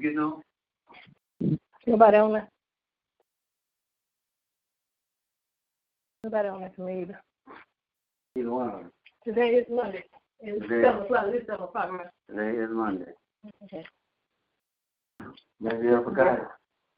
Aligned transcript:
You 0.00 0.14
know? 0.14 1.58
Nobody 1.86 2.16
on 2.18 2.32
that. 2.34 2.48
Nobody 6.24 6.48
on 6.48 6.60
that 6.60 6.76
for 6.76 6.82
me 6.82 7.02
either. 7.02 7.20
Either 8.38 8.50
one 8.50 8.68
of 8.68 8.74
them. 8.80 8.92
Today 9.24 9.48
is 9.56 9.66
Monday. 9.70 10.04
It's 10.40 10.62
Today- 10.62 10.82
seven 10.84 11.02
o'clock. 11.02 11.24
It's 11.28 11.46
seven 11.46 11.64
o'clock, 11.64 11.92
right? 11.92 12.06
Today 12.30 12.58
is 12.58 12.70
Monday. 12.70 13.10
Okay. 13.64 13.84
Maybe 15.60 15.88
I 15.88 16.02
forgot. 16.04 16.38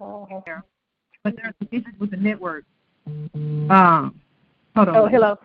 Oh, 0.00 0.26
okay. 0.32 0.54
but 1.24 1.36
there's 1.36 1.54
some 1.58 1.68
issues 1.70 1.98
with 1.98 2.10
the 2.10 2.16
network. 2.16 2.64
Um, 3.06 4.20
hold 4.74 4.88
on. 4.88 4.96
Oh, 4.96 5.06
hello. 5.06 5.38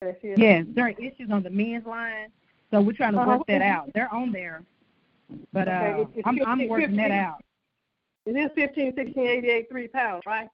There. 0.00 0.16
Yes, 0.36 0.66
there 0.74 0.86
are 0.86 0.90
issues 0.90 1.30
on 1.30 1.42
the 1.44 1.50
men's 1.50 1.86
line, 1.86 2.28
so 2.72 2.80
we're 2.80 2.92
trying 2.92 3.12
to 3.14 3.20
Uh-huh. 3.20 3.38
work 3.38 3.46
that 3.46 3.62
out. 3.62 3.92
They're 3.94 4.12
on 4.12 4.32
there, 4.32 4.62
but 5.52 5.68
uh, 5.68 5.70
Okay, 5.70 6.00
it's- 6.02 6.08
it's 6.16 6.26
I'm 6.26 6.38
I'm 6.46 6.58
15 6.58 6.68
working 6.68 6.96
that 6.96 7.10
out. 7.10 7.42
It 8.26 8.36
is 8.36 8.50
fifteen, 8.54 8.94
sixteen, 8.94 9.26
eighty-eight, 9.26 9.68
three 9.68 9.88
pounds, 9.88 10.22
right? 10.26 10.48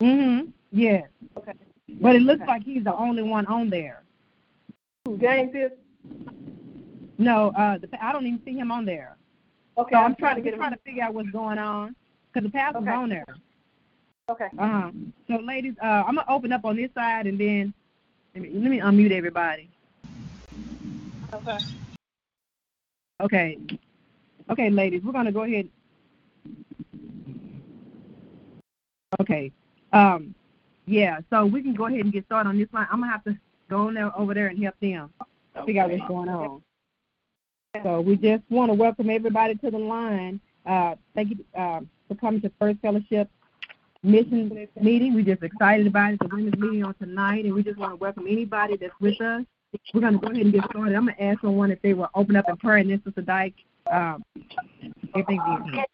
Mm-hmm. 0.00 0.50
Yes. 0.72 1.08
Okay. 1.36 1.52
But 2.00 2.16
it 2.16 2.22
looks 2.22 2.40
Okay. 2.42 2.50
like 2.50 2.62
he's 2.62 2.84
the 2.84 2.94
only 2.94 3.22
one 3.22 3.44
on 3.46 3.68
there. 3.68 4.02
Who, 5.04 5.18
James 5.18 5.54
is? 5.54 5.72
No, 7.18 7.48
uh, 7.56 7.76
the, 7.78 7.88
I 8.02 8.12
don't 8.12 8.24
even 8.26 8.40
see 8.44 8.54
him 8.54 8.72
on 8.72 8.86
there. 8.86 9.16
Okay, 9.76 9.90
So 9.94 9.98
I'm 9.98 10.04
I'm 10.06 10.14
trying 10.16 10.36
to 10.36 10.40
trying 10.40 10.44
get 10.44 10.50
to 10.50 10.54
him. 10.54 10.60
trying 10.60 10.72
to 10.72 10.78
figure 10.78 11.02
out 11.04 11.12
what's 11.14 11.28
going 11.30 11.58
on 11.58 11.94
because 12.32 12.46
the 12.48 12.52
pastor's 12.52 12.82
Okay. 12.82 12.90
on 12.92 13.08
there. 13.10 13.26
Okay. 14.30 14.48
Uh-huh. 14.58 14.90
So, 15.28 15.36
ladies, 15.36 15.74
uh, 15.82 16.04
I'm 16.06 16.14
gonna 16.14 16.24
open 16.30 16.52
up 16.52 16.64
on 16.64 16.76
this 16.76 16.90
side 16.94 17.26
and 17.26 17.38
then 17.38 17.74
let 18.34 18.42
me, 18.44 18.50
let 18.54 18.70
me 18.70 18.78
unmute 18.78 19.10
everybody. 19.10 19.68
Okay. 21.34 21.58
Okay. 23.20 23.58
Okay, 24.48 24.70
ladies, 24.70 25.02
we're 25.04 25.12
gonna 25.12 25.32
go 25.32 25.42
ahead. 25.42 25.68
Okay. 29.20 29.52
Um, 29.92 30.34
yeah, 30.86 31.20
so 31.30 31.46
we 31.46 31.62
can 31.62 31.74
go 31.74 31.86
ahead 31.86 32.00
and 32.00 32.12
get 32.12 32.24
started 32.26 32.48
on 32.48 32.58
this 32.58 32.68
line. 32.72 32.86
I'm 32.90 33.00
gonna 33.00 33.12
have 33.12 33.24
to 33.24 33.36
go 33.68 33.88
on 33.88 33.94
there 33.94 34.16
over 34.18 34.34
there 34.34 34.48
and 34.48 34.62
help 34.62 34.74
them 34.80 35.10
figure 35.66 35.82
out 35.82 35.90
what's 35.90 36.08
going 36.08 36.28
on. 36.28 36.62
So 37.84 38.00
we 38.00 38.16
just 38.16 38.42
want 38.50 38.70
to 38.70 38.74
welcome 38.74 39.10
everybody 39.10 39.54
to 39.56 39.70
the 39.70 39.78
line. 39.78 40.40
Uh, 40.66 40.96
thank 41.14 41.30
you 41.30 41.44
uh, 41.56 41.80
for 42.08 42.14
coming 42.16 42.40
to 42.40 42.50
First 42.58 42.80
Fellowship 42.80 43.30
Mission 44.02 44.68
Meeting. 44.80 45.14
We're 45.14 45.24
just 45.24 45.42
excited 45.42 45.86
about 45.86 46.14
it. 46.14 46.18
The 46.20 46.28
women's 46.32 46.58
meeting 46.58 46.84
on 46.84 46.94
tonight, 46.94 47.44
and 47.44 47.54
we 47.54 47.62
just 47.62 47.78
want 47.78 47.92
to 47.92 47.96
welcome 47.96 48.26
anybody 48.26 48.76
that's 48.76 48.98
with 49.00 49.20
us. 49.20 49.44
We're 49.94 50.00
going 50.00 50.14
to 50.14 50.18
go 50.18 50.28
ahead 50.28 50.42
and 50.42 50.52
get 50.52 50.64
started. 50.70 50.94
I'm 50.94 51.06
going 51.06 51.16
to 51.16 51.22
ask 51.22 51.40
someone 51.40 51.70
if 51.70 51.80
they 51.82 51.94
will 51.94 52.10
open 52.14 52.36
up 52.36 52.48
in 52.48 52.56
prayer, 52.56 52.78
and 52.78 52.90
then 52.90 53.02
Sister 53.04 53.22
Dyke, 53.22 53.54
um, 53.90 54.24
if 54.34 55.26
they 55.26 55.36
can. 55.36 55.84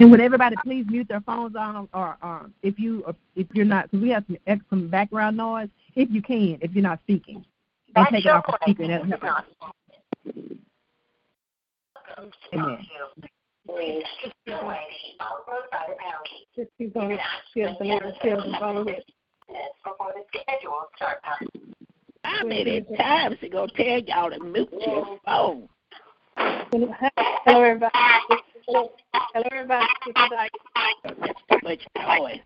And 0.00 0.10
would 0.10 0.20
everybody 0.20 0.56
please 0.64 0.84
mute 0.88 1.06
their 1.08 1.20
phones 1.20 1.54
on, 1.54 1.88
or, 1.94 2.16
or 2.22 2.50
if 2.62 2.78
you 2.78 3.04
if 3.36 3.46
you're 3.52 3.64
not, 3.64 3.84
because 3.90 4.02
we 4.02 4.08
have 4.10 4.24
some 4.26 4.36
ex- 4.48 4.64
some 4.68 4.88
background 4.88 5.36
noise. 5.36 5.68
If 5.94 6.10
you 6.10 6.20
can, 6.22 6.58
if 6.60 6.72
you're 6.72 6.82
not 6.82 6.98
speaking, 7.04 7.44
and 7.94 8.06
take 8.10 8.24
it 8.24 8.30
off 8.30 8.44
the 8.46 8.58
speaker. 8.62 8.82
and 8.84 8.92
that'll 8.92 9.06
help 9.06 9.22
us. 9.24 9.44
Amen. 12.52 12.86
Just 16.56 16.70
keep 16.78 16.94
going. 16.94 17.18
Skills 17.50 17.76
and 19.54 19.64
never 19.84 20.22
skills 20.28 20.44
and 20.46 20.68
follow 20.98 21.42
it. 21.42 21.62
How 22.24 22.44
many 22.46 22.80
times 22.96 23.36
he 23.40 23.48
gonna 23.48 23.70
tell 23.76 23.98
y'all 24.00 24.30
to 24.30 24.38
mute 24.42 24.68
your 24.72 25.18
phone? 25.24 25.68
Hello, 26.36 27.62
everybody. 27.62 27.90
Hello, 28.66 28.90
everybody. 29.50 29.86
That's 30.14 31.40
too 31.50 31.58
much 31.62 31.80
noise. 31.96 32.40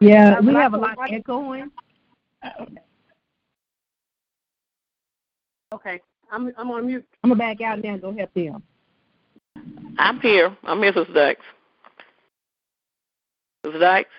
Yeah, 0.00 0.36
I 0.36 0.40
we 0.40 0.46
would 0.46 0.56
have 0.56 0.72
a 0.74 0.78
like 0.78 0.96
lot 0.96 1.06
to- 1.08 1.14
echoing. 1.14 1.70
Okay. 5.74 6.00
I'm 6.32 6.52
I'm 6.56 6.70
on 6.70 6.86
mute. 6.86 7.04
I'm 7.22 7.30
gonna 7.30 7.38
back 7.38 7.60
out 7.60 7.82
now 7.82 7.92
and 7.92 8.00
go 8.02 8.12
help 8.14 8.32
them. 8.34 8.62
I'm 9.98 10.20
here. 10.20 10.56
I'm 10.64 10.78
Mrs. 10.80 10.94
Sister 11.06 11.12
Dykes. 11.14 11.44
Sister 13.64 13.78
Dykes? 13.78 14.10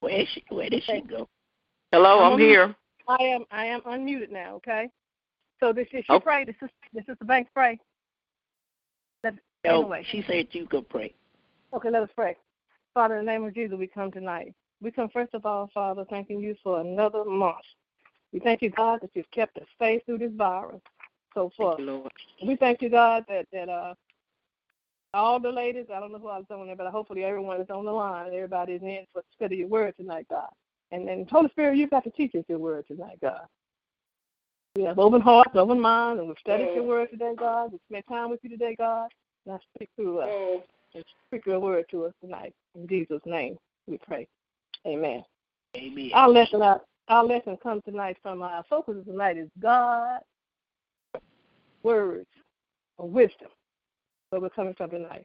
Where 0.00 0.24
she 0.32 0.44
where 0.50 0.70
did 0.70 0.84
she 0.84 1.00
go? 1.00 1.28
Hello, 1.92 2.20
I'm 2.20 2.34
Um, 2.34 2.38
here. 2.38 2.74
I 3.08 3.22
am 3.22 3.44
I 3.50 3.66
am 3.66 3.80
unmuted 3.82 4.30
now. 4.30 4.56
Okay. 4.56 4.90
So 5.60 5.72
this 5.72 5.88
is 5.92 6.04
she 6.04 6.12
Okay. 6.12 6.22
pray. 6.22 6.44
This 6.44 6.56
is 6.62 6.70
this 6.92 7.04
is 7.08 7.16
the 7.18 7.24
bank 7.24 7.48
pray. 7.54 7.78
Let, 9.24 9.34
No, 9.64 9.80
anyway. 9.80 10.04
she 10.10 10.22
said 10.22 10.48
you 10.52 10.66
could 10.66 10.88
pray. 10.88 11.12
Okay, 11.72 11.90
let 11.90 12.02
us 12.02 12.10
pray. 12.14 12.36
Father, 12.94 13.18
in 13.18 13.26
the 13.26 13.32
name 13.32 13.44
of 13.44 13.54
Jesus, 13.54 13.76
we 13.78 13.86
come 13.86 14.10
tonight. 14.12 14.54
We 14.80 14.90
come 14.90 15.08
first 15.08 15.34
of 15.34 15.44
all, 15.44 15.68
Father, 15.74 16.04
thanking 16.08 16.40
you 16.40 16.54
for 16.62 16.80
another 16.80 17.24
month. 17.24 17.64
We 18.32 18.38
thank 18.40 18.62
you, 18.62 18.70
God, 18.70 19.00
that 19.02 19.10
you've 19.14 19.30
kept 19.32 19.56
us 19.58 19.66
safe 19.80 20.02
through 20.06 20.18
this 20.18 20.32
virus 20.34 20.80
so 21.34 21.50
far. 21.56 21.76
Thank 21.76 21.80
you, 21.80 21.86
Lord. 21.94 22.12
We 22.46 22.56
thank 22.56 22.82
you, 22.82 22.88
God, 22.88 23.24
that 23.28 23.46
that 23.52 23.68
uh 23.68 23.94
all 25.14 25.40
the 25.40 25.50
ladies, 25.50 25.86
I 25.94 26.00
don't 26.00 26.12
know 26.12 26.18
who 26.18 26.28
I 26.28 26.38
was 26.38 26.46
on 26.50 26.66
there, 26.66 26.76
but 26.76 26.86
hopefully 26.88 27.24
everyone 27.24 27.60
is 27.60 27.70
on 27.70 27.84
the 27.84 27.92
line. 27.92 28.32
Everybody 28.32 28.74
is 28.74 28.82
in 28.82 29.06
for 29.12 29.22
the 29.22 29.28
study 29.34 29.56
your 29.56 29.68
word 29.68 29.94
tonight, 29.96 30.26
God. 30.30 30.48
And 30.90 31.06
then 31.06 31.26
Holy 31.30 31.48
Spirit, 31.50 31.76
you've 31.76 31.90
got 31.90 32.04
to 32.04 32.10
teach 32.10 32.34
us 32.34 32.44
your 32.48 32.58
word 32.58 32.86
tonight, 32.86 33.18
God. 33.20 33.46
We 34.76 34.84
have 34.84 34.98
open 34.98 35.20
hearts, 35.20 35.50
open 35.54 35.80
minds, 35.80 36.20
and 36.20 36.28
we've 36.28 36.38
studied 36.38 36.74
your 36.74 36.84
mm. 36.84 36.88
word 36.88 37.10
today, 37.10 37.32
God. 37.36 37.72
We've 37.72 37.80
spent 37.90 38.06
time 38.06 38.30
with 38.30 38.40
you 38.42 38.50
today, 38.50 38.76
God. 38.78 39.08
Now 39.46 39.58
speak 39.74 39.90
through 39.96 40.20
us. 40.20 40.28
Mm. 40.28 40.62
And 40.94 41.04
speak 41.26 41.46
your 41.46 41.60
word 41.60 41.84
to 41.90 42.06
us 42.06 42.12
tonight. 42.22 42.54
In 42.74 42.86
Jesus' 42.86 43.20
name, 43.26 43.58
we 43.86 43.98
pray. 43.98 44.26
Amen. 44.86 45.22
Amen. 45.76 46.10
Our 46.14 46.28
lesson, 46.28 46.62
our, 46.62 46.80
our 47.08 47.24
lesson 47.24 47.58
comes 47.62 47.82
tonight 47.84 48.16
from 48.22 48.42
our 48.42 48.64
focus 48.70 48.96
tonight 49.04 49.36
is 49.36 49.48
God, 49.60 50.20
words 51.82 52.26
of 52.98 53.10
wisdom. 53.10 53.48
Where 54.30 54.42
we're 54.42 54.50
coming 54.50 54.74
from 54.74 54.90
tonight, 54.90 55.24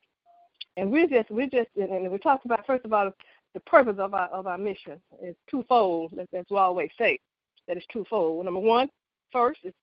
and 0.78 0.90
we're 0.90 1.08
just 1.08 1.30
we're 1.30 1.50
just 1.50 1.70
and 1.76 2.10
we 2.10 2.18
talked 2.20 2.46
about 2.46 2.66
first 2.66 2.86
of 2.86 2.94
all 2.94 3.12
the 3.54 3.60
purpose 3.62 3.98
of 4.00 4.14
our 4.14 4.28
of 4.30 4.48
our 4.48 4.58
mission 4.58 5.00
is 5.22 5.36
twofold. 5.50 6.14
As, 6.18 6.28
as 6.34 6.46
we 6.50 6.58
always 6.58 6.90
say, 6.98 7.20
that 7.68 7.76
is 7.76 7.84
twofold. 7.92 8.46
Number 8.46 8.62
one, 8.62 8.90
first 9.32 9.60
is 9.66 9.74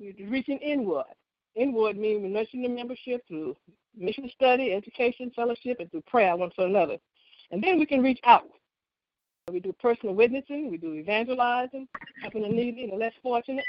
reaching 0.00 0.58
inward. 0.58 1.04
Inward 1.56 1.98
means 1.98 2.22
nurturing 2.24 2.62
the 2.62 2.68
membership 2.70 3.20
through 3.28 3.54
mission 3.94 4.30
study, 4.34 4.72
education, 4.72 5.30
fellowship, 5.36 5.78
and 5.80 5.90
through 5.90 6.02
prayer 6.02 6.34
one 6.36 6.50
for 6.56 6.64
another. 6.64 6.96
And 7.50 7.62
then 7.62 7.78
we 7.78 7.84
can 7.84 8.02
reach 8.02 8.20
out. 8.24 8.48
We 9.50 9.60
do 9.60 9.74
personal 9.80 10.14
witnessing, 10.14 10.70
we 10.70 10.76
do 10.76 10.94
evangelizing, 10.94 11.88
helping 12.22 12.42
the 12.42 12.48
needy 12.48 12.84
and 12.84 12.92
the 12.92 12.96
less 12.96 13.12
fortunate, 13.20 13.64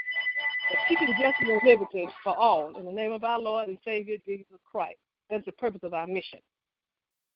and 0.71 0.79
seeking 0.87 1.13
justice 1.19 1.47
and 1.47 1.61
liberty 1.65 2.07
for 2.23 2.35
all 2.37 2.75
in 2.77 2.85
the 2.85 2.91
name 2.91 3.11
of 3.11 3.23
our 3.23 3.39
Lord 3.39 3.67
and 3.67 3.77
Savior 3.83 4.17
Jesus 4.25 4.57
Christ. 4.69 4.97
That's 5.29 5.45
the 5.45 5.51
purpose 5.51 5.81
of 5.83 5.93
our 5.93 6.07
mission. 6.07 6.39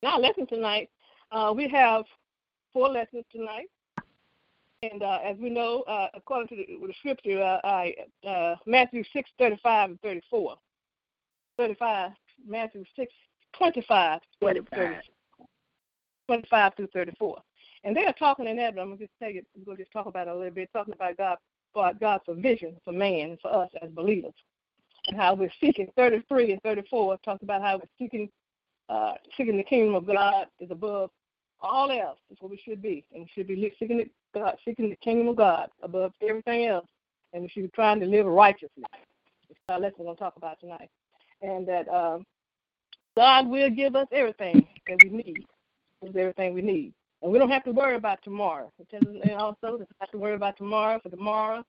Now, 0.01 0.19
lesson 0.19 0.47
tonight, 0.47 0.89
uh, 1.31 1.53
we 1.55 1.67
have 1.69 2.05
four 2.73 2.89
lessons 2.89 3.25
tonight. 3.31 3.67
And 4.83 5.01
uh, 5.01 5.19
as 5.23 5.37
we 5.37 5.49
know, 5.49 5.81
uh, 5.81 6.07
according 6.13 6.49
to 6.49 6.55
the, 6.55 6.87
the 6.87 6.93
scripture, 6.99 7.41
uh, 7.41 7.59
I, 7.63 7.95
uh, 8.27 8.55
Matthew 8.65 9.03
6, 9.13 9.29
35 9.39 9.89
and 9.91 10.01
34. 10.01 10.55
35, 11.57 12.11
Matthew 12.47 12.83
6, 12.95 13.13
25, 13.57 14.19
25. 14.41 14.93
25 16.27 16.73
through 16.75 16.87
34. 16.87 17.37
And 17.83 17.95
they 17.95 18.05
are 18.05 18.13
talking 18.13 18.47
in 18.47 18.57
that, 18.57 18.75
but 18.75 18.81
I'm 18.81 18.87
going 18.87 18.97
to 18.97 19.05
just 19.05 19.17
tell 19.19 19.29
you, 19.29 19.41
to 19.41 19.77
just 19.77 19.91
talk 19.91 20.07
about 20.07 20.27
it 20.27 20.31
a 20.31 20.35
little 20.35 20.51
bit, 20.53 20.69
talking 20.73 20.93
about 20.93 21.17
God 21.17 21.37
about 21.75 21.99
God's 21.99 22.23
provision 22.23 22.75
for 22.83 22.93
man 22.93 23.37
for 23.41 23.53
us 23.53 23.69
as 23.81 23.89
believers, 23.91 24.33
and 25.07 25.17
how 25.17 25.33
we're 25.33 25.51
seeking 25.59 25.87
33 25.95 26.53
and 26.53 26.61
34 26.63 27.17
talks 27.23 27.43
about 27.43 27.61
how 27.61 27.77
we're 27.77 27.89
seeking 27.99 28.29
uh, 28.87 29.13
seeking 29.35 29.57
the 29.57 29.63
kingdom 29.63 29.95
of 29.95 30.05
God 30.05 30.47
is 30.59 30.69
above 30.69 31.09
all 31.59 31.91
else. 31.91 32.19
Is 32.29 32.37
what 32.39 32.51
we 32.51 32.61
should 32.63 32.81
be, 32.81 33.03
and 33.13 33.23
we 33.23 33.29
should 33.33 33.47
be 33.47 33.73
seeking 33.79 33.97
the, 33.97 34.09
God, 34.33 34.55
seeking 34.63 34.89
the 34.89 34.95
kingdom 34.97 35.27
of 35.29 35.35
God 35.35 35.69
above 35.81 36.13
everything 36.21 36.65
else, 36.65 36.85
and 37.33 37.43
we 37.43 37.49
should 37.49 37.63
be 37.63 37.69
trying 37.69 37.99
to 37.99 38.05
live 38.05 38.25
righteously. 38.25 38.83
It's 39.49 39.59
our 39.69 39.79
lesson 39.79 39.97
we're 39.99 40.05
going 40.05 40.17
to 40.17 40.23
talk 40.23 40.35
about 40.37 40.59
tonight, 40.59 40.89
and 41.41 41.67
that 41.67 41.87
um, 41.89 42.25
God 43.17 43.47
will 43.47 43.69
give 43.69 43.95
us 43.95 44.07
everything 44.11 44.67
that 44.87 44.97
we 45.03 45.09
need. 45.09 45.45
Is 46.01 46.15
everything 46.15 46.53
we 46.53 46.61
need. 46.61 46.93
And 47.21 47.31
we 47.31 47.39
don't 47.39 47.49
have 47.49 47.63
to 47.63 47.71
worry 47.71 47.95
about 47.95 48.19
tomorrow. 48.23 48.71
It 48.79 48.89
tells 48.89 49.15
us 49.15 49.31
also 49.37 49.77
that 49.77 49.87
we 49.89 49.95
have 49.99 50.11
to 50.11 50.17
worry 50.17 50.35
about 50.35 50.57
tomorrow, 50.57 50.99
for 51.01 51.09
tomorrow 51.09 51.63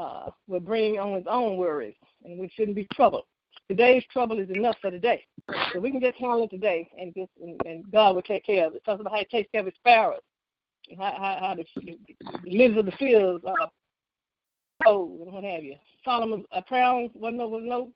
uh, 0.00 0.30
will 0.46 0.60
bring 0.60 0.98
on 0.98 1.14
its 1.14 1.26
own 1.28 1.56
worries, 1.56 1.96
and 2.24 2.38
we 2.38 2.48
shouldn't 2.54 2.76
be 2.76 2.86
troubled. 2.94 3.24
Today's 3.68 4.04
trouble 4.12 4.38
is 4.38 4.48
enough 4.50 4.76
for 4.80 4.90
today. 4.90 5.24
So 5.72 5.80
we 5.80 5.90
can 5.90 6.00
just 6.00 6.16
handle 6.16 6.44
it 6.44 6.50
today, 6.50 6.88
and 6.98 7.12
just 7.14 7.30
and, 7.42 7.60
and 7.66 7.90
God 7.90 8.14
will 8.14 8.22
take 8.22 8.46
care 8.46 8.66
of 8.66 8.74
it. 8.74 8.76
It 8.76 8.84
talks 8.84 9.00
about 9.00 9.12
how 9.12 9.18
He 9.18 9.24
takes 9.24 9.50
care 9.50 9.60
of 9.60 9.66
His 9.66 9.74
sparrows, 9.74 10.20
how, 10.96 11.14
how, 11.18 11.38
how 11.40 11.54
the, 11.54 11.64
the 11.76 11.98
lilies 12.44 12.78
of 12.78 12.86
the 12.86 12.92
fields 12.92 13.44
are 13.44 13.68
oh, 14.86 15.18
and 15.22 15.32
what 15.32 15.44
have 15.44 15.64
you. 15.64 15.76
Solomon's 16.04 16.46
a 16.52 16.62
crown 16.62 17.10
wasn't 17.14 17.50
was 17.50 17.62
no 17.64 17.90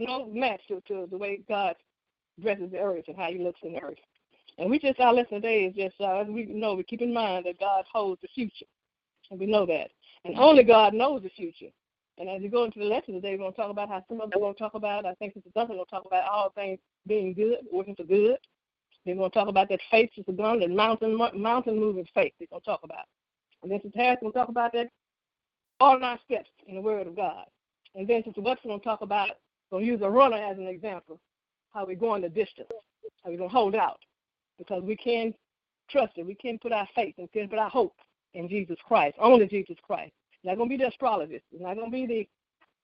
no 0.00 0.26
match 0.26 0.60
to, 0.68 0.80
to 0.82 1.08
the 1.10 1.18
way 1.18 1.40
God 1.48 1.74
dresses 2.40 2.70
the 2.70 2.78
earth 2.78 3.04
and 3.08 3.16
how 3.16 3.30
he 3.30 3.38
looks 3.38 3.60
in 3.62 3.72
the 3.72 3.82
earth. 3.82 3.98
And 4.58 4.70
we 4.70 4.78
just, 4.78 4.98
our 4.98 5.14
lesson 5.14 5.40
today 5.40 5.64
is 5.64 5.74
just, 5.74 6.00
uh, 6.00 6.24
we 6.28 6.46
know, 6.46 6.74
we 6.74 6.82
keep 6.82 7.00
in 7.00 7.12
mind 7.14 7.46
that 7.46 7.60
God 7.60 7.84
holds 7.90 8.20
the 8.20 8.28
future. 8.34 8.66
And 9.30 9.38
we 9.38 9.46
know 9.46 9.66
that. 9.66 9.90
And 10.24 10.36
only 10.38 10.64
God 10.64 10.94
knows 10.94 11.22
the 11.22 11.28
future. 11.30 11.70
And 12.18 12.28
as 12.28 12.42
we 12.42 12.48
go 12.48 12.64
into 12.64 12.80
the 12.80 12.86
lesson 12.86 13.14
today, 13.14 13.32
we're 13.32 13.38
going 13.38 13.52
to 13.52 13.56
talk 13.56 13.70
about 13.70 13.88
how 13.88 14.02
some 14.08 14.20
of 14.20 14.30
them 14.30 14.38
are 14.38 14.40
going 14.40 14.54
to 14.54 14.58
talk 14.58 14.74
about, 14.74 15.06
I 15.06 15.14
think 15.14 15.34
Sister 15.34 15.50
Duncan 15.54 15.76
will 15.76 15.84
talk 15.86 16.04
about 16.04 16.24
all 16.24 16.50
things 16.50 16.80
being 17.06 17.34
good, 17.34 17.58
working 17.72 17.94
for 17.94 18.02
good. 18.02 18.38
Then 19.06 19.16
we're 19.16 19.22
going 19.22 19.30
to 19.30 19.38
talk 19.38 19.48
about 19.48 19.68
that 19.68 19.80
faith, 19.90 20.10
Sister 20.16 20.32
Duncan, 20.32 20.70
that 20.70 20.74
mountain, 20.74 21.16
mountain 21.34 21.78
moving 21.78 22.06
faith 22.14 22.32
we're 22.40 22.46
going 22.50 22.60
to 22.60 22.66
talk 22.66 22.80
about. 22.82 23.06
And 23.62 23.70
then 23.70 23.80
Sister 23.82 23.98
Harris 23.98 24.18
will 24.22 24.32
talk 24.32 24.48
about 24.48 24.72
that 24.72 24.88
all 25.80 25.98
nine 25.98 26.18
steps 26.24 26.50
in 26.66 26.74
the 26.74 26.80
Word 26.80 27.06
of 27.06 27.14
God. 27.14 27.44
And 27.94 28.08
then 28.08 28.24
Sister 28.24 28.40
Watson 28.40 28.70
will 28.70 28.80
talk 28.80 29.00
about, 29.02 29.30
going 29.70 29.84
to 29.84 29.90
use 29.90 30.00
a 30.02 30.10
runner 30.10 30.36
as 30.36 30.58
an 30.58 30.66
example 30.66 31.20
how 31.72 31.86
we're 31.86 31.96
going 31.96 32.22
the 32.22 32.28
distance, 32.28 32.68
how 33.24 33.30
we're 33.30 33.38
going 33.38 33.50
to 33.50 33.54
hold 33.54 33.74
out, 33.74 33.98
because 34.58 34.82
we 34.82 34.96
can 34.96 35.34
trust 35.90 36.12
it. 36.16 36.26
We 36.26 36.34
can 36.34 36.58
put 36.58 36.72
our 36.72 36.88
faith 36.94 37.14
and 37.18 37.30
can 37.32 37.48
put 37.48 37.58
our 37.58 37.70
hope 37.70 37.94
in 38.34 38.48
Jesus 38.48 38.76
Christ, 38.86 39.16
only 39.18 39.46
Jesus 39.46 39.76
Christ. 39.82 40.12
It's 40.32 40.44
not 40.44 40.56
going 40.56 40.68
to 40.68 40.76
be 40.76 40.82
the 40.82 40.88
astrologist. 40.88 41.44
It's 41.52 41.62
not 41.62 41.76
going 41.76 41.90
to 41.90 41.92
be 41.92 42.06
the 42.06 42.28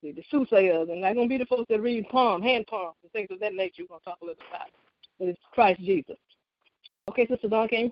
the, 0.03 0.13
the 0.13 0.25
soothsayers. 0.31 0.87
It's 0.91 1.01
not 1.01 1.15
going 1.15 1.29
to 1.29 1.33
be 1.33 1.39
the 1.39 1.47
folks 1.47 1.65
that 1.71 1.81
read 1.81 2.09
palm, 2.11 2.43
hand 2.43 2.67
palms, 2.67 2.97
and 3.03 3.11
things 3.13 3.29
of 3.31 3.41
that 3.41 3.55
nature. 3.55 3.83
We're 3.83 3.89
going 3.89 4.01
to 4.01 4.05
talk 4.05 4.19
a 4.21 4.25
little 4.25 4.37
bit 4.37 4.47
about. 4.51 4.69
But 5.19 5.29
it's 5.29 5.41
Christ 5.53 5.81
Jesus. 5.81 6.17
Okay, 7.09 7.27
Sister 7.27 7.49
Duncan. 7.49 7.91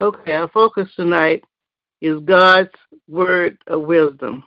Okay, 0.00 0.32
our 0.32 0.48
focus 0.48 0.88
tonight 0.94 1.42
is 2.00 2.20
God's 2.20 2.68
word 3.08 3.56
of 3.66 3.82
wisdom. 3.82 4.44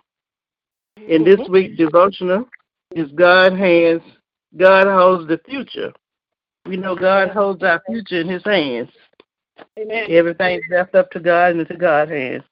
In 1.08 1.24
this 1.24 1.40
mm-hmm. 1.40 1.52
week's 1.52 1.78
devotional 1.78 2.48
is 2.96 3.12
God 3.14 3.58
hands 3.58 4.02
God 4.56 4.88
holds 4.88 5.28
the 5.28 5.40
future. 5.48 5.92
We 6.66 6.78
know 6.78 6.96
God 6.96 7.30
holds 7.30 7.64
our 7.64 7.82
future 7.88 8.22
in 8.22 8.28
his 8.28 8.44
hands. 8.44 8.90
Amen. 9.80 10.06
Everything's 10.10 10.64
left 10.70 10.96
up 10.96 11.10
to 11.12 11.20
God 11.20 11.52
and 11.52 11.62
into 11.62 11.76
God's 11.76 12.12
hands. 12.12 12.44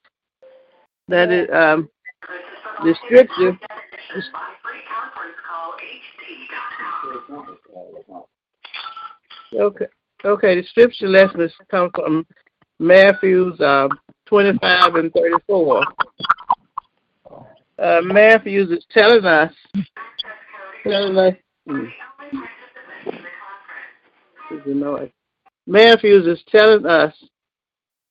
That 1.08 1.30
is 1.30 1.48
um 1.52 1.88
the 2.82 2.94
scripture 3.04 3.58
Okay. 9.54 9.86
Okay, 10.24 10.60
the 10.60 10.66
scripture 10.66 11.08
lessons 11.08 11.52
come 11.70 11.90
from 11.94 12.26
Matthew's 12.78 13.60
uh, 13.60 13.88
25 14.26 14.94
and 14.96 15.12
34. 15.12 15.84
Uh, 17.78 18.00
Matthew 18.02 18.62
is 18.62 18.84
telling 18.90 19.24
us, 19.24 19.52
telling 20.82 21.16
us 21.16 21.34
Mm. 21.68 21.90
Matthews 25.66 26.26
is 26.26 26.42
telling 26.48 26.86
us 26.86 27.12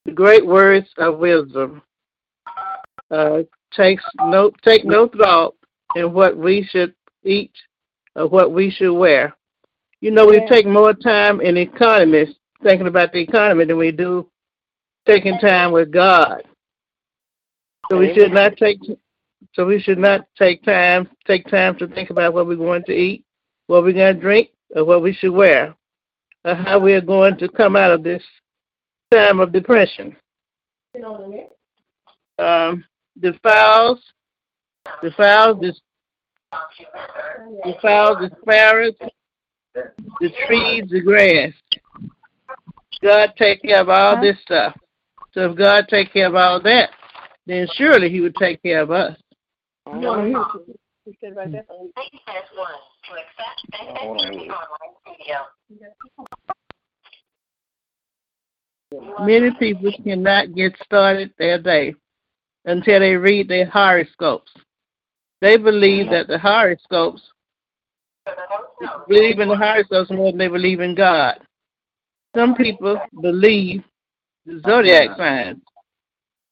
the 0.04 0.12
great 0.12 0.46
words 0.46 0.88
of 0.98 1.18
wisdom. 1.18 1.82
Uh, 3.10 3.42
takes 3.72 4.04
no 4.20 4.50
take 4.64 4.84
no 4.84 5.08
thought 5.08 5.54
in 5.94 6.12
what 6.12 6.36
we 6.36 6.66
should 6.70 6.94
eat 7.24 7.52
or 8.14 8.26
what 8.26 8.52
we 8.52 8.70
should 8.70 8.94
wear. 8.94 9.34
You 10.00 10.10
know, 10.10 10.26
we 10.26 10.44
take 10.48 10.66
more 10.66 10.92
time 10.92 11.40
in 11.40 11.56
economy 11.56 12.36
thinking 12.62 12.86
about 12.86 13.12
the 13.12 13.20
economy 13.20 13.64
than 13.64 13.76
we 13.76 13.92
do 13.92 14.28
taking 15.06 15.38
time 15.38 15.72
with 15.72 15.90
God. 15.90 16.42
So 17.90 17.98
we 17.98 18.12
should 18.14 18.32
not 18.32 18.56
take 18.56 18.78
so 19.54 19.64
we 19.64 19.80
should 19.80 19.98
not 19.98 20.26
take 20.36 20.62
time 20.64 21.08
take 21.26 21.46
time 21.48 21.78
to 21.78 21.86
think 21.86 22.10
about 22.10 22.34
what 22.34 22.46
we're 22.46 22.56
going 22.56 22.82
to 22.84 22.92
eat 22.92 23.25
what 23.66 23.82
we're 23.82 23.92
going 23.92 24.14
to 24.14 24.20
drink, 24.20 24.50
or 24.74 24.84
what 24.84 25.02
we 25.02 25.12
should 25.12 25.32
wear, 25.32 25.74
or 26.44 26.54
how 26.54 26.78
we 26.78 26.92
are 26.94 27.00
going 27.00 27.36
to 27.38 27.48
come 27.48 27.76
out 27.76 27.90
of 27.90 28.02
this 28.02 28.22
time 29.12 29.40
of 29.40 29.52
depression. 29.52 30.16
Um, 32.38 32.84
the, 35.60 35.72
the 37.64 37.74
fowls, 37.82 38.18
the 38.20 38.30
sparrows, 38.42 38.94
the 40.20 40.30
trees, 40.46 40.84
the 40.88 41.00
grass. 41.00 41.52
God 43.02 43.34
take 43.36 43.62
care 43.62 43.80
of 43.80 43.88
all 43.88 44.20
this 44.20 44.40
stuff. 44.42 44.76
So 45.32 45.50
if 45.50 45.56
God 45.58 45.86
take 45.88 46.12
care 46.12 46.28
of 46.28 46.34
all 46.34 46.62
that, 46.62 46.90
then 47.46 47.68
surely 47.74 48.08
He 48.08 48.20
would 48.20 48.34
take 48.36 48.62
care 48.62 48.80
of 48.80 48.90
us. 48.90 49.16
He 51.06 51.16
said 51.20 51.36
right 51.36 51.52
there. 51.52 51.64
one 51.68 51.86
to 53.04 53.12
accept 53.14 54.02
online 54.02 54.50
video. 55.06 55.38
Many 59.24 59.52
people 59.56 59.92
cannot 60.02 60.52
get 60.56 60.76
started 60.82 61.32
their 61.38 61.62
day 61.62 61.94
until 62.64 62.98
they 62.98 63.14
read 63.14 63.46
their 63.46 63.66
horoscopes. 63.66 64.50
They 65.40 65.56
believe 65.56 66.10
that 66.10 66.26
the 66.26 66.40
horoscopes 66.40 67.22
believe 69.06 69.38
in 69.38 69.48
the 69.48 69.56
horoscopes 69.56 70.10
more 70.10 70.32
than 70.32 70.38
they 70.38 70.48
believe 70.48 70.80
in 70.80 70.96
God. 70.96 71.38
Some 72.34 72.56
people 72.56 73.00
believe 73.22 73.84
the 74.44 74.60
zodiac 74.66 75.16
signs, 75.16 75.62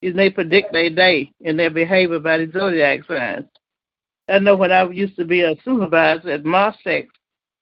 and 0.00 0.16
they 0.16 0.30
predict 0.30 0.72
their 0.72 0.90
day 0.90 1.32
and 1.44 1.58
their 1.58 1.70
behavior 1.70 2.20
by 2.20 2.38
the 2.38 2.48
zodiac 2.52 3.00
signs. 3.08 3.46
I 4.28 4.38
know 4.38 4.56
when 4.56 4.72
I 4.72 4.88
used 4.90 5.16
to 5.16 5.24
be 5.24 5.42
a 5.42 5.56
supervisor 5.64 6.30
at 6.30 6.44
Mossex 6.44 7.08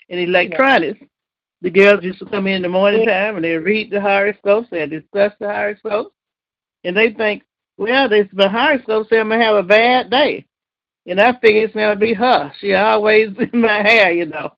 in 0.08 0.18
electronics, 0.18 0.98
yeah. 1.00 1.06
the 1.60 1.70
girls 1.70 2.04
used 2.04 2.20
to 2.20 2.26
come 2.26 2.46
in 2.46 2.62
the 2.62 2.68
morning 2.68 3.06
time 3.06 3.36
and 3.36 3.44
they 3.44 3.56
read 3.56 3.90
the 3.90 4.00
horoscopes 4.00 4.68
and 4.72 4.90
discuss 4.90 5.32
the 5.40 5.46
horoscopes. 5.46 6.14
And 6.84 6.96
they 6.96 7.12
think, 7.12 7.42
well, 7.78 8.08
this 8.08 8.28
the 8.32 8.48
horoscope 8.48 9.08
said 9.08 9.20
I'm 9.20 9.30
gonna 9.30 9.44
have 9.44 9.56
a 9.56 9.62
bad 9.62 10.10
day. 10.10 10.46
And 11.06 11.20
I 11.20 11.32
figure 11.40 11.64
it's 11.64 11.74
gonna 11.74 11.96
be 11.96 12.14
her. 12.14 12.52
She 12.60 12.74
always 12.74 13.30
in 13.52 13.60
my 13.60 13.82
hair, 13.82 14.12
you 14.12 14.26
know. 14.26 14.52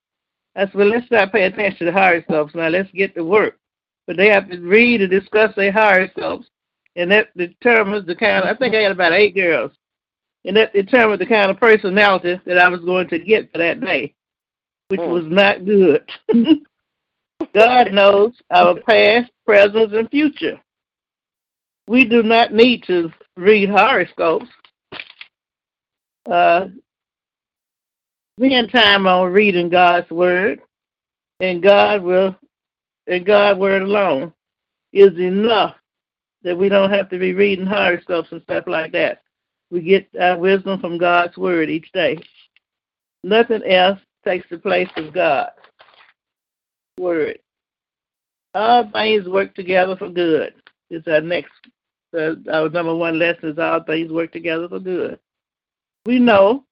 I 0.57 0.67
said, 0.67 0.75
well, 0.75 0.89
let's 0.89 1.11
not 1.11 1.33
pay 1.33 1.45
attention 1.45 1.79
to 1.79 1.85
the 1.87 1.93
horoscopes 1.93 2.55
now. 2.55 2.69
Let's 2.69 2.91
get 2.93 3.15
to 3.15 3.25
work. 3.25 3.59
But 4.07 4.19
they 4.19 4.29
have 4.29 4.51
to 4.51 4.59
read 4.61 5.01
and 5.01 5.11
discuss 5.11 5.55
their 5.57 5.73
horoscopes, 5.73 6.47
and 6.97 7.11
that 7.11 7.35
determines 7.37 8.07
the 8.07 8.15
kind. 8.15 8.45
Of, 8.45 8.55
I 8.55 8.59
think 8.59 8.75
I 8.75 8.83
had 8.83 8.93
about 8.93 9.15
eight 9.15 9.35
girls 9.35 9.73
and 10.45 10.57
that 10.57 10.73
determined 10.73 11.21
the 11.21 11.27
kind 11.27 11.51
of 11.51 11.59
personality 11.59 12.41
that 12.45 12.59
I 12.59 12.69
was 12.69 12.81
going 12.81 13.09
to 13.09 13.19
get 13.19 13.51
for 13.53 13.59
that 13.59 13.81
day, 13.81 14.15
which 14.89 15.01
mm. 15.01 15.11
was 15.11 15.25
not 15.27 15.65
good. 15.65 16.09
God 17.55 17.93
knows 17.93 18.33
our 18.51 18.81
past, 18.81 19.31
present, 19.47 19.95
and 19.95 20.11
future. 20.11 20.61
We 21.87 22.05
do 22.05 22.23
not 22.23 22.53
need 22.53 22.85
to 22.85 23.13
read 23.37 23.69
horoscopes. 23.69 24.47
Uh, 26.31 26.69
spend 28.39 28.73
time 28.73 29.07
on 29.07 29.33
reading 29.33 29.69
God's 29.69 30.11
word, 30.11 30.61
and 31.41 31.63
God 31.63 32.03
will, 32.03 32.35
and 33.07 33.27
God's 33.27 33.59
word 33.59 33.83
alone 33.83 34.33
is 34.93 35.19
enough 35.19 35.75
that 36.43 36.57
we 36.57 36.69
don't 36.69 36.91
have 36.91 37.11
to 37.11 37.19
be 37.19 37.35
reading 37.35 37.67
horoscopes 37.67 38.29
and 38.33 38.43
stuff 38.43 38.65
like 38.67 38.93
that. 38.93 39.24
We 39.75 39.81
get 39.81 40.07
our 40.21 40.39
wisdom 40.39 40.79
from 40.79 40.99
God's 40.99 41.37
word 41.37 41.69
each 41.69 41.91
day. 41.91 42.21
Nothing 43.25 43.65
else 43.65 43.99
takes 44.25 44.47
the 44.49 44.57
place 44.57 44.89
of 44.97 45.13
God's 45.13 45.51
word. 46.97 47.41
All 48.55 48.89
things 48.93 49.29
work 49.29 49.53
together 49.57 49.97
for 49.97 50.11
good 50.11 50.55
is 50.91 51.03
our 51.09 51.21
next, 51.21 51.51
uh, 52.17 52.35
our 52.53 52.69
number 52.69 52.95
one 52.95 53.19
lesson 53.19 53.49
is 53.49 53.59
all 53.59 53.83
things 53.83 54.13
work 54.13 54.31
together 54.31 54.69
for 54.69 54.79
good. 54.79 55.19
We 56.07 56.21
know 56.21 56.65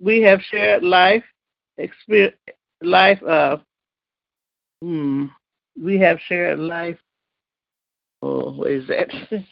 we 0.00 0.22
have 0.22 0.40
shared 0.40 0.84
life, 0.84 1.24
experience, 1.76 2.36
life 2.80 3.20
of, 3.24 3.62
hmm, 4.80 5.24
we 5.76 5.98
have 5.98 6.20
shared 6.28 6.60
life, 6.60 6.98
oh, 8.22 8.52
what 8.52 8.70
is 8.70 8.86
that? 8.86 9.10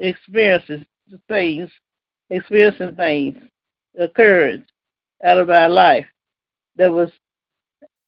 Experiences, 0.00 0.84
things, 1.28 1.70
experiencing 2.30 2.96
things, 2.96 3.38
occurrence 3.98 4.68
out 5.24 5.38
of 5.38 5.50
our 5.50 5.68
life 5.68 6.06
that 6.76 6.90
was 6.92 7.10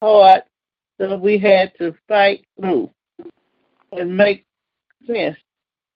hard 0.03 0.43
that 0.99 1.21
we 1.21 1.39
had 1.39 1.73
to 1.79 1.95
fight 2.09 2.45
through 2.59 2.91
and 3.93 4.17
make 4.17 4.45
sense. 5.07 5.37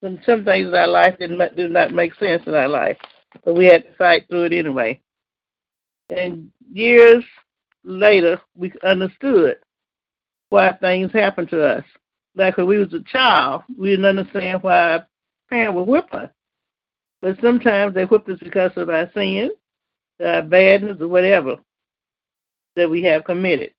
And 0.02 0.18
some 0.24 0.44
things 0.44 0.68
in 0.68 0.74
our 0.74 0.86
life 0.86 1.18
did 1.18 1.30
not, 1.30 1.56
did 1.56 1.70
not 1.70 1.92
make 1.92 2.14
sense 2.14 2.42
in 2.46 2.54
our 2.54 2.68
life, 2.68 2.96
but 3.44 3.54
we 3.54 3.66
had 3.66 3.84
to 3.84 3.94
fight 3.94 4.26
through 4.28 4.44
it 4.44 4.52
anyway. 4.52 5.00
And 6.08 6.50
years 6.72 7.24
later, 7.84 8.40
we 8.56 8.72
understood 8.82 9.56
why 10.48 10.72
things 10.72 11.12
happened 11.12 11.50
to 11.50 11.62
us. 11.64 11.84
Like 12.34 12.56
when 12.56 12.66
we 12.66 12.78
was 12.78 12.92
a 12.94 13.00
child, 13.00 13.62
we 13.76 13.90
didn't 13.90 14.04
understand 14.04 14.62
why 14.62 14.92
our 14.92 15.06
parents 15.48 15.76
would 15.76 15.88
whip 15.88 16.12
us. 16.12 16.30
But 17.22 17.36
sometimes 17.42 17.94
they 17.94 18.04
whip 18.04 18.28
us 18.28 18.38
because 18.42 18.72
of 18.76 18.88
our 18.88 19.10
sins, 19.12 19.52
our 20.24 20.42
badness, 20.42 20.96
or 21.00 21.08
whatever 21.08 21.56
that 22.76 22.88
we 22.88 23.02
have 23.02 23.24
committed. 23.24 23.72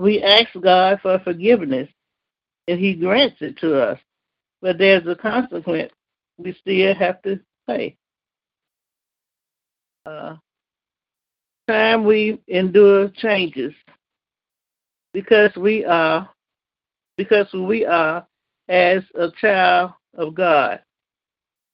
We 0.00 0.22
ask 0.22 0.48
God 0.60 1.00
for 1.02 1.18
forgiveness, 1.18 1.88
and 2.66 2.78
He 2.78 2.94
grants 2.94 3.36
it 3.40 3.58
to 3.58 3.78
us. 3.78 3.98
But 4.62 4.78
there's 4.78 5.06
a 5.06 5.14
consequence 5.14 5.92
we 6.38 6.54
still 6.60 6.94
have 6.94 7.20
to 7.22 7.40
pay. 7.66 7.96
Uh, 10.06 10.36
time 11.68 12.04
we 12.04 12.40
endure 12.48 13.08
changes 13.08 13.72
because 15.12 15.54
we 15.56 15.84
are 15.84 16.28
because 17.16 17.46
we 17.52 17.84
are 17.84 18.26
as 18.68 19.02
a 19.14 19.28
child 19.40 19.92
of 20.16 20.34
God. 20.34 20.80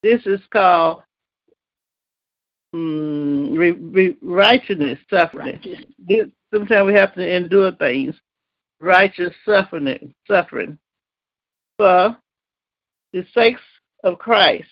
This 0.03 0.21
is 0.25 0.39
called 0.51 1.03
um, 2.73 3.53
re, 3.53 3.71
re, 3.71 4.17
righteousness 4.21 4.99
suffering. 5.09 5.59
Righteous. 6.07 6.31
Sometimes 6.53 6.87
we 6.87 6.93
have 6.93 7.13
to 7.15 7.35
endure 7.35 7.71
things. 7.73 8.15
Righteous 8.79 9.33
suffering, 9.43 10.13
suffering 10.27 10.77
for 11.77 12.15
the 13.11 13.25
sake 13.33 13.57
of 14.03 14.19
Christ 14.19 14.69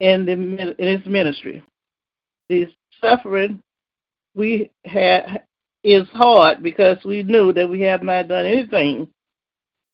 and 0.00 0.28
in 0.28 0.74
His 0.78 1.04
ministry. 1.06 1.62
The 2.48 2.66
suffering 3.00 3.62
we 4.34 4.70
had 4.84 5.42
is 5.82 6.06
hard 6.12 6.62
because 6.62 6.98
we 7.04 7.22
knew 7.22 7.52
that 7.52 7.68
we 7.68 7.80
have 7.82 8.02
not 8.02 8.28
done 8.28 8.44
anything 8.44 9.08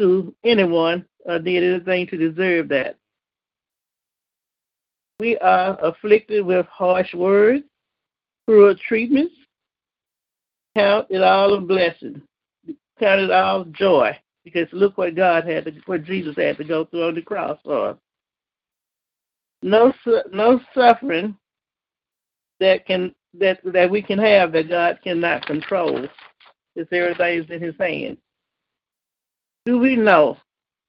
to 0.00 0.34
anyone 0.44 1.04
or 1.24 1.38
did 1.38 1.62
anything 1.62 2.06
to 2.08 2.16
deserve 2.16 2.68
that. 2.70 2.96
We 5.22 5.38
are 5.38 5.78
afflicted 5.80 6.44
with 6.44 6.66
harsh 6.66 7.14
words, 7.14 7.62
cruel 8.44 8.74
treatments. 8.88 9.36
Count 10.76 11.06
it 11.10 11.22
all 11.22 11.54
a 11.54 11.60
blessing. 11.60 12.22
Count 12.98 13.20
it 13.20 13.30
all 13.30 13.62
joy. 13.66 14.18
Because 14.42 14.66
look 14.72 14.98
what 14.98 15.14
God 15.14 15.46
had 15.46 15.66
to, 15.66 15.74
what 15.86 16.02
Jesus 16.02 16.34
had 16.36 16.56
to 16.56 16.64
go 16.64 16.86
through 16.86 17.06
on 17.06 17.14
the 17.14 17.22
cross 17.22 17.56
for. 17.62 17.96
No, 19.62 19.94
no 20.32 20.60
suffering 20.74 21.36
that 22.58 22.84
can 22.84 23.14
that 23.38 23.60
that 23.64 23.88
we 23.88 24.02
can 24.02 24.18
have 24.18 24.50
that 24.50 24.68
God 24.68 24.98
cannot 25.04 25.46
control. 25.46 26.04
Is 26.74 26.88
everything 26.90 27.44
is 27.44 27.48
in 27.48 27.62
His 27.62 27.76
hands. 27.78 28.18
Do 29.66 29.78
we 29.78 29.94
know 29.94 30.36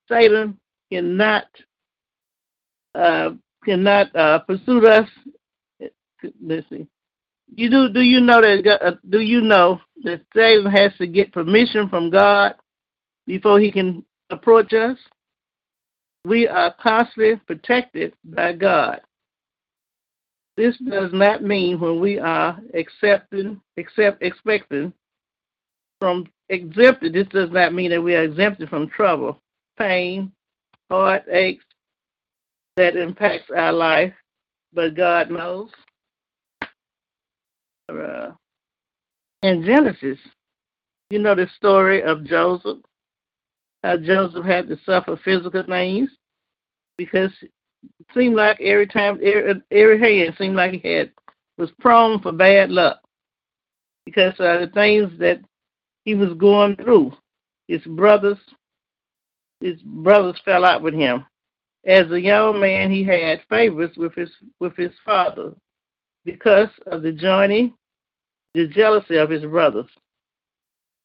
Satan 0.10 0.58
cannot 0.91 1.46
uh, 2.96 3.34
cannot 3.65 4.15
uh, 4.15 4.39
pursue 4.39 4.86
us. 4.88 5.10
Let's 6.41 6.69
see. 6.69 6.88
You 7.56 7.69
do? 7.69 7.89
Do 7.89 8.02
you 8.02 8.19
know 8.19 8.41
that? 8.41 8.80
Uh, 8.82 8.95
do 9.10 9.19
you 9.19 9.41
know 9.41 9.80
that 10.04 10.21
Satan 10.36 10.71
has 10.71 10.91
to 10.97 11.08
get 11.08 11.34
permission 11.34 11.89
from 11.89 12.10
God 12.10 12.56
before 13.28 13.60
he 13.60 13.71
can 13.71 14.04
approach 14.30 14.73
us? 14.73 14.97
We 16.26 16.47
are 16.47 16.73
constantly 16.82 17.36
protected 17.45 18.13
by 18.23 18.54
God. 18.54 19.02
This 20.56 20.78
does 20.78 21.12
not 21.12 21.43
mean 21.43 21.80
when 21.80 21.99
we 21.99 22.19
are 22.19 22.60
accepting, 22.73 23.60
accept, 23.78 24.23
expecting 24.23 24.93
from 25.99 26.28
exempted. 26.49 27.13
This 27.13 27.28
does 27.28 27.49
not 27.52 27.73
mean 27.73 27.91
that 27.91 28.02
we 28.02 28.15
are 28.15 28.23
exempted 28.23 28.69
from 28.69 28.89
trouble, 28.89 29.41
pain, 29.78 30.32
heartaches, 30.89 31.63
that 32.77 32.95
impacts 32.95 33.49
our 33.55 33.71
life, 33.71 34.13
but 34.73 34.95
God 34.95 35.29
knows. 35.29 35.69
Uh, 37.89 38.31
in 39.43 39.63
Genesis, 39.63 40.17
you 41.09 41.19
know 41.19 41.36
the 41.36 41.47
story 41.57 42.01
of 42.01 42.23
Joseph, 42.23 42.79
how 43.83 43.97
Joseph 43.97 44.45
had 44.45 44.67
to 44.69 44.79
suffer 44.86 45.19
physical 45.23 45.63
things 45.63 46.09
because 46.97 47.31
it 47.41 47.51
seemed 48.13 48.36
like 48.36 48.59
every 48.62 48.88
time, 48.88 49.19
every, 49.23 49.62
every 49.71 49.99
hand 49.99 50.36
seemed 50.38 50.55
like 50.55 50.81
he 50.81 50.93
had 50.93 51.12
was 51.57 51.71
prone 51.79 52.19
for 52.21 52.31
bad 52.31 52.71
luck 52.71 52.99
because 54.05 54.33
of 54.39 54.62
the 54.62 54.71
things 54.73 55.12
that 55.19 55.39
he 56.05 56.15
was 56.15 56.33
going 56.36 56.75
through. 56.77 57.12
His 57.67 57.81
brothers, 57.83 58.38
his 59.59 59.79
brothers 59.81 60.39
fell 60.43 60.65
out 60.65 60.81
with 60.81 60.93
him. 60.93 61.25
As 61.86 62.10
a 62.12 62.22
young 62.22 62.60
man, 62.60 62.91
he 62.91 63.04
had 63.04 63.41
favors 63.50 63.91
with 63.98 64.13
his 64.15 64.32
with 64.60 64.76
his 64.78 64.91
father 65.04 65.54
because 66.24 66.69
of 66.88 67.02
the 67.02 67.12
journey, 67.12 67.74
the 68.54 68.67
jealousy 68.67 69.17
of 69.17 69.30
his 69.30 69.43
brothers. 69.43 69.89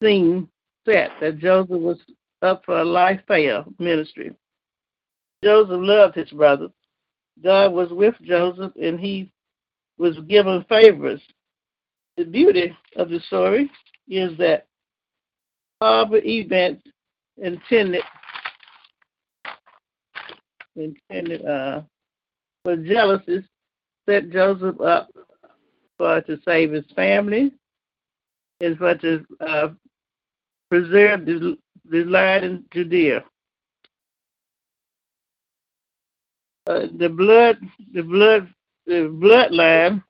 Seemed 0.01 0.47
set 0.85 1.11
that 1.19 1.39
Joseph 1.39 1.69
was 1.69 1.97
up 2.41 2.63
for 2.65 2.79
a 2.79 2.85
life 2.85 3.19
fail 3.27 3.65
ministry. 3.79 4.31
Joseph 5.43 5.79
loved 5.79 6.15
his 6.15 6.31
brothers. 6.31 6.71
God 7.43 7.73
was 7.73 7.89
with 7.91 8.15
Joseph, 8.21 8.73
and 8.81 8.99
he 8.99 9.31
was 9.97 10.17
given 10.27 10.65
favors. 10.69 11.21
The 12.17 12.25
beauty 12.25 12.75
of 12.95 13.09
the 13.09 13.19
story 13.21 13.69
is 14.07 14.37
that 14.37 14.67
horrible 15.81 16.21
events 16.23 16.83
intended 17.37 18.03
intended 20.79 21.45
uh, 21.45 21.81
for 22.63 22.77
jealousies 22.77 23.43
set 24.07 24.31
Joseph 24.31 24.79
up 24.81 25.09
for 25.97 26.21
to 26.21 26.39
save 26.45 26.71
his 26.71 26.85
family 26.95 27.51
and 28.61 28.77
for 28.77 28.95
to 28.95 29.25
uh, 29.41 29.69
preserve 30.69 31.25
the, 31.25 31.57
the 31.89 32.03
land 32.05 32.45
in 32.45 32.65
Judea. 32.73 33.23
Uh, 36.67 36.87
the 36.97 37.09
blood, 37.09 37.57
the 37.93 38.03
blood, 38.03 38.53
the 38.85 39.09
bloodline 39.21 40.03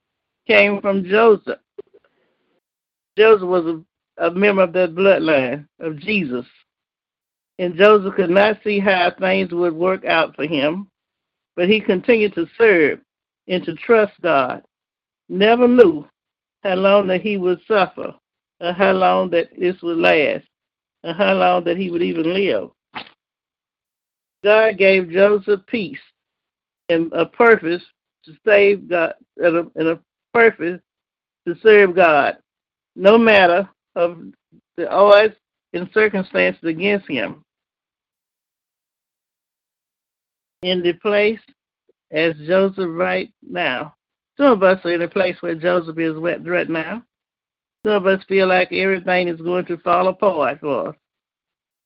came 0.48 0.82
from 0.82 1.06
Joseph. 1.06 1.60
Joseph 3.18 3.48
was 3.48 3.66
a, 3.66 4.28
a 4.28 4.32
member 4.32 4.64
of 4.64 4.74
that 4.74 4.96
bloodline 4.96 5.68
of 5.80 5.98
Jesus. 6.00 6.46
And 7.60 7.76
Joseph 7.76 8.16
could 8.16 8.30
not 8.30 8.58
see 8.64 8.80
how 8.80 9.12
things 9.20 9.52
would 9.52 9.74
work 9.74 10.06
out 10.06 10.34
for 10.34 10.48
him, 10.48 10.90
but 11.58 11.68
he 11.68 11.82
continued 11.82 12.34
to 12.36 12.48
serve 12.58 13.02
and 13.50 13.64
to 13.66 13.76
trust 13.76 14.14
God. 14.22 14.64
Never 15.28 15.68
knew 15.68 16.08
how 16.64 16.76
long 16.76 17.08
that 17.08 17.22
he 17.22 17.36
would 17.36 17.60
suffer, 17.68 18.16
or 18.62 18.74
how 18.74 18.94
long 18.94 19.30
that 19.32 19.50
this 19.60 19.76
would 19.82 19.98
last, 19.98 20.46
or 21.04 21.14
how 21.14 21.34
long 21.34 21.66
that 21.66 21.76
he 21.76 21.92
would 21.92 22.02
even 22.02 22.34
live. 22.34 22.70
God 24.42 24.78
gave 24.78 25.12
Joseph 25.12 25.60
peace 25.68 26.00
and 26.88 27.12
a 27.12 27.26
purpose 27.26 27.84
to 28.24 28.32
save 28.46 28.88
God, 28.88 29.16
and 29.36 29.58
a, 29.58 29.68
and 29.76 29.88
a 29.90 30.00
purpose 30.34 30.80
to 31.46 31.56
serve 31.62 31.94
God, 31.94 32.38
no 32.96 33.18
matter 33.18 33.70
of 33.98 34.18
the 34.78 34.90
odds 34.90 35.36
and 35.74 35.90
circumstances 35.94 36.64
against 36.64 37.08
him. 37.08 37.44
In 40.62 40.82
the 40.82 40.94
place 40.94 41.40
as 42.12 42.34
Joseph 42.46 42.90
right 42.90 43.32
now. 43.42 43.96
Some 44.38 44.54
of 44.54 44.64
us 44.64 44.80
are 44.86 44.94
in 44.94 45.02
a 45.02 45.08
place 45.08 45.36
where 45.42 45.56
Joseph 45.56 45.98
is 46.00 46.18
wet 46.18 46.46
right 46.48 46.70
now. 46.70 47.04
Some 47.86 47.94
of 47.94 48.08
us 48.08 48.24
feel 48.28 48.48
like 48.48 48.72
everything 48.72 49.28
is 49.28 49.42
going 49.42 49.66
to 49.66 49.78
fall 49.78 50.08
apart 50.08 50.60
for 50.60 50.90
us. 50.90 50.96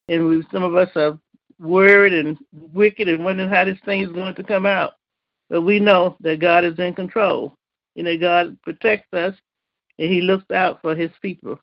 And 0.07 0.27
we, 0.27 0.43
some 0.51 0.63
of 0.63 0.75
us 0.75 0.89
are 0.95 1.17
worried 1.59 2.13
and 2.13 2.38
wicked 2.51 3.07
and 3.07 3.23
wondering 3.23 3.49
how 3.49 3.65
this 3.65 3.79
thing 3.86 4.01
is 4.01 4.12
going 4.12 4.36
to 4.36 4.43
come 4.43 4.65
out. 4.65 4.93
But 5.49 5.62
we 5.62 5.79
know 5.79 6.17
that 6.21 6.39
God 6.39 6.65
is 6.65 6.77
in 6.79 6.93
control 6.93 7.55
and 7.95 8.07
that 8.07 8.19
God 8.19 8.57
protects 8.63 9.13
us 9.13 9.36
and 9.99 10.12
He 10.12 10.21
looks 10.21 10.49
out 10.51 10.81
for 10.81 10.95
His 10.95 11.12
people. 11.21 11.59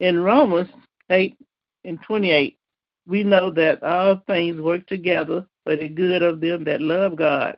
In 0.00 0.20
Romans 0.20 0.68
8 1.10 1.36
and 1.84 1.98
28, 2.02 2.58
we 3.06 3.24
know 3.24 3.50
that 3.50 3.82
all 3.82 4.22
things 4.26 4.60
work 4.60 4.86
together 4.86 5.46
for 5.64 5.76
the 5.76 5.88
good 5.88 6.22
of 6.22 6.40
them 6.40 6.64
that 6.64 6.80
love 6.80 7.16
God 7.16 7.56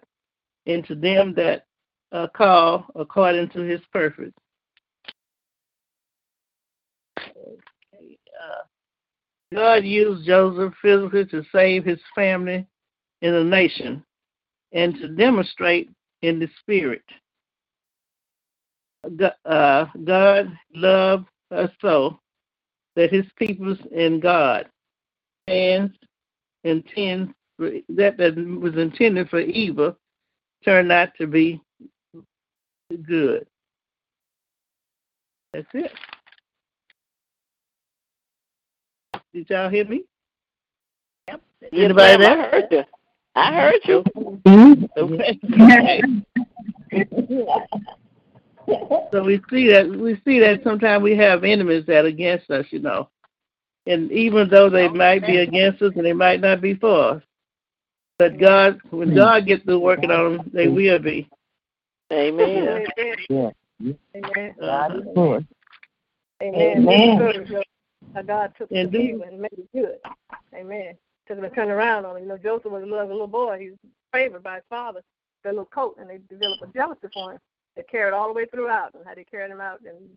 and 0.67 0.85
to 0.87 0.95
them 0.95 1.35
that 1.35 1.67
are 2.13 2.29
called 2.29 2.85
according 2.95 3.51
to 3.51 3.61
His 3.61 3.81
purpose. 3.93 4.33
Uh, 8.45 8.63
God 9.53 9.85
used 9.85 10.27
Joseph 10.27 10.75
physically 10.83 11.27
to 11.27 11.45
save 11.53 11.85
his 11.85 12.01
family 12.15 12.67
and 13.23 13.35
the 13.35 13.45
nation 13.45 14.05
and 14.73 14.95
to 14.97 15.09
demonstrate 15.09 15.91
in 16.23 16.39
the 16.39 16.49
spirit. 16.61 17.05
Uh, 19.45 19.87
God 20.05 20.59
loved 20.75 21.27
us 21.51 21.71
so 21.81 22.19
that 22.97 23.13
his 23.13 23.27
peoples 23.39 23.79
in 23.93 24.19
God 24.19 24.69
and 25.47 25.91
intends 26.65 27.33
that 27.59 28.17
that 28.17 28.59
was 28.61 28.75
intended 28.77 29.29
for 29.29 29.41
evil 29.41 29.97
turned 30.65 30.91
out 30.91 31.11
to 31.19 31.27
be 31.27 31.61
good. 33.07 33.47
That's 35.53 35.67
it. 35.75 35.93
Did 39.33 39.51
y'all 39.51 39.69
hear 39.69 39.85
me? 39.85 40.05
Yep. 41.29 41.43
Anybody 41.73 42.23
yes, 42.23 42.29
there? 42.29 42.39
I 42.41 42.51
heard 42.51 42.67
you. 42.71 42.85
I 43.37 43.53
heard 43.55 43.81
you. 43.85 44.05
So 49.13 49.23
we 49.23 49.43
see 49.51 49.71
that 49.71 49.87
we 49.89 50.19
see 50.25 50.41
that 50.41 50.63
sometimes 50.65 51.03
we 51.03 51.15
have 51.17 51.45
enemies 51.45 51.85
that 51.87 52.07
are 52.07 52.09
against 52.09 52.51
us, 52.51 52.65
you 52.71 52.79
know. 52.79 53.11
And 53.87 54.11
even 54.13 54.49
though 54.49 54.71
they 54.71 54.89
might 54.89 55.27
be 55.27 55.39
against 55.39 55.83
us 55.83 55.93
and 55.97 56.05
they 56.05 56.13
might 56.13 56.41
not 56.41 56.61
be 56.61 56.75
for 56.75 57.17
us. 57.17 57.23
But 58.19 58.39
God 58.39 58.81
when 58.91 59.15
God 59.15 59.47
gets 59.47 59.65
to 59.67 59.79
working 59.79 60.11
on 60.11 60.37
them, 60.37 60.51
they 60.55 60.69
will 60.69 60.99
be. 60.99 61.29
Amen. 62.13 62.87
Yeah. 63.29 63.51
Amen. 64.15 64.55
Uh-huh. 64.63 65.41
Amen. 66.43 66.89
Amen. 66.89 67.63
How 68.15 68.23
God 68.23 68.53
took 68.57 68.69
the 68.69 68.81
Indeed. 68.81 69.11
evil 69.11 69.23
and 69.23 69.41
made 69.41 69.53
it 69.53 69.69
good. 69.73 69.99
Amen. 70.55 70.95
Took 71.27 71.39
him 71.39 71.45
and 71.45 71.55
turned 71.55 71.71
around 71.71 72.05
on 72.05 72.17
him. 72.17 72.23
You 72.23 72.29
know, 72.29 72.39
Joseph 72.39 72.71
was 72.71 72.83
a 72.83 72.87
little, 72.87 73.01
a 73.01 73.11
little 73.11 73.27
boy. 73.27 73.59
He 73.59 73.71
was 73.71 73.79
favored 74.13 74.43
by 74.43 74.57
his 74.57 74.65
father, 74.69 75.01
that 75.43 75.51
little 75.51 75.65
coat, 75.65 75.97
and 75.99 76.09
they 76.09 76.19
developed 76.29 76.63
a 76.63 76.67
jealousy 76.73 77.09
for 77.13 77.33
him. 77.33 77.39
They 77.77 77.83
carried 77.83 78.15
all 78.15 78.29
the 78.29 78.35
way 78.35 78.47
throughout, 78.47 78.95
and 78.95 79.05
how 79.05 79.15
they 79.15 79.25
carried 79.25 79.51
him 79.51 79.61
out 79.61 79.81
and 79.81 80.09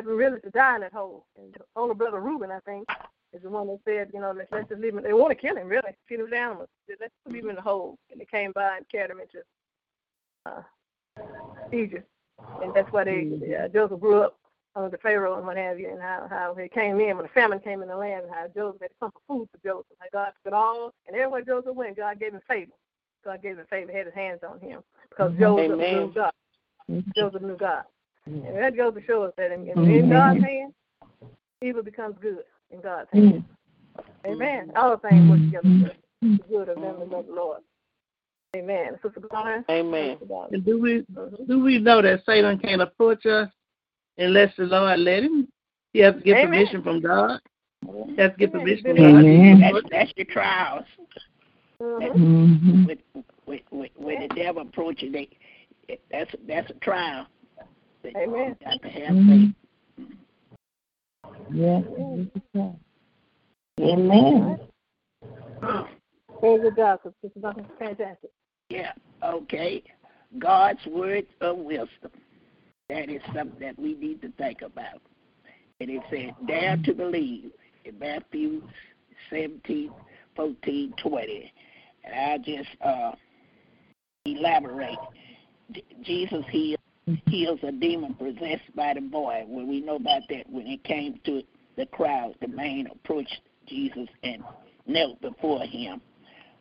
him 0.00 0.16
really 0.16 0.40
to 0.40 0.50
die 0.50 0.76
in 0.76 0.80
that 0.82 0.92
hole. 0.92 1.26
And 1.36 1.52
the 1.54 1.60
older 1.76 1.94
brother 1.94 2.20
Reuben, 2.20 2.50
I 2.50 2.60
think, 2.60 2.88
is 3.32 3.42
the 3.42 3.50
one 3.50 3.66
that 3.68 3.78
said, 3.84 4.10
you 4.12 4.20
know, 4.20 4.32
let's, 4.36 4.50
let's 4.52 4.68
just 4.68 4.80
leave 4.80 4.94
him. 4.94 5.02
They 5.02 5.12
want 5.12 5.30
to 5.30 5.34
kill 5.34 5.56
him, 5.56 5.68
really, 5.68 5.96
feed 6.08 6.20
him 6.20 6.26
with 6.26 6.34
animals. 6.34 6.68
Let's 6.88 7.00
just 7.00 7.34
leave 7.34 7.44
him 7.44 7.50
in 7.50 7.56
the 7.56 7.62
hole. 7.62 7.96
And 8.10 8.20
they 8.20 8.24
came 8.24 8.52
by 8.52 8.76
and 8.76 8.88
carried 8.88 9.10
him 9.10 9.20
into 9.20 9.42
uh, 10.46 10.62
Egypt. 11.72 12.08
And 12.62 12.72
that's 12.74 12.92
why 12.92 13.04
they, 13.04 13.30
uh, 13.62 13.68
Joseph 13.68 14.00
grew 14.00 14.22
up 14.22 14.36
under 14.74 14.90
the 14.90 14.98
Pharaoh 14.98 15.36
and 15.36 15.46
what 15.46 15.56
have 15.56 15.78
you, 15.78 15.90
and 15.90 16.00
how 16.00 16.26
how 16.30 16.54
he 16.54 16.68
came 16.68 16.98
in 17.00 17.16
when 17.16 17.26
the 17.26 17.32
famine 17.34 17.60
came 17.60 17.82
in 17.82 17.88
the 17.88 17.96
land, 17.96 18.24
and 18.24 18.34
how 18.34 18.46
Joseph 18.54 18.80
had 18.80 18.88
to 18.88 18.94
come 19.00 19.10
for 19.12 19.20
food 19.28 19.48
for 19.52 19.68
Joseph. 19.68 19.96
How 19.98 20.06
God 20.12 20.26
took 20.26 20.52
it 20.52 20.52
all, 20.54 20.92
and 21.06 21.16
everywhere 21.16 21.42
Joseph 21.42 21.74
went, 21.74 21.96
God 21.96 22.18
gave 22.18 22.32
him 22.32 22.40
favor. 22.48 22.72
God 23.24 23.42
gave 23.42 23.58
him 23.58 23.66
favor, 23.68 23.92
had 23.92 24.06
his 24.06 24.14
hands 24.14 24.40
on 24.48 24.60
him 24.60 24.80
because 25.10 25.32
Joseph 25.38 25.72
Amen. 25.72 25.94
knew 25.94 26.12
God. 26.14 26.32
Joseph 27.14 27.42
knew 27.42 27.56
God, 27.56 27.84
and 28.26 28.56
that 28.56 28.76
goes 28.76 28.94
to 28.94 29.02
show 29.04 29.22
us 29.24 29.32
that 29.36 29.52
in, 29.52 29.68
in, 29.68 29.90
in 29.90 30.10
God's 30.10 30.42
hands, 30.42 30.72
evil 31.60 31.82
becomes 31.82 32.16
good 32.20 32.44
in 32.70 32.80
God's 32.80 33.08
hands. 33.12 33.44
Amen. 34.26 34.72
All 34.76 34.96
things 34.96 35.28
work 35.28 35.40
together 35.40 35.94
for 36.20 36.26
the 36.26 36.38
good 36.48 36.68
of 36.68 36.80
them 36.80 36.98
that 37.00 37.08
love 37.10 37.26
the 37.26 37.32
Lord. 37.32 37.60
Amen. 38.54 38.98
Sister 39.02 39.20
Glenn. 39.20 39.64
Amen. 39.70 40.18
And 40.50 40.64
do 40.64 40.80
we 40.80 41.06
do 41.48 41.62
we 41.62 41.78
know 41.78 42.02
that 42.02 42.22
Satan 42.26 42.58
can't 42.58 42.82
approach 42.82 43.24
us 43.26 43.48
unless 44.18 44.54
the 44.56 44.64
Lord 44.64 45.00
let 45.00 45.22
him? 45.22 45.48
He 45.92 46.00
has 46.00 46.14
to 46.14 46.20
get 46.20 46.36
Amen. 46.38 46.46
permission 46.50 46.82
from 46.82 47.00
God. 47.00 47.40
He 47.84 48.16
has 48.16 48.32
to 48.32 48.36
get 48.38 48.50
Amen. 48.50 48.60
permission 48.60 48.96
from 48.96 49.04
Amen. 49.04 49.60
God. 49.60 49.72
That's, 49.74 49.86
that's 49.90 50.12
your 50.16 50.26
trials. 50.26 50.84
Mhm. 51.80 52.14
Mm-hmm. 52.14 52.84
With, 52.84 52.98
with, 53.46 53.60
with, 53.70 53.90
when 53.96 54.20
the 54.20 54.28
devil 54.28 54.62
approaches, 54.62 55.12
they, 55.12 55.28
that's 56.10 56.30
that's 56.46 56.70
a 56.70 56.74
trial. 56.74 57.26
But 58.02 58.16
Amen. 58.16 58.56
You 58.60 58.66
got 58.66 58.82
to 58.82 58.88
have 58.88 59.16
faith. 59.26 59.54
Yeah. 61.52 61.80
Amen. 63.80 64.58
Very 66.40 66.58
good 66.60 66.76
job, 66.76 67.00
Sister 67.22 67.40
Duncan. 67.40 67.66
Fantastic. 67.78 68.30
Yeah. 68.68 68.92
Okay. 69.24 69.82
God's 70.38 70.84
words 70.86 71.28
of 71.40 71.58
wisdom. 71.58 72.10
That 72.88 73.08
is 73.08 73.20
something 73.34 73.60
that 73.60 73.78
we 73.78 73.94
need 73.94 74.20
to 74.22 74.32
think 74.32 74.62
about. 74.62 75.00
And 75.80 75.90
it 75.90 76.02
said, 76.10 76.34
dare 76.46 76.76
to 76.84 76.94
believe 76.94 77.50
in 77.84 77.98
Matthew 77.98 78.62
17, 79.30 79.90
14, 80.36 80.94
20. 81.02 81.52
And 82.04 82.14
I'll 82.14 82.38
just 82.38 82.68
uh, 82.84 83.12
elaborate. 84.24 84.98
J- 85.72 85.84
Jesus 86.02 86.44
healed, 86.50 86.80
heals 87.26 87.60
a 87.62 87.72
demon 87.72 88.14
possessed 88.14 88.74
by 88.76 88.94
the 88.94 89.00
boy. 89.00 89.44
Well, 89.46 89.66
we 89.66 89.80
know 89.80 89.96
about 89.96 90.22
that 90.30 90.48
when 90.50 90.66
it 90.66 90.84
came 90.84 91.20
to 91.24 91.42
the 91.76 91.86
crowd. 91.86 92.34
The 92.40 92.48
man 92.48 92.86
approached 92.92 93.40
Jesus 93.66 94.08
and 94.22 94.42
knelt 94.86 95.20
before 95.20 95.64
him. 95.64 96.00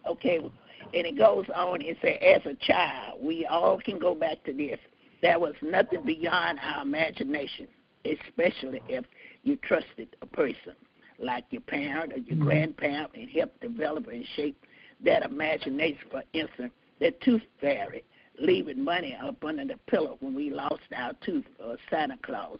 Okay, 0.08 0.38
and 0.38 1.06
it 1.08 1.18
goes 1.18 1.46
on 1.54 1.82
and 1.82 1.96
says, 2.02 2.18
as 2.22 2.42
a 2.46 2.56
child, 2.66 3.20
we 3.22 3.46
all 3.46 3.80
can 3.80 4.00
go 4.00 4.16
back 4.16 4.44
to 4.46 4.54
this. 4.54 4.80
There 5.22 5.40
was 5.40 5.54
nothing 5.62 6.04
beyond 6.04 6.60
our 6.62 6.82
imagination, 6.82 7.68
especially 8.04 8.82
if 8.90 9.06
you 9.44 9.58
trusted 9.58 10.16
a 10.22 10.26
person 10.26 10.74
like 11.20 11.46
your 11.52 11.62
parent 11.62 12.14
or 12.14 12.18
your 12.18 12.36
mm-hmm. 12.36 12.44
grandparent 12.44 13.12
and 13.14 13.30
helped 13.30 13.62
develop 13.62 14.08
and 14.08 14.26
shape 14.36 14.58
that 15.06 15.24
imagination. 15.24 16.00
For 16.10 16.24
instance, 16.34 16.74
the 17.00 17.14
tooth 17.24 17.44
fairy 17.60 18.04
leaving 18.42 18.84
money 18.84 19.16
up 19.22 19.44
under 19.44 19.66
the 19.66 19.78
pillow 19.88 20.18
when 20.20 20.34
we 20.34 20.50
lost 20.50 20.82
our 20.96 21.14
tooth 21.24 21.46
or 21.64 21.78
Santa 21.90 22.18
Claus. 22.24 22.60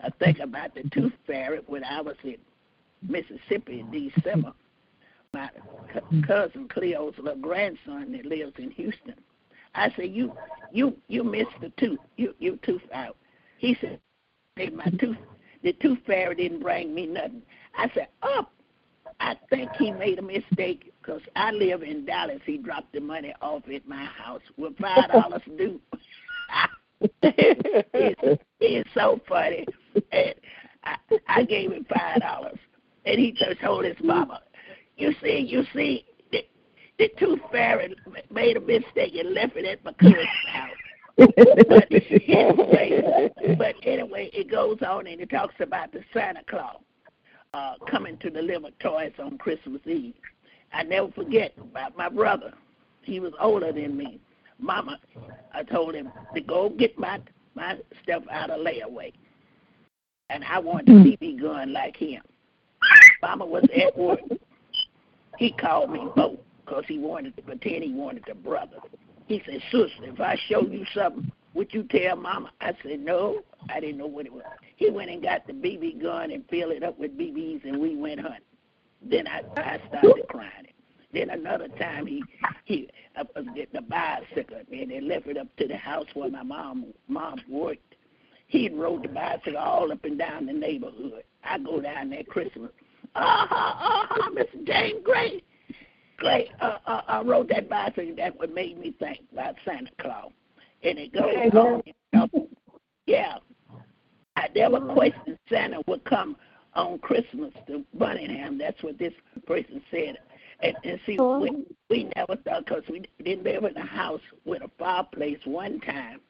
I 0.00 0.10
think 0.10 0.38
about 0.38 0.74
the 0.74 0.84
tooth 0.90 1.12
fairy 1.26 1.60
when 1.66 1.84
I 1.84 2.00
was 2.00 2.16
in 2.22 2.36
Mississippi 3.02 3.80
in 3.80 3.90
December. 3.90 4.52
My 5.32 5.50
c- 5.92 6.22
cousin 6.26 6.68
Cleo's 6.68 7.14
little 7.18 7.40
grandson 7.40 8.12
that 8.12 8.24
lives 8.24 8.54
in 8.58 8.70
Houston. 8.72 9.14
I 9.74 9.90
said, 9.94 10.10
"You, 10.10 10.32
you, 10.72 10.96
you 11.08 11.22
missed 11.22 11.60
the 11.60 11.70
tooth. 11.78 11.98
You, 12.16 12.34
your 12.38 12.56
tooth 12.58 12.82
out." 12.92 13.16
He 13.58 13.76
said, 13.80 14.00
"Hey, 14.56 14.70
my 14.70 14.86
tooth, 14.98 15.18
the 15.62 15.74
tooth 15.74 15.98
fairy 16.06 16.34
didn't 16.36 16.60
bring 16.60 16.94
me 16.94 17.06
nothing." 17.06 17.42
I 17.76 17.90
said, 17.94 18.08
"Oh, 18.22 18.46
I 19.20 19.36
think 19.50 19.70
he 19.78 19.90
made 19.90 20.18
a 20.18 20.22
mistake 20.22 20.92
because 21.02 21.20
I 21.34 21.50
live 21.50 21.82
in 21.82 22.04
Dallas. 22.04 22.40
He 22.44 22.58
dropped 22.58 22.92
the 22.92 23.00
money 23.00 23.34
off 23.42 23.62
at 23.74 23.86
my 23.86 24.04
house 24.04 24.42
with 24.56 24.76
five 24.78 25.10
dollars 25.10 25.42
due." 25.56 25.80
it's, 27.22 28.42
it's 28.60 28.90
so 28.94 29.20
funny. 29.28 29.66
And 30.12 30.34
I, 30.84 30.96
I 31.28 31.44
gave 31.44 31.72
him 31.72 31.84
five 31.92 32.20
dollars, 32.20 32.58
and 33.06 33.18
he 33.18 33.32
just 33.32 33.60
told 33.60 33.84
his 33.84 33.96
mama, 34.02 34.40
"You 34.96 35.12
see, 35.22 35.38
you 35.38 35.64
see, 35.74 36.04
the, 36.30 36.46
the 36.98 37.10
tooth 37.18 37.40
fairy 37.50 37.94
made 38.30 38.56
a 38.56 38.60
mistake 38.60 39.14
and 39.18 39.34
left 39.34 39.56
it 39.56 39.64
at 39.64 39.84
my 39.84 39.92
cousin's 39.94 40.28
house." 40.52 40.70
but 41.16 41.88
anyway, 42.28 43.30
but 43.58 43.74
anyway, 43.82 44.30
it 44.32 44.48
goes 44.48 44.78
on 44.86 45.08
and 45.08 45.20
it 45.20 45.30
talks 45.30 45.56
about 45.58 45.90
the 45.90 46.04
Santa 46.14 46.42
Claus 46.48 46.76
uh, 47.54 47.74
coming 47.90 48.16
to 48.18 48.30
deliver 48.30 48.68
toys 48.80 49.12
on 49.18 49.38
Christmas 49.38 49.80
Eve. 49.86 50.14
I 50.72 50.82
never 50.82 51.10
forget 51.12 51.52
about 51.58 51.96
my 51.96 52.08
brother. 52.08 52.52
He 53.02 53.20
was 53.20 53.32
older 53.40 53.72
than 53.72 53.96
me. 53.96 54.20
Mama, 54.58 54.98
I 55.52 55.62
told 55.62 55.94
him 55.94 56.10
to 56.34 56.40
go 56.40 56.68
get 56.68 56.98
my 56.98 57.20
my 57.54 57.76
stuff 58.02 58.22
out 58.30 58.50
of 58.50 58.60
layaway, 58.60 59.12
and 60.30 60.44
I 60.44 60.58
wanted 60.58 60.90
a 60.90 60.92
BB 60.92 61.40
gun 61.40 61.72
like 61.72 61.96
him. 61.96 62.22
Mama 63.22 63.46
was 63.46 63.64
at 63.74 63.96
work. 63.96 64.20
He 65.38 65.52
called 65.52 65.90
me 65.90 66.06
Bo 66.14 66.38
because 66.64 66.84
he 66.86 66.98
wanted 66.98 67.34
to 67.36 67.42
pretend 67.42 67.84
he 67.84 67.92
wanted 67.92 68.24
the 68.26 68.34
brother. 68.34 68.78
He 69.26 69.42
said, 69.46 69.60
"Sister, 69.70 70.04
if 70.04 70.20
I 70.20 70.36
show 70.48 70.62
you 70.62 70.84
something, 70.94 71.32
would 71.54 71.72
you 71.72 71.84
tell 71.84 72.16
Mama?" 72.16 72.50
I 72.60 72.74
said, 72.82 73.00
"No, 73.00 73.42
I 73.68 73.80
didn't 73.80 73.98
know 73.98 74.06
what 74.06 74.26
it 74.26 74.32
was." 74.32 74.44
He 74.76 74.90
went 74.90 75.10
and 75.10 75.22
got 75.22 75.46
the 75.46 75.52
BB 75.52 76.02
gun 76.02 76.30
and 76.30 76.44
filled 76.48 76.72
it 76.72 76.82
up 76.82 76.98
with 76.98 77.16
BBs, 77.18 77.64
and 77.64 77.78
we 77.78 77.96
went 77.96 78.20
hunting. 78.20 78.40
Then 79.02 79.26
I, 79.26 79.42
I 79.56 79.80
started 79.88 80.26
crying. 80.28 80.68
Then 81.12 81.30
another 81.30 81.68
time 81.68 82.06
he 82.06 82.22
he 82.64 82.88
I 83.16 83.22
was 83.22 83.46
getting 83.54 83.76
a 83.76 83.82
bicycle 83.82 84.58
and 84.70 84.90
they 84.90 85.00
left 85.00 85.26
it 85.26 85.38
up 85.38 85.48
to 85.56 85.66
the 85.66 85.76
house 85.76 86.06
where 86.14 86.30
my 86.30 86.42
mom 86.42 86.86
mom 87.08 87.40
worked. 87.48 87.94
He 88.46 88.68
rode 88.68 89.04
the 89.04 89.08
bicycle 89.08 89.56
all 89.56 89.90
up 89.90 90.04
and 90.04 90.18
down 90.18 90.46
the 90.46 90.52
neighborhood. 90.52 91.24
I 91.44 91.58
go 91.58 91.80
down 91.80 92.10
there 92.10 92.24
Christmas. 92.24 92.70
Uh 93.14 93.46
huh, 93.46 93.54
uh 93.54 94.06
huh, 94.10 94.30
Mr. 94.30 94.66
James 94.66 95.00
Gray. 95.04 95.42
Gray, 96.18 96.50
uh, 96.60 96.78
uh, 96.86 97.02
I 97.06 97.22
rode 97.22 97.48
that 97.48 97.68
bicycle. 97.68 98.14
That 98.16 98.38
what 98.38 98.52
made 98.52 98.78
me 98.78 98.94
think 98.98 99.20
about 99.32 99.54
Santa 99.64 99.90
Claus. 100.00 100.32
And 100.82 100.98
it 100.98 101.12
goes 101.12 101.52
on. 101.54 101.82
You 101.84 101.92
know, 102.12 102.48
yeah, 103.06 103.38
I 104.36 104.48
never 104.54 104.80
questioned 104.80 105.38
Santa 105.48 105.82
would 105.86 106.04
come 106.04 106.36
on 106.74 106.98
Christmas 106.98 107.52
to 107.66 107.84
Birmingham. 107.94 108.58
That's 108.58 108.82
what 108.82 108.98
this 108.98 109.12
person 109.46 109.82
said. 109.90 110.18
And, 110.60 110.76
and 110.84 111.00
see, 111.06 111.18
we, 111.18 111.64
we 111.88 112.10
never 112.16 112.36
thought 112.36 112.66
because 112.66 112.82
we 112.88 113.04
didn't 113.22 113.44
live 113.44 113.64
in 113.64 113.76
a 113.76 113.86
house 113.86 114.20
with 114.44 114.62
a 114.62 114.70
fireplace 114.78 115.38
one 115.44 115.80
time, 115.80 116.20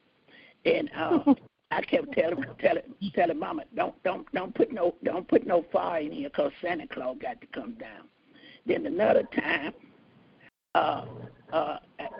and 0.65 0.89
uh, 0.95 1.33
I 1.71 1.81
kept 1.81 2.11
telling 2.13 2.43
telling 2.59 2.83
telling 3.15 3.39
Mama, 3.39 3.63
don't 3.75 4.01
don't 4.03 4.31
don't 4.33 4.53
put 4.53 4.71
no 4.71 4.95
don't 5.03 5.27
put 5.27 5.47
no 5.47 5.65
fire 5.71 6.01
in 6.01 6.11
here 6.11 6.29
because 6.29 6.51
Santa 6.61 6.87
Claus 6.87 7.17
got 7.19 7.41
to 7.41 7.47
come 7.47 7.73
down. 7.73 8.07
Then 8.65 8.85
another 8.85 9.23
time, 9.35 9.73
uh, 10.75 11.05
uh, 11.51 11.77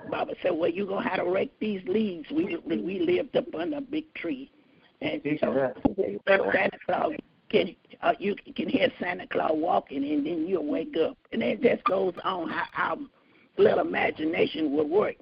Baba 0.10 0.34
said, 0.42 0.52
"Well, 0.52 0.70
you 0.70 0.86
gonna 0.86 1.08
have 1.08 1.20
to 1.20 1.30
rake 1.30 1.54
these 1.60 1.82
leaves. 1.88 2.30
We 2.32 2.58
we 2.66 3.00
lived 3.00 3.36
up 3.36 3.54
under 3.56 3.78
a 3.78 3.82
big 3.82 4.12
tree, 4.16 4.52
and 5.02 5.22
so 5.40 5.74
Santa 6.28 6.78
Claus 6.86 7.14
can 7.50 7.76
uh, 8.02 8.14
you 8.20 8.36
can 8.56 8.70
hear 8.70 8.90
Santa 9.00 9.28
Claus 9.28 9.52
walking, 9.54 10.04
and 10.04 10.26
then 10.26 10.48
you'll 10.48 10.66
wake 10.66 10.96
up, 10.98 11.18
and 11.32 11.44
it 11.44 11.62
just 11.62 11.84
goes 11.84 12.14
on 12.24 12.50
how 12.50 12.66
our 12.76 12.98
little 13.58 13.80
imagination 13.80 14.72
will 14.72 14.88
work. 14.88 15.16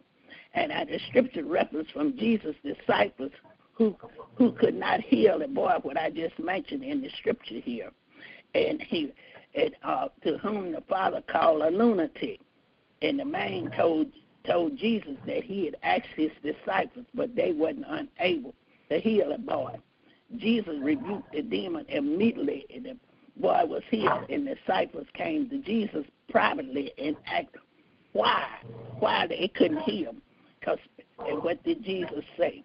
And 0.53 0.71
uh, 0.71 0.85
the 0.85 0.99
scripture 1.09 1.43
reference 1.43 1.89
from 1.91 2.17
Jesus' 2.17 2.55
disciples 2.63 3.31
who 3.73 3.95
who 4.35 4.51
could 4.53 4.75
not 4.75 5.01
heal 5.01 5.39
the 5.39 5.47
boy 5.47 5.73
what 5.81 5.97
I 5.97 6.09
just 6.09 6.37
mentioned 6.39 6.83
in 6.83 7.01
the 7.01 7.09
scripture 7.19 7.59
here, 7.59 7.91
and 8.55 8.81
he 8.81 9.13
and 9.55 9.75
uh, 9.83 10.07
to 10.23 10.37
whom 10.37 10.71
the 10.71 10.81
father 10.87 11.21
called 11.27 11.61
a 11.61 11.69
lunatic, 11.69 12.39
and 13.01 13.19
the 13.19 13.25
man 13.25 13.71
told 13.75 14.07
told 14.45 14.77
Jesus 14.77 15.15
that 15.25 15.43
he 15.43 15.65
had 15.65 15.75
asked 15.83 16.13
his 16.15 16.31
disciples, 16.41 17.05
but 17.13 17.35
they 17.35 17.51
wasn't 17.51 17.85
unable 17.89 18.53
to 18.89 18.99
heal 18.99 19.29
the 19.29 19.37
boy. 19.37 19.75
Jesus 20.37 20.75
rebuked 20.81 21.31
the 21.33 21.41
demon 21.41 21.85
immediately, 21.89 22.65
and 22.73 22.85
the 22.85 22.97
boy 23.37 23.63
was 23.65 23.83
healed. 23.89 24.29
And 24.29 24.47
the 24.47 24.55
disciples 24.55 25.07
came 25.13 25.49
to 25.49 25.57
Jesus 25.59 26.05
privately 26.29 26.93
and 26.97 27.15
asked 27.25 27.55
why, 28.13 28.47
why 28.99 29.27
they 29.27 29.49
couldn't 29.53 29.81
heal 29.81 30.11
him. 30.11 30.21
Because 30.59 30.79
and 31.19 31.43
what 31.43 31.63
did 31.63 31.83
Jesus 31.83 32.23
say? 32.37 32.63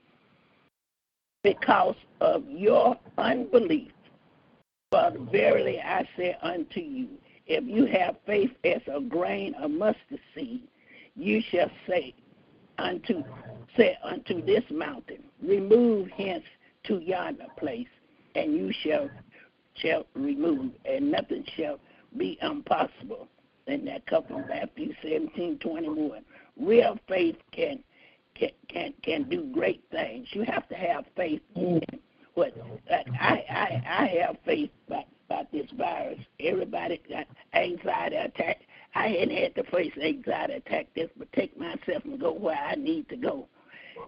Because 1.43 1.97
of 2.21 2.49
your 2.49 2.97
unbelief. 3.19 3.93
But 4.91 5.19
verily 5.33 5.81
I 5.81 6.07
say 6.17 6.37
unto 6.43 6.81
you, 6.81 7.09
if 7.47 7.65
you 7.65 7.87
have 7.87 8.17
faith 8.27 8.53
as 8.65 8.83
a 8.93 9.01
grain 9.01 9.55
of 9.55 9.71
mustard 9.71 10.21
seed, 10.35 10.63
you 11.17 11.41
shall 11.51 11.71
say 11.87 12.15
unto 12.79 13.23
say 13.77 13.97
unto 14.03 14.45
this 14.45 14.65
mountain, 14.71 15.23
remove 15.43 16.09
hence 16.11 16.45
to 16.85 16.99
yonder 16.99 17.47
place, 17.59 17.89
and 18.35 18.55
you 18.55 18.73
shall 18.83 19.11
shall 19.75 20.07
remove, 20.15 20.73
and 20.85 21.11
nothing 21.11 21.45
shall 21.57 21.79
be 22.17 22.39
impossible. 22.43 23.29
And 23.67 23.87
that 23.87 24.07
comes 24.07 24.27
from 24.27 24.47
Matthew 24.49 24.93
seventeen 25.03 25.59
twenty 25.59 25.89
one. 25.89 26.25
Real 26.61 26.99
faith 27.09 27.37
can 27.53 27.83
can 28.35 28.51
can 28.69 28.95
can 29.03 29.29
do 29.29 29.51
great 29.53 29.83
things. 29.91 30.27
You 30.33 30.43
have 30.43 30.69
to 30.69 30.75
have 30.75 31.05
faith 31.17 31.41
in 31.55 31.81
what 32.35 32.57
like 32.91 33.07
I 33.21 33.45
I 33.49 33.83
I 33.87 34.07
have 34.25 34.37
faith 34.45 34.71
about, 34.89 35.05
about 35.33 35.51
this 35.53 35.71
virus. 35.77 36.19
Everybody 36.41 37.01
got 37.09 37.27
anxiety 37.55 38.17
attack. 38.17 38.61
I 38.95 39.09
hadn't 39.09 39.37
had 39.37 39.55
to 39.55 39.65
face 39.65 39.93
anxiety 40.03 40.55
attack 40.55 40.89
this, 40.95 41.09
but 41.17 41.33
take 41.33 41.59
myself 41.59 42.05
and 42.05 42.21
go 42.21 42.33
where 42.33 42.57
I 42.57 42.75
need 42.75 43.09
to 43.09 43.17
go. 43.17 43.49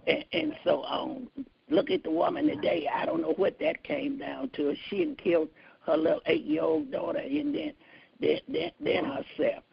And, 0.07 0.23
and 0.33 0.55
so 0.63 0.83
um, 0.83 1.29
look 1.69 1.89
at 1.89 2.03
the 2.03 2.11
woman 2.11 2.47
today. 2.47 2.87
I 2.93 3.05
don't 3.05 3.21
know 3.21 3.33
what 3.37 3.57
that 3.59 3.83
came 3.83 4.19
down 4.19 4.51
to. 4.55 4.75
She 4.89 4.99
had 4.99 5.17
killed 5.17 5.49
her 5.87 5.97
little 5.97 6.21
eight-year-old 6.27 6.91
daughter, 6.91 7.19
and 7.19 7.53
then 7.55 7.73
then 8.19 8.39
then, 8.47 8.71
then 8.79 9.05
herself. 9.05 9.63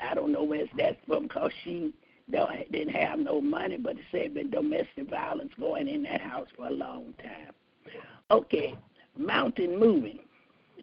I 0.00 0.14
don't 0.14 0.32
know 0.32 0.44
where 0.44 0.66
that's 0.76 0.96
from 1.06 1.24
because 1.24 1.52
she 1.64 1.92
don't, 2.30 2.72
didn't 2.72 2.94
have 2.94 3.18
no 3.18 3.40
money, 3.40 3.76
but 3.76 3.96
it 3.96 4.04
said 4.10 4.34
been 4.34 4.50
domestic 4.50 5.10
violence 5.10 5.52
going 5.58 5.88
in 5.88 6.04
that 6.04 6.20
house 6.20 6.48
for 6.56 6.68
a 6.68 6.72
long 6.72 7.12
time. 7.22 7.52
Okay, 8.30 8.74
mountain 9.18 9.78
moving. 9.78 10.20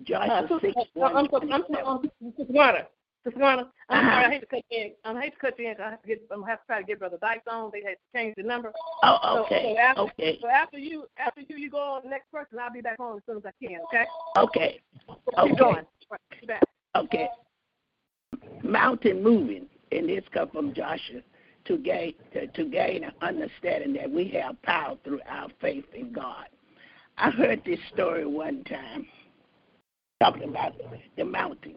Joshua 0.04 0.48
Uh, 0.52 0.60
six 0.62 0.76
I'm. 1.02 1.18
I'm, 1.18 1.28
I'm, 1.34 1.54
I'm, 1.54 1.64
Tawana, 1.64 2.86
Tawana, 3.28 3.68
I'm 3.90 3.98
Uh-huh. 3.98 4.12
sorry, 4.12 4.26
I 4.26 4.30
hate 4.30 4.40
to 4.42 4.46
cut 4.46 4.64
you 4.70 4.80
in. 4.80 4.92
I 5.18 5.22
hate 5.22 5.34
to 5.34 5.40
cut 5.40 5.60
you 5.60 5.70
in. 5.70 5.82
I 5.82 5.90
have 5.92 6.02
to 6.02 6.08
get. 6.08 6.22
I'm 6.32 6.40
gonna 6.40 6.52
have 6.52 6.62
to 6.62 6.66
try 6.66 6.82
to 6.82 6.88
get 6.88 7.00
Brother 7.00 7.18
Dykes 7.22 7.48
on. 7.50 7.72
They 7.74 7.82
had 7.82 7.96
to 7.98 7.98
change 8.18 8.36
the 8.38 8.44
number. 8.44 8.74
Oh, 9.04 9.44
okay, 9.46 9.74
So, 9.76 9.80
after, 9.80 10.02
okay. 10.02 10.40
So 10.42 10.48
after 10.48 10.78
you, 10.78 11.06
after 11.18 11.42
you, 11.42 11.58
you 11.58 11.70
go 11.70 11.80
on 11.80 12.02
the 12.04 12.10
next 12.10 12.32
person. 12.32 12.60
I'll 12.60 12.72
be 12.72 12.82
back 12.82 13.00
on 13.00 13.18
as 13.18 13.24
soon 13.26 13.38
as 13.38 13.44
I 13.46 13.66
can. 13.66 13.80
Okay. 13.88 14.06
Okay. 14.38 14.80
Keep 15.08 15.40
Okay. 15.40 15.56
going. 15.56 15.86
Right, 16.10 16.48
back. 16.48 16.64
Okay. 16.96 17.30
Mountain 18.64 19.24
moving, 19.24 19.68
and 19.92 20.10
this 20.10 20.24
comes 20.34 20.52
from 20.52 20.74
Joshua 20.74 21.22
to 21.66 21.78
gain 21.78 22.14
to, 22.34 22.48
to 22.48 22.66
gain 22.66 23.04
an 23.04 23.12
understanding 23.22 23.94
that 23.94 24.10
we 24.10 24.30
have 24.30 24.62
power 24.64 24.96
through 25.04 25.22
our 25.28 25.50
faith 25.62 25.86
in 25.94 26.12
God. 26.14 26.46
I 27.18 27.32
heard 27.32 27.62
this 27.66 27.80
story 27.94 28.26
one 28.26 28.64
time 28.64 29.06
talking 30.20 30.50
about 30.50 30.74
the 31.16 31.26
mountain. 31.26 31.76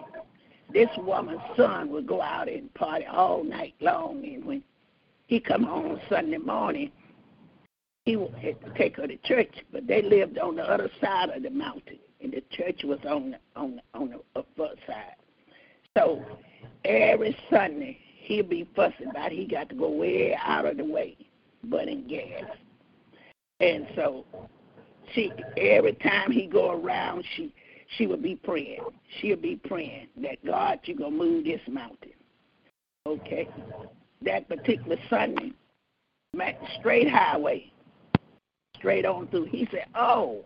This 0.72 0.88
woman's 0.98 1.40
son 1.56 1.90
would 1.90 2.06
go 2.06 2.22
out 2.22 2.48
and 2.48 2.72
party 2.74 3.04
all 3.06 3.42
night 3.42 3.74
long, 3.80 4.24
and 4.24 4.44
when 4.44 4.62
he 5.26 5.40
come 5.40 5.64
home 5.64 6.00
Sunday 6.08 6.38
morning, 6.38 6.90
he 8.04 8.16
would 8.16 8.34
take 8.76 8.96
her 8.96 9.06
to 9.06 9.16
church. 9.18 9.54
But 9.72 9.86
they 9.86 10.02
lived 10.02 10.38
on 10.38 10.56
the 10.56 10.62
other 10.62 10.90
side 11.00 11.30
of 11.30 11.42
the 11.42 11.50
mountain, 11.50 11.98
and 12.20 12.32
the 12.32 12.42
church 12.50 12.82
was 12.84 13.00
on 13.08 13.32
the, 13.32 13.38
on 13.56 13.76
the, 13.76 13.98
on 13.98 14.10
the 14.10 14.20
upper 14.38 14.74
side. 14.86 15.16
So 15.96 16.24
every 16.84 17.36
Sunday 17.50 17.98
he'll 18.20 18.44
be 18.44 18.68
fussing 18.76 19.08
about 19.10 19.32
he 19.32 19.46
got 19.46 19.68
to 19.70 19.74
go 19.74 19.90
way 19.90 20.36
out 20.40 20.66
of 20.66 20.76
the 20.76 20.84
way, 20.84 21.16
burning 21.64 22.06
gas. 22.06 22.44
And 23.58 23.88
so 23.96 24.24
she 25.12 25.32
every 25.56 25.94
time 25.94 26.30
he 26.30 26.46
go 26.46 26.70
around 26.70 27.24
she 27.34 27.52
she 27.96 28.06
would 28.06 28.22
be 28.22 28.36
praying. 28.36 28.80
She'll 29.20 29.36
be 29.36 29.56
praying 29.56 30.08
that 30.22 30.44
God 30.44 30.80
you 30.84 30.94
gonna 30.94 31.10
move 31.10 31.44
this 31.44 31.60
mountain. 31.68 32.12
Okay. 33.06 33.48
That 34.22 34.48
particular 34.48 34.96
Sunday, 35.08 35.52
straight 36.78 37.08
highway, 37.10 37.72
straight 38.76 39.06
on 39.06 39.28
through. 39.28 39.46
He 39.46 39.66
said, 39.70 39.86
Oh, 39.94 40.44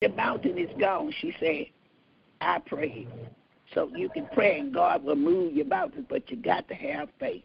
the 0.00 0.08
mountain 0.08 0.58
is 0.58 0.70
gone. 0.80 1.12
She 1.20 1.34
said, 1.38 1.66
I 2.40 2.58
prayed. 2.60 3.08
So 3.74 3.90
you 3.94 4.08
can 4.08 4.26
pray 4.32 4.58
and 4.58 4.74
God 4.74 5.04
will 5.04 5.16
move 5.16 5.54
your 5.54 5.66
mountain, 5.66 6.06
but 6.08 6.30
you 6.30 6.36
got 6.36 6.68
to 6.68 6.74
have 6.74 7.08
faith. 7.20 7.44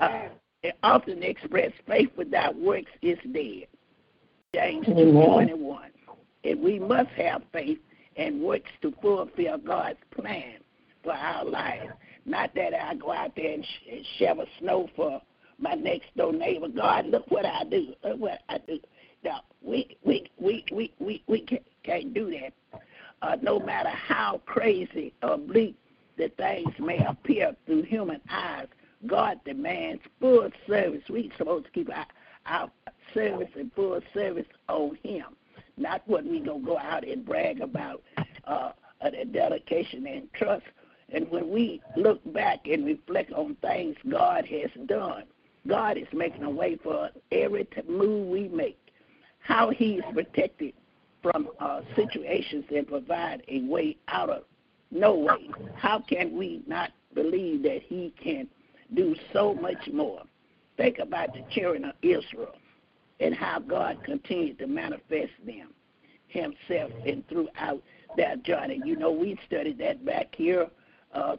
Uh, 0.00 0.28
it 0.62 0.76
often 0.82 1.22
expressed 1.22 1.74
faith 1.86 2.10
without 2.16 2.56
works 2.56 2.90
is 3.02 3.18
dead. 3.32 3.66
James 4.54 4.86
two 4.86 5.12
twenty 5.12 5.54
one. 5.54 5.90
And 6.44 6.60
we 6.60 6.78
must 6.78 7.10
have 7.10 7.42
faith 7.52 7.78
and 8.20 8.40
works 8.40 8.70
to 8.82 8.92
fulfill 9.02 9.58
God's 9.58 9.98
plan 10.10 10.58
for 11.02 11.12
our 11.12 11.44
lives. 11.44 11.92
Not 12.26 12.54
that 12.54 12.74
I 12.74 12.94
go 12.94 13.12
out 13.12 13.34
there 13.34 13.52
and, 13.52 13.64
sh- 13.64 13.88
and 13.90 14.06
shovel 14.18 14.46
snow 14.58 14.88
for 14.94 15.20
my 15.58 15.74
next 15.74 16.14
door 16.16 16.32
neighbor. 16.32 16.68
God, 16.68 17.06
look 17.06 17.30
what 17.30 17.46
I 17.46 17.64
do. 17.64 17.94
Look 18.04 18.20
what 18.20 18.40
I 18.48 18.58
do. 18.58 18.78
Now 19.24 19.40
we 19.62 19.96
we 20.04 20.30
we 20.38 20.64
we 20.72 20.92
we, 20.98 21.22
we 21.26 21.40
can't, 21.40 21.62
can't 21.82 22.14
do 22.14 22.30
that 22.30 22.52
uh, 23.22 23.36
no 23.42 23.58
matter 23.58 23.90
how 23.90 24.40
crazy 24.46 25.12
or 25.22 25.36
bleak 25.36 25.76
the 26.16 26.28
things 26.36 26.72
may 26.78 26.98
appear 27.04 27.54
through 27.66 27.82
human 27.82 28.20
eyes, 28.30 28.66
God 29.06 29.40
demands 29.44 30.02
full 30.20 30.50
service. 30.66 31.02
We're 31.08 31.30
supposed 31.38 31.66
to 31.66 31.70
keep 31.70 31.90
our, 31.90 32.06
our 32.46 32.70
service 33.14 33.48
and 33.58 33.72
full 33.74 34.00
service 34.12 34.46
on 34.68 34.98
Him, 35.02 35.24
not 35.80 36.02
what 36.06 36.24
we 36.24 36.40
gonna 36.40 36.64
go 36.64 36.78
out 36.78 37.06
and 37.06 37.24
brag 37.24 37.60
about 37.60 38.02
uh, 38.44 38.72
the 39.02 39.24
dedication 39.24 40.06
and 40.06 40.32
trust. 40.34 40.64
And 41.12 41.28
when 41.30 41.50
we 41.50 41.82
look 41.96 42.20
back 42.32 42.60
and 42.66 42.86
reflect 42.86 43.32
on 43.32 43.56
things 43.56 43.96
God 44.08 44.46
has 44.46 44.70
done, 44.86 45.24
God 45.66 45.96
is 45.96 46.06
making 46.12 46.44
a 46.44 46.50
way 46.50 46.76
for 46.82 47.10
every 47.32 47.66
move 47.88 48.28
we 48.28 48.48
make. 48.48 48.78
How 49.40 49.70
He's 49.70 50.02
protected 50.12 50.74
from 51.22 51.48
uh, 51.58 51.80
situations 51.96 52.64
and 52.74 52.86
provide 52.86 53.42
a 53.48 53.62
way 53.62 53.96
out 54.08 54.30
of 54.30 54.44
No 54.90 55.14
way. 55.14 55.50
How 55.76 56.00
can 56.00 56.36
we 56.36 56.62
not 56.66 56.90
believe 57.14 57.62
that 57.64 57.82
He 57.82 58.12
can 58.22 58.48
do 58.94 59.14
so 59.32 59.54
much 59.54 59.88
more? 59.92 60.22
Think 60.76 60.98
about 60.98 61.34
the 61.34 61.42
children 61.50 61.84
of 61.84 61.94
Israel 62.02 62.54
and 63.20 63.34
how 63.34 63.58
God 63.60 64.02
continued 64.02 64.58
to 64.58 64.66
manifest 64.66 65.32
them 65.44 65.68
Himself 66.28 66.90
and 67.06 67.26
throughout 67.28 67.82
their 68.16 68.36
journey. 68.36 68.80
You 68.84 68.96
know, 68.96 69.12
we 69.12 69.38
studied 69.46 69.78
that 69.78 70.04
back 70.04 70.34
here 70.34 70.68
uh, 71.12 71.36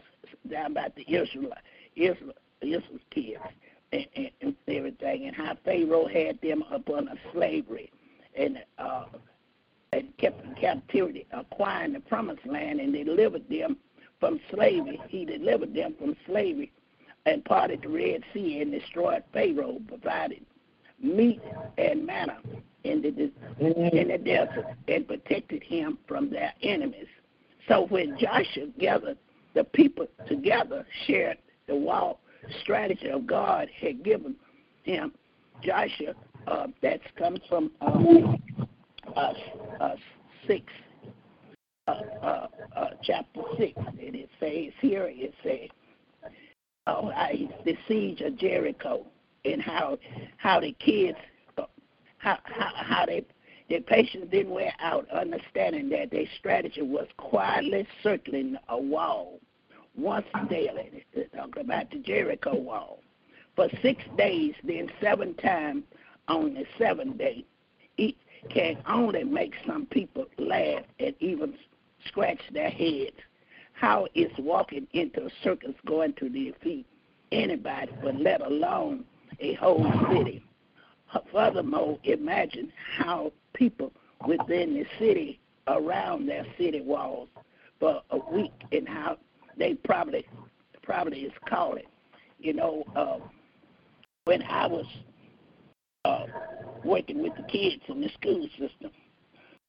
down 0.50 0.72
about 0.72 0.96
the 0.96 1.04
Israel, 1.08 1.54
Israel, 1.96 2.34
Israel 2.62 3.00
kids 3.10 3.40
and, 3.92 4.06
and, 4.16 4.32
and 4.42 4.56
everything, 4.68 5.28
and 5.28 5.36
how 5.36 5.58
Pharaoh 5.66 6.08
had 6.08 6.40
them 6.42 6.64
upon 6.72 7.08
a 7.08 7.16
slavery 7.34 7.92
and 8.36 8.64
uh, 8.78 9.06
and 9.94 10.16
kept 10.18 10.46
in 10.46 10.56
captivity, 10.56 11.26
acquiring 11.34 11.92
the 11.92 12.00
promised 12.00 12.46
land, 12.46 12.80
and 12.80 12.94
delivered 12.94 13.48
them 13.50 13.76
from 14.22 14.40
slavery. 14.50 15.02
He 15.10 15.26
delivered 15.26 15.74
them 15.74 15.96
from 16.00 16.16
slavery 16.26 16.72
and 17.26 17.44
parted 17.44 17.82
the 17.82 17.90
Red 17.90 18.24
Sea 18.34 18.62
and 18.62 18.72
destroyed 18.72 19.24
Pharaoh, 19.34 19.80
provided 19.88 20.46
meat 21.04 21.42
and 21.78 22.06
manna 22.06 22.38
in 22.84 23.02
the 23.02 23.32
in 23.60 24.08
the 24.08 24.18
desert, 24.18 24.66
and 24.88 25.08
protected 25.08 25.62
him 25.64 25.98
from 26.08 26.30
their 26.30 26.54
enemies. 26.64 27.08
So 27.68 27.86
when 27.88 28.18
Joshua 28.18 28.68
gathered 28.80 29.18
the 29.54 29.64
people 29.64 30.08
together, 30.28 30.86
shared 31.06 31.38
the 31.68 31.76
wall 31.76 32.20
strategy 32.62 33.10
of 33.10 33.28
God 33.28 33.70
had 33.80 34.04
given 34.04 34.36
him, 34.84 35.14
Joshua, 35.64 36.14
uh, 36.48 36.68
that's 36.82 37.04
comes 37.18 37.40
from 37.48 37.72
um, 37.82 38.42
uh, 39.16 39.34
uh, 39.80 39.96
six, 40.48 40.66
uh, 41.88 41.92
uh, 41.92 42.48
uh, 42.76 42.90
chapter 43.04 43.42
six, 43.58 43.74
and 43.78 44.16
it 44.16 44.30
says 44.40 44.74
here 44.82 45.08
it 45.12 45.34
says, 45.44 45.70
"Oh, 46.88 47.10
I, 47.10 47.48
the 47.64 47.78
siege 47.88 48.22
of 48.22 48.38
Jericho, 48.38 49.06
and 49.46 49.62
how 49.62 49.98
how 50.38 50.60
the 50.60 50.74
kids, 50.74 51.18
how 52.18 52.38
how, 52.44 52.72
how 52.76 53.06
they." 53.06 53.26
Their 53.70 53.80
patience 53.80 54.28
didn't 54.30 54.52
wear 54.52 54.74
out, 54.80 55.10
understanding 55.12 55.88
that 55.92 56.12
their 56.12 56.26
strategy 56.38 56.82
was 56.82 57.08
quietly 57.16 57.88
circling 58.04 58.58
a 58.68 58.78
wall 58.78 59.40
once 59.96 60.28
daily. 60.50 61.06
Talk 61.34 61.56
about 61.56 61.90
the 61.90 62.00
Jericho 62.00 62.54
wall. 62.54 63.00
For 63.56 63.70
six 63.82 64.04
days, 64.18 64.56
then 64.66 64.92
seven 65.00 65.36
times 65.36 65.84
on 66.28 66.54
the 66.56 66.66
seventh 66.78 67.18
day. 67.18 67.46
It 67.98 68.16
can 68.50 68.78
only 68.88 69.24
make 69.24 69.54
some 69.66 69.86
people 69.86 70.26
laugh 70.38 70.84
and 71.00 71.16
even 71.20 71.56
scratch 72.08 72.42
their 72.52 72.70
heads. 72.70 73.16
How 73.74 74.08
is 74.16 74.32
walking 74.38 74.88
into 74.94 75.26
a 75.26 75.30
circus 75.44 75.76
going 75.86 76.14
to 76.14 76.30
defeat 76.30 76.86
anybody, 77.32 77.92
but 78.04 78.16
let 78.16 78.42
alone 78.42 79.06
a 79.40 79.54
whole 79.56 79.92
city? 80.12 80.44
Furthermore, 81.32 82.00
imagine 82.04 82.72
how 82.98 83.32
people 83.54 83.92
within 84.28 84.74
the 84.74 84.86
city 85.00 85.40
around 85.68 86.28
their 86.28 86.46
city 86.58 86.82
walls 86.82 87.30
for 87.80 88.02
a 88.12 88.18
week 88.34 88.54
and 88.72 88.88
how 88.88 89.18
they 89.58 89.74
probably 89.74 90.26
probably 90.84 91.22
is 91.22 91.34
calling. 91.48 91.84
You 92.40 92.54
know, 92.54 92.84
uh, 92.96 93.18
when 94.26 94.42
I 94.44 94.68
was 94.68 94.86
uh, 96.06 96.26
working 96.84 97.22
with 97.22 97.36
the 97.36 97.44
kids 97.44 97.84
in 97.88 98.02
the 98.02 98.10
school 98.10 98.48
system, 98.58 98.92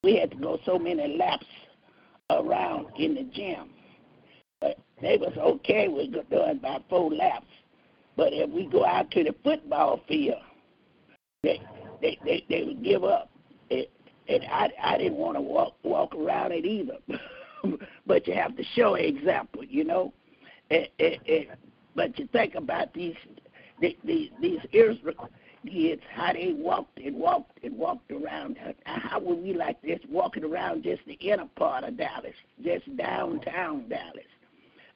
we 0.02 0.16
had 0.16 0.30
to 0.30 0.36
go 0.36 0.58
so 0.64 0.78
many 0.78 1.16
laps 1.16 1.46
around 2.30 2.86
in 2.96 3.14
the 3.14 3.24
gym. 3.24 3.70
But 4.60 4.78
they 5.00 5.16
was 5.16 5.36
okay 5.36 5.88
with 5.88 6.12
doing 6.30 6.50
about 6.58 6.84
four 6.88 7.10
laps. 7.10 7.46
But 8.16 8.32
if 8.32 8.50
we 8.50 8.66
go 8.66 8.84
out 8.84 9.10
to 9.12 9.24
the 9.24 9.34
football 9.42 10.00
field, 10.08 10.42
they 11.42 11.60
they 12.00 12.18
they, 12.24 12.44
they 12.48 12.64
would 12.64 12.82
give 12.82 13.04
up. 13.04 13.30
It, 13.70 13.90
and 14.28 14.44
I 14.44 14.68
I 14.82 14.98
didn't 14.98 15.18
want 15.18 15.36
to 15.36 15.40
walk 15.40 15.74
walk 15.82 16.14
around 16.14 16.52
it 16.52 16.64
either. 16.64 16.98
but 18.06 18.26
you 18.26 18.34
have 18.34 18.56
to 18.56 18.64
show 18.74 18.94
example, 18.94 19.64
you 19.64 19.84
know. 19.84 20.12
And, 20.70 20.88
and, 20.98 21.18
and, 21.28 21.46
but 21.94 22.18
you 22.18 22.28
think 22.32 22.54
about 22.54 22.92
these 22.94 23.16
these 23.80 24.30
these 24.40 24.60
Israel 24.72 25.28
kids, 25.70 26.02
how 26.12 26.32
they 26.32 26.54
walked 26.56 26.98
and 26.98 27.16
walked 27.16 27.62
and 27.64 27.76
walked 27.76 28.10
around. 28.10 28.58
How 28.84 29.20
would 29.20 29.42
we 29.42 29.54
like 29.54 29.80
this 29.82 30.00
walking 30.08 30.44
around 30.44 30.84
just 30.84 31.02
the 31.06 31.14
inner 31.14 31.48
part 31.56 31.84
of 31.84 31.96
Dallas, 31.96 32.34
just 32.62 32.96
downtown 32.96 33.88
Dallas? 33.88 34.24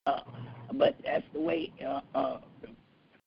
Uh, 0.06 0.20
but 0.74 0.96
that's 1.04 1.24
the 1.32 1.40
way 1.40 1.72
uh, 1.86 2.00
uh, 2.14 2.38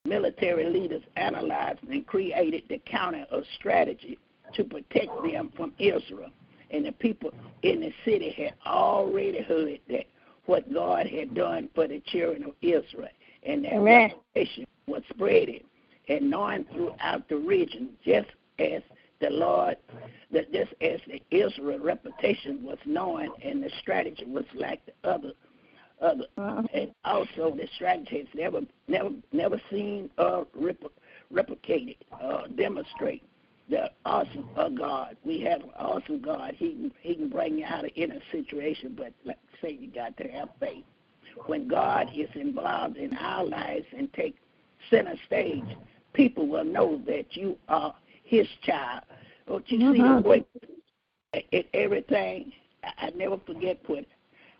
military 0.05 0.65
leaders 0.69 1.03
analyzed 1.15 1.79
and 1.89 2.05
created 2.07 2.63
the 2.69 2.81
counter 2.85 3.25
of 3.31 3.43
strategy 3.55 4.17
to 4.53 4.63
protect 4.63 5.11
them 5.23 5.51
from 5.55 5.73
Israel. 5.77 6.29
And 6.71 6.85
the 6.85 6.91
people 6.91 7.31
in 7.63 7.81
the 7.81 7.93
city 8.05 8.31
had 8.31 8.53
already 8.65 9.41
heard 9.41 9.79
that 9.89 10.05
what 10.45 10.71
God 10.73 11.07
had 11.07 11.33
done 11.33 11.69
for 11.75 11.87
the 11.87 11.99
children 12.07 12.43
of 12.43 12.53
Israel, 12.61 13.09
and 13.43 13.65
that 13.65 13.79
reputation 13.79 14.65
was 14.87 15.03
spreading 15.09 15.63
and 16.07 16.29
known 16.29 16.65
throughout 16.73 17.27
the 17.29 17.37
region, 17.37 17.89
just 18.03 18.29
as 18.57 18.81
the 19.21 19.29
Lord, 19.29 19.77
that 20.31 20.51
just 20.51 20.73
as 20.81 20.99
the 21.07 21.21
Israel 21.29 21.79
reputation 21.79 22.63
was 22.63 22.79
known, 22.85 23.29
and 23.43 23.61
the 23.61 23.69
strategy 23.79 24.25
was 24.25 24.45
like 24.55 24.81
the 24.85 25.09
other, 25.09 25.33
other, 26.01 26.25
uh-huh. 26.37 26.63
and 26.73 26.91
also 27.05 27.55
the 27.55 27.67
strategy 27.75 28.19
has 28.19 28.27
never, 28.33 28.61
never, 28.87 29.09
never 29.31 29.61
seen 29.69 30.09
or 30.17 30.47
repl- 30.59 30.91
replicated, 31.33 31.97
uh, 32.21 32.47
demonstrate 32.55 33.23
the 33.69 33.91
awesome 34.05 34.49
of 34.55 34.77
God. 34.77 35.15
We 35.23 35.41
have 35.41 35.61
an 35.61 35.71
awesome 35.77 36.21
God. 36.21 36.55
He 36.57 36.71
can, 36.71 36.91
he 37.01 37.15
can 37.15 37.29
bring 37.29 37.59
you 37.59 37.65
out 37.65 37.85
of 37.85 37.91
any 37.95 38.19
situation, 38.31 38.95
but 38.97 39.13
like 39.25 39.37
I 39.53 39.67
say, 39.67 39.77
you 39.79 39.91
got 39.91 40.17
to 40.17 40.27
have 40.29 40.49
faith. 40.59 40.83
When 41.45 41.67
God 41.67 42.09
is 42.15 42.29
involved 42.33 42.97
in 42.97 43.15
our 43.15 43.45
lives 43.45 43.85
and 43.95 44.11
take 44.13 44.35
center 44.89 45.15
stage, 45.25 45.63
people 46.13 46.47
will 46.47 46.65
know 46.65 47.01
that 47.05 47.25
you 47.35 47.57
are 47.69 47.93
His 48.23 48.47
child. 48.63 49.03
Don't 49.47 49.69
you 49.69 49.79
mm-hmm. 49.79 49.93
see 49.93 50.01
the 50.01 50.07
mm-hmm. 50.07 50.27
way 50.27 50.45
at 51.53 51.65
everything? 51.73 52.51
I 52.83 53.11
never 53.15 53.37
forget 53.45 53.79
what 53.87 54.05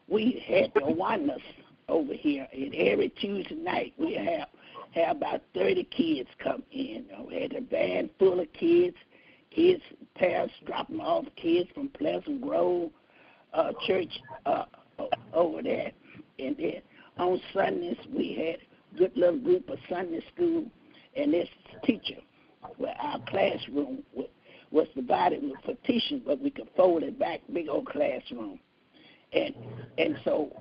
we 0.09 0.43
had 0.47 0.71
the 0.75 0.91
oneness 0.91 1.41
over 1.87 2.13
here, 2.13 2.47
and 2.51 2.73
every 2.75 3.09
Tuesday 3.09 3.55
night 3.55 3.93
we 3.97 4.13
have 4.15 4.47
have 4.95 5.17
about 5.17 5.41
30 5.53 5.83
kids 5.85 6.29
come 6.43 6.63
in. 6.71 7.05
We 7.27 7.41
had 7.41 7.53
a 7.53 7.61
van 7.61 8.09
full 8.17 8.39
of 8.39 8.51
kids, 8.53 8.95
kids, 9.51 9.83
parents 10.15 10.53
dropping 10.65 10.99
off 10.99 11.25
kids 11.35 11.69
from 11.73 11.89
Pleasant 11.89 12.41
Grove 12.41 12.89
uh, 13.53 13.71
Church 13.85 14.11
uh, 14.45 14.65
over 15.33 15.61
there. 15.61 15.91
And 16.39 16.55
then 16.57 16.81
on 17.17 17.39
Sundays, 17.53 17.97
we 18.11 18.33
had 18.33 18.95
a 18.95 18.97
good 18.97 19.15
little 19.15 19.39
group 19.39 19.69
of 19.69 19.77
Sunday 19.89 20.23
school, 20.33 20.65
and 21.15 21.33
this 21.33 21.49
teacher, 21.83 22.19
where 22.77 22.95
our 22.99 23.19
classroom 23.27 24.03
was, 24.13 24.27
was 24.71 24.87
divided 24.95 25.41
with 25.43 25.61
partition, 25.63 26.21
but 26.25 26.39
we 26.41 26.49
could 26.49 26.69
fold 26.75 27.03
it 27.03 27.19
back, 27.19 27.41
big 27.53 27.69
old 27.69 27.85
classroom. 27.87 28.59
And 29.33 29.53
and 29.97 30.17
so 30.23 30.51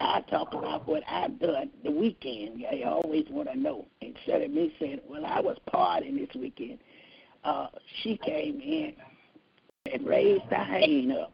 I 0.00 0.20
talk 0.22 0.52
about 0.52 0.86
what 0.86 1.02
I've 1.08 1.38
done 1.38 1.70
the 1.84 1.90
weekend. 1.90 2.60
You 2.60 2.86
always 2.86 3.24
want 3.30 3.48
to 3.50 3.58
know. 3.58 3.86
Instead 4.00 4.42
of 4.42 4.50
me 4.50 4.74
saying, 4.78 5.00
well, 5.08 5.24
I 5.24 5.40
was 5.40 5.56
partying 5.72 6.18
this 6.18 6.34
weekend, 6.34 6.78
uh, 7.44 7.68
she 8.02 8.18
came 8.18 8.60
in 8.60 8.94
and 9.92 10.06
raised 10.06 10.44
her 10.50 10.56
hand 10.56 11.12
up. 11.12 11.32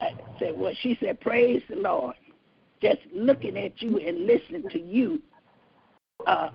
I 0.00 0.10
said, 0.38 0.56
well, 0.56 0.72
she 0.80 0.96
said, 1.00 1.20
praise 1.20 1.62
the 1.68 1.76
Lord. 1.76 2.14
Just 2.82 2.98
looking 3.14 3.56
at 3.56 3.80
you 3.80 3.98
and 3.98 4.26
listening 4.26 4.68
to 4.70 4.80
you, 4.80 5.22
uh, 6.26 6.50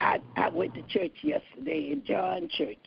I, 0.00 0.20
I 0.36 0.48
went 0.48 0.74
to 0.74 0.82
church 0.82 1.12
yesterday 1.22 1.90
in 1.92 2.02
John 2.04 2.48
Church. 2.56 2.78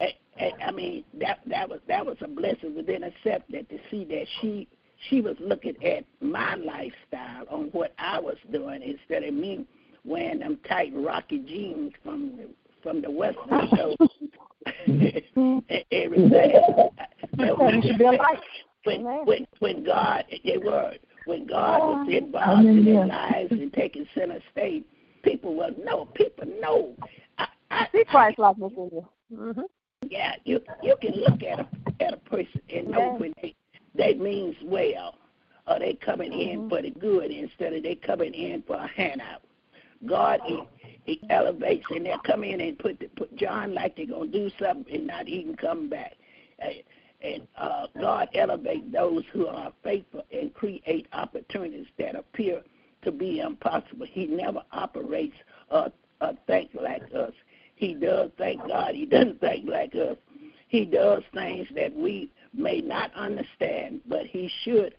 I, 0.00 0.14
I, 0.38 0.52
I 0.66 0.70
mean, 0.70 1.04
that 1.20 1.40
that 1.46 1.68
was 1.68 1.80
that 1.88 2.04
was 2.04 2.16
a 2.22 2.28
blessing 2.28 2.74
within 2.74 3.02
itself 3.02 3.42
that 3.50 3.68
to 3.68 3.78
see 3.90 4.04
that 4.04 4.26
she 4.40 4.68
she 5.08 5.20
was 5.20 5.36
looking 5.40 5.76
at 5.84 6.04
my 6.20 6.54
lifestyle 6.56 7.46
on 7.50 7.64
what 7.72 7.92
I 7.98 8.18
was 8.20 8.36
doing 8.52 8.82
instead 8.82 9.24
of 9.24 9.34
me 9.34 9.66
wearing 10.04 10.40
them 10.40 10.58
tight 10.68 10.92
rocky 10.94 11.38
jeans 11.38 11.92
from 12.02 12.36
the, 12.36 12.48
from 12.82 13.02
the 13.02 13.10
western 13.10 13.68
show. 13.76 13.96
Everything. 15.92 16.52
When, 18.84 19.04
when 19.26 19.46
when 19.58 19.84
God 19.84 20.24
they 20.44 20.56
were 20.56 20.94
when 21.26 21.46
God 21.46 21.78
was 21.80 22.06
oh, 22.08 22.16
involved 22.16 22.64
in 22.66 22.84
their 22.84 23.06
lives 23.06 23.50
and 23.50 23.72
taking 23.72 24.06
center 24.14 24.40
stage, 24.52 24.84
people 25.22 25.54
will 25.54 25.74
know. 25.84 26.06
People 26.14 26.46
know. 26.60 26.94
I, 27.38 27.46
I, 27.70 27.86
See 27.92 28.04
Christ 28.04 28.38
likeness 28.38 28.72
in 28.76 28.90
you. 28.92 29.08
Mm-hmm. 29.32 29.60
Yeah, 30.08 30.34
you 30.44 30.60
you 30.82 30.96
can 31.00 31.14
look 31.14 31.42
at 31.42 31.60
a 31.60 31.66
at 32.00 32.14
a 32.14 32.16
person 32.16 32.60
and 32.70 32.88
know 32.88 33.14
when 33.14 33.34
they 33.42 33.54
they 33.94 34.14
means 34.14 34.56
well. 34.62 35.16
are 35.66 35.78
they 35.78 35.94
coming 35.94 36.32
in 36.32 36.60
mm-hmm. 36.60 36.68
for 36.68 36.82
the 36.82 36.90
good 36.90 37.30
instead 37.30 37.74
of 37.74 37.82
they 37.82 37.94
coming 37.94 38.34
in 38.34 38.62
for 38.62 38.76
a 38.76 38.88
handout? 38.88 39.42
God 40.06 40.40
he, 40.46 40.62
he 41.04 41.20
elevates 41.28 41.84
and 41.90 42.06
they 42.06 42.14
come 42.24 42.44
in 42.44 42.60
and 42.60 42.78
put 42.78 42.98
the, 42.98 43.08
put 43.08 43.34
John 43.36 43.74
like 43.74 43.96
they're 43.96 44.06
gonna 44.06 44.30
do 44.30 44.50
something 44.58 44.94
and 44.94 45.06
not 45.06 45.28
even 45.28 45.54
come 45.56 45.88
back. 45.90 46.14
And 47.22 47.46
uh, 47.58 47.86
God 48.00 48.30
elevates 48.34 48.90
those 48.90 49.24
who 49.32 49.46
are 49.46 49.72
faithful 49.84 50.24
and 50.32 50.54
create 50.54 51.06
opportunities 51.12 51.86
that 51.98 52.14
appear 52.14 52.62
to 53.02 53.12
be 53.12 53.40
impossible. 53.40 54.06
He 54.10 54.26
never 54.26 54.62
operates 54.72 55.36
uh, 55.70 55.74
uh, 55.74 55.88
or, 56.20 56.28
or 56.28 56.34
think 56.46 56.70
like 56.74 57.02
us. 57.14 57.32
He 57.80 57.94
does 57.94 58.30
thank 58.36 58.60
God. 58.68 58.94
He 58.94 59.06
doesn't 59.06 59.40
think 59.40 59.66
like 59.66 59.94
us. 59.94 60.18
He 60.68 60.84
does 60.84 61.22
things 61.32 61.66
that 61.74 61.96
we 61.96 62.30
may 62.52 62.82
not 62.82 63.10
understand, 63.14 64.02
but 64.06 64.26
he 64.26 64.50
should. 64.64 64.94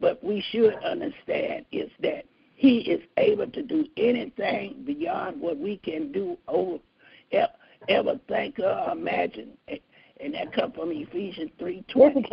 But 0.00 0.22
we 0.22 0.44
should 0.50 0.74
understand 0.82 1.64
is 1.70 1.92
that 2.02 2.24
he 2.56 2.78
is 2.78 3.00
able 3.18 3.46
to 3.46 3.62
do 3.62 3.86
anything 3.96 4.82
beyond 4.84 5.40
what 5.40 5.58
we 5.58 5.76
can 5.76 6.10
do 6.10 6.36
or 6.48 6.80
ever 7.88 8.18
think 8.26 8.58
or 8.58 8.88
imagine. 8.90 9.50
And 10.18 10.34
that 10.34 10.52
comes 10.52 10.74
from 10.74 10.90
Ephesians 10.90 11.52
three 11.56 11.84
twenty. 11.88 12.26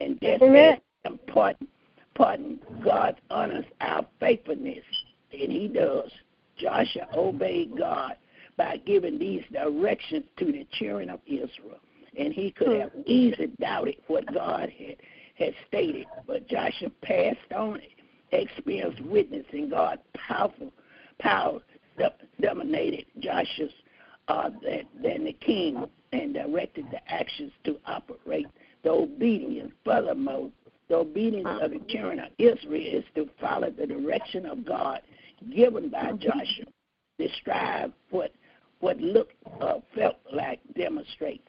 And 0.00 0.18
that's 0.20 0.42
Amen. 0.42 0.82
important. 1.06 1.70
Pardon, 2.14 2.60
God 2.84 3.18
honors 3.30 3.64
our 3.80 4.04
faithfulness, 4.20 4.84
and 5.32 5.50
He 5.50 5.68
does. 5.68 6.10
Joshua 6.58 7.08
obeyed 7.14 7.74
God 7.78 8.16
by 8.56 8.78
giving 8.86 9.18
these 9.18 9.42
directions 9.52 10.24
to 10.38 10.46
the 10.46 10.66
children 10.72 11.10
of 11.10 11.20
Israel. 11.26 11.80
And 12.18 12.32
he 12.32 12.50
could 12.50 12.68
hmm. 12.68 12.80
have 12.80 12.92
easily 13.04 13.50
doubted 13.60 13.96
what 14.06 14.32
God 14.32 14.70
had, 14.70 14.96
had 15.34 15.54
stated, 15.68 16.06
but 16.26 16.48
Joshua 16.48 16.90
passed 17.02 17.52
on 17.54 17.80
it, 17.80 17.90
experienced 18.32 19.00
witnessing 19.02 19.68
God's 19.68 20.02
powerful 20.14 20.72
power 21.18 21.60
dominated 22.40 23.06
Joshua's 23.20 23.72
uh, 24.28 24.50
than, 25.02 25.24
the 25.24 25.32
king 25.32 25.86
and 26.12 26.34
directed 26.34 26.86
the 26.90 27.12
actions 27.12 27.52
to 27.64 27.78
operate 27.86 28.46
the 28.82 28.90
obedience. 28.90 29.72
Furthermore, 29.84 30.50
the 30.88 30.96
obedience 30.96 31.48
of 31.60 31.70
the 31.70 31.80
children 31.88 32.20
of 32.20 32.28
Israel 32.38 32.98
is 32.98 33.04
to 33.14 33.28
follow 33.40 33.70
the 33.70 33.86
direction 33.86 34.46
of 34.46 34.64
God 34.64 35.00
given 35.54 35.88
by 35.88 36.04
mm-hmm. 36.04 36.18
Joshua. 36.18 36.66
Describe 37.18 37.92
what 38.10 38.32
what 38.80 38.98
looked 38.98 39.34
uh, 39.60 39.78
felt 39.94 40.16
like 40.32 40.60
demonstrates 40.76 41.48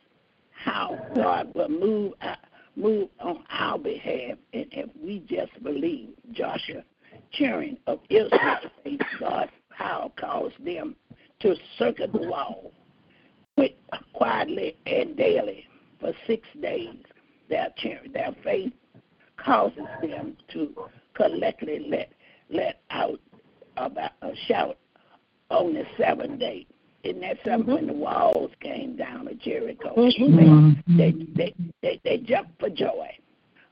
how 0.52 0.98
God 1.16 1.54
will 1.54 1.70
move 1.70 2.14
uh, 2.22 2.36
move 2.76 3.10
on 3.20 3.44
our 3.50 3.78
behalf, 3.78 4.38
and 4.54 4.66
if 4.72 4.90
we 5.02 5.20
just 5.28 5.52
believe 5.64 6.10
Joshua, 6.32 6.84
cheering 7.32 7.78
of 7.88 8.00
Israel, 8.10 8.60
God's 9.20 9.52
power 9.76 10.10
caused 10.16 10.64
them 10.64 10.96
to 11.40 11.56
circle 11.78 12.08
the 12.08 12.28
wall 12.28 12.72
quietly 14.14 14.76
and 14.86 15.16
daily 15.16 15.68
for 16.00 16.12
six 16.26 16.48
days. 16.62 16.98
Their 17.50 17.68
cheering, 17.78 18.12
their 18.12 18.36
faith 18.44 18.74
causes 19.38 19.86
them 20.02 20.36
to 20.54 20.76
collectively 21.14 21.88
let 21.90 22.12
let 22.50 22.82
out 22.90 23.20
about 23.78 24.12
a 24.22 24.32
shout 24.48 24.78
on 25.50 25.74
the 25.74 25.86
seventh 25.98 26.40
day. 26.40 26.66
In 27.04 27.20
that 27.22 27.38
seventh, 27.44 27.68
mm-hmm. 27.68 27.74
when 27.74 27.88
the 27.88 27.94
walls 27.94 28.52
came 28.60 28.96
down 28.96 29.28
of 29.28 29.40
Jericho, 29.40 29.94
mm-hmm. 29.96 30.98
they, 30.98 31.12
they, 31.36 31.54
they, 31.82 32.02
they 32.04 32.18
jumped 32.18 32.60
for 32.60 32.70
joy 32.70 33.10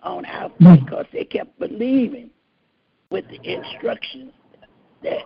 on 0.04 0.26
our 0.26 0.50
faith 0.62 0.80
because 0.86 1.06
they 1.12 1.26
kept 1.26 1.58
believing 1.60 2.30
with 3.10 3.26
the 3.30 3.40
instructions 3.44 4.32
that 5.04 5.24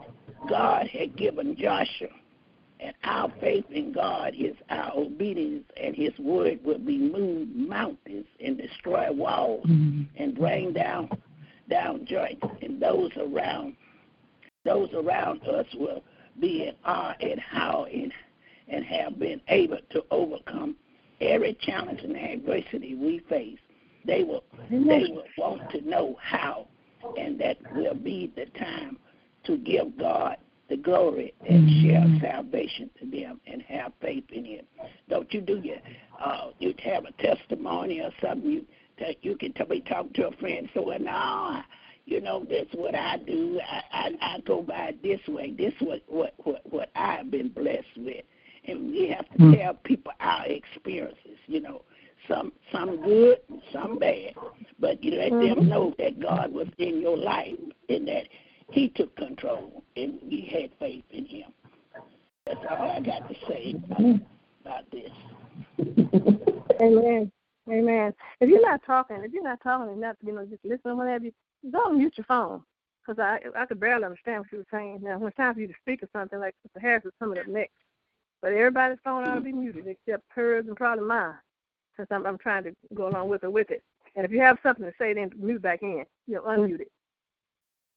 God 0.48 0.88
had 0.88 1.16
given 1.18 1.56
Joshua. 1.58 2.08
And 2.80 2.94
our 3.04 3.32
faith 3.42 3.66
in 3.72 3.92
God 3.92 4.34
is 4.38 4.56
our 4.70 4.94
obedience, 4.96 5.66
and 5.76 5.94
His 5.94 6.18
word 6.18 6.60
will 6.64 6.80
be 6.80 6.98
moved 6.98 7.54
mountains 7.54 8.26
and 8.44 8.58
destroy 8.58 9.12
walls 9.12 9.66
mm-hmm. 9.66 10.04
and 10.16 10.36
bring 10.36 10.72
down 10.72 11.10
down 11.70 12.06
joints, 12.06 12.42
and 12.62 12.82
those 12.82 13.12
around 13.18 13.76
those 14.66 14.90
around 14.94 15.42
us 15.44 15.66
will 15.76 16.04
be 16.40 16.68
in 16.68 16.76
awe 16.86 17.16
and 17.20 17.40
how 17.40 17.86
and, 17.92 18.12
and 18.68 18.86
have 18.86 19.20
been 19.20 19.42
able 19.48 19.80
to 19.92 20.04
overcome 20.12 20.76
every 21.22 21.58
challenge 21.62 22.02
and 22.04 22.16
adversity 22.16 22.96
we 22.96 23.20
face. 23.30 23.60
They 24.06 24.24
will 24.24 24.44
they 24.70 25.06
will 25.12 25.24
want 25.38 25.70
to 25.72 25.82
know 25.88 26.18
how, 26.22 26.68
and 27.18 27.40
that 27.42 27.58
will 27.76 27.96
be 27.96 28.32
the 28.36 28.46
time 28.58 28.98
to 29.46 29.58
give 29.58 29.98
God 29.98 30.38
the 30.70 30.78
glory 30.78 31.34
and 31.48 31.70
share 31.82 32.06
salvation 32.22 32.90
to 33.00 33.06
them 33.10 33.42
and 33.48 33.62
have 33.64 33.92
faith 34.02 34.24
in 34.32 34.46
Him. 34.46 34.66
Don't 35.10 35.32
you 35.34 35.42
do 35.42 35.60
your 35.64 35.78
uh, 36.24 36.52
you 36.60 36.74
have 36.84 37.06
a 37.06 37.12
testimony 37.22 38.02
or 38.02 38.12
something 38.22 38.50
you 38.50 38.66
that 39.00 39.16
you 39.24 39.36
can 39.36 39.54
tell 39.54 39.68
me 39.68 39.82
talk 39.82 40.12
to 40.14 40.28
a 40.28 40.32
friend. 40.38 40.70
So 40.74 40.84
well, 40.84 41.00
no, 41.00 41.62
you 42.10 42.22
know 42.22 42.46
that's 42.50 42.74
what 42.74 42.96
I 42.96 43.18
do. 43.18 43.60
I, 43.62 43.84
I 43.92 44.12
I 44.22 44.40
go 44.40 44.64
by 44.64 44.96
this 45.04 45.20
way. 45.28 45.52
This 45.52 45.74
what 45.80 46.02
what 46.08 46.34
what 46.38 46.62
what 46.72 46.90
I've 46.96 47.30
been 47.30 47.50
blessed 47.50 47.98
with, 47.98 48.26
and 48.66 48.92
we 48.92 49.10
have 49.10 49.30
to 49.30 49.38
mm. 49.38 49.58
tell 49.58 49.76
people 49.76 50.12
our 50.20 50.48
experiences. 50.48 51.38
You 51.46 51.62
know, 51.62 51.84
some 52.28 52.52
some 52.72 53.02
good, 53.04 53.38
some 53.72 54.00
bad, 54.00 54.34
but 54.80 55.04
you 55.04 55.12
let 55.12 55.32
mm-hmm. 55.32 55.60
them 55.60 55.70
know 55.70 55.94
that 56.00 56.20
God 56.20 56.52
was 56.52 56.68
in 56.80 57.00
your 57.00 57.18
life 57.18 57.54
and 57.90 58.08
that 58.08 58.28
He 58.72 58.90
took 58.90 59.16
control 59.16 59.84
and 59.96 60.20
we 60.24 60.50
had 60.52 60.72
faith 60.80 61.04
in 61.12 61.26
Him. 61.26 61.52
That's 62.48 62.60
all 62.72 62.90
I 62.90 63.00
got 63.02 63.30
to 63.30 63.36
say 63.48 63.76
about, 63.76 64.20
about 64.66 64.92
this. 64.92 65.12
Amen. 66.82 67.32
Amen. 67.70 68.14
If 68.42 68.50
you're 68.50 68.68
not 68.68 68.82
talking, 68.84 69.18
if 69.24 69.32
you're 69.32 69.44
not 69.44 69.62
talking 69.62 69.94
enough, 69.94 70.16
you 70.26 70.34
know, 70.34 70.44
just 70.46 70.66
listen 70.66 70.98
whenever 70.98 71.26
you 71.26 71.32
don't 71.72 71.98
mute 71.98 72.18
your 72.18 72.26
phone 72.26 72.64
because 73.06 73.20
I 73.20 73.40
I 73.60 73.66
could 73.66 73.80
barely 73.80 74.06
understand 74.06 74.40
what 74.40 74.52
you 74.52 74.58
were 74.60 74.66
saying. 74.72 75.00
Now, 75.02 75.18
when 75.18 75.30
it's 75.30 75.38
time 75.38 75.54
for 75.54 75.62
you 75.62 75.68
to 75.68 75.74
speak 75.82 76.04
or 76.04 76.10
something, 76.14 76.40
like 76.40 76.56
Mr. 76.68 76.82
Harris 76.82 77.06
is 77.06 77.12
coming 77.20 77.40
up 77.40 77.48
next. 77.48 77.74
But 78.42 78.54
everybody's 78.54 79.00
phone 79.04 79.28
ought 79.28 79.36
to 79.36 79.42
be 79.42 79.52
muted 79.52 79.86
except 79.88 80.24
hers 80.30 80.66
and 80.68 80.76
probably 80.78 81.06
mine, 81.06 81.36
since 81.98 82.08
I'm 82.12 82.26
I'm 82.26 82.38
trying 82.38 82.64
to 82.64 82.76
go 82.94 83.08
along 83.10 83.30
with 83.30 83.42
her 83.42 83.50
with 83.50 83.72
it. 83.72 83.84
And 84.16 84.26
if 84.26 84.32
you 84.32 84.40
have 84.42 84.58
something 84.64 84.86
to 84.86 84.94
say, 84.98 85.14
then 85.14 85.32
mute 85.38 85.62
back 85.62 85.82
in. 85.82 86.06
You 86.28 86.36
know, 86.36 86.42
unmute 86.42 86.82
it. 86.82 86.92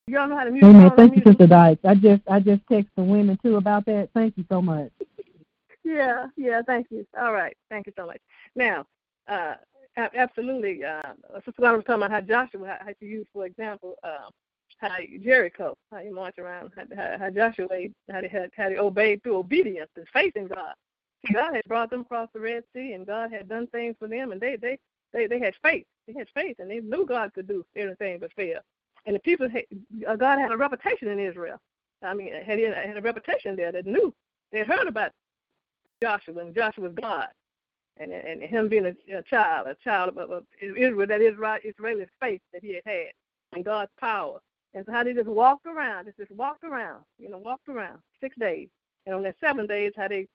You 0.07 0.15
don't 0.15 0.31
know 0.31 0.37
how 0.37 0.45
to 0.45 0.51
mute. 0.51 0.65
Amen. 0.65 0.91
Thank 0.97 1.17
you, 1.17 1.23
Sister 1.25 1.47
Dykes. 1.47 1.85
I 1.85 1.95
just 1.95 2.23
I 2.29 2.41
just 2.41 2.63
text 2.71 2.91
the 2.97 3.03
women 3.03 3.39
too 3.43 3.57
about 3.57 3.87
that. 3.87 4.11
Thank 4.15 4.37
you 4.37 4.45
so 4.51 4.61
much. 4.61 4.91
yeah, 5.85 6.27
yeah. 6.37 6.63
Thank 6.67 6.89
you. 6.91 7.07
All 7.19 7.33
right. 7.33 7.57
Thank 7.71 7.87
you 7.87 7.93
so 7.97 8.07
much. 8.07 8.21
Now, 8.57 8.85
uh, 9.29 9.55
absolutely. 9.97 10.85
Uh, 10.85 11.03
Sister 11.37 11.53
Glenn 11.59 11.77
was 11.77 11.85
talking 11.85 12.03
about 12.03 12.11
how 12.11 12.21
Joshua 12.21 12.79
had 12.85 12.99
to 13.01 13.07
use, 13.07 13.27
for 13.33 13.47
example, 13.47 13.97
uh, 14.03 14.31
how 14.79 14.97
Jericho, 15.23 15.77
how 15.91 16.01
you 16.01 16.15
march 16.15 16.39
around, 16.39 16.73
how, 16.77 17.19
how 17.19 17.31
Joshua 17.31 17.69
how 18.11 18.21
they 18.21 18.29
had 18.29 18.51
how 18.57 18.69
they 18.69 18.79
obeyed 18.79 19.23
through 19.23 19.37
obedience 19.37 19.91
and 19.97 20.07
faith 20.13 20.37
in 20.37 20.49
God. 20.49 20.75
God 21.33 21.55
had 21.55 21.65
brought 21.67 21.91
them 21.91 22.01
across 22.01 22.29
the 22.35 22.41
Red 22.41 22.65
Sea, 22.75 22.95
and 22.95 23.07
God 23.07 23.31
had 23.31 23.49
done 23.49 23.69
things 23.69 23.95
for 23.99 24.09
them, 24.09 24.33
and 24.33 24.41
they 24.41 24.57
they 24.57 24.79
they 25.13 25.27
they 25.27 25.39
had 25.39 25.55
faith. 25.63 25.87
They 26.07 26.15
had 26.15 26.29
faith, 26.35 26.57
and 26.59 26.71
they 26.71 26.81
knew 26.81 27.07
God 27.07 27.33
could 27.33 27.47
do 27.47 27.65
anything 27.77 28.19
but 28.19 28.33
fail. 28.33 28.59
And 29.07 29.15
the 29.15 29.21
people, 29.21 29.49
had, 29.49 29.65
uh, 30.09 30.17
God 30.17 30.39
had 30.39 30.53
a 30.53 30.57
reputation 30.57 31.09
in 31.09 31.19
Israel. 31.19 31.59
I 32.03 32.15
mean, 32.15 32.33
had 32.33 32.59
had 32.59 32.97
a 32.97 33.01
reputation 33.01 33.55
there 33.55 33.73
that 33.73 33.87
knew 33.87 34.13
they 34.51 34.65
heard 34.65 34.89
about 34.89 35.13
Joshua, 36.03 36.41
and 36.41 36.55
Joshua 36.55 36.85
was 36.85 36.95
God 36.95 37.29
and 37.99 38.13
and 38.13 38.43
him 38.43 38.69
being 38.69 38.87
a, 38.87 39.17
a 39.17 39.23
child, 39.23 39.67
a 39.67 39.77
child 39.83 40.17
of, 40.17 40.31
of 40.31 40.45
Israel, 40.61 41.07
that 41.07 41.21
Israel, 41.21 41.59
Israeli 41.65 42.07
faith 42.21 42.41
that 42.53 42.63
he 42.63 42.75
had 42.75 42.83
had, 42.85 43.13
and 43.53 43.65
God's 43.65 43.91
power. 44.01 44.41
And 44.75 44.85
so 44.87 44.93
how 44.93 45.05
they 45.05 45.13
just 45.13 45.29
walked 45.29 45.67
around, 45.67 46.07
just, 46.07 46.17
just 46.17 46.31
walked 46.31 46.65
around, 46.65 47.05
you 47.19 47.29
know, 47.29 47.39
walked 47.39 47.69
around 47.69 47.99
six 48.21 48.35
days. 48.39 48.69
And 49.05 49.15
on 49.15 49.23
that 49.25 49.37
seven 49.41 49.67
days, 49.67 49.93
how 49.97 50.09
they 50.09 50.27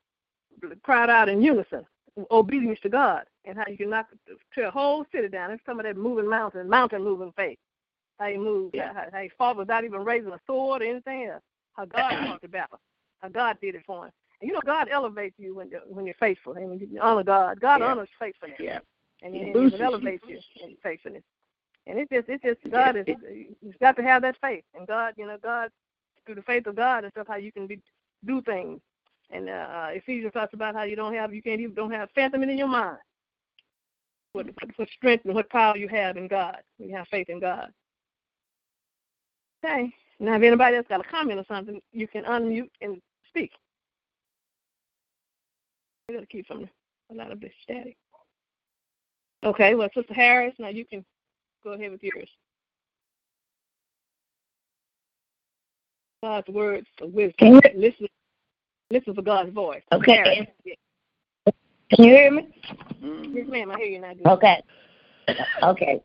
cried 0.83 1.09
out 1.09 1.29
in 1.29 1.41
unison, 1.41 1.85
obedience 2.29 2.79
to 2.81 2.89
God, 2.89 3.23
and 3.45 3.57
how 3.57 3.63
you 3.67 3.77
can 3.77 3.89
knock 3.89 4.07
to 4.55 4.67
a 4.67 4.71
whole 4.71 5.05
city 5.11 5.29
down. 5.29 5.51
It's 5.51 5.65
some 5.65 5.79
of 5.79 5.85
that 5.85 5.97
moving 5.97 6.29
mountain, 6.29 6.69
mountain 6.69 7.03
moving 7.03 7.33
faith. 7.35 7.57
How 8.19 8.27
you 8.27 8.39
move, 8.39 8.71
yeah. 8.73 8.93
how, 8.93 9.05
how 9.11 9.21
he 9.21 9.29
fought 9.37 9.57
without 9.57 9.83
even 9.83 10.03
raising 10.03 10.31
a 10.31 10.39
sword 10.47 10.81
or 10.81 10.85
anything 10.85 11.25
else. 11.25 11.43
How 11.73 11.85
God 11.85 12.27
fought 12.27 12.41
the 12.41 12.47
battle. 12.47 12.79
How 13.21 13.29
God 13.29 13.57
did 13.61 13.75
it 13.75 13.83
for 13.85 14.05
him. 14.05 14.11
You 14.41 14.53
know, 14.53 14.61
God 14.65 14.87
elevates 14.91 15.35
you 15.37 15.55
when 15.55 15.69
you're, 15.69 15.81
when 15.87 16.05
you're 16.05 16.15
faithful 16.15 16.53
and 16.53 16.69
when 16.69 16.79
you 16.79 16.99
honor 17.01 17.23
God. 17.23 17.59
God 17.59 17.79
yeah. 17.79 17.87
honors 17.87 18.09
faithfulness. 18.19 18.59
Yeah. 18.59 18.79
And 19.23 19.33
He, 19.33 19.41
and 19.41 19.71
he 19.71 19.81
elevates 19.81 20.23
you 20.27 20.39
in 20.63 20.77
faithfulness. 20.83 21.23
And 21.87 21.97
it's 21.97 22.11
just, 22.11 22.29
it's 22.29 22.43
just 22.43 22.71
God 22.71 22.97
is. 22.97 23.05
You've 23.61 23.79
got 23.79 23.95
to 23.95 24.03
have 24.03 24.21
that 24.23 24.35
faith, 24.41 24.65
and 24.77 24.85
God, 24.85 25.13
you 25.17 25.25
know, 25.25 25.37
God 25.41 25.71
through 26.27 26.35
the 26.35 26.41
faith 26.43 26.67
of 26.67 26.75
God 26.75 27.03
and 27.03 27.11
stuff, 27.13 27.27
how 27.27 27.37
you 27.37 27.51
can 27.51 27.65
be 27.65 27.79
do 28.25 28.41
things. 28.41 28.79
And 29.31 29.49
uh, 29.49 29.51
uh 29.51 29.87
Ephesians 29.93 30.33
talks 30.33 30.53
about 30.53 30.75
how 30.75 30.83
you 30.83 30.95
don't 30.95 31.15
have, 31.15 31.33
you 31.33 31.41
can't 31.41 31.59
even 31.59 31.73
don't 31.73 31.91
have 31.91 32.09
phantom 32.13 32.43
in 32.43 32.57
your 32.57 32.67
mind. 32.67 32.97
What, 34.33 34.47
what 34.75 34.89
strength 34.89 35.25
and 35.25 35.33
what 35.33 35.49
power 35.49 35.75
you 35.75 35.87
have 35.87 36.17
in 36.17 36.27
God. 36.27 36.57
You 36.77 36.95
have 36.95 37.07
faith 37.07 37.29
in 37.29 37.39
God. 37.39 37.71
Okay. 39.65 39.91
Now, 40.19 40.35
if 40.35 40.43
anybody 40.43 40.75
else 40.75 40.85
got 40.89 40.99
a 40.99 41.09
comment 41.09 41.39
or 41.39 41.45
something, 41.47 41.81
you 41.91 42.07
can 42.07 42.23
unmute 42.25 42.69
and 42.81 43.01
speak. 43.29 43.51
Gotta 46.09 46.25
keep 46.25 46.47
some 46.47 46.69
a 47.11 47.13
lot 47.13 47.31
of 47.31 47.41
this 47.41 47.51
static. 47.63 47.97
Okay. 49.43 49.75
Well, 49.75 49.89
Sister 49.93 50.13
Harris, 50.13 50.53
now 50.57 50.69
you 50.69 50.85
can 50.85 51.03
go 51.63 51.71
ahead 51.71 51.91
with 51.91 52.01
yours. 52.01 52.29
God's 56.23 56.47
words 56.47 56.87
of 57.01 57.11
wisdom. 57.11 57.59
Listen, 57.75 58.07
listen 58.89 59.15
for 59.15 59.21
God's 59.21 59.53
voice. 59.53 59.83
Okay. 59.91 60.15
Harris. 60.15 60.47
Can 61.91 62.05
you 62.05 62.15
hear 62.15 62.31
me? 62.31 62.47
Mm-hmm. 63.03 63.37
Yes, 63.37 63.47
ma'am. 63.47 63.71
I 63.71 63.77
hear 63.77 63.87
you 63.87 63.99
now. 63.99 64.13
Okay. 64.33 64.63
Okay. 65.61 66.03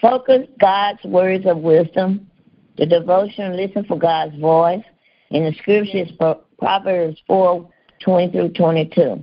Focus 0.00 0.48
God's 0.60 1.02
words 1.04 1.46
of 1.46 1.58
wisdom. 1.58 2.26
The 2.78 2.86
devotion, 2.86 3.56
listen 3.56 3.84
for 3.84 3.98
God's 3.98 4.34
voice. 4.38 4.82
In 5.30 5.44
the 5.44 5.52
scriptures, 5.58 6.10
Proverbs 6.58 7.22
4 7.26 7.68
20 8.02 8.32
through 8.32 8.48
22. 8.50 9.22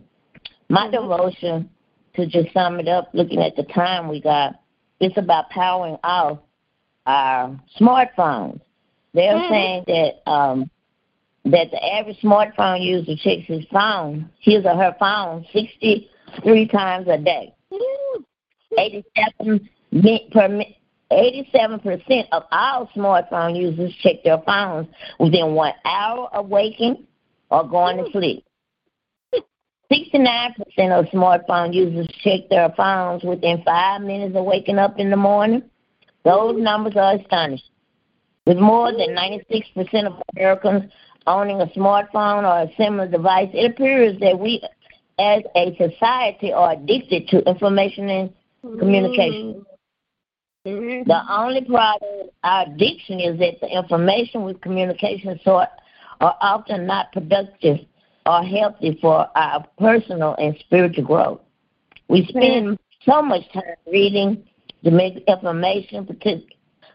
My 0.69 0.87
Mm-hmm. 0.87 0.91
devotion, 1.09 1.69
to 2.15 2.25
just 2.25 2.53
sum 2.53 2.79
it 2.79 2.87
up, 2.87 3.09
looking 3.13 3.41
at 3.41 3.55
the 3.55 3.63
time 3.63 4.07
we 4.07 4.21
got, 4.21 4.55
it's 4.99 5.17
about 5.17 5.49
powering 5.49 5.97
off 6.03 6.39
our 7.05 7.59
smartphones. 7.79 8.59
They're 9.13 9.39
Mhm. 9.39 9.49
saying 9.49 9.83
that 9.87 10.29
um, 10.29 10.69
that 11.45 11.71
the 11.71 11.83
average 11.93 12.19
smartphone 12.21 12.83
user 12.83 13.15
checks 13.15 13.47
his 13.47 13.65
phone, 13.71 14.29
his 14.39 14.65
or 14.65 14.75
her 14.75 14.95
phone, 14.99 15.45
63 15.53 16.67
times 16.67 17.07
a 17.07 17.17
day. 17.17 17.53
87 18.77 19.69
per 20.31 20.63
87% 21.11 22.27
of 22.31 22.43
all 22.51 22.87
smartphone 22.95 23.55
users 23.57 23.91
check 24.03 24.23
their 24.23 24.37
phones 24.39 24.87
within 25.19 25.55
one 25.55 25.73
hour 25.85 26.29
of 26.33 26.49
waking 26.49 27.07
or 27.49 27.67
going 27.67 27.97
to 27.97 28.11
sleep. 28.11 28.43
69% 29.91 30.55
of 30.91 31.05
smartphone 31.05 31.73
users 31.73 32.07
check 32.23 32.41
their 32.49 32.69
phones 32.77 33.23
within 33.23 33.63
five 33.63 34.01
minutes 34.01 34.35
of 34.35 34.45
waking 34.45 34.77
up 34.77 34.99
in 34.99 35.09
the 35.09 35.17
morning. 35.17 35.63
Those 36.23 36.61
numbers 36.61 36.93
are 36.95 37.15
astonishing. 37.15 37.65
With 38.45 38.57
more 38.57 38.91
than 38.91 39.15
96% 39.15 40.05
of 40.05 40.21
Americans 40.35 40.91
owning 41.25 41.61
a 41.61 41.67
smartphone 41.67 42.43
or 42.43 42.69
a 42.69 42.75
similar 42.77 43.07
device, 43.07 43.49
it 43.53 43.71
appears 43.71 44.19
that 44.19 44.39
we 44.39 44.61
as 45.19 45.43
a 45.55 45.75
society 45.75 46.53
are 46.53 46.73
addicted 46.73 47.27
to 47.29 47.47
information 47.49 48.09
and 48.09 48.33
communication. 48.79 49.65
Mm-hmm. 50.65 51.07
The 51.07 51.21
only 51.29 51.63
problem 51.63 52.09
with 52.11 52.33
our 52.43 52.65
addiction 52.67 53.19
is 53.19 53.39
that 53.39 53.59
the 53.61 53.67
information 53.67 54.43
with 54.43 54.61
communication 54.61 55.39
sort 55.43 55.69
are 56.21 56.35
often 56.41 56.85
not 56.85 57.11
productive 57.11 57.79
or 58.29 58.43
healthy 58.43 58.97
for 59.01 59.27
our 59.35 59.65
personal 59.79 60.35
and 60.35 60.55
spiritual 60.59 61.03
growth. 61.03 61.41
We 62.09 62.25
spend 62.27 62.77
mm-hmm. 62.77 63.11
so 63.11 63.23
much 63.23 63.41
time 63.51 63.63
reading 63.91 64.43
to 64.83 64.91
make 64.91 65.23
information, 65.27 66.05
partic- 66.05 66.49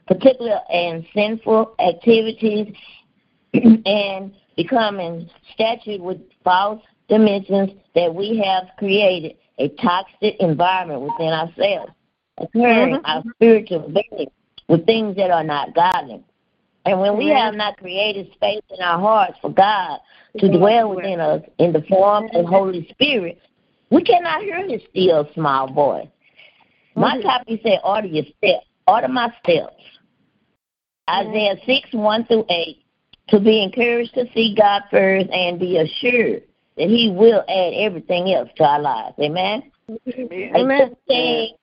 particular 0.06 0.60
and 0.72 1.04
sinful 1.12 1.74
activities, 1.80 2.72
and 3.52 4.32
becoming 4.56 5.28
statued 5.52 6.00
with 6.00 6.18
false 6.44 6.82
dimensions 7.08 7.70
that 7.96 8.14
we 8.14 8.40
have 8.44 8.68
created 8.78 9.36
a 9.58 9.68
toxic 9.82 10.36
environment 10.38 11.00
within 11.00 11.32
ourselves, 11.32 11.92
occurring 12.38 12.94
mm-hmm. 12.94 13.06
our 13.06 13.24
spiritual 13.34 13.88
being 13.88 14.28
with 14.68 14.86
things 14.86 15.16
that 15.16 15.32
are 15.32 15.44
not 15.44 15.74
godly. 15.74 16.24
And 16.84 17.00
when 17.00 17.16
we 17.16 17.28
have 17.28 17.54
not 17.54 17.78
created 17.78 18.30
space 18.34 18.62
in 18.70 18.82
our 18.82 18.98
hearts 18.98 19.38
for 19.40 19.50
God 19.50 20.00
to 20.38 20.48
dwell 20.48 20.94
within 20.94 21.20
us 21.20 21.42
in 21.58 21.72
the 21.72 21.82
form 21.88 22.24
of 22.26 22.32
the 22.32 22.46
Holy 22.46 22.86
Spirit, 22.90 23.40
we 23.90 24.02
cannot 24.02 24.42
hear 24.42 24.68
His 24.68 24.82
still 24.90 25.28
small 25.34 25.72
voice. 25.72 26.08
My 26.94 27.20
copy 27.22 27.60
said, 27.62 27.80
"Order 27.82 28.08
your 28.08 28.24
steps, 28.36 28.66
order 28.86 29.08
my 29.08 29.32
steps." 29.42 29.82
Isaiah 31.08 31.56
six 31.66 31.88
one 31.92 32.24
through 32.26 32.46
eight. 32.50 32.80
To 33.28 33.40
be 33.40 33.62
encouraged 33.62 34.12
to 34.14 34.26
see 34.34 34.54
God 34.54 34.82
first 34.90 35.30
and 35.30 35.58
be 35.58 35.78
assured 35.78 36.42
that 36.76 36.88
He 36.88 37.10
will 37.10 37.42
add 37.48 37.72
everything 37.74 38.34
else 38.34 38.50
to 38.56 38.64
our 38.64 38.80
lives. 38.80 39.16
Amen. 39.18 39.70
A 39.88 40.64
good 40.66 40.96
thing 41.06 41.54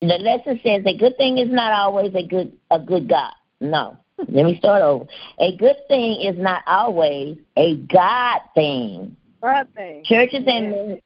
the 0.00 0.18
lesson 0.18 0.60
says 0.62 0.82
a 0.86 0.96
good 0.96 1.16
thing 1.16 1.38
is 1.38 1.48
not 1.50 1.72
always 1.72 2.14
a 2.14 2.22
good 2.22 2.52
a 2.70 2.78
good 2.78 3.08
God. 3.08 3.32
No. 3.60 3.96
Let 4.18 4.46
me 4.46 4.56
start 4.58 4.82
over. 4.82 5.06
A 5.38 5.56
good 5.56 5.76
thing 5.88 6.20
is 6.22 6.38
not 6.38 6.62
always 6.66 7.36
a 7.56 7.76
God 7.76 8.40
thing. 8.54 9.16
God 9.42 9.68
thing. 9.74 10.02
Churches 10.04 10.44
and 10.46 11.00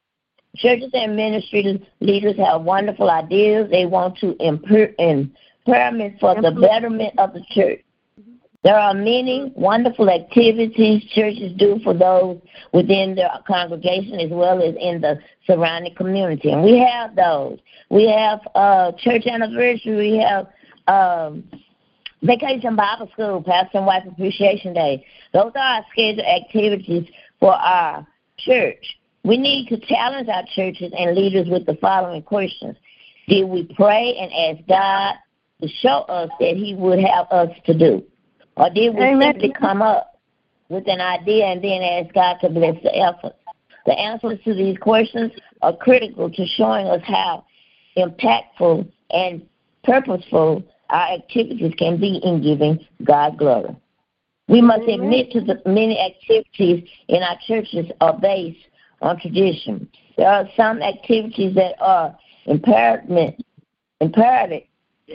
churches 0.55 0.91
and 0.93 1.15
ministry 1.15 1.85
leaders 1.99 2.37
have 2.37 2.61
wonderful 2.61 3.09
ideas. 3.09 3.69
They 3.69 3.85
want 3.85 4.17
to 4.19 4.35
improve 4.39 4.91
impairment 4.97 6.19
for 6.19 6.35
the 6.41 6.51
betterment 6.51 7.19
of 7.19 7.33
the 7.33 7.43
church. 7.51 7.81
There 8.63 8.77
are 8.77 8.93
many 8.93 9.51
wonderful 9.55 10.09
activities 10.09 11.03
churches 11.15 11.51
do 11.57 11.79
for 11.83 11.95
those 11.95 12.39
within 12.73 13.15
their 13.15 13.31
congregation 13.47 14.19
as 14.19 14.29
well 14.29 14.61
as 14.61 14.75
in 14.79 15.01
the 15.01 15.19
surrounding 15.47 15.95
community. 15.95 16.51
And 16.51 16.63
we 16.63 16.77
have 16.77 17.15
those. 17.15 17.57
We 17.89 18.07
have 18.07 18.39
uh, 18.53 18.91
church 18.99 19.25
anniversary. 19.25 19.95
We 19.97 20.17
have 20.17 20.47
um, 20.87 21.43
Vacation 22.23 22.75
Bible 22.75 23.09
School, 23.13 23.41
Pastor 23.41 23.79
and 23.79 23.87
Wife 23.87 24.03
Appreciation 24.07 24.73
Day. 24.73 25.05
Those 25.33 25.51
are 25.55 25.77
our 25.77 25.85
scheduled 25.91 26.25
activities 26.25 27.07
for 27.39 27.53
our 27.53 28.05
church. 28.37 28.97
We 29.23 29.37
need 29.37 29.69
to 29.69 29.79
challenge 29.79 30.27
our 30.29 30.43
churches 30.55 30.93
and 30.97 31.15
leaders 31.15 31.47
with 31.49 31.65
the 31.65 31.75
following 31.81 32.21
questions. 32.21 32.75
Did 33.27 33.45
we 33.45 33.63
pray 33.75 34.15
and 34.19 34.31
ask 34.57 34.67
God 34.67 35.15
to 35.61 35.67
show 35.67 36.01
us 36.09 36.29
that 36.39 36.55
He 36.55 36.75
would 36.75 36.99
have 36.99 37.27
us 37.31 37.49
to 37.65 37.77
do? 37.77 38.03
Or 38.55 38.69
did 38.69 38.95
we 38.95 39.01
Amen. 39.03 39.33
simply 39.33 39.53
come 39.59 39.81
up 39.81 40.19
with 40.69 40.87
an 40.87 41.01
idea 41.01 41.45
and 41.45 41.63
then 41.63 41.81
ask 41.81 42.13
God 42.13 42.37
to 42.41 42.49
bless 42.49 42.81
the 42.83 42.95
effort? 42.95 43.35
The 43.85 43.93
answers 43.93 44.39
to 44.45 44.53
these 44.53 44.77
questions 44.77 45.31
are 45.61 45.75
critical 45.75 46.29
to 46.29 46.45
showing 46.45 46.87
us 46.87 47.01
how 47.03 47.45
impactful 47.97 48.91
and 49.09 49.41
purposeful 49.83 50.63
our 50.91 51.13
activities 51.13 51.73
can 51.77 51.99
be 51.99 52.19
in 52.23 52.41
giving 52.41 52.85
God 53.03 53.37
glory. 53.37 53.75
We 54.47 54.61
must 54.61 54.87
admit 54.87 55.31
to 55.31 55.41
the 55.41 55.61
many 55.65 55.97
activities 55.99 56.87
in 57.07 57.23
our 57.23 57.37
churches 57.47 57.89
are 58.01 58.17
based 58.19 58.59
on 59.01 59.19
tradition. 59.19 59.89
There 60.17 60.29
are 60.29 60.47
some 60.57 60.81
activities 60.81 61.55
that 61.55 61.75
are 61.81 62.17
imperative, 62.45 63.35
imperative 64.01 64.63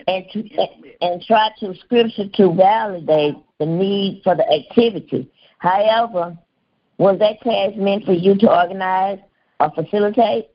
and 0.07 0.24
to 0.33 0.45
and 1.01 1.22
try 1.22 1.51
to 1.61 1.74
scripture 1.77 2.29
to 2.35 2.55
validate 2.55 3.37
the 3.59 3.66
need 3.66 4.22
for 4.24 4.35
the 4.35 4.51
activity. 4.51 5.31
However, 5.59 6.37
was 6.99 7.18
that 7.18 7.41
task 7.43 7.77
meant 7.77 8.05
for 8.05 8.12
you 8.12 8.37
to 8.39 8.51
organize 8.51 9.18
or 9.61 9.70
facilitate? 9.72 10.49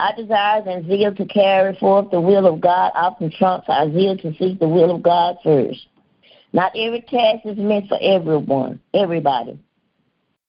Our 0.00 0.14
desires 0.14 0.64
and 0.68 0.86
zeal 0.86 1.12
to 1.14 1.26
carry 1.26 1.76
forth 1.76 2.10
the 2.10 2.20
will 2.20 2.46
of 2.46 2.60
God 2.60 2.92
often 2.94 3.32
trumps 3.32 3.66
our 3.68 3.90
zeal 3.92 4.16
to 4.18 4.32
seek 4.38 4.60
the 4.60 4.68
will 4.68 4.94
of 4.94 5.02
God 5.02 5.36
first. 5.42 5.88
Not 6.52 6.72
every 6.76 7.00
task 7.00 7.44
is 7.44 7.58
meant 7.58 7.88
for 7.88 7.98
everyone, 8.00 8.80
everybody. 8.94 9.58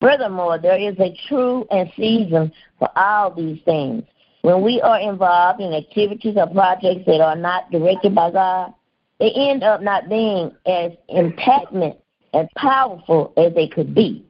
Furthermore, 0.02 0.60
there 0.60 0.78
is 0.78 0.98
a 1.00 1.18
true 1.28 1.66
and 1.72 1.92
season 1.98 2.54
for 2.78 2.90
all 2.98 3.34
these 3.34 3.60
things. 3.66 4.04
When 4.44 4.62
we 4.62 4.80
are 4.82 5.00
involved 5.00 5.60
in 5.62 5.74
activities 5.74 6.36
or 6.38 6.48
projects 6.48 7.06
that 7.08 7.20
are 7.20 7.36
not 7.36 7.70
directed 7.72 8.16
by 8.16 8.32
God, 8.32 8.74
they 9.20 9.32
end 9.36 9.64
up 9.64 9.82
not 9.82 10.08
being 10.08 10.52
as 10.66 10.92
impactful 11.14 11.98
and 12.34 12.50
powerful 12.56 13.34
as 13.36 13.54
they 13.54 13.68
could 13.68 13.94
be. 13.94 14.26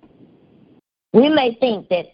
We 1.14 1.30
may 1.30 1.56
think 1.60 1.90
that 1.90 2.06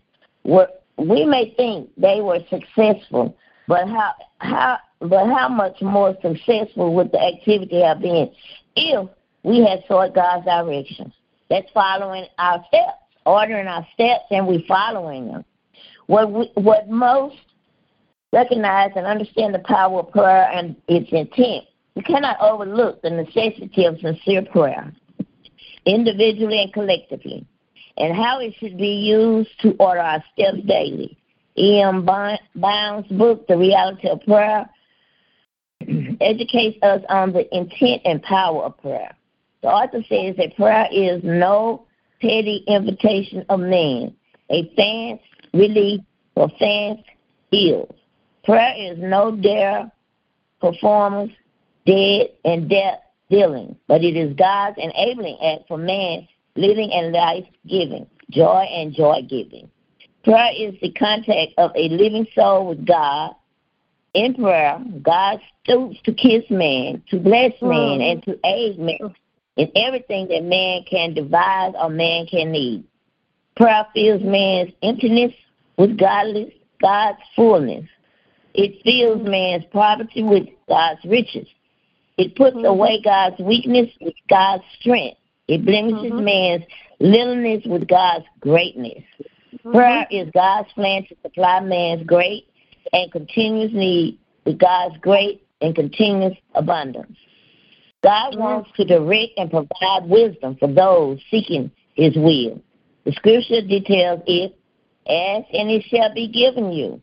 we're, 0.43 0.67
we 0.97 1.25
may 1.25 1.53
think 1.55 1.89
they 1.97 2.21
were 2.21 2.39
successful, 2.49 3.35
but 3.67 3.87
how 3.87 4.13
how 4.39 4.77
but 5.01 5.27
how 5.27 5.49
much 5.49 5.81
more 5.81 6.15
successful 6.21 6.93
would 6.95 7.11
the 7.11 7.21
activity 7.21 7.81
have 7.81 7.99
been 8.01 8.31
if 8.75 9.09
we 9.43 9.59
had 9.65 9.83
sought 9.87 10.15
God's 10.15 10.45
direction? 10.45 11.11
That's 11.49 11.69
following 11.73 12.25
our 12.39 12.63
steps, 12.67 12.97
ordering 13.25 13.67
our 13.67 13.85
steps, 13.93 14.25
and 14.31 14.47
we 14.47 14.65
following 14.67 15.27
them. 15.27 15.45
What 16.07 16.31
we, 16.31 16.51
what 16.55 16.89
most 16.89 17.35
recognize 18.35 18.91
and 18.95 19.05
understand 19.05 19.55
the 19.55 19.59
power 19.59 19.99
of 19.99 20.11
prayer 20.11 20.49
and 20.51 20.75
its 20.87 21.11
intent. 21.11 21.63
We 21.95 22.01
cannot 22.01 22.37
overlook 22.41 23.01
the 23.01 23.09
necessity 23.09 23.85
of 23.85 23.99
sincere 23.99 24.43
prayer, 24.43 24.91
individually 25.85 26.61
and 26.61 26.73
collectively, 26.73 27.47
and 27.97 28.15
how 28.15 28.39
it 28.39 28.53
should 28.59 28.77
be 28.77 28.95
used 28.95 29.49
to 29.61 29.75
order 29.79 30.01
our 30.01 30.23
steps 30.33 30.59
daily. 30.67 31.17
E.M. 31.57 32.05
Bounds' 32.55 33.07
book, 33.09 33.47
The 33.47 33.57
Reality 33.57 34.09
of 34.09 34.21
Prayer, 34.23 34.69
educates 36.21 36.77
us 36.83 37.01
on 37.09 37.31
the 37.31 37.47
intent 37.55 38.01
and 38.03 38.21
power 38.23 38.63
of 38.63 38.77
prayer. 38.79 39.15
The 39.61 39.69
author 39.69 40.03
says 40.09 40.35
that 40.37 40.55
prayer 40.55 40.87
is 40.91 41.23
no 41.23 41.85
petty 42.21 42.63
invitation 42.67 43.45
of 43.49 43.61
man, 43.61 44.13
a 44.49 44.71
fans 44.75 45.19
relief 45.53 46.01
for 46.33 46.49
fans 46.59 46.99
ills. 47.51 47.95
Prayer 48.43 48.75
is 48.77 48.97
no 48.99 49.35
dare 49.35 49.91
performance, 50.59 51.31
dead 51.85 52.27
and 52.43 52.69
death 52.69 52.99
dealing, 53.29 53.75
but 53.87 54.03
it 54.03 54.15
is 54.15 54.35
God's 54.35 54.77
enabling 54.77 55.37
act 55.41 55.67
for 55.67 55.77
man 55.77 56.27
living 56.55 56.91
and 56.91 57.11
life 57.11 57.45
giving, 57.67 58.07
joy 58.31 58.65
and 58.71 58.93
joy 58.93 59.21
giving. 59.29 59.69
Prayer 60.23 60.51
is 60.57 60.73
the 60.81 60.91
contact 60.91 61.51
of 61.57 61.71
a 61.75 61.89
living 61.89 62.25
soul 62.33 62.67
with 62.67 62.85
God. 62.85 63.35
In 64.13 64.33
prayer, 64.33 64.79
God 65.01 65.39
stoops 65.63 65.97
to 66.05 66.13
kiss 66.13 66.43
man, 66.49 67.03
to 67.09 67.19
bless 67.19 67.51
man, 67.61 68.01
and 68.01 68.23
to 68.23 68.39
aid 68.45 68.79
man 68.79 69.13
in 69.57 69.71
everything 69.75 70.27
that 70.29 70.43
man 70.43 70.83
can 70.89 71.13
devise 71.13 71.73
or 71.79 71.89
man 71.89 72.25
can 72.25 72.51
need. 72.51 72.85
Prayer 73.55 73.85
fills 73.93 74.21
man's 74.23 74.71
emptiness 74.81 75.33
with 75.77 75.97
godless, 75.97 76.51
God's 76.81 77.19
fullness. 77.35 77.85
It 78.53 78.81
fills 78.83 79.27
man's 79.27 79.65
poverty 79.71 80.23
with 80.23 80.47
God's 80.67 81.03
riches. 81.05 81.47
It 82.17 82.35
puts 82.35 82.55
Mm-hmm. 82.55 82.65
away 82.65 83.01
God's 83.03 83.39
weakness 83.39 83.89
with 83.99 84.13
God's 84.29 84.63
strength. 84.79 85.17
It 85.47 85.65
blemishes 85.65 86.11
Mhm. 86.11 86.23
man's 86.23 86.63
littleness 86.99 87.65
with 87.65 87.87
God's 87.87 88.25
greatness. 88.39 89.03
Mm-hmm. 89.19 89.71
Prayer 89.71 90.07
is 90.09 90.29
God's 90.31 90.71
plan 90.73 91.03
to 91.05 91.15
supply 91.21 91.59
man's 91.59 92.03
great 92.03 92.47
and 92.93 93.11
continuous 93.11 93.71
need 93.73 94.17
with 94.45 94.57
God's 94.57 94.97
great 94.97 95.43
and 95.61 95.75
continuous 95.75 96.37
abundance. 96.55 97.17
God 98.03 98.31
Mm-hmm. 98.33 98.39
wants 98.41 98.71
to 98.77 98.85
direct 98.85 99.33
and 99.37 99.49
provide 99.49 100.07
wisdom 100.07 100.55
for 100.55 100.67
those 100.67 101.19
seeking 101.29 101.71
his 101.95 102.15
will. 102.15 102.59
The 103.05 103.11
scripture 103.13 103.61
details 103.61 104.21
it 104.25 104.55
ask 105.07 105.45
and 105.53 105.69
it 105.69 105.83
shall 105.83 106.11
be 106.13 106.27
given 106.27 106.71
you. 106.71 106.99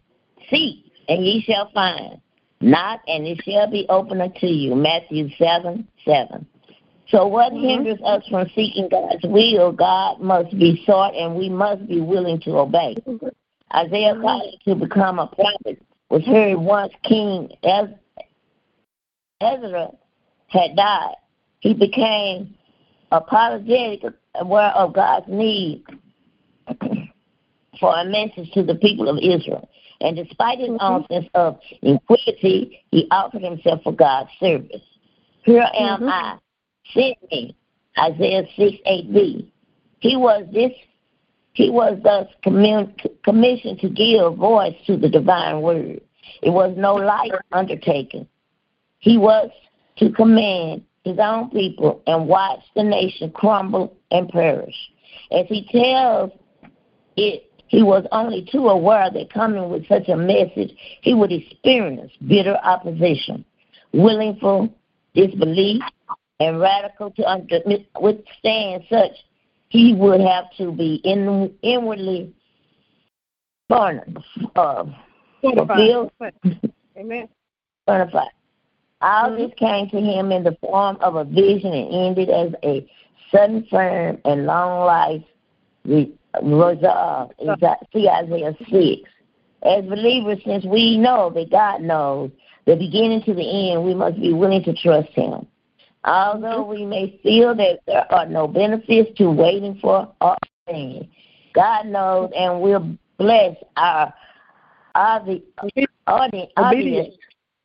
Seek 0.50 0.84
and 1.08 1.24
ye 1.24 1.40
shall 1.42 1.70
find. 1.72 2.20
Knock 2.60 3.00
and 3.08 3.26
it 3.26 3.40
shall 3.44 3.68
be 3.70 3.86
opened 3.88 4.22
unto 4.22 4.46
you. 4.46 4.74
Matthew 4.74 5.28
7 5.36 5.86
7. 6.04 6.46
So, 7.12 7.26
what 7.26 7.52
Mhm. 7.52 7.60
hinders 7.60 8.00
us 8.02 8.26
from 8.26 8.48
seeking 8.54 8.88
God's 8.88 9.22
will? 9.24 9.70
God 9.70 10.18
must 10.20 10.58
be 10.58 10.82
sought 10.86 11.14
and 11.14 11.36
we 11.36 11.50
must 11.50 11.86
be 11.86 12.00
willing 12.00 12.40
to 12.40 12.58
obey. 12.58 12.96
Isaiah 13.74 14.16
calling 14.16 14.54
to 14.64 14.74
become 14.74 15.18
a 15.18 15.26
prophet 15.26 15.78
was 16.08 16.24
heard 16.24 16.56
once 16.56 16.90
King 17.02 17.52
Ez- 17.62 17.94
Ezra 19.42 19.90
had 20.48 20.74
died. 20.74 21.16
He 21.60 21.74
became 21.74 22.54
apologetic 23.10 24.04
aware 24.34 24.70
of 24.70 24.94
God's 24.94 25.28
need 25.28 25.84
for 27.78 27.94
a 27.94 28.04
message 28.06 28.50
to 28.52 28.62
the 28.62 28.76
people 28.76 29.10
of 29.10 29.18
Israel. 29.18 29.68
And 30.00 30.16
despite 30.16 30.60
his 30.60 30.70
own 30.80 31.06
sense 31.08 31.28
of 31.34 31.60
iniquity, 31.82 32.80
he 32.90 33.06
offered 33.10 33.42
himself 33.42 33.82
for 33.82 33.92
God's 33.92 34.30
service. 34.40 34.82
Here 35.44 35.68
am 35.74 36.00
Mhm. 36.00 36.08
I, 36.10 36.38
me. 36.96 37.56
Isaiah 37.98 38.44
6 38.56 38.76
8b. 38.86 39.46
He 40.00 40.16
was 40.16 40.44
this 40.52 40.72
he 41.54 41.68
was 41.68 41.98
thus 42.02 42.26
commun- 42.42 42.94
commissioned 43.24 43.78
to 43.80 43.88
give 43.90 44.36
voice 44.36 44.74
to 44.86 44.96
the 44.96 45.08
divine 45.08 45.60
word. 45.60 46.00
It 46.42 46.50
was 46.50 46.74
no 46.78 46.94
light 46.94 47.32
undertaking. 47.52 48.26
He 49.00 49.18
was 49.18 49.50
to 49.98 50.10
command 50.12 50.82
his 51.04 51.18
own 51.18 51.50
people 51.50 52.00
and 52.06 52.26
watch 52.26 52.60
the 52.74 52.82
nation 52.82 53.30
crumble 53.32 53.94
and 54.10 54.28
perish. 54.30 54.74
As 55.30 55.46
he 55.48 55.66
tells 55.70 56.30
it, 57.16 57.50
he 57.66 57.82
was 57.82 58.06
only 58.12 58.48
too 58.50 58.68
aware 58.68 59.10
that 59.10 59.32
coming 59.32 59.68
with 59.68 59.86
such 59.88 60.08
a 60.08 60.16
message, 60.16 60.72
he 61.02 61.14
would 61.14 61.32
experience 61.32 62.12
bitter 62.26 62.56
opposition, 62.62 63.44
willful 63.92 64.72
disbelief, 65.14 65.82
and 66.42 66.60
radical 66.60 67.10
to 67.12 67.80
withstand 68.00 68.84
such. 68.90 69.12
He 69.68 69.94
would 69.94 70.20
have 70.20 70.44
to 70.58 70.72
be 70.72 70.96
in, 71.04 71.54
inwardly 71.62 72.34
born, 73.68 74.16
uh, 74.56 74.84
fulfilled, 75.40 76.12
Amen. 76.96 77.28
certified. 77.88 78.28
All 79.00 79.36
this 79.36 79.50
came 79.56 79.88
to 79.90 80.00
him 80.00 80.30
in 80.30 80.44
the 80.44 80.56
form 80.60 80.98
of 81.00 81.16
a 81.16 81.24
vision 81.24 81.72
and 81.72 81.94
ended 81.94 82.28
as 82.28 82.52
a 82.62 82.86
sudden, 83.30 83.66
firm, 83.70 84.18
and 84.24 84.46
long 84.46 84.84
life 84.84 85.22
re- 85.84 86.12
resolve. 86.42 87.32
That- 87.60 87.86
See 87.94 88.08
Isaiah 88.08 88.54
6. 88.70 89.10
As 89.62 89.84
believers, 89.84 90.38
since 90.44 90.64
we 90.64 90.98
know 90.98 91.30
that 91.30 91.50
God 91.50 91.82
knows 91.82 92.30
the 92.66 92.76
beginning 92.76 93.22
to 93.22 93.34
the 93.34 93.70
end, 93.72 93.84
we 93.84 93.94
must 93.94 94.20
be 94.20 94.32
willing 94.32 94.62
to 94.64 94.74
trust 94.74 95.08
Him. 95.10 95.46
Although 96.04 96.64
we 96.64 96.84
may 96.84 97.18
feel 97.22 97.54
that 97.54 97.80
there 97.86 98.12
are 98.12 98.26
no 98.26 98.48
benefits 98.48 99.16
to 99.18 99.30
waiting 99.30 99.78
for 99.80 100.12
our 100.20 100.36
things, 100.66 101.06
God 101.54 101.86
knows 101.86 102.30
and 102.36 102.60
will 102.60 102.96
bless 103.18 103.56
our 103.76 104.12
audi- 104.94 105.44
audi- 105.58 105.86
audience 106.06 107.16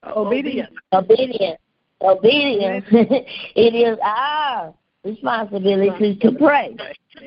Obedience. 0.06 0.70
Obedience. 0.94 1.60
Obedience. 2.02 2.86
it 2.92 3.74
is 3.74 3.98
our 4.04 4.74
responsibility 5.04 6.16
to 6.18 6.32
pray. 6.34 6.76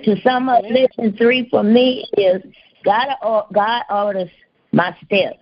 To 0.05 0.21
sum 0.23 0.49
up, 0.49 0.63
listen, 0.71 1.17
three 1.17 1.49
for 1.51 1.63
me 1.63 2.07
is 2.17 2.43
God, 2.85 3.09
uh, 3.23 3.43
God 3.53 3.83
orders 3.91 4.31
my 4.73 4.97
steps. 5.05 5.39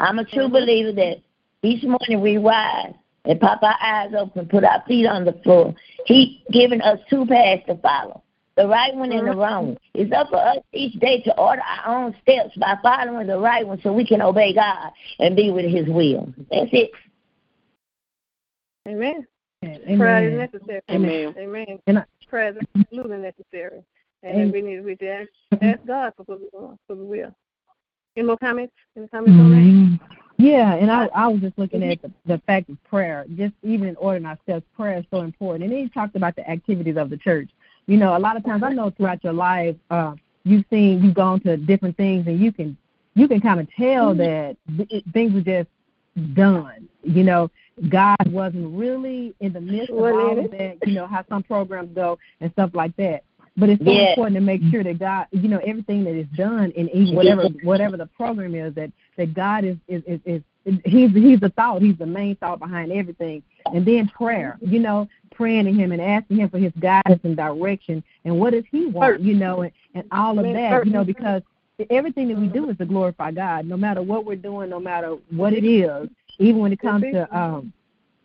I'm 0.00 0.18
a 0.18 0.24
true 0.24 0.48
believer 0.48 0.92
that 0.92 1.18
each 1.62 1.84
morning 1.84 2.20
we 2.20 2.38
rise 2.38 2.94
and 3.24 3.40
pop 3.40 3.62
our 3.62 3.76
eyes 3.80 4.12
open, 4.18 4.48
put 4.48 4.64
our 4.64 4.82
feet 4.86 5.06
on 5.06 5.24
the 5.24 5.32
floor. 5.44 5.74
He 6.06 6.42
given 6.50 6.80
us 6.82 6.98
two 7.08 7.26
paths 7.26 7.62
to 7.66 7.76
follow. 7.76 8.22
The 8.56 8.66
right 8.66 8.94
one 8.94 9.12
and 9.12 9.26
the 9.26 9.32
uh-huh. 9.32 9.40
wrong 9.40 9.66
one. 9.68 9.78
It's 9.94 10.12
up 10.12 10.28
for 10.28 10.36
us 10.36 10.58
each 10.72 10.98
day 11.00 11.22
to 11.22 11.38
order 11.38 11.62
our 11.62 11.96
own 11.96 12.14
steps 12.22 12.54
by 12.58 12.76
following 12.82 13.26
the 13.26 13.38
right 13.38 13.66
one 13.66 13.80
so 13.82 13.92
we 13.92 14.06
can 14.06 14.20
obey 14.20 14.52
God 14.54 14.90
and 15.18 15.34
be 15.34 15.50
with 15.50 15.64
his 15.64 15.88
will. 15.88 16.32
That's 16.50 16.68
it. 16.72 16.90
Amen. 18.86 19.26
Amen. 19.64 19.98
Prayer 19.98 20.28
is 20.28 20.50
necessary. 20.52 20.82
Amen. 20.90 21.34
Amen. 21.38 21.78
And 21.86 21.98
I- 22.00 22.04
Prayer 22.28 22.48
is 22.48 22.56
absolutely 22.76 23.18
necessary. 23.18 23.82
And 24.22 24.34
Amen. 24.34 24.52
we 24.52 24.62
need 24.62 24.80
we 24.80 24.90
need 24.90 25.00
to 25.00 25.08
ask, 25.08 25.28
ask 25.60 25.86
God 25.86 26.12
for, 26.16 26.24
for, 26.24 26.78
for 26.86 26.94
the 26.94 27.04
will. 27.04 27.34
Any 28.16 28.26
more 28.26 28.38
comments? 28.38 28.72
Any 28.96 29.08
comments 29.08 29.38
on 29.38 29.50
mm-hmm. 29.50 30.21
Yeah, 30.42 30.74
and 30.74 30.90
I 30.90 31.06
oh. 31.06 31.10
I 31.14 31.28
was 31.28 31.40
just 31.40 31.56
looking 31.56 31.82
at 31.84 31.98
mm-hmm. 31.98 32.12
the, 32.26 32.36
the 32.36 32.42
fact 32.42 32.68
of 32.68 32.82
prayer, 32.84 33.24
just 33.36 33.54
even 33.62 33.88
in 33.88 33.96
ordering 33.96 34.26
ourselves, 34.26 34.64
prayer 34.76 34.98
is 34.98 35.04
so 35.10 35.20
important. 35.20 35.64
And 35.64 35.72
then 35.72 35.84
he 35.84 35.88
talked 35.88 36.16
about 36.16 36.34
the 36.34 36.48
activities 36.48 36.96
of 36.96 37.10
the 37.10 37.16
church. 37.16 37.48
You 37.86 37.96
know, 37.96 38.16
a 38.16 38.18
lot 38.18 38.36
of 38.36 38.44
times 38.44 38.62
I 38.62 38.72
know 38.72 38.90
throughout 38.90 39.22
your 39.22 39.32
life, 39.32 39.76
uh, 39.90 40.14
you've 40.44 40.64
seen 40.68 41.02
you've 41.02 41.14
gone 41.14 41.40
to 41.40 41.56
different 41.56 41.96
things, 41.96 42.26
and 42.26 42.40
you 42.40 42.50
can 42.50 42.76
you 43.14 43.28
can 43.28 43.40
kind 43.40 43.60
of 43.60 43.68
tell 43.76 44.14
mm-hmm. 44.14 44.18
that 44.18 44.88
th- 44.88 45.04
things 45.12 45.32
were 45.32 45.42
just 45.42 45.68
done. 46.34 46.88
You 47.04 47.22
know, 47.22 47.50
God 47.88 48.26
wasn't 48.26 48.76
really 48.76 49.34
in 49.40 49.52
the 49.52 49.60
midst 49.60 49.90
of 49.90 49.98
all 49.98 50.44
of 50.44 50.50
that. 50.50 50.76
You 50.84 50.94
know 50.94 51.06
how 51.06 51.24
some 51.28 51.44
programs 51.44 51.94
go 51.94 52.18
and 52.40 52.50
stuff 52.52 52.70
like 52.74 52.96
that. 52.96 53.22
But 53.56 53.68
it's 53.68 53.84
so 53.84 53.90
Yeah. 53.90 54.10
important 54.10 54.36
to 54.36 54.40
make 54.40 54.62
sure 54.70 54.82
that 54.82 54.98
God, 54.98 55.26
you 55.30 55.48
know, 55.48 55.58
everything 55.58 56.04
that 56.04 56.14
is 56.14 56.26
done 56.36 56.70
in 56.72 56.88
each 56.88 57.14
whatever 57.14 57.42
mm-hmm. 57.42 57.66
whatever 57.66 57.96
the 57.96 58.06
program 58.06 58.54
is, 58.54 58.74
that 58.74 58.90
that 59.16 59.34
God 59.34 59.64
is 59.64 59.76
is 59.88 60.02
is, 60.06 60.20
is 60.24 60.42
he's 60.84 61.10
he's 61.12 61.40
the 61.40 61.50
thought, 61.50 61.82
he's 61.82 61.96
the 61.96 62.06
main 62.06 62.36
thought 62.36 62.58
behind 62.58 62.92
everything. 62.92 63.42
And 63.72 63.84
then 63.84 64.08
prayer, 64.08 64.58
you 64.60 64.78
know, 64.78 65.08
praying 65.34 65.64
to 65.66 65.72
him 65.72 65.92
and 65.92 66.00
asking 66.00 66.38
him 66.38 66.50
for 66.50 66.58
his 66.58 66.72
guidance 66.78 67.20
and 67.24 67.36
direction 67.36 68.02
and 68.24 68.38
what 68.38 68.52
does 68.52 68.64
he 68.70 68.86
want, 68.86 69.20
you 69.20 69.34
know, 69.34 69.62
and, 69.62 69.72
and 69.94 70.04
all 70.12 70.38
of 70.38 70.44
that, 70.44 70.84
you 70.84 70.92
know, 70.92 71.04
because 71.04 71.42
everything 71.90 72.28
that 72.28 72.38
we 72.38 72.48
do 72.48 72.68
is 72.70 72.76
to 72.78 72.86
glorify 72.86 73.30
God, 73.30 73.66
no 73.66 73.76
matter 73.76 74.02
what 74.02 74.24
we're 74.24 74.36
doing, 74.36 74.70
no 74.70 74.80
matter 74.80 75.16
what 75.30 75.52
it 75.52 75.64
is, 75.64 76.08
even 76.38 76.60
when 76.60 76.72
it 76.72 76.80
comes 76.80 77.02
to 77.02 77.36
um 77.36 77.72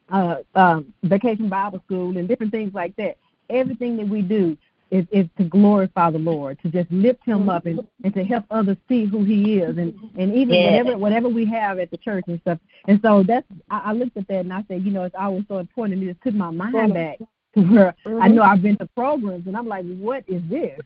uh 0.10 0.38
um 0.56 0.94
vacation 1.04 1.50
Bible 1.50 1.82
school 1.86 2.18
and 2.18 2.28
different 2.28 2.52
things 2.52 2.74
like 2.74 2.96
that. 2.98 3.18
Everything 3.50 3.96
that 3.98 4.08
we 4.08 4.22
do 4.22 4.58
is, 4.92 5.06
is 5.12 5.28
to 5.38 5.44
glorify 5.44 6.10
the 6.12 6.20
Lord, 6.20 6.60
to 6.64 6.70
just 6.70 6.92
lift 6.92 7.24
him 7.26 7.50
up 7.50 7.66
and, 7.66 7.80
mm-hmm. 7.80 8.06
and 8.06 8.14
to 8.14 8.24
help 8.24 8.46
others 8.52 8.78
see 8.88 9.06
who 9.06 9.24
he 9.24 9.60
is 9.60 9.78
and, 9.78 9.94
and 10.18 10.34
even 10.34 10.56
Yeah. 10.56 10.72
whatever 10.72 10.98
whatever 10.98 11.30
we 11.30 11.46
have 11.46 11.80
at 11.80 11.92
the 11.92 11.98
church 11.98 12.26
and 12.28 12.40
stuff. 12.42 12.60
And 12.88 13.00
so 13.02 13.24
that's 13.24 13.46
I, 13.70 13.80
I 13.86 13.92
looked 13.94 14.18
at 14.18 14.28
that 14.28 14.40
and 14.40 14.54
I 14.54 14.64
said, 14.68 14.84
you 14.84 14.92
know, 14.92 15.04
it's 15.04 15.16
always 15.18 15.44
so 15.48 15.58
important 15.58 16.00
and 16.00 16.10
it 16.10 16.14
just 16.14 16.24
took 16.24 16.34
my 16.34 16.52
mind 16.52 16.76
mm-hmm. 16.76 16.94
back 16.94 17.18
to 17.20 17.62
where 17.62 17.96
I 18.06 18.10
mm-hmm. 18.10 18.36
know 18.36 18.42
I've 18.44 18.62
been 18.62 18.78
to 18.78 18.86
programs 18.88 19.48
and 19.48 19.58
I'm 19.58 19.68
like, 19.68 19.86
what 19.98 20.24
is 20.28 20.42
this? 20.50 20.80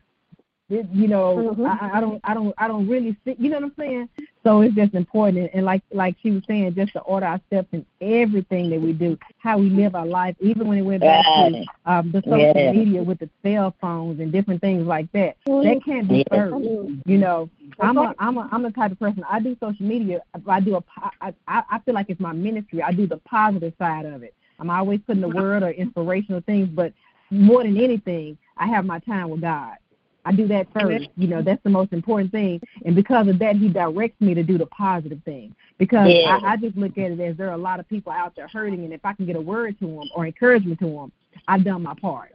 It, 0.70 0.86
you 0.92 1.06
know, 1.08 1.36
Mhm. 1.36 1.66
I, 1.66 1.96
I 1.98 2.00
don't, 2.00 2.20
I 2.24 2.34
don't, 2.34 2.54
I 2.56 2.68
don't 2.68 2.88
really 2.88 3.16
see. 3.24 3.34
You 3.38 3.50
know 3.50 3.56
what 3.56 3.64
I'm 3.64 3.74
saying? 3.78 4.08
So 4.44 4.62
it's 4.62 4.74
just 4.74 4.94
important, 4.94 5.50
and 5.54 5.64
like, 5.64 5.82
like 5.92 6.16
she 6.22 6.30
was 6.30 6.42
saying, 6.48 6.74
just 6.74 6.92
to 6.94 7.00
order 7.00 7.26
our 7.26 7.40
steps 7.46 7.68
in 7.72 7.84
everything 8.00 8.70
that 8.70 8.80
we 8.80 8.92
do, 8.92 9.18
how 9.38 9.58
we 9.58 9.70
live 9.70 9.94
our 9.94 10.06
life, 10.06 10.34
even 10.40 10.66
when 10.66 10.78
it 10.78 10.82
went 10.82 11.00
back 11.00 11.24
to 11.36 11.66
um, 11.86 12.10
the 12.10 12.22
social 12.22 12.38
Yeah. 12.56 12.72
media 12.72 13.02
with 13.02 13.18
the 13.18 13.28
cell 13.44 13.74
phones 13.80 14.18
and 14.20 14.32
different 14.32 14.60
things 14.60 14.86
like 14.86 15.10
that. 15.12 15.36
That 15.46 15.80
can't 15.84 16.08
be 16.08 16.24
Yeah. 16.30 16.36
served. 16.50 16.64
You 17.06 17.18
know, 17.18 17.50
I'm 17.78 17.98
a, 17.98 18.14
I'm 18.18 18.36
a, 18.38 18.48
I'm 18.50 18.62
the 18.62 18.70
type 18.70 18.92
of 18.92 18.98
person. 18.98 19.24
I 19.28 19.40
do 19.40 19.56
social 19.60 19.86
media. 19.86 20.22
I 20.46 20.60
do 20.60 20.76
a, 20.76 20.82
I 21.20 21.32
I 21.46 21.78
feel 21.80 21.94
like 21.94 22.06
it's 22.08 22.20
my 22.20 22.32
ministry. 22.32 22.82
I 22.82 22.92
do 22.92 23.06
the 23.06 23.18
positive 23.18 23.74
side 23.78 24.06
of 24.06 24.22
it. 24.22 24.34
I'm 24.58 24.70
always 24.70 25.00
putting 25.06 25.22
the 25.22 25.28
word 25.28 25.62
or 25.62 25.70
inspirational 25.70 26.40
things, 26.40 26.68
but 26.68 26.92
more 27.30 27.62
than 27.62 27.76
anything, 27.80 28.38
I 28.56 28.66
have 28.68 28.84
my 28.84 28.98
time 29.00 29.30
with 29.30 29.40
God. 29.40 29.76
I 30.24 30.32
do 30.32 30.46
that 30.48 30.68
first. 30.72 31.08
You 31.16 31.28
know, 31.28 31.42
that's 31.42 31.62
the 31.64 31.70
most 31.70 31.92
important 31.92 32.30
thing. 32.30 32.60
And 32.84 32.94
because 32.94 33.28
of 33.28 33.38
that, 33.40 33.56
He 33.56 33.68
directs 33.68 34.20
me 34.20 34.34
to 34.34 34.42
do 34.42 34.56
the 34.58 34.66
positive 34.66 35.20
thing. 35.24 35.54
Because 35.78 36.08
Yeah. 36.08 36.38
I, 36.42 36.52
I 36.52 36.56
just 36.56 36.76
look 36.76 36.96
at 36.98 37.10
it 37.10 37.20
as 37.20 37.36
there 37.36 37.48
are 37.48 37.54
a 37.54 37.58
lot 37.58 37.80
of 37.80 37.88
people 37.88 38.12
out 38.12 38.34
there 38.36 38.48
hurting, 38.48 38.84
and 38.84 38.92
if 38.92 39.04
I 39.04 39.12
can 39.14 39.26
get 39.26 39.36
a 39.36 39.40
word 39.40 39.78
to 39.80 39.86
them 39.86 40.08
or 40.14 40.26
encouragement 40.26 40.78
to 40.80 40.86
them, 40.86 41.12
I've 41.48 41.64
done 41.64 41.82
my 41.82 41.94
part. 42.00 42.32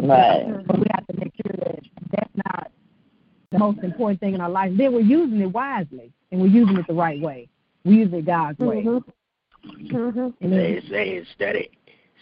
Right. 0.00 0.66
But 0.66 0.78
we 0.78 0.86
have 0.94 1.06
to 1.06 1.16
make 1.16 1.32
sure 1.44 1.54
that 1.58 1.80
that's 2.10 2.30
not 2.46 2.70
the 3.52 3.58
most 3.58 3.78
important 3.80 4.18
thing 4.20 4.34
in 4.34 4.40
our 4.40 4.50
life. 4.50 4.72
Then 4.76 4.92
we're 4.92 5.00
using 5.00 5.40
it 5.40 5.52
wisely, 5.52 6.12
and 6.32 6.40
we're 6.40 6.48
using 6.48 6.76
it 6.76 6.86
the 6.88 6.94
right 6.94 7.20
way. 7.20 7.48
We 7.84 7.96
use 7.96 8.12
it 8.12 8.26
God's 8.26 8.58
way. 8.58 8.82
Mm-hmm. 8.82 10.28
And 10.40 10.52
They 10.52 10.82
say 10.90 11.24
study, 11.36 11.70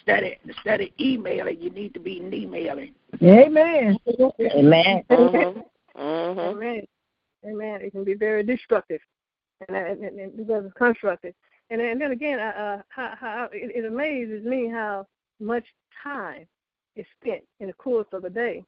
study, 0.03 0.39
study 0.61 0.93
emailing. 1.01 1.61
You 1.61 1.71
need 1.71 1.95
to 1.95 2.01
be 2.01 2.19
emailing. 2.19 2.95
Amen. 3.23 3.99
Amen. 4.41 5.05
Mhm. 5.11 5.65
Mhm. 5.97 6.39
Amen. 6.39 6.87
Amen. 7.47 7.81
It 7.83 7.91
can 7.93 8.05
be 8.05 8.15
very 8.15 8.43
destructive, 8.43 9.01
and, 9.69 9.77
and, 9.77 10.05
and, 10.05 10.21
and 10.21 10.37
because 10.37 10.65
it's 10.65 10.75
constructive. 10.75 11.35
And, 11.71 11.81
then- 11.81 11.91
and 11.91 12.01
then 12.01 12.13
again, 12.13 12.39
uh, 12.41 12.43
uh, 12.79 12.83
how, 12.89 13.15
how 13.19 13.49
it, 13.53 13.73
it 13.75 13.85
amazes 13.87 14.45
me 14.45 14.69
how 14.69 15.07
much 15.41 15.65
time 16.03 16.47
is 16.97 17.07
spent 17.21 17.43
in 17.61 17.69
the 17.69 17.73
course 17.75 18.07
of 18.13 18.25
a 18.25 18.31
day 18.31 18.65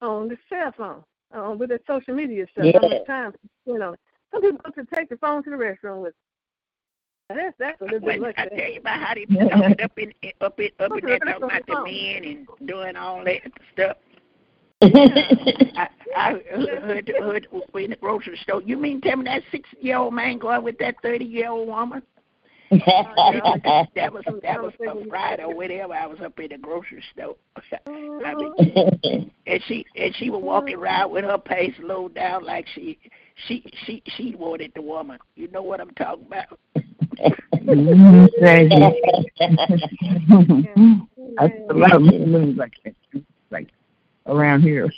on 0.00 0.28
the 0.28 0.36
cell 0.48 0.72
phone, 0.76 1.04
uh, 1.34 1.54
with 1.54 1.70
the 1.70 1.80
social 1.86 2.14
media 2.14 2.46
stuff. 2.52 2.66
How 2.82 2.88
much 2.88 3.06
time 3.06 3.34
you 3.66 3.78
know? 3.78 3.94
Some 4.32 4.42
people 4.42 4.72
to 4.72 4.84
take 4.94 5.08
the 5.08 5.16
phone 5.18 5.42
to 5.44 5.50
the 5.50 5.56
restroom 5.56 6.02
with. 6.02 6.14
Them. 7.28 7.36
That's 7.36 7.54
that's 7.58 7.80
a 7.82 7.84
little 7.84 8.00
bit 8.00 8.06
When 8.06 8.20
much. 8.22 8.34
I 8.38 8.46
tell 8.46 8.70
you 8.70 8.80
about 8.80 9.00
how 9.00 9.14
they 9.14 9.26
be 9.26 9.36
talking 9.36 9.80
up 9.82 9.98
in 9.98 10.12
up 10.40 10.58
in 10.58 10.70
up 10.80 10.92
in 10.96 11.04
there 11.04 11.18
talking 11.18 11.42
about 11.42 11.66
the 11.66 11.74
the 11.74 11.84
men 11.84 12.24
and 12.24 12.48
doing 12.66 12.96
all 12.96 13.22
that 13.24 13.40
stuff. 13.74 13.96
I, 14.82 15.88
I 16.16 16.32
heard, 16.50 17.10
heard 17.20 17.48
in 17.74 17.90
the 17.90 17.96
grocery 17.96 18.38
store. 18.42 18.62
You 18.62 18.78
mean 18.78 19.00
tell 19.02 19.16
me 19.16 19.24
that 19.24 19.42
six 19.50 19.68
year 19.80 19.98
old 19.98 20.14
man 20.14 20.38
going 20.38 20.62
with 20.62 20.78
that 20.78 20.94
thirty 21.02 21.26
year 21.26 21.50
old 21.50 21.68
woman? 21.68 22.02
that 22.70 24.12
was 24.12 24.24
that 24.42 24.62
was 24.62 24.72
a 24.80 25.08
Friday 25.08 25.42
or 25.42 25.54
whatever. 25.54 25.94
I 25.94 26.06
was 26.06 26.18
up 26.24 26.38
in 26.38 26.48
the 26.50 26.58
grocery 26.58 27.02
store. 27.12 27.36
I 27.86 28.34
mean, 28.34 29.30
and 29.46 29.62
she 29.66 29.84
and 29.96 30.14
she 30.16 30.30
was 30.30 30.42
walking 30.42 30.76
around 30.76 31.10
with 31.10 31.24
her 31.24 31.38
pace 31.38 31.74
low 31.80 32.08
down 32.08 32.44
like 32.44 32.66
she 32.74 32.98
she 33.46 33.64
she 33.84 34.02
she 34.16 34.34
wanted 34.34 34.72
the 34.74 34.82
woman. 34.82 35.18
You 35.34 35.48
know 35.48 35.62
what 35.62 35.80
I'm 35.80 35.90
talking 35.90 36.26
about? 36.26 36.58
I 37.68 37.74
see 41.48 41.62
a 41.70 41.74
lot 41.74 41.94
of 41.94 42.02
movies 42.02 42.56
like 42.56 42.72
that, 42.84 42.94
like 43.50 43.68
around 44.26 44.62
here. 44.62 44.90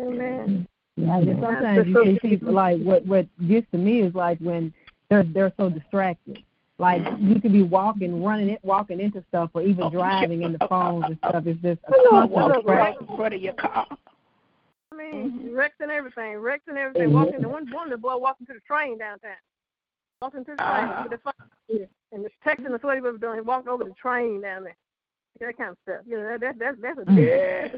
Amen. 0.00 0.66
And 0.96 1.40
sometimes 1.40 1.86
you 1.88 2.04
see 2.04 2.18
people 2.28 2.52
like 2.52 2.80
what 2.82 3.06
what 3.06 3.26
gets 3.48 3.70
to 3.70 3.78
me 3.78 4.00
is 4.00 4.14
like 4.14 4.38
when 4.40 4.74
they're 5.08 5.22
they're 5.22 5.52
so 5.56 5.70
distracted. 5.70 6.42
Like 6.78 7.02
you 7.20 7.40
could 7.40 7.52
be 7.52 7.62
walking, 7.62 8.22
running 8.24 8.48
it, 8.48 8.60
walking 8.62 8.98
into 8.98 9.22
stuff, 9.28 9.50
or 9.54 9.62
even 9.62 9.90
driving 9.90 10.42
in 10.42 10.52
the 10.52 10.66
phones 10.68 11.04
and 11.04 11.16
stuff. 11.18 11.46
It's 11.46 11.62
just 11.62 11.80
a 11.86 11.92
constant 12.10 12.32
Walking 12.32 12.66
right 12.66 12.94
distraction. 12.94 13.06
in 13.08 13.16
front 13.16 13.34
of 13.34 13.40
your 13.40 13.52
car. 13.52 13.86
Mm-hmm. 13.88 14.94
I 14.94 14.96
mean, 14.96 15.54
wrecks 15.54 15.76
and 15.80 15.90
everything, 15.90 16.38
wrecks 16.38 16.64
and 16.66 16.76
everything. 16.76 17.12
Walking, 17.12 17.40
the 17.40 17.48
one, 17.48 17.70
one 17.70 17.88
little 17.88 18.00
boy 18.00 18.16
walking 18.16 18.46
to 18.48 18.54
the 18.54 18.60
train 18.60 18.98
downtown, 18.98 19.36
walking 20.22 20.44
to 20.44 20.52
the 20.52 20.56
train 20.56 20.88
Ah. 20.88 21.02
with 21.02 21.12
the 21.12 21.18
phone, 21.18 21.88
and 22.12 22.22
just 22.24 22.34
texting 22.46 22.72
us 22.72 22.82
what 22.82 22.94
he 22.94 23.00
was 23.00 23.20
doing. 23.20 23.44
Walked 23.44 23.68
over 23.68 23.84
the 23.84 23.90
train 23.90 24.40
down 24.40 24.64
there, 24.64 24.76
that 25.40 25.56
kind 25.58 25.70
of 25.70 25.76
stuff. 25.82 26.00
You 26.06 26.18
know, 26.18 26.28
that 26.28 26.40
that, 26.40 26.58
that 26.58 26.80
that's 26.80 26.98
a 27.08 27.12
Yeah. 27.12 27.68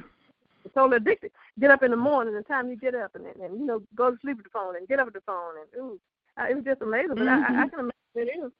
It's 0.65 0.73
totally 0.75 0.97
addicted. 0.97 1.31
Get 1.61 1.71
up 1.71 1.83
in 1.83 1.91
the 1.91 1.97
morning, 1.97 2.35
the 2.35 2.43
time 2.43 2.71
you 2.71 2.77
get 2.77 2.95
up, 2.95 3.15
and 3.15 3.27
and, 3.27 3.37
and 3.37 3.59
you 3.61 3.67
know 3.67 3.83
go 3.95 4.11
to 4.11 4.17
sleep 4.21 4.37
with 4.39 4.45
the 4.45 4.51
phone, 4.51 4.77
and 4.77 4.89
get 4.89 4.99
up 4.99 5.07
with 5.07 5.15
the 5.15 5.21
phone, 5.23 5.55
and 5.61 5.83
ooh, 5.83 6.01
uh, 6.39 6.47
it 6.49 6.55
was 6.55 6.65
just 6.65 6.81
amazing. 6.83 7.17
But 7.17 7.29
I, 7.29 7.39
I, 7.39 7.63
I 7.65 7.69
can 7.69 7.81
imagine 7.81 7.93
it 8.15 8.31
is 8.45 8.53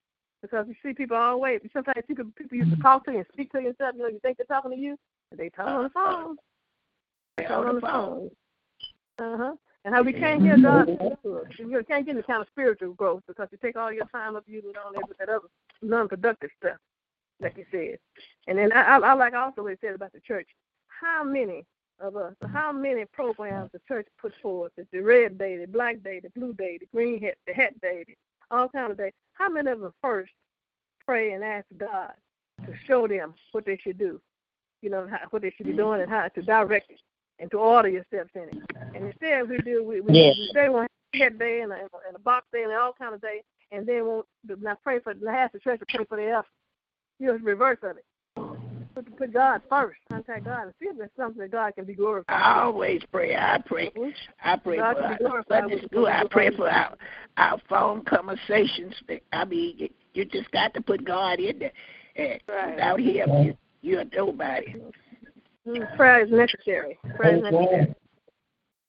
because 0.43 0.67
you 0.69 0.75
see 0.83 0.93
people 0.95 1.17
all 1.17 1.33
the 1.33 1.39
way. 1.39 1.59
Sometimes 1.73 2.05
people 2.07 2.27
people 2.37 2.59
used 2.59 2.71
to 2.77 2.83
talk 2.83 3.05
to 3.07 3.13
you 3.13 3.19
and 3.19 3.27
speak 3.33 3.53
to 3.53 3.61
you 3.61 3.69
and 3.69 3.75
stuff. 3.77 3.95
You 3.97 4.03
know, 4.03 4.09
you 4.09 4.21
think 4.21 4.37
they're 4.37 4.47
talking 4.47 4.71
to 4.73 4.77
you, 4.77 4.99
but 5.31 5.39
they 5.39 5.49
talk 5.51 5.67
on 5.69 5.83
the 5.85 5.91
phone. 5.91 6.37
They 7.39 7.45
talk 7.45 7.67
on 7.67 7.75
the 7.77 7.81
phone. 7.81 8.31
Uh 9.19 9.37
huh. 9.39 9.55
And 9.85 9.95
how 9.95 10.03
we 10.03 10.15
can't 10.15 10.41
hear 10.41 10.57
God. 10.57 10.89
You 11.59 11.85
can't 11.87 12.07
get 12.07 12.17
the 12.17 12.23
kind 12.23 12.41
of 12.41 12.49
spiritual 12.49 12.95
growth 12.95 13.23
because 13.29 13.49
you 13.53 13.59
take 13.61 13.77
all 13.77 13.93
your 13.93 14.07
time 14.07 14.35
up 14.35 14.45
using 14.47 14.73
all 14.83 14.93
that 14.93 15.29
other 15.29 15.41
non-productive 15.83 16.51
stuff, 16.59 16.79
like 17.41 17.59
you 17.59 17.67
said. 17.71 17.99
And 18.47 18.59
then 18.59 18.73
I, 18.73 18.97
I, 18.97 19.13
like 19.13 19.35
also 19.35 19.63
what 19.63 19.73
it 19.73 19.79
said 19.83 19.95
about 19.95 20.13
the 20.13 20.21
church. 20.21 20.49
How 20.89 21.23
many 21.23 21.67
of 22.01 22.17
us, 22.17 22.33
how 22.53 22.73
many 22.73 23.05
programs 23.13 23.73
the 23.73 23.81
church 23.87 24.07
puts 24.19 24.35
forth? 24.43 24.73
It's 24.79 24.89
the 24.91 25.01
red 25.01 25.37
day, 25.37 25.59
the 25.59 25.67
black 25.67 26.03
day, 26.03 26.19
the 26.21 26.31
blue 26.31 26.55
day, 26.55 26.79
the 26.81 26.87
green 26.87 27.21
hat, 27.21 27.35
the 27.47 27.53
hat 27.53 27.79
day, 27.83 28.07
all 28.51 28.71
kind 28.71 28.91
of 28.91 28.97
days. 28.97 29.13
How 29.35 29.51
many 29.51 29.71
of 29.71 29.81
them 29.81 29.93
first 30.01 30.33
pray 31.05 31.33
and 31.33 31.45
ask 31.45 31.67
God 31.77 32.13
to 32.65 32.73
show 32.87 33.07
them 33.07 33.35
what 33.53 33.67
they 33.67 33.77
should 33.77 33.99
do? 33.99 34.19
You 34.81 34.89
know, 34.89 35.07
how, 35.11 35.19
what 35.29 35.43
they 35.43 35.53
should 35.55 35.67
be 35.67 35.73
doing 35.75 36.01
and 36.01 36.11
how 36.11 36.29
to 36.29 36.43
direct 36.43 36.91
it 36.91 37.01
and 37.39 37.51
to 37.51 37.59
order 37.59 37.89
your 37.89 38.05
steps 38.05 38.31
in 38.35 38.43
it. 38.43 38.63
And 38.95 39.07
instead, 39.07 39.49
we 39.49 39.59
do 39.59 39.85
we, 39.85 40.01
we, 40.01 40.13
Yes. 40.13 40.37
we 40.37 40.51
say 40.55 40.69
one 40.69 40.87
head 41.13 41.39
day 41.39 41.61
and 41.61 41.73
a, 41.73 41.77
and 41.77 42.17
a 42.17 42.19
box 42.19 42.47
day 42.53 42.63
and 42.63 42.73
all 42.73 42.93
kind 42.93 43.15
of 43.15 43.21
day, 43.21 43.43
and 43.73 43.87
then 43.87 44.05
we'll 44.05 44.27
not 44.61 44.83
pray 44.83 44.99
for 45.01 45.15
not 45.15 45.35
ask 45.35 45.53
the 45.53 45.59
church 45.59 45.81
to 45.81 45.87
pray 45.89 46.05
for 46.05 46.17
the 46.17 46.29
effort. 46.31 46.47
You 47.19 47.29
know, 47.29 47.39
the 47.39 47.45
reverse 47.45 47.79
of 47.83 47.97
it. 47.97 48.05
Put, 48.95 49.17
put 49.17 49.33
God 49.33 49.61
first. 49.69 49.99
Contact 50.09 50.45
God 50.45 50.65
and 50.65 50.73
see 50.81 50.87
if 50.87 50.97
there's 50.97 51.11
something 51.17 51.41
that 51.41 51.51
God 51.51 51.75
can 51.75 51.85
be 51.85 51.95
glorified. 51.95 52.37
I 52.37 52.63
always 52.63 53.03
pray. 53.11 53.35
I 53.35 53.61
pray. 53.67 53.91
Hmm? 53.97 54.11
I 54.43 54.57
pray 54.57 54.77
God 54.77 54.97
for 55.21 55.29
our 55.29 55.45
Sunday 55.49 55.85
school. 55.85 56.07
I 56.07 56.25
pray 56.31 56.55
for 56.55 56.69
our 56.71 56.97
our 57.37 57.61
phone 57.69 58.05
conversations. 58.05 58.95
I 59.33 59.45
mean, 59.45 59.75
you, 59.79 59.89
you 60.13 60.25
just 60.25 60.51
got 60.53 60.75
to 60.75 60.81
put 60.81 61.05
God 61.05 61.41
in 61.41 61.59
there. 61.59 61.73
And 62.17 62.41
without 62.47 63.01
Him, 63.01 63.31
you, 63.43 63.57
you're 63.83 64.05
nobody. 64.17 64.69
Mm-hmm. 64.69 64.89
Mm, 65.67 65.97
Prayer 65.97 66.25
is 66.25 66.31
necessary. 66.31 66.99
Prayer 67.17 67.37
is 67.37 67.43
necessary. 67.43 67.95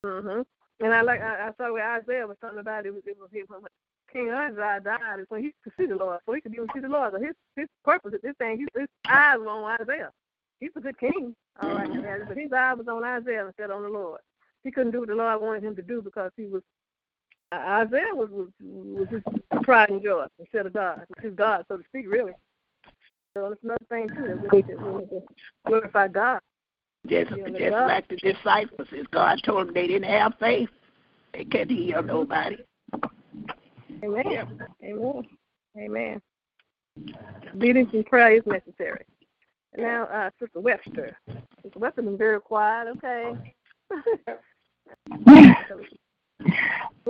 Mhm. 0.04 0.46
And 0.80 0.94
I 0.94 1.02
like 1.02 1.20
I, 1.20 1.48
I 1.48 1.52
saw 1.58 1.72
where 1.72 1.96
Isaiah 2.00 2.26
was 2.26 2.36
talking 2.40 2.58
about 2.60 2.86
it 2.86 2.94
was 2.94 3.02
it 3.06 3.18
was 3.20 3.30
him 3.32 3.46
when 3.48 3.62
King 4.12 4.30
Uzziah 4.30 4.80
died 4.82 5.20
is 5.20 5.26
when 5.28 5.42
he 5.42 5.52
could 5.64 5.72
see 5.78 5.86
the 5.86 5.96
Lord, 5.96 6.20
so 6.26 6.32
he 6.34 6.40
could 6.40 6.54
even 6.54 6.68
see 6.74 6.80
the 6.80 6.88
Lord. 6.88 7.12
So 7.14 7.20
his 7.20 7.34
his 7.56 7.68
purpose, 7.84 8.14
his 8.22 8.36
thing, 8.38 8.60
his, 8.60 8.68
his 8.76 8.88
eyes 9.08 9.38
were 9.38 9.48
on 9.48 9.78
Isaiah. 9.80 10.12
He's 10.60 10.70
a 10.76 10.80
good 10.80 10.98
king, 10.98 11.34
all 11.60 11.70
right, 11.74 11.88
but 12.28 12.36
his 12.36 12.52
eyes 12.52 12.78
was 12.78 12.88
on 12.88 13.04
Isaiah 13.04 13.46
instead 13.46 13.70
of 13.70 13.76
on 13.76 13.82
the 13.82 13.88
Lord. 13.90 14.20
He 14.64 14.70
couldn't 14.70 14.92
do 14.92 15.00
what 15.00 15.08
the 15.08 15.14
Lord 15.16 15.42
wanted 15.42 15.64
him 15.64 15.76
to 15.76 15.82
do 15.82 16.02
because 16.02 16.30
he 16.36 16.46
was 16.46 16.62
uh, 17.52 17.56
Isaiah 17.86 18.14
was 18.14 18.30
was 18.30 18.48
was 18.60 19.08
his 19.10 19.22
pride 19.62 19.90
and 19.90 20.02
joy 20.02 20.26
instead 20.38 20.66
of 20.66 20.72
God. 20.74 21.04
His 21.22 21.34
God, 21.34 21.64
so 21.68 21.78
to 21.78 21.84
speak, 21.84 22.06
really. 22.08 22.32
So 23.36 23.48
it's 23.52 23.62
another 23.64 23.78
thing 23.90 24.08
too 24.08 24.28
that 24.28 24.52
we 24.52 24.58
need 24.58 24.66
to, 24.68 24.76
we 24.76 25.00
need 25.00 25.10
to 25.10 25.22
glorify 25.66 26.08
God. 26.08 26.40
Just 27.08 27.30
Yeah, 27.36 27.48
just 27.58 27.72
like 27.72 28.08
the 28.08 28.16
disciples, 28.16 28.88
if 28.92 29.10
God 29.10 29.40
told 29.44 29.68
them 29.68 29.74
they 29.74 29.86
didn't 29.86 30.10
have 30.10 30.34
faith, 30.40 30.68
they 31.32 31.44
couldn't 31.44 31.76
heal 31.76 32.02
nobody. 32.02 32.58
Amen. 34.04 34.58
Amen. 34.84 35.22
Amen. 35.78 36.22
Obedience 37.54 37.90
and 37.92 38.06
prayer 38.06 38.36
is 38.36 38.42
necessary. 38.46 39.04
Now, 39.76 40.04
uh, 40.04 40.30
Sister 40.40 40.60
Webster. 40.60 41.18
Sister 41.62 41.78
Webster 41.78 42.02
been 42.02 42.18
very 42.18 42.40
quiet. 42.40 42.88
Okay. 42.96 43.32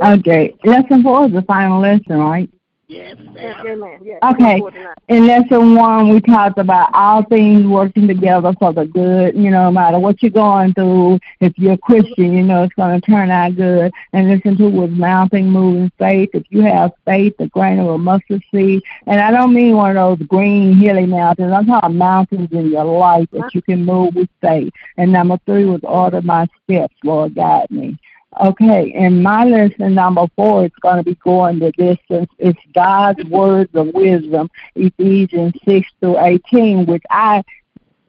Okay, 0.02 0.54
lesson 0.64 1.02
four 1.02 1.26
is 1.26 1.32
the 1.32 1.42
final 1.42 1.80
lesson, 1.80 2.18
right? 2.18 2.50
Yes, 2.88 3.16
Yes, 3.34 3.56
amen. 3.66 3.98
Yes. 4.04 4.20
Okay. 4.22 4.62
In 5.08 5.26
lesson 5.26 5.74
one, 5.74 6.08
we 6.08 6.20
talked 6.20 6.58
about 6.58 6.90
all 6.94 7.24
things 7.24 7.66
working 7.66 8.06
together 8.06 8.52
for 8.60 8.72
the 8.72 8.84
good. 8.84 9.34
You 9.34 9.50
know, 9.50 9.64
no 9.64 9.70
matter 9.72 9.98
what 9.98 10.22
you're 10.22 10.30
going 10.30 10.72
through, 10.72 11.18
if 11.40 11.52
you're 11.58 11.72
a 11.72 11.78
Christian, 11.78 12.32
you 12.32 12.44
know 12.44 12.62
it's 12.62 12.74
going 12.74 13.00
to 13.00 13.04
turn 13.04 13.30
out 13.30 13.56
good. 13.56 13.92
And 14.12 14.28
listen 14.28 14.56
to 14.58 14.68
was 14.68 14.90
mountain 14.90 15.50
moving 15.50 15.90
faith. 15.98 16.30
If 16.32 16.44
you 16.50 16.62
have 16.62 16.92
faith, 17.04 17.34
the 17.38 17.48
grain 17.48 17.80
of 17.80 17.88
a 17.88 17.98
mustard 17.98 18.42
seed. 18.54 18.82
And 19.06 19.20
I 19.20 19.32
don't 19.32 19.52
mean 19.52 19.76
one 19.76 19.96
of 19.96 20.18
those 20.18 20.28
green, 20.28 20.74
hilly 20.74 21.06
mountains. 21.06 21.52
I'm 21.52 21.66
talking 21.66 21.98
mountains 21.98 22.48
in 22.52 22.70
your 22.70 22.84
life 22.84 23.28
that 23.32 23.52
you 23.52 23.62
can 23.62 23.84
move 23.84 24.14
with 24.14 24.28
faith. 24.40 24.72
And 24.96 25.10
number 25.10 25.38
three 25.44 25.64
was 25.64 25.80
order 25.82 26.22
my 26.22 26.46
steps, 26.64 26.94
Lord, 27.02 27.34
guide 27.34 27.70
me. 27.70 27.98
Okay, 28.38 28.92
and 28.92 29.22
my 29.22 29.44
lesson 29.44 29.94
number 29.94 30.26
four 30.36 30.66
is 30.66 30.72
going 30.82 30.98
to 30.98 31.02
be 31.02 31.14
going 31.14 31.58
the 31.58 31.72
distance. 31.72 32.30
It's 32.38 32.58
God's 32.74 33.24
words 33.24 33.70
of 33.74 33.94
wisdom, 33.94 34.50
Ephesians 34.74 35.54
6 35.66 35.88
through 36.00 36.18
18, 36.20 36.84
which 36.84 37.02
I 37.08 37.42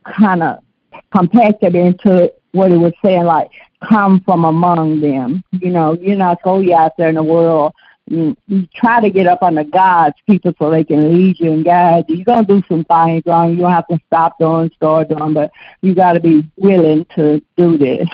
kind 0.03 0.43
of 0.43 0.59
compacted 1.15 1.75
into 1.75 2.33
what 2.51 2.73
it 2.73 2.77
was 2.77 2.91
saying, 3.03 3.23
like, 3.23 3.49
come 3.87 4.19
from 4.21 4.43
among 4.43 4.99
them. 4.99 5.43
You 5.51 5.69
know, 5.69 5.93
you're 5.93 6.17
not 6.17 6.43
going 6.43 6.73
out 6.73 6.97
there 6.97 7.09
in 7.09 7.15
the 7.15 7.23
world. 7.23 7.73
You, 8.07 8.35
try 8.73 9.01
to 9.01 9.09
get 9.09 9.27
up 9.27 9.43
under 9.43 9.63
God's 9.63 10.15
people 10.27 10.53
so 10.59 10.69
they 10.69 10.83
can 10.83 11.13
lead 11.13 11.39
you 11.39 11.53
and 11.53 11.63
guide 11.63 12.05
you. 12.07 12.17
You're 12.17 12.25
going 12.25 12.45
to 12.45 12.61
do 12.61 12.67
some 12.67 12.83
things 12.83 13.23
wrong. 13.25 13.51
You 13.51 13.57
don't 13.57 13.71
have 13.71 13.87
to 13.87 13.99
stop 14.07 14.39
doing, 14.39 14.71
start 14.75 15.09
doing, 15.09 15.33
but 15.33 15.51
you 15.81 15.93
got 15.93 16.13
to 16.13 16.19
be 16.19 16.49
willing 16.57 17.05
to 17.15 17.41
do 17.55 17.77
this 17.77 18.07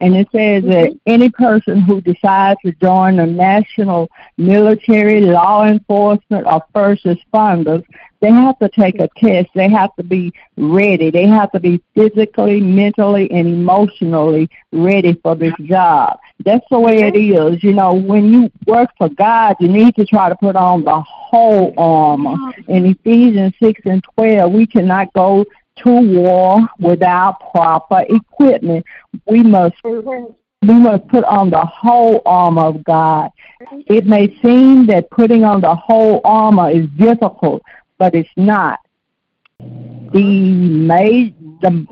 and 0.00 0.14
it 0.14 0.28
says 0.30 0.62
that 0.64 0.90
mm-hmm. 0.90 0.96
any 1.06 1.30
person 1.30 1.80
who 1.80 2.00
decides 2.00 2.60
to 2.64 2.72
join 2.72 3.16
the 3.16 3.26
national 3.26 4.08
military, 4.36 5.20
law 5.20 5.66
enforcement, 5.66 6.46
or 6.46 6.62
first 6.72 7.04
responders, 7.04 7.84
they 8.20 8.30
have 8.30 8.58
to 8.60 8.68
take 8.68 9.00
a 9.00 9.08
test. 9.16 9.48
They 9.54 9.68
have 9.68 9.94
to 9.96 10.04
be 10.04 10.32
ready. 10.56 11.10
They 11.10 11.26
have 11.26 11.50
to 11.52 11.60
be 11.60 11.82
physically, 11.94 12.60
mentally, 12.60 13.30
and 13.30 13.48
emotionally 13.48 14.48
ready 14.72 15.14
for 15.22 15.34
this 15.34 15.54
job. 15.62 16.18
That's 16.44 16.64
the 16.70 16.78
way 16.78 17.02
it 17.02 17.14
mm-hmm. 17.14 17.54
is. 17.54 17.64
You 17.64 17.72
know, 17.72 17.94
when 17.94 18.32
you 18.32 18.50
work 18.66 18.90
for 18.98 19.08
God, 19.08 19.56
you 19.58 19.68
need 19.68 19.96
to 19.96 20.06
try 20.06 20.28
to 20.28 20.36
put 20.36 20.54
on 20.54 20.84
the 20.84 21.00
whole 21.00 21.74
armor. 21.76 22.36
Oh. 22.38 22.52
In 22.68 22.86
Ephesians 22.86 23.54
6 23.60 23.82
and 23.84 24.04
12, 24.16 24.52
we 24.52 24.66
cannot 24.66 25.12
go 25.12 25.44
to 25.84 25.90
war 25.90 26.68
without 26.78 27.38
proper 27.52 28.04
equipment. 28.08 28.84
We 29.26 29.42
must 29.42 29.76
we 29.84 30.74
must 30.74 31.06
put 31.08 31.24
on 31.24 31.50
the 31.50 31.64
whole 31.64 32.20
armor 32.26 32.62
of 32.62 32.84
God. 32.84 33.30
It 33.86 34.06
may 34.06 34.36
seem 34.42 34.86
that 34.86 35.10
putting 35.10 35.44
on 35.44 35.60
the 35.60 35.74
whole 35.74 36.20
armor 36.24 36.70
is 36.70 36.86
difficult, 36.96 37.62
but 37.96 38.14
it's 38.14 38.28
not. 38.36 38.80
The 39.58 40.52
made 40.52 41.34
the 41.60 41.86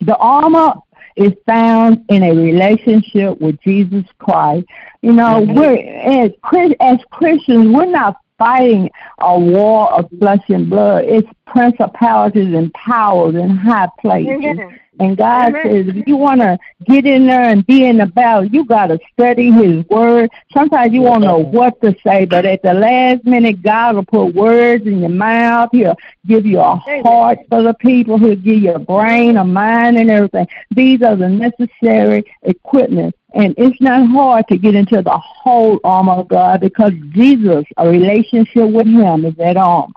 the 0.00 0.16
armor 0.16 0.74
is 1.16 1.32
found 1.46 2.04
in 2.08 2.22
a 2.22 2.32
relationship 2.32 3.40
with 3.40 3.58
Jesus 3.60 4.04
Christ. 4.18 4.66
You 5.02 5.12
know, 5.12 5.44
mm-hmm. 5.44 5.54
we're 5.54 6.24
as 6.24 6.32
as 6.80 6.98
Christians, 7.10 7.74
we're 7.74 7.86
not 7.86 8.16
fighting 8.38 8.90
a 9.18 9.38
war 9.38 9.92
of 9.92 10.08
flesh 10.18 10.42
and 10.48 10.68
blood. 10.68 11.04
It's 11.04 11.28
principalities 11.46 12.54
and 12.54 12.72
powers 12.74 13.34
in 13.34 13.50
high 13.50 13.88
places. 14.00 14.58
And 14.98 15.16
God 15.16 15.48
Amen. 15.48 15.62
says, 15.62 15.96
if 15.96 16.06
you 16.06 16.16
want 16.16 16.40
to 16.40 16.58
get 16.86 17.04
in 17.04 17.26
there 17.26 17.42
and 17.42 17.66
be 17.66 17.84
in 17.84 17.98
the 17.98 18.06
battle, 18.06 18.44
you 18.44 18.64
got 18.64 18.86
to 18.86 18.98
study 19.12 19.50
His 19.50 19.84
Word. 19.88 20.30
Sometimes 20.52 20.92
you 20.92 21.02
won't 21.02 21.22
know 21.22 21.38
what 21.38 21.80
to 21.82 21.94
say, 22.02 22.24
but 22.24 22.46
at 22.46 22.62
the 22.62 22.72
last 22.72 23.24
minute, 23.24 23.62
God 23.62 23.96
will 23.96 24.04
put 24.04 24.34
words 24.34 24.86
in 24.86 25.00
your 25.00 25.10
mouth. 25.10 25.68
He'll 25.72 25.96
give 26.26 26.46
you 26.46 26.60
a 26.60 26.76
heart 26.76 27.40
for 27.50 27.62
the 27.62 27.74
people. 27.74 28.18
He'll 28.18 28.36
give 28.36 28.62
you 28.62 28.72
a 28.72 28.78
brain, 28.78 29.36
a 29.36 29.44
mind, 29.44 29.98
and 29.98 30.10
everything. 30.10 30.48
These 30.70 31.02
are 31.02 31.16
the 31.16 31.28
necessary 31.28 32.24
equipment. 32.42 33.14
And 33.34 33.54
it's 33.58 33.80
not 33.82 34.08
hard 34.08 34.48
to 34.48 34.56
get 34.56 34.74
into 34.74 35.02
the 35.02 35.18
whole 35.18 35.78
armor 35.84 36.14
of 36.14 36.28
God 36.28 36.60
because 36.60 36.92
Jesus, 37.10 37.66
a 37.76 37.86
relationship 37.86 38.70
with 38.70 38.86
Him, 38.86 39.26
is 39.26 39.34
that 39.34 39.58
armor. 39.58 39.92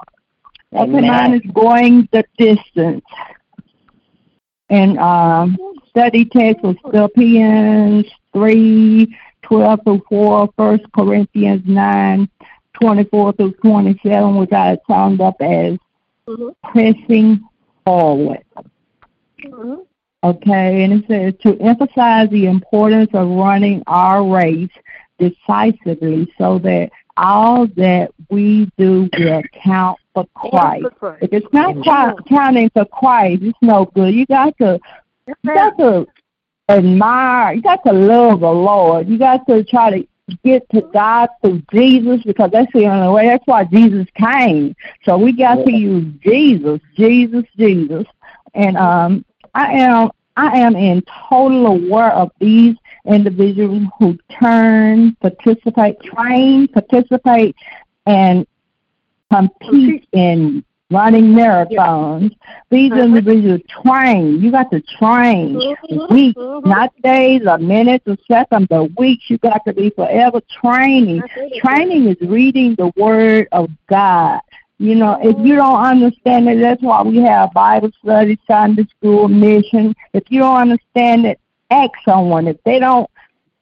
Amen. 0.73 1.07
line 1.07 1.33
is 1.33 1.51
going 1.51 2.07
the 2.11 2.23
distance. 2.37 3.03
And 4.70 4.97
um, 4.99 5.57
study 5.89 6.26
text 6.26 6.63
was 6.63 6.76
Philippians 6.91 8.05
3, 8.34 9.17
12 9.41 9.80
through 9.84 10.03
4, 10.09 10.49
1 10.55 10.80
Corinthians 10.93 11.63
9, 11.65 12.30
24 12.82 13.34
through 13.34 13.51
27, 13.53 14.36
which 14.36 14.51
I 14.51 14.78
summed 14.88 15.22
up 15.22 15.36
as 15.41 15.78
pressing 16.63 17.43
forward. 17.86 18.43
Okay, 20.22 20.84
and 20.84 20.93
it 20.93 21.07
says 21.07 21.34
to 21.43 21.59
emphasize 21.61 22.30
the 22.30 22.45
importance 22.47 23.09
of 23.13 23.30
running 23.30 23.82
our 23.88 24.24
race 24.24 24.70
decisively 25.17 26.32
so 26.38 26.59
that 26.59 26.91
all 27.20 27.67
that 27.76 28.11
we 28.30 28.70
do 28.78 29.09
will 29.17 29.43
count 29.53 29.99
for 30.13 30.26
Christ. 30.36 30.88
If 31.22 31.34
it's 31.34 31.53
not 31.53 31.84
count, 31.84 32.26
counting 32.28 32.70
for 32.70 32.86
Christ, 32.86 33.43
it's 33.43 33.57
no 33.61 33.86
good. 33.86 34.13
You 34.13 34.26
got 34.26 34.57
to 34.59 34.80
you 35.28 35.34
got 35.43 35.78
to 35.78 36.07
admire, 36.70 37.53
you 37.53 37.61
got 37.61 37.84
to 37.86 37.91
love 37.91 38.39
the 38.39 38.51
Lord. 38.51 39.09
You 39.09 39.17
got 39.17 39.45
to 39.47 39.63
try 39.65 39.91
to 39.91 40.07
get 40.43 40.70
to 40.70 40.82
God 40.93 41.30
through 41.41 41.61
Jesus 41.74 42.24
because 42.24 42.51
that's 42.51 42.72
the 42.74 42.86
only 42.86 43.13
way. 43.13 43.28
That's 43.28 43.45
why 43.45 43.65
Jesus 43.65 44.07
came. 44.15 44.76
So 45.03 45.17
we 45.17 45.34
got 45.34 45.65
to 45.65 45.72
use 45.72 46.05
Jesus, 46.24 46.80
Jesus, 46.95 47.43
Jesus. 47.57 48.05
And 48.53 48.78
um 48.78 49.26
I 49.53 49.74
am 49.74 50.11
I 50.38 50.59
am 50.59 50.76
in 50.78 51.03
total 51.30 51.67
aware 51.67 52.13
of 52.13 52.32
these 52.39 52.76
individuals 53.10 53.84
who 53.99 54.18
turn, 54.39 55.16
participate, 55.16 55.99
train, 56.01 56.68
participate, 56.68 57.55
and 58.05 58.47
compete 59.32 60.07
in 60.12 60.64
running 60.91 61.26
marathons. 61.26 62.36
These 62.70 62.91
uh-huh. 62.91 63.01
individuals 63.01 63.62
train. 63.84 64.41
You 64.41 64.51
got 64.51 64.72
to 64.72 64.82
train 64.82 65.57
uh-huh. 65.57 66.07
weeks, 66.10 66.39
not 66.66 66.93
days 67.01 67.41
or 67.45 67.57
minutes 67.57 68.05
or 68.07 68.18
seconds, 68.28 68.68
but 68.70 68.97
weeks. 68.97 69.30
You 69.30 69.38
got 69.38 69.64
to 69.66 69.74
be 69.74 69.89
forever 69.91 70.41
training. 70.62 71.22
Training 71.64 72.07
is 72.07 72.18
reading 72.22 72.76
the 72.76 72.91
Word 72.95 73.47
of 73.51 73.70
God. 73.88 74.41
You 74.78 74.95
know, 74.95 75.20
if 75.22 75.38
you 75.45 75.60
uh-huh. 75.62 75.72
don't 75.72 76.03
understand 76.03 76.49
it, 76.49 76.60
that's 76.60 76.82
why 76.82 77.01
we 77.03 77.18
have 77.18 77.53
Bible 77.53 77.91
study, 78.01 78.39
Sunday 78.47 78.88
school, 78.97 79.28
mission. 79.28 79.95
If 80.14 80.24
you 80.30 80.39
don't 80.39 80.72
understand 80.72 81.26
it, 81.26 81.39
ask 81.70 81.91
someone. 82.05 82.47
If 82.47 82.57
they 82.63 82.80
don't 82.80 83.09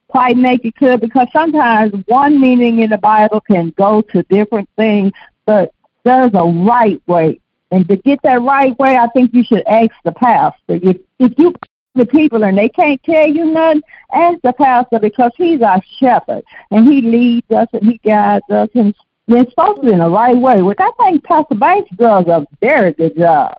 quite 0.08 0.36
make 0.36 0.64
it 0.64 0.76
clear, 0.76 0.98
because 0.98 1.28
sometimes 1.32 1.92
one 2.06 2.40
meaning 2.40 2.80
in 2.80 2.90
the 2.90 2.98
Bible 2.98 3.40
can 3.40 3.70
go 3.70 4.00
to 4.02 4.22
different 4.24 4.68
things, 4.76 5.12
but 5.46 5.72
there's 6.04 6.32
a 6.34 6.44
right 6.44 7.00
way. 7.06 7.40
And 7.70 7.86
to 7.88 7.96
get 7.96 8.22
that 8.22 8.40
right 8.40 8.78
way, 8.78 8.96
I 8.96 9.08
think 9.08 9.34
you 9.34 9.44
should 9.44 9.66
ask 9.66 9.90
the 10.04 10.12
pastor. 10.12 10.78
If, 10.82 10.96
if 11.18 11.34
you 11.36 11.54
the 11.98 12.06
people 12.06 12.44
and 12.44 12.56
they 12.56 12.68
can't 12.68 13.02
tell 13.02 13.28
you 13.28 13.44
nothing, 13.46 13.82
ask 14.12 14.38
the 14.42 14.52
pastor 14.52 14.98
because 14.98 15.32
he's 15.36 15.60
our 15.60 15.82
shepherd 15.98 16.44
and 16.70 16.88
he 16.88 17.02
leads 17.02 17.50
us 17.50 17.68
and 17.72 17.84
he 17.84 17.98
guides 17.98 18.44
us 18.50 18.68
and 18.74 18.94
we're 19.26 19.44
supposed 19.50 19.82
to 19.82 19.86
be 19.88 19.92
in 19.92 19.98
the 19.98 20.08
right 20.08 20.36
way, 20.36 20.62
which 20.62 20.78
I 20.80 20.90
think 20.92 21.22
Pastor 21.24 21.54
Banks 21.56 21.90
does 21.96 22.26
a 22.28 22.46
very 22.62 22.94
good 22.94 23.16
job. 23.16 23.58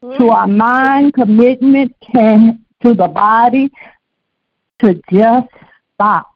To 0.00 0.06
mm-hmm. 0.06 0.30
our 0.30 0.46
mind, 0.46 1.12
commitment 1.14 1.94
can, 2.00 2.64
to 2.82 2.94
the 2.94 3.08
body, 3.08 3.70
to 4.80 5.00
just 5.10 5.48
stop. 5.94 6.30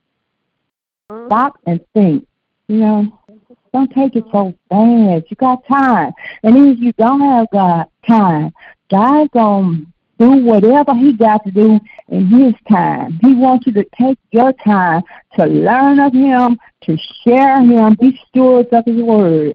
Stop 1.26 1.58
and 1.66 1.80
think. 1.94 2.26
You 2.68 2.76
know, 2.76 3.20
don't 3.72 3.92
take 3.92 4.16
it 4.16 4.24
so 4.32 4.54
bad. 4.68 5.24
You 5.28 5.36
got 5.36 5.66
time. 5.66 6.12
And 6.42 6.56
even 6.56 6.72
if 6.72 6.78
you 6.78 6.92
don't 6.92 7.20
have 7.20 7.48
God 7.52 7.86
time, 8.06 8.52
God's 8.90 9.30
going 9.32 9.86
to 9.86 9.86
do 10.18 10.44
whatever 10.44 10.94
he 10.94 11.12
got 11.12 11.44
to 11.44 11.50
do 11.50 11.80
in 12.08 12.26
his 12.26 12.54
time. 12.68 13.18
He 13.22 13.34
wants 13.34 13.66
you 13.66 13.72
to 13.72 13.84
take 13.98 14.18
your 14.30 14.52
time 14.52 15.02
to 15.36 15.46
learn 15.46 15.98
of 15.98 16.12
him, 16.12 16.58
to 16.82 16.96
share 17.24 17.60
him, 17.60 17.96
be 18.00 18.20
stewards 18.28 18.68
of 18.72 18.84
his 18.86 19.02
word. 19.02 19.54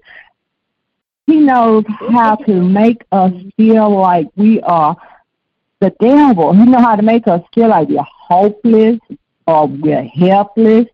He 1.26 1.36
knows 1.40 1.84
how 2.10 2.36
to 2.36 2.52
make 2.52 3.04
us 3.12 3.32
feel 3.56 3.90
like 3.90 4.28
we 4.36 4.60
are 4.60 4.96
the 5.80 5.92
devil. 6.00 6.52
He 6.52 6.64
know 6.64 6.80
how 6.80 6.96
to 6.96 7.02
make 7.02 7.26
us 7.28 7.42
feel 7.54 7.68
like 7.68 7.88
we're 7.88 8.02
hopeless 8.02 8.98
or 9.46 9.66
we're 9.68 10.04
helpless. 10.04 10.86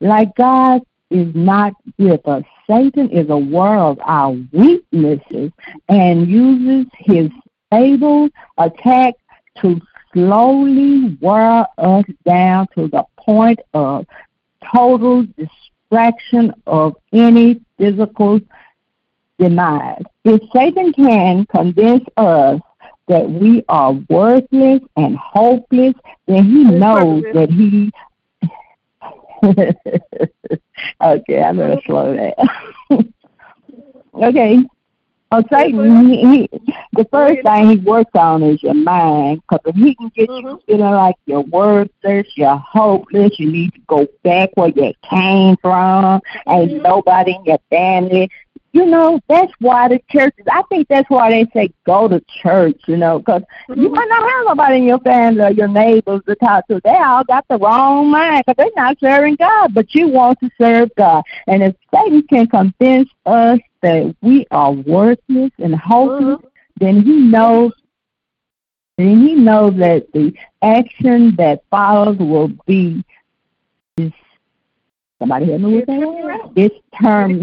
Like 0.00 0.34
God 0.36 0.82
is 1.10 1.34
not 1.34 1.74
with 1.98 2.26
us. 2.26 2.42
Satan 2.68 3.10
is 3.10 3.30
aware 3.30 3.78
of 3.78 3.98
our 4.02 4.36
weaknesses 4.52 5.52
and 5.88 6.28
uses 6.28 6.86
his 6.98 7.30
stable 7.66 8.28
attack 8.58 9.14
to 9.62 9.80
slowly 10.12 11.16
wear 11.20 11.66
us 11.78 12.04
down 12.24 12.66
to 12.76 12.88
the 12.88 13.04
point 13.18 13.60
of 13.74 14.06
total 14.74 15.26
distraction 15.38 16.52
of 16.66 16.96
any 17.12 17.60
physical 17.78 18.40
demise. 19.38 20.02
If 20.24 20.42
Satan 20.52 20.92
can 20.92 21.46
convince 21.46 22.04
us 22.16 22.60
that 23.08 23.30
we 23.30 23.64
are 23.68 23.92
worthless 23.92 24.80
and 24.96 25.16
hopeless, 25.16 25.94
then 26.26 26.44
he 26.44 26.64
knows 26.64 27.22
that 27.34 27.50
he. 27.50 27.92
okay, 31.02 31.42
I'm 31.42 31.56
going 31.56 31.76
to 31.76 31.82
slow 31.86 32.14
that. 32.14 32.48
okay. 34.14 34.58
Oh, 35.32 35.42
Satan, 35.50 36.06
he, 36.06 36.20
he, 36.20 36.50
the 36.92 37.04
first 37.10 37.42
thing 37.42 37.68
he 37.68 37.76
works 37.78 38.12
on 38.14 38.44
is 38.44 38.62
your 38.62 38.74
mind, 38.74 39.42
because 39.42 39.60
if 39.66 39.74
he 39.74 39.94
can 39.96 40.08
get 40.14 40.30
you 40.30 40.60
feeling 40.66 40.80
like 40.82 41.16
you're 41.26 41.40
worthless, 41.40 42.26
you're 42.36 42.56
hopeless, 42.56 43.38
you 43.38 43.50
need 43.50 43.74
to 43.74 43.80
go 43.88 44.06
back 44.22 44.50
where 44.54 44.68
you 44.68 44.92
came 45.10 45.56
from, 45.56 46.20
ain't 46.48 46.80
nobody 46.80 47.34
in 47.34 47.44
your 47.44 47.58
family 47.70 48.30
you 48.72 48.84
know, 48.84 49.20
that's 49.28 49.52
why 49.58 49.88
the 49.88 50.00
churches, 50.10 50.44
I 50.50 50.62
think 50.68 50.88
that's 50.88 51.08
why 51.08 51.30
they 51.30 51.46
say 51.54 51.72
go 51.84 52.08
to 52.08 52.22
church, 52.42 52.80
you 52.86 52.96
know, 52.96 53.18
because 53.18 53.42
mm-hmm. 53.68 53.80
you 53.80 53.88
might 53.88 54.08
not 54.08 54.28
have 54.28 54.46
nobody 54.46 54.76
in 54.78 54.84
your 54.84 54.98
family 55.00 55.42
or 55.42 55.50
your 55.50 55.68
neighbors 55.68 56.20
to 56.26 56.34
talk 56.36 56.66
to. 56.68 56.80
They 56.84 56.96
all 56.96 57.24
got 57.24 57.46
the 57.48 57.58
wrong 57.58 58.10
mind 58.10 58.44
because 58.46 58.56
they're 58.58 58.82
not 58.84 59.00
serving 59.00 59.36
God, 59.36 59.72
but 59.72 59.94
you 59.94 60.08
want 60.08 60.40
to 60.40 60.50
serve 60.60 60.90
God. 60.96 61.22
And 61.46 61.62
if 61.62 61.74
Satan 61.94 62.22
can 62.28 62.46
convince 62.48 63.08
us 63.24 63.60
that 63.80 64.14
we 64.20 64.46
are 64.50 64.72
worthless 64.72 65.52
and 65.58 65.74
hopeless, 65.74 66.36
mm-hmm. 66.36 66.46
then 66.78 67.02
he 67.02 67.16
knows 67.16 67.72
then 68.98 69.26
he 69.26 69.34
knows 69.34 69.76
that 69.76 70.10
the 70.12 70.34
action 70.62 71.36
that 71.36 71.62
follows 71.70 72.16
will 72.16 72.48
be 72.66 73.04
is 73.98 74.12
somebody 75.18 75.46
help 75.46 75.60
me 75.60 75.76
with 75.76 75.86
that? 75.86 76.52
It's 76.56 76.74
term 77.00 77.42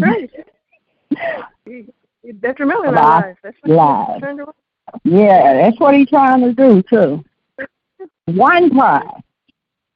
detrimental 2.40 2.84
in 2.84 2.98
our 2.98 3.20
lives. 3.20 3.38
That's. 3.42 3.56
Yeah, 5.04 5.54
that's 5.54 5.80
what 5.80 5.94
he's 5.94 6.08
trying 6.08 6.42
to 6.42 6.52
do 6.52 6.82
too. 6.82 7.24
One 8.26 8.70
prize, 8.70 9.22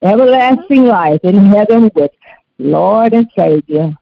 everlasting 0.03 0.83
mm-hmm. 0.83 0.89
life 0.89 1.21
in 1.23 1.47
heaven 1.47 1.91
with 1.95 2.11
Lord 2.59 3.13
and 3.15 3.29
Savior 3.37 3.95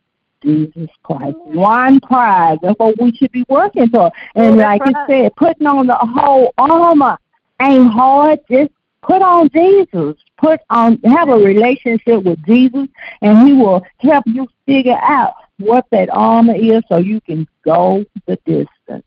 Jesus 0.43 0.89
Christ. 1.03 1.37
Mm-hmm. 1.37 1.59
One 1.59 2.01
prize. 2.01 2.59
That's 2.63 2.79
what 2.79 3.01
we 3.01 3.15
should 3.17 3.33
be 3.33 3.45
working 3.49 3.89
for. 3.89 4.11
And 4.35 4.59
like 4.59 4.83
you 4.85 4.95
said, 5.09 5.37
putting 5.37 5.67
on 5.67 5.87
the 5.87 5.95
whole 5.95 6.55
armor 6.59 7.19
ain't 7.61 7.91
hard. 7.91 8.41
Just 8.51 8.73
put 9.03 9.23
on 9.23 9.49
Jesus. 9.51 10.17
Put 10.39 10.61
on 10.71 11.01
have 11.05 11.29
a 11.31 11.37
relationship 11.37 12.23
with 12.23 12.45
Jesus 12.45 12.89
and 13.23 13.49
he 13.49 13.55
will 13.55 13.83
help 13.99 14.25
you 14.27 14.47
figure 14.67 14.99
out 15.01 15.35
what 15.59 15.87
that 15.91 16.09
armor 16.11 16.55
is 16.55 16.83
so 16.89 16.99
you 16.99 17.21
can 17.21 17.47
go 17.65 18.05
the 18.27 18.37
distance. 18.45 19.05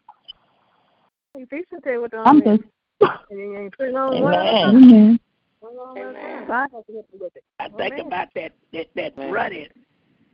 Hey, 1.34 1.46
fix 1.50 1.70
to 1.70 1.80
tell 1.82 1.94
you 1.94 2.08
the 2.10 2.18
I'm 2.18 2.42
just 2.42 2.64
is. 2.64 3.10
And 3.30 3.40
you 3.40 3.58
ain't 3.58 3.78
putting 3.78 3.96
on 3.96 4.22
one. 4.22 5.20
Amen. 5.98 6.48
I 6.50 7.68
think 7.78 7.98
about 8.00 8.30
that 8.36 8.54
that 8.74 8.88
that 8.96 9.14
running. 9.18 9.68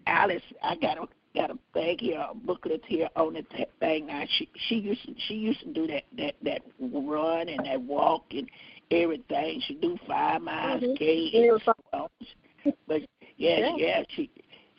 Alice, 0.08 0.44
I 0.62 0.76
got 0.76 0.98
a 1.00 1.08
got 1.36 1.52
a 1.52 1.58
thing 1.74 1.98
here, 2.00 2.26
a 2.30 2.36
booklet 2.36 2.84
here 2.88 3.10
on 3.16 3.34
the 3.34 3.42
t- 3.42 3.66
thing. 3.80 4.06
Now 4.08 4.24
she 4.38 4.48
she 4.68 4.76
used 4.76 5.04
to, 5.06 5.16
she 5.28 5.34
used 5.34 5.62
to 5.62 5.74
do 5.74 5.88
that 5.88 6.04
that 6.18 6.36
that 6.44 6.62
run 6.80 7.50
and 7.50 7.66
that 7.66 7.82
walk 7.82 8.26
and 8.32 8.48
everything. 8.92 9.62
She 9.68 9.76
do 9.76 9.98
five 10.08 10.42
miles, 10.42 10.84
Mhm. 10.84 10.98
K, 10.98 11.50
and 11.50 12.76
but 12.88 13.02
yeah, 13.38 13.58
Yeah. 13.60 13.76
yeah, 13.78 14.04
she 14.10 14.30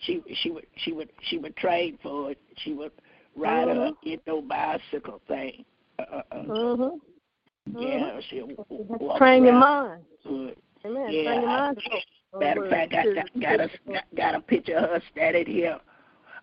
she 0.06 0.22
she 0.42 0.50
would 0.50 0.66
she 0.76 0.92
would 0.92 1.10
she 1.22 1.38
would 1.38 1.56
train 1.56 1.98
for 2.02 2.30
it. 2.30 2.38
She 2.58 2.72
would 2.72 2.92
ride 3.34 3.68
Mhm. 3.68 3.92
a 4.02 4.08
you 4.08 4.18
know 4.26 4.40
bicycle 4.42 5.20
thing. 5.28 5.64
Uh, 5.98 6.02
uh, 6.02 6.22
uh, 6.32 6.42
Mhm. 6.44 7.00
yeah, 7.78 8.20
she 8.28 8.40
w- 8.40 8.56
w- 8.56 8.86
walk 9.00 9.18
Train 9.18 9.44
your 9.44 9.54
mind. 9.54 10.04
Good. 10.22 10.56
Amen. 10.84 11.12
Yeah, 11.12 11.22
Train 11.22 11.40
your 11.40 11.48
mind. 11.48 11.82
Matter 12.38 12.64
of 12.64 12.70
fact, 12.70 12.94
I 12.94 13.14
got, 13.14 13.40
got 13.40 13.60
a 13.60 13.70
got, 13.88 14.04
got 14.14 14.34
a 14.34 14.40
picture 14.40 14.76
of 14.76 14.90
her 14.90 15.02
standing 15.12 15.46
here. 15.46 15.80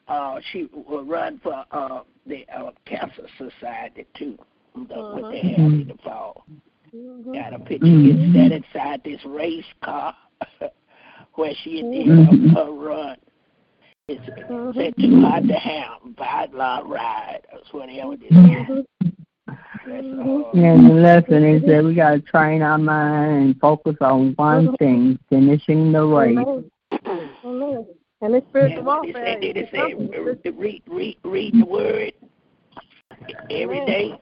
Uh, 0.07 0.39
she 0.51 0.65
will 0.73 1.05
run 1.05 1.39
for 1.39 1.63
uh 1.71 2.01
the 2.25 2.45
uh, 2.49 2.71
Cancer 2.85 3.27
Society 3.37 4.05
too. 4.15 4.37
The, 4.75 4.95
What 4.95 5.29
they 5.31 5.41
have 5.53 5.71
in 5.71 5.87
the 5.87 5.95
fall. 6.03 6.45
Got 7.33 7.53
a 7.53 7.59
picture 7.59 7.87
here 7.87 8.29
standing 8.31 8.63
inside 8.63 9.03
this 9.03 9.23
race 9.25 9.65
car 9.83 10.15
where 11.35 11.53
she 11.63 11.81
did 11.81 12.07
her, 12.07 12.63
her 12.65 12.71
run. 12.71 13.17
It's 14.09 14.25
said 14.75 14.93
too 14.99 15.21
hard 15.21 15.47
to 15.47 15.53
have, 15.53 16.15
bad 16.17 16.53
law 16.53 16.81
ride. 16.85 17.39
That's 17.51 17.71
whatever 17.71 18.17
this 18.17 18.31
is. 18.31 18.85
That's 19.87 20.05
mm-hmm. 20.05 20.27
all. 20.27 20.51
And 20.53 20.89
the 20.89 20.93
lesson 20.93 21.45
is 21.45 21.61
that 21.63 21.83
we 21.85 21.95
got 21.95 22.11
to 22.11 22.19
train 22.19 22.61
our 22.61 22.77
mind 22.77 23.43
and 23.43 23.59
focus 23.59 23.95
on 24.01 24.33
one 24.35 24.67
mm-hmm. 24.67 24.75
thing, 24.75 25.19
finishing 25.29 25.91
the 25.93 26.03
race. 26.03 26.37
Amen. 27.45 27.85
And 28.21 28.35
it's 28.35 28.47
spiritual 28.47 28.77
And 28.79 28.85
what 28.85 29.03
warfare. 29.03 29.39
they 29.39 29.47
say, 29.47 29.53
they 29.53 29.59
It's 29.59 29.71
say 29.71 29.79
something. 29.79 30.13
Uh, 30.15 30.51
read, 30.51 30.83
read, 30.87 31.17
read 31.23 31.53
the 31.53 31.65
word 31.65 32.13
every 33.49 33.79
Amen. 33.79 33.85
day. 33.85 34.19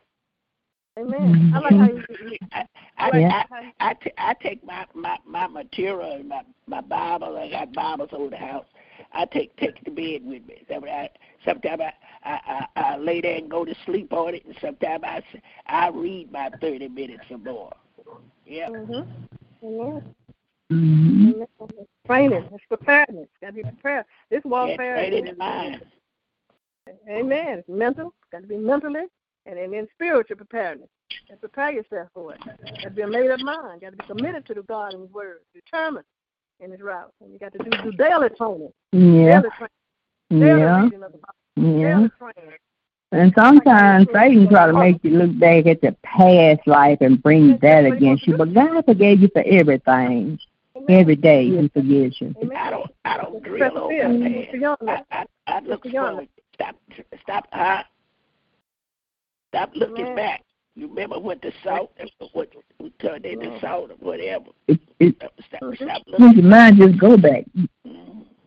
Amen. 0.99 1.53
I 1.55 1.59
like 1.59 1.73
how 1.73 1.85
you. 1.87 2.03
you 2.31 2.37
I, 2.51 2.65
I, 2.97 3.17
Yeah. 3.17 3.43
I, 3.51 3.73
I, 3.79 3.93
t- 3.93 4.13
I 4.17 4.33
take 4.41 4.63
my, 4.63 4.85
my, 4.93 5.17
my 5.25 5.47
material 5.47 6.13
and 6.13 6.29
my, 6.29 6.41
my 6.67 6.81
Bible. 6.81 7.37
I 7.37 7.49
got 7.49 7.73
Bibles 7.73 8.09
over 8.11 8.29
the 8.29 8.37
house. 8.37 8.65
I 9.13 9.25
take 9.25 9.55
take 9.57 9.83
to 9.83 9.91
bed 9.91 10.21
with 10.23 10.45
me. 10.47 10.63
Sometimes 10.69 10.85
I, 10.91 11.09
sometime 11.45 11.81
I, 11.81 11.93
I, 12.23 12.67
I, 12.75 12.81
I 12.93 12.97
lay 12.97 13.21
there 13.21 13.37
and 13.37 13.49
go 13.49 13.65
to 13.65 13.73
sleep 13.85 14.13
on 14.13 14.35
it, 14.35 14.45
and 14.45 14.55
sometimes 14.61 15.03
I, 15.05 15.21
I 15.65 15.89
read 15.89 16.29
about 16.29 16.59
30 16.61 16.87
minutes 16.89 17.23
or 17.29 17.37
more. 17.37 17.73
Yeah. 18.45 18.69
Mhm. 18.69 19.07
Amen. 19.63 20.03
Mhm. 20.71 21.47
Amen. 21.61 21.87
Training. 22.07 22.49
It's 22.53 22.63
preparedness. 22.67 23.27
Got 23.41 23.47
to 23.47 23.53
be 23.53 23.63
prepared. 23.63 24.05
This 24.29 24.41
warfare. 24.45 24.95
training 24.95 25.27
is- 25.27 25.37
mind. 25.37 25.81
Amen. 27.09 27.59
It's 27.59 27.69
mental. 27.69 28.13
Got 28.31 28.41
to 28.41 28.47
be 28.47 28.57
mentally, 28.57 29.05
and 29.45 29.57
then 29.73 29.87
spiritual 29.93 30.37
preparedness. 30.37 30.89
And 31.29 31.39
prepare 31.39 31.71
yourself 31.71 32.09
for 32.13 32.33
it. 32.33 32.39
Got 32.45 32.83
to 32.83 32.89
be 32.89 33.01
a 33.01 33.07
made 33.07 33.29
up 33.31 33.39
mind. 33.41 33.81
Got 33.81 33.91
to 33.91 33.97
be 33.97 34.03
committed 34.07 34.45
to 34.47 34.53
the 34.53 34.63
God 34.63 34.93
and 34.93 35.03
His 35.03 35.11
Word. 35.11 35.39
Determined 35.53 36.05
in 36.61 36.71
His 36.71 36.81
route. 36.81 37.11
And 37.21 37.33
you 37.33 37.39
got 37.39 37.51
to 37.53 37.59
do, 37.59 37.69
do 37.83 37.91
daily 37.97 38.29
training. 38.37 38.71
Yeah. 38.91 39.41
Daily 39.41 39.49
training. 39.57 39.69
Daily 40.29 40.59
Yeah. 40.61 40.83
reading 40.83 41.03
of 41.03 41.11
the 41.11 41.17
Bible. 41.17 41.79
Yeah. 41.79 41.95
Daily 41.97 42.11
training. 42.17 42.57
And 43.13 43.33
sometimes 43.37 44.07
Satan 44.13 44.47
try 44.47 44.67
to 44.67 44.73
make 44.73 45.03
you 45.03 45.11
look 45.11 45.37
back 45.37 45.65
at 45.65 45.81
the 45.81 45.93
past 46.01 46.65
life 46.65 46.99
and 47.01 47.21
bring 47.21 47.57
that 47.61 47.83
against 47.85 48.25
you. 48.25 48.37
But 48.37 48.53
God 48.53 48.85
forgave 48.85 49.21
you 49.21 49.29
for 49.33 49.43
everything. 49.45 50.39
Every 50.87 51.17
day 51.17 51.49
He 51.49 51.67
forgives 51.67 52.21
you. 52.21 52.33
I 52.55 52.69
don't 52.69 52.89
I 53.03 53.17
don't 53.17 53.43
drill 53.43 53.77
over 53.77 54.09
my 54.09 54.47
past. 54.49 54.81
I, 54.87 55.03
I, 55.11 55.25
I 55.47 55.59
look 55.59 55.85
forward. 55.85 56.27
Stop 56.55 56.75
stop 57.21 57.47
uh, 57.51 57.83
stop 59.49 59.71
looking 59.75 60.15
back. 60.15 60.43
You 60.81 60.87
remember 60.87 61.19
what 61.19 61.39
the 61.43 61.53
salt 61.63 61.91
what 62.33 62.49
we 62.79 62.89
turned 62.99 63.23
into 63.23 63.59
salt 63.59 63.91
or 63.91 63.95
whatever. 63.99 64.45
It, 64.67 64.79
it, 64.99 65.15
Stop, 65.15 65.33
stop, 65.45 65.75
stop 65.75 66.01
make 66.07 66.19
looking 66.19 66.37
your 66.39 66.45
mind 66.45 66.77
just 66.77 66.97
go 66.97 67.17
back. 67.17 67.45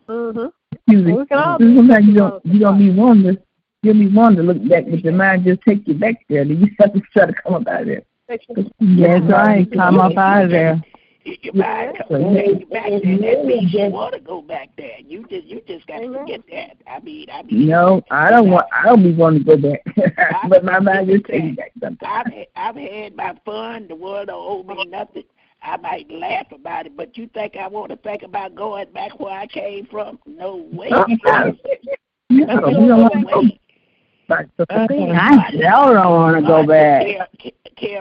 Mm-hmm. 0.09 0.47
Excuse 0.73 1.05
me. 1.05 1.13
We 1.13 1.27
can 1.27 1.39
all 1.39 1.59
be 1.59 1.77
Sometimes 1.77 2.07
you 2.07 2.15
don't 2.15 2.45
you 2.45 2.59
don't 2.59 2.79
be 2.81 2.91
one 2.91 3.23
to 3.23 3.41
you'll 3.83 3.95
be 3.95 4.09
one 4.09 4.35
to 4.35 4.43
look 4.43 4.69
back, 4.69 4.83
but 4.91 5.05
your 5.05 5.13
mind 5.13 5.45
just 5.45 5.61
take 5.63 5.87
you 5.87 5.95
back 5.95 6.27
there. 6.29 6.45
Then 6.45 6.61
you 6.61 6.67
have 6.81 6.93
to 6.95 7.01
try 7.13 7.27
to 7.27 7.35
come 7.35 7.55
up 7.55 7.69
out 7.69 7.83
of 7.83 7.87
there. 7.87 8.03
That's 8.27 8.45
right. 8.51 9.73
Come 9.73 10.01
up 10.01 10.17
out 10.17 10.45
of 10.47 10.51
there. 10.51 10.83
Your 11.25 11.55
mind 11.55 11.97
comes 11.99 12.37
you 12.61 12.67
back 12.67 12.91
there. 12.91 13.19
That 13.19 13.45
means 13.45 13.73
you 13.73 13.91
want 13.91 14.15
to 14.15 14.21
go 14.21 14.43
back 14.43 14.71
there. 14.77 14.99
You 15.07 15.27
just 15.29 15.47
you 15.47 15.63
just 15.67 15.87
got 15.87 16.01
to 16.01 16.13
forget 16.13 16.41
that. 16.51 16.77
I 16.87 17.01
mean 17.01 17.27
I 17.33 17.43
mean 17.43 17.69
No, 17.69 18.03
I 18.11 18.31
don't 18.31 18.51
want. 18.51 18.67
I 18.73 18.87
don't 18.87 19.03
be 19.03 19.13
wanting 19.13 19.45
to 19.45 19.57
go 19.57 19.71
back, 19.71 20.43
but 20.49 20.65
my 20.65 20.79
mind 20.81 21.09
just 21.09 21.25
take 21.27 21.45
me 21.45 21.53
back 21.53 21.73
sometimes. 21.81 22.31
I've 22.57 22.77
I've 22.77 22.77
had 22.77 23.17
my 23.17 23.35
fun. 23.45 23.89
The 23.89 23.97
world 23.97 24.29
don't 24.29 24.37
owe 24.39 24.63
me 24.63 24.85
nothing. 24.87 25.25
I 25.63 25.79
might 25.79 26.11
laugh 26.11 26.53
about 26.53 26.87
it, 26.87 26.97
but 26.97 27.17
you 27.17 27.29
think 27.33 27.57
I 27.57 27.69
want 27.69 27.91
to 27.91 27.97
think 27.97 28.23
about 28.23 28.55
going 28.55 28.93
back 28.93 29.19
where 29.19 29.33
I 29.33 29.47
came 29.47 29.87
from? 29.87 30.19
No 30.27 30.69
way. 30.71 30.91
No, 30.91 31.07
you 32.29 32.47
don't 32.47 33.61
want 34.29 34.51
to 34.59 34.67
go 34.67 34.77
back. 34.77 35.11
I 35.15 35.51
sure 35.51 35.95
don't 35.95 36.13
want 36.13 36.37
to 36.37 36.43
go 36.43 36.67
back. 36.67 37.07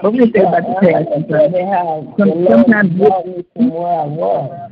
But 0.02 0.12
we 0.14 0.32
say 0.32 0.40
about 0.42 0.64
the 0.64 0.76
past. 0.82 2.18
Some- 2.18 2.46
Sometimes 2.48 2.92
from 3.54 3.70
where 3.70 4.00
I 4.00 4.06
was. 4.06 4.72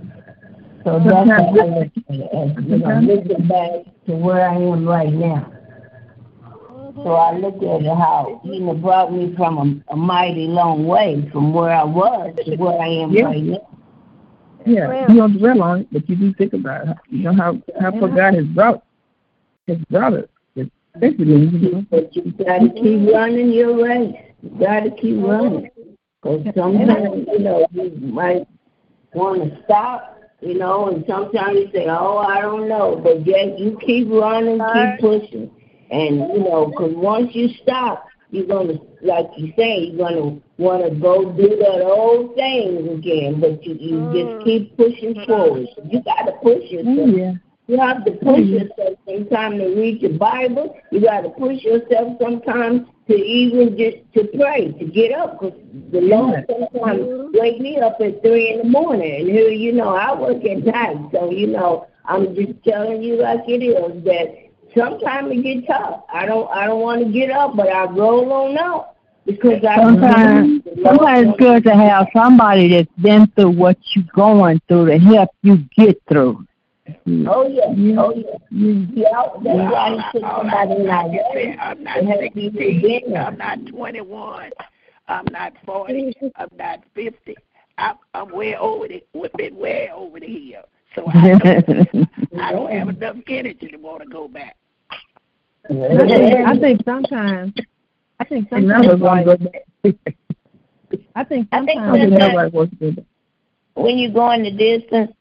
So 0.83 0.99
that's 0.99 1.09
Sometimes- 1.09 1.57
why 1.57 1.63
I 1.63 1.67
look 1.67 1.87
at 1.87 1.93
it 2.09 2.63
you 2.67 2.77
know, 2.77 2.99
looking 3.01 3.47
back 3.47 3.71
to 4.07 4.15
where 4.15 4.49
I 4.49 4.55
am 4.55 4.85
right 4.87 5.13
now. 5.13 5.51
So 6.95 7.13
I 7.13 7.37
look 7.37 7.55
at 7.57 7.81
it 7.81 7.85
how, 7.85 8.41
you 8.43 8.59
know, 8.61 8.73
brought 8.73 9.13
me 9.13 9.33
from 9.37 9.83
a, 9.89 9.93
a 9.93 9.95
mighty 9.95 10.47
long 10.47 10.85
way 10.85 11.27
from 11.31 11.53
where 11.53 11.71
I 11.71 11.83
was 11.83 12.35
to 12.45 12.55
where 12.57 12.79
I 12.81 12.87
am 12.87 13.11
Yeah. 13.11 13.23
right 13.25 13.43
now. 13.43 13.67
Yeah, 14.65 15.07
you 15.09 15.17
don't 15.17 15.37
dwell 15.39 15.61
on 15.63 15.79
it, 15.81 15.87
but 15.91 16.07
you 16.07 16.15
do 16.15 16.33
think 16.33 16.53
about 16.53 16.87
it. 16.87 16.97
You 17.09 17.23
know 17.23 17.33
how 17.33 17.57
how 17.79 17.91
far 17.99 18.09
God 18.09 18.35
has 18.35 18.45
brought 18.45 18.83
has 19.67 19.77
brought 19.89 20.13
us. 20.13 20.25
Especially, 20.95 21.47
you 21.47 21.85
you 22.11 22.31
gotta 22.43 22.69
keep 22.69 23.13
running 23.13 23.51
your 23.51 23.83
race. 23.83 24.15
You 24.41 24.49
gotta 24.59 24.91
keep 24.91 25.17
running. 25.23 25.69
Because 26.21 26.53
sometimes, 26.55 27.27
you 27.27 27.39
know, 27.39 27.65
you 27.71 27.91
might 27.99 28.47
want 29.13 29.41
to 29.43 29.63
stop, 29.63 30.19
you 30.41 30.57
know, 30.57 30.89
and 30.89 31.03
sometimes 31.07 31.57
you 31.59 31.69
say, 31.73 31.87
oh, 31.87 32.17
I 32.17 32.41
don't 32.41 32.67
know. 32.69 32.99
But 33.03 33.25
yet 33.25 33.57
you 33.57 33.77
keep 33.85 34.07
running, 34.09 34.59
keep 34.59 34.99
pushing. 34.99 35.51
And, 35.89 36.17
you 36.33 36.39
know, 36.39 36.67
because 36.67 36.93
once 36.95 37.33
you 37.33 37.49
stop, 37.63 38.07
you're 38.29 38.45
going 38.45 38.67
to, 38.67 38.79
like 39.01 39.27
you 39.35 39.51
say, 39.57 39.79
you're 39.79 39.97
going 39.97 40.15
to 40.15 40.41
want 40.57 40.83
to 40.83 40.99
go 40.99 41.31
do 41.33 41.49
that 41.49 41.81
old 41.83 42.35
thing 42.35 42.87
again. 42.97 43.41
But 43.41 43.63
you, 43.65 43.73
you 43.73 43.99
just 44.13 44.13
mm. 44.13 44.43
keep 44.43 44.77
pushing 44.77 45.15
forward. 45.25 45.67
You 45.89 46.01
got 46.03 46.23
to 46.23 46.31
push 46.43 46.69
yourself. 46.69 46.97
Mm, 46.97 47.17
yeah. 47.17 47.33
You 47.71 47.79
have 47.79 48.03
to 48.03 48.11
push 48.11 48.21
mm-hmm. 48.21 48.67
yourself 48.67 48.99
sometimes 49.07 49.61
to 49.61 49.67
read 49.73 50.01
your 50.01 50.17
Bible. 50.17 50.77
You 50.91 50.99
got 50.99 51.21
to 51.21 51.29
push 51.29 51.63
yourself 51.63 52.17
sometimes 52.21 52.81
to 53.07 53.15
even 53.15 53.77
just 53.77 53.95
to 54.13 54.27
pray, 54.37 54.73
to 54.73 54.85
get 54.87 55.13
up. 55.13 55.39
Because 55.39 55.57
the 55.89 56.01
Lord 56.01 56.43
sometimes 56.49 57.31
wake 57.33 57.61
me 57.61 57.79
up 57.79 57.95
at 58.01 58.21
three 58.23 58.51
in 58.51 58.57
the 58.57 58.63
morning. 58.65 59.21
And 59.21 59.29
here, 59.29 59.47
you 59.47 59.71
know, 59.71 59.95
I 59.95 60.19
work 60.19 60.43
at 60.43 60.65
night, 60.65 60.97
so 61.13 61.31
you 61.31 61.47
know, 61.47 61.87
I'm 62.03 62.35
just 62.35 62.61
telling 62.65 63.01
you 63.01 63.21
like 63.21 63.47
it 63.47 63.63
is 63.63 64.03
that 64.03 64.51
sometimes 64.77 65.31
it 65.31 65.41
get 65.41 65.65
tough. 65.65 66.03
I 66.13 66.25
don't, 66.25 66.51
I 66.51 66.67
don't 66.67 66.81
want 66.81 67.05
to 67.05 67.09
get 67.09 67.31
up, 67.31 67.55
but 67.55 67.69
I 67.69 67.85
roll 67.85 68.33
on 68.33 68.57
up 68.57 68.97
because 69.25 69.63
I 69.63 69.77
Sometimes, 69.77 70.61
sometimes 70.83 71.29
it's 71.29 71.39
good 71.39 71.63
to 71.63 71.73
have 71.73 72.07
somebody 72.13 72.67
that's 72.67 73.01
been 73.01 73.27
through 73.27 73.51
what 73.51 73.77
you're 73.95 74.03
going 74.13 74.59
through 74.67 74.87
to 74.87 74.99
help 74.99 75.29
you 75.41 75.59
get 75.77 76.01
through. 76.09 76.45
Mm. 77.07 77.27
Oh 77.27 77.47
yeah, 77.47 77.65
mm. 77.65 77.97
oh 77.97 78.13
yeah. 78.13 78.37
Yeah, 78.93 79.23
that's 79.43 79.71
why 79.71 79.89
he 79.89 80.19
took 80.19 80.23
I, 80.23 80.37
somebody 80.37 80.87
I 80.87 81.01
like 81.01 81.11
can 81.11 81.23
say, 81.33 81.55
that. 81.55 81.61
I'm 81.61 81.83
not 81.83 81.95
to 81.95 82.05
help 82.05 82.35
you 82.35 82.51
16. 82.51 83.17
I'm 83.17 83.37
not 83.37 83.65
21, 83.67 84.51
I'm 85.07 85.25
not 85.31 85.53
40, 85.65 85.93
mm-hmm. 85.93 86.27
I'm 86.35 86.49
not 86.57 86.83
50. 86.93 87.35
I'm, 87.79 87.95
I'm 88.13 88.31
way 88.31 88.55
over 88.55 88.87
the, 88.87 89.03
we've 89.13 89.33
been 89.33 89.55
way 89.55 89.89
over 89.95 90.19
the 90.19 90.27
hill. 90.27 90.63
So 90.95 91.07
I 91.07 91.29
don't, 91.39 92.09
I 92.39 92.51
don't 92.51 92.71
have 92.71 92.89
enough 92.89 93.15
energy 93.27 93.67
to 93.69 93.77
want 93.77 94.03
to 94.03 94.09
go 94.09 94.27
back. 94.27 94.55
I 94.91 95.73
think, 95.73 96.47
I 96.47 96.57
think 96.59 96.81
sometimes, 96.85 97.53
I 98.19 98.23
think 98.25 98.49
sometimes, 98.49 99.01
like, 99.01 99.27
I 99.27 99.35
think 99.85 99.99
I 101.15 101.23
think 101.23 101.47
sometimes 101.51 102.01
sometimes- 102.01 102.11
nobody 102.11 102.49
wants 102.51 102.79
to 102.79 103.05
when 103.75 103.97
you 103.97 104.11
go 104.11 104.31
in 104.31 104.43
the 104.43 104.51
distance, 104.51 105.11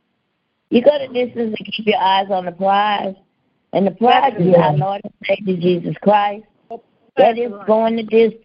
you 0.70 0.82
go 0.82 0.98
the 0.98 1.12
distance 1.12 1.54
and 1.58 1.72
keep 1.72 1.86
your 1.86 2.00
eyes 2.00 2.28
on 2.30 2.46
the 2.46 2.52
prize. 2.52 3.14
And 3.72 3.86
the 3.86 3.92
prize 3.92 4.32
is 4.38 4.54
our 4.54 4.76
Lord 4.76 5.00
and 5.04 5.12
Savior 5.24 5.56
Jesus 5.56 5.96
Christ. 6.02 6.44
That 7.16 7.38
is 7.38 7.52
going 7.66 7.96
the 7.96 8.02
distance. 8.04 8.44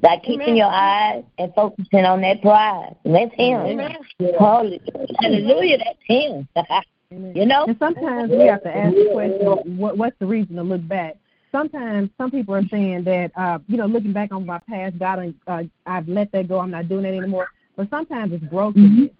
By 0.00 0.18
keeping 0.24 0.56
your 0.56 0.70
eyes 0.70 1.24
and 1.38 1.52
focusing 1.54 2.04
on 2.04 2.20
that 2.20 2.42
prize. 2.42 2.94
And 3.04 3.14
that's 3.14 3.34
him. 3.34 3.60
Amen. 3.60 3.96
Holy, 4.38 4.80
hallelujah, 5.20 5.78
that's 5.78 5.98
him. 6.04 6.48
you 7.34 7.46
know? 7.46 7.64
And 7.64 7.76
sometimes 7.78 8.30
we 8.30 8.46
have 8.46 8.62
to 8.62 8.76
ask 8.76 8.94
the 8.94 9.10
question, 9.12 9.78
what, 9.78 9.96
what's 9.96 10.18
the 10.18 10.26
reason 10.26 10.56
to 10.56 10.62
look 10.62 10.86
back? 10.86 11.16
Sometimes 11.50 12.10
some 12.18 12.30
people 12.30 12.54
are 12.54 12.66
saying 12.68 13.04
that, 13.04 13.32
uh, 13.36 13.58
you 13.66 13.78
know, 13.78 13.86
looking 13.86 14.12
back 14.12 14.32
on 14.32 14.44
my 14.44 14.60
past, 14.68 14.98
God, 14.98 15.34
uh, 15.46 15.62
I've 15.86 16.08
let 16.08 16.30
that 16.32 16.48
go. 16.48 16.60
I'm 16.60 16.70
not 16.70 16.88
doing 16.88 17.04
that 17.04 17.14
anymore. 17.14 17.48
But 17.76 17.88
sometimes 17.90 18.32
it's 18.32 18.44
brokenness. 18.44 19.10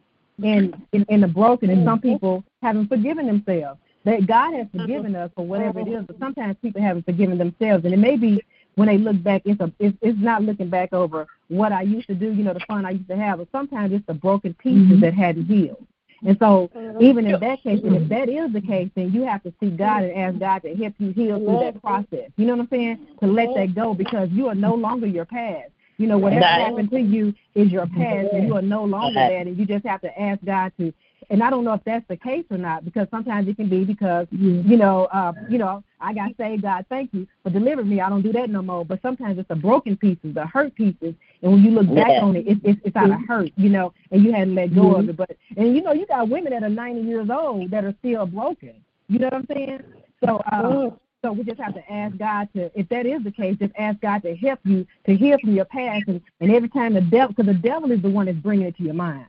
And 0.43 0.75
in, 0.93 1.05
in 1.09 1.21
the 1.21 1.29
broken, 1.29 1.71
and 1.71 1.85
some 1.85 1.99
mm-hmm. 1.99 2.13
people 2.13 2.45
haven't 2.63 2.89
forgiven 2.89 3.27
themselves. 3.27 3.81
That 4.05 4.27
God 4.27 4.55
has 4.55 4.67
mm-hmm. 4.67 4.81
forgiven 4.81 5.17
us 5.17 5.31
for 5.35 5.47
whatever 5.47 5.81
it 5.81 5.87
mm-hmm. 5.87 6.01
is, 6.01 6.07
but 6.07 6.19
sometimes 6.19 6.57
people 6.63 6.81
haven't 6.81 7.07
forgiven 7.07 7.39
themselves. 7.39 7.85
And 7.85 7.95
it 7.95 7.99
may 7.99 8.17
be 8.17 8.43
when 8.77 8.89
they 8.89 8.99
look 8.99 9.23
back, 9.23 9.43
it's 9.45 9.61
a 9.61 9.73
it's, 9.79 9.97
it's 10.03 10.19
not 10.19 10.43
looking 10.43 10.69
back 10.69 10.93
over 10.93 11.27
what 11.49 11.73
I 11.73 11.83
used 11.83 12.07
to 12.09 12.15
do, 12.15 12.33
you 12.33 12.45
know, 12.45 12.53
the 12.53 12.61
fun 12.61 12.85
I 12.85 12.91
used 12.91 13.09
to 13.09 13.17
have, 13.17 13.39
but 13.39 13.49
sometimes 13.51 13.93
it's 13.93 14.07
the 14.07 14.15
broken 14.15 14.55
pieces 14.55 15.01
that 15.01 15.15
hadn't 15.15 15.47
healed. 15.47 15.85
And 16.25 16.37
so, 16.39 16.71
even 17.01 17.27
in 17.27 17.39
that 17.41 17.63
case, 17.63 17.81
and 17.83 17.95
if 17.95 18.09
that 18.09 18.29
is 18.29 18.53
the 18.53 18.61
case, 18.61 18.91
then 18.95 19.13
you 19.13 19.23
have 19.25 19.43
to 19.43 19.53
see 19.61 19.71
God 19.71 20.05
and 20.05 20.17
ask 20.17 20.39
God 20.39 20.63
to 20.63 20.75
help 20.75 20.95
you 20.99 21.13
heal 21.13 21.39
through 21.39 21.61
that 21.61 21.81
process. 21.83 22.31
You 22.37 22.47
know 22.47 22.57
what 22.57 22.63
I'm 22.63 22.69
saying? 22.69 23.07
To 23.21 23.27
let 23.27 23.55
that 23.55 23.75
go 23.75 23.93
because 23.93 24.31
you 24.31 24.49
are 24.49 24.55
no 24.55 24.75
longer 24.75 25.07
your 25.07 25.27
past. 25.27 25.71
You 25.99 26.07
know, 26.07 26.19
whatever 26.19 26.43
Right. 26.43 26.61
happened 26.67 26.91
to 26.91 27.01
you 27.01 27.35
is 27.55 27.73
your 27.73 27.87
past, 27.87 28.29
and 28.33 28.47
you 28.47 28.57
are 28.57 28.63
no 28.63 28.85
longer 28.85 29.15
that, 29.15 29.47
and 29.47 29.57
you 29.57 29.65
just 29.65 29.87
have 29.87 30.01
to 30.03 30.21
ask 30.21 30.45
God 30.45 30.73
to. 30.79 30.93
And 31.31 31.43
I 31.43 31.49
don't 31.51 31.65
know 31.65 31.73
if 31.73 31.83
that's 31.85 32.07
the 32.09 32.17
case 32.17 32.45
or 32.51 32.59
not, 32.59 32.85
because 32.85 33.09
sometimes 33.11 33.49
it 33.49 33.57
can 33.57 33.69
be 33.69 33.85
because 33.85 34.27
you 34.31 34.77
know, 34.77 35.05
uh, 35.07 35.33
you 35.49 35.57
know, 35.59 35.83
I 36.01 36.13
got 36.13 36.37
saved. 36.37 36.63
God, 36.63 36.85
thank 36.91 37.15
you 37.15 37.27
for 37.43 37.49
delivering 37.51 37.89
me. 37.89 38.01
I 38.03 38.11
don't 38.11 38.21
do 38.23 38.33
that 38.33 38.51
no 38.51 38.61
more. 38.63 38.85
But 38.85 39.01
sometimes 39.01 39.39
it's 39.39 39.49
the 39.49 39.57
broken 39.57 39.97
pieces, 39.97 40.35
the 40.35 40.47
hurt 40.47 40.75
pieces, 40.75 41.15
and 41.43 41.53
when 41.53 41.63
you 41.65 41.71
look 41.71 41.93
back 41.95 42.09
Yeah. 42.09 42.23
on 42.25 42.37
it, 42.37 42.47
it's 42.47 42.61
it's, 42.63 42.81
it's 42.85 42.97
out 42.97 43.11
of 43.11 43.19
hurt, 43.27 43.51
you 43.57 43.71
know, 43.71 43.93
and 44.11 44.23
you 44.23 44.33
hadn't 44.33 44.55
let 44.55 44.75
go 44.75 44.97
of 44.97 45.09
it. 45.09 45.17
But 45.17 45.35
and 45.57 45.75
you 45.75 45.83
know, 45.83 45.93
you 45.93 46.07
got 46.07 46.29
women 46.29 46.53
that 46.53 46.63
are 46.63 46.69
90 46.69 47.03
years 47.03 47.31
old 47.31 47.71
that 47.71 47.85
are 47.85 47.95
still 48.01 48.27
broken. 48.27 48.75
You 49.09 49.19
know 49.21 49.27
what 49.29 49.35
I'm 49.35 49.47
saying? 49.53 49.83
So. 50.25 50.37
Uh, 50.53 50.91
so 51.27 51.33
we 51.33 51.43
just 51.43 51.61
have 51.61 51.75
to 51.75 51.93
ask 51.93 52.17
God 52.17 52.49
to, 52.55 52.71
if 52.79 52.89
that 52.89 53.05
is 53.05 53.25
the 53.25 53.33
case, 53.33 53.57
just 53.59 53.73
ask 53.77 53.99
God 54.01 54.23
to 54.23 54.37
help 54.37 54.61
you 54.63 54.87
to 55.07 55.17
heal 55.17 55.37
from 55.41 55.57
your 55.57 55.65
past. 55.65 56.05
And, 56.07 56.21
and 56.41 56.53
every 56.53 56.69
time 56.69 56.95
the 56.95 57.01
devil, 57.01 57.35
because 57.35 57.47
the 57.47 57.59
devil 57.59 57.91
is 57.91 58.01
the 58.01 58.09
one 58.09 58.27
that's 58.27 58.39
bringing 58.39 58.67
it 58.67 58.77
to 58.77 58.85
your 58.85 58.95
mind. 58.95 59.27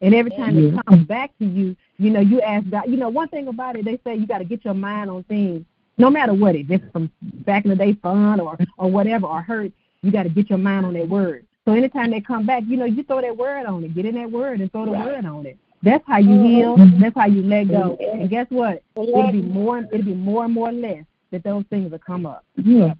And 0.00 0.14
every 0.14 0.30
time 0.30 0.56
it 0.56 0.86
comes 0.86 1.06
back 1.06 1.36
to 1.40 1.44
you, 1.44 1.74
you 1.98 2.10
know, 2.10 2.20
you 2.20 2.40
ask 2.40 2.70
God. 2.70 2.84
You 2.86 2.96
know, 2.96 3.08
one 3.08 3.26
thing 3.28 3.48
about 3.48 3.74
it, 3.74 3.84
they 3.84 3.98
say 4.04 4.14
you 4.14 4.28
got 4.28 4.38
to 4.38 4.44
get 4.44 4.64
your 4.64 4.74
mind 4.74 5.10
on 5.10 5.24
things, 5.24 5.64
no 5.98 6.08
matter 6.08 6.34
what 6.34 6.54
it 6.54 6.70
is, 6.70 6.80
from 6.92 7.10
back 7.22 7.64
in 7.64 7.70
the 7.70 7.76
day, 7.76 7.94
fun 7.94 8.38
or 8.38 8.56
or 8.78 8.90
whatever, 8.90 9.26
or 9.26 9.42
hurt. 9.42 9.72
You 10.02 10.12
got 10.12 10.24
to 10.24 10.28
get 10.28 10.50
your 10.50 10.58
mind 10.58 10.86
on 10.86 10.94
that 10.94 11.08
word. 11.08 11.46
So 11.64 11.72
anytime 11.72 12.12
they 12.12 12.20
come 12.20 12.46
back, 12.46 12.62
you 12.66 12.76
know, 12.76 12.84
you 12.84 13.02
throw 13.02 13.22
that 13.22 13.36
word 13.36 13.66
on 13.66 13.82
it. 13.82 13.94
Get 13.94 14.04
in 14.04 14.14
that 14.16 14.30
word 14.30 14.60
and 14.60 14.70
throw 14.70 14.84
the 14.84 14.92
word 14.92 15.24
on 15.24 15.46
it. 15.46 15.58
That's 15.82 16.04
how 16.06 16.18
you 16.18 16.28
mm-hmm. 16.28 16.44
heal. 16.44 16.76
That's 17.00 17.16
how 17.16 17.26
you 17.26 17.42
let 17.42 17.68
go. 17.68 17.96
And 18.00 18.30
guess 18.30 18.46
what? 18.50 18.82
It'll 18.96 19.32
be 19.32 19.42
more. 19.42 19.78
It'll 19.78 20.02
be 20.02 20.14
more 20.14 20.44
and 20.44 20.54
more 20.54 20.70
less 20.70 21.04
that 21.34 21.42
those 21.42 21.64
things 21.68 21.90
will 21.90 21.98
come 21.98 22.26
up. 22.26 22.44
Yeah. 22.56 22.94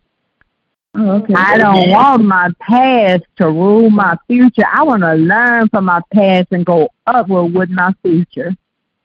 Oh, 0.97 1.23
okay. 1.23 1.35
I 1.37 1.57
don't 1.57 1.91
want 1.91 2.25
my 2.25 2.51
past 2.61 3.25
to 3.37 3.47
rule 3.47 3.91
my 3.91 4.17
future. 4.27 4.65
I 4.71 4.83
want 4.83 5.03
to 5.03 5.15
learn 5.15 5.69
from 5.69 5.87
my 5.87 6.01
past 6.13 6.49
and 6.51 6.65
go 6.65 6.89
upward 7.07 7.55
with 7.55 7.71
my 7.71 7.93
future. 8.03 8.55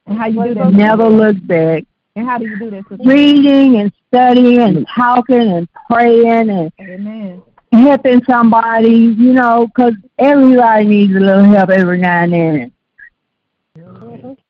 And 0.06 0.18
how 0.18 0.28
you 0.28 0.44
do 0.44 0.54
that? 0.56 0.74
Never 0.74 1.08
look 1.08 1.36
back. 1.46 1.84
And 2.16 2.28
how 2.28 2.38
do 2.38 2.46
you 2.46 2.60
do 2.60 2.72
that? 2.72 2.88
sister? 2.90 3.04
Reading 3.08 3.78
and 3.78 3.92
studying 4.08 4.60
and 4.60 4.88
talking 4.96 5.52
and 5.52 5.68
praying 5.90 6.50
and 6.50 6.72
Amen. 6.80 7.42
helping 7.72 8.24
somebody, 8.26 8.96
you 8.96 9.34
know, 9.34 9.68
'cause 9.76 9.94
everybody 10.18 10.86
needs 10.86 11.16
a 11.16 11.20
little 11.20 11.44
help 11.44 11.70
every 11.70 12.00
now 12.00 12.24
and 12.24 12.34
then. 12.34 12.72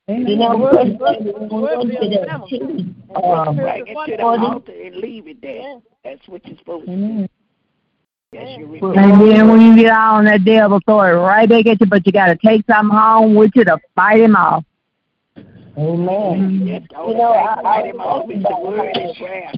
You 0.09 0.35
know, 0.37 0.57
Word- 0.57 0.75
when 0.75 0.87
we 0.89 0.93
word 0.95 1.49
go 1.49 1.83
to 1.83 1.87
the 1.87 2.31
Um, 3.15 3.55
Bring 3.55 3.87
it 3.87 3.95
to 4.07 4.17
the 4.17 4.23
altar 4.23 4.71
and 4.71 4.95
leave 4.95 5.27
it 5.27 5.39
there. 5.41 5.79
That's 6.03 6.27
what 6.27 6.45
you're 6.47 6.57
supposed 6.57 6.87
to 6.87 6.95
do. 6.95 7.27
And 8.31 8.81
then 9.21 9.47
when 9.49 9.61
you 9.61 9.75
get 9.75 9.91
out 9.91 10.15
on 10.15 10.25
that 10.25 10.43
devil, 10.43 10.79
throw 10.85 11.01
it 11.01 11.11
right 11.11 11.47
back 11.47 11.67
at 11.67 11.79
you, 11.79 11.85
but 11.85 12.05
you 12.05 12.11
got 12.11 12.27
to 12.27 12.35
take 12.37 12.65
something 12.65 12.95
home 12.95 13.35
with 13.35 13.51
you 13.55 13.63
to 13.65 13.79
fight 13.95 14.19
him 14.21 14.35
off. 14.35 14.65
Amen. 15.77 16.67
You 16.67 16.79
know, 16.97 17.31
I- 17.31 17.61
fight 17.61 17.85
I 17.85 17.87
him 17.89 17.99
off 17.99 18.21
talking 18.23 18.41
the 18.41 18.59
word 18.59 18.95
how- 18.95 19.01
and 19.01 19.15
prayer. 19.15 19.51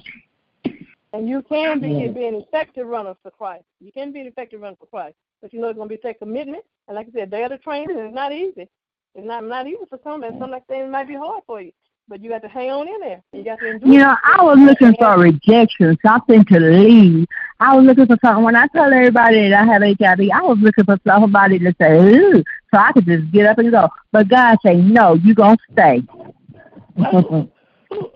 And 1.14 1.28
you 1.30 1.42
can 1.44 1.80
be 1.80 1.90
Yeah. 1.92 2.08
be 2.08 2.26
an 2.26 2.36
effective 2.36 2.88
runner 2.88 3.16
for 3.24 3.32
Christ. 3.32 3.66
You 3.80 3.92
can 3.92 4.12
be 4.12 4.22
an 4.22 4.28
effective 4.28 4.62
runner 4.62 4.78
for 4.80 4.86
Christ. 4.86 5.16
But 5.42 5.54
you 5.54 5.60
know 5.60 5.68
it's 5.68 5.78
gonna 5.78 5.90
be 5.90 5.98
take 5.98 6.20
commitment. 6.20 6.64
And 6.88 6.96
like 6.96 7.08
I 7.08 7.12
said, 7.12 7.32
day 7.32 7.44
of 7.44 7.50
the 7.52 7.58
training 7.58 7.98
is 7.98 8.14
not 8.14 8.32
easy. 8.34 8.68
It's 9.16 9.28
not 9.28 9.44
not 9.44 9.68
easy 9.68 9.78
for 9.90 10.00
some 10.04 10.24
and 10.24 10.40
some 10.40 10.52
like 10.52 10.66
that 10.68 10.90
might 10.90 11.08
be 11.08 11.16
hard 11.16 11.44
for 11.46 11.62
you. 11.62 11.72
But 12.08 12.22
you 12.22 12.30
got 12.30 12.42
to 12.42 12.50
hang 12.50 12.72
on 12.72 12.88
in 12.88 13.00
there. 13.00 13.22
You 13.32 13.44
got 13.44 13.60
to 13.60 13.72
endure. 13.72 13.90
You 13.90 14.00
know, 14.00 14.16
I 14.24 14.44
was 14.44 14.58
looking 14.60 14.94
for 15.00 15.18
rejection, 15.18 15.98
something 16.06 16.44
to 16.46 16.60
leave. 16.60 17.28
I 17.60 17.76
was 17.76 17.86
looking 17.86 18.08
for 18.08 18.18
something. 18.24 18.44
When 18.44 18.56
I 18.56 18.68
tell 18.68 18.92
everybody 18.92 19.50
that 19.50 19.62
I 19.62 19.66
have 19.66 19.82
HIV, 19.82 20.30
I 20.34 20.42
was 20.42 20.58
looking 20.60 20.84
for 20.84 21.00
somebody 21.06 21.60
to 21.60 21.74
say, 21.80 21.98
ooh, 21.98 22.44
so 22.74 22.80
I 22.80 22.92
could 22.92 23.06
just 23.06 23.32
get 23.32 23.46
up 23.46 23.60
and 23.60 23.72
go. 23.72 23.88
But 24.12 24.28
God 24.28 24.58
say, 24.66 24.76
no, 24.76 25.14
you 25.14 25.34
going 25.34 25.58
to 25.58 25.64
stay. 25.72 26.04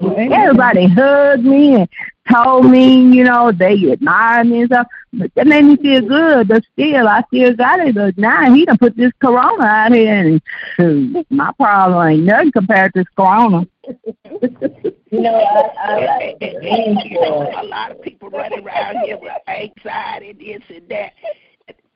Everybody 0.01 0.87
hugged 0.87 1.43
me 1.43 1.75
and 1.75 1.89
told 2.31 2.65
me, 2.69 3.15
you 3.15 3.23
know, 3.23 3.51
they 3.51 3.73
admired 3.91 4.47
me 4.47 4.61
and 4.61 4.69
stuff. 4.69 4.87
But 5.13 5.33
that 5.35 5.47
made 5.47 5.65
me 5.65 5.75
feel 5.77 6.01
good. 6.01 6.47
But 6.47 6.63
still, 6.73 7.07
I 7.07 7.23
still 7.27 7.53
got 7.53 7.79
it. 7.79 7.95
But 7.95 8.17
now 8.17 8.53
he 8.53 8.65
done 8.65 8.77
put 8.77 8.95
this 8.95 9.11
corona 9.21 9.65
out 9.65 9.93
here, 9.93 10.13
and 10.13 10.41
shoot, 10.75 11.25
my 11.29 11.51
problem 11.57 12.07
ain't 12.07 12.23
nothing 12.23 12.51
compared 12.51 12.93
to 12.93 12.99
this 12.99 13.07
corona. 13.15 13.67
you 13.85 15.21
know, 15.21 15.35
I, 15.35 16.35
I 16.41 17.03
you 17.05 17.19
know, 17.19 17.51
a 17.55 17.63
lot 17.65 17.91
of 17.91 18.01
people 18.01 18.29
running 18.29 18.65
around 18.65 18.97
here 18.99 19.17
with 19.17 19.31
anxiety, 19.47 20.33
this 20.33 20.75
and 20.75 20.89
that. 20.89 21.13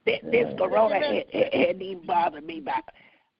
This, 0.05 0.19
this 0.23 0.57
corona 0.57 0.95
had, 0.95 1.25
had, 1.31 1.53
hadn't 1.53 1.81
even 1.81 2.05
bothered 2.05 2.45
me. 2.45 2.61
By, 2.61 2.79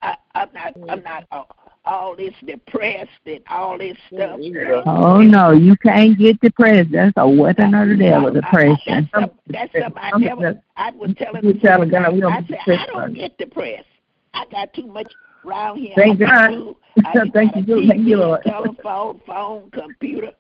I, 0.02 0.18
I'm 0.36 0.50
not. 0.54 0.74
I'm 0.90 1.04
not 1.04 1.26
uh, 1.32 1.44
all 1.90 2.16
this 2.16 2.34
depressed 2.46 3.10
and 3.26 3.42
all 3.50 3.78
this 3.78 3.98
stuff. 4.14 4.40
Oh 4.86 5.22
no, 5.22 5.52
you 5.52 5.76
can't 5.78 6.18
get 6.18 6.40
depressed. 6.40 6.92
That's 6.92 7.14
a 7.18 7.28
weapon 7.28 7.74
of 7.74 7.90
the 7.90 7.98
devil, 7.98 8.32
depression. 8.32 9.10
That's, 9.14 9.34
that's 9.48 9.74
something 9.74 9.94
I 10.02 10.12
never. 10.18 10.62
I 10.78 10.92
was 10.92 11.16
telling. 11.18 11.44
You 11.44 11.54
tell 11.56 11.84
God 11.86 12.06
I 12.06 12.46
said 12.48 12.80
I 12.80 12.86
don't 12.86 13.14
get 13.14 13.38
depressed. 13.38 13.88
I 14.34 14.46
got 14.52 14.74
too 14.74 14.86
much 14.86 15.12
around 15.46 15.80
here. 15.80 15.94
Thank 15.96 16.20
God. 16.20 16.50
do. 16.50 16.78
I 17.06 17.12
can 17.14 17.32
Thank 17.32 17.68
you, 17.68 17.84
a 17.84 17.88
thank 17.88 18.08
you, 18.08 18.18
Lord. 18.18 18.42
Telephone, 18.44 19.22
phone, 19.26 19.72
computer, 19.72 20.32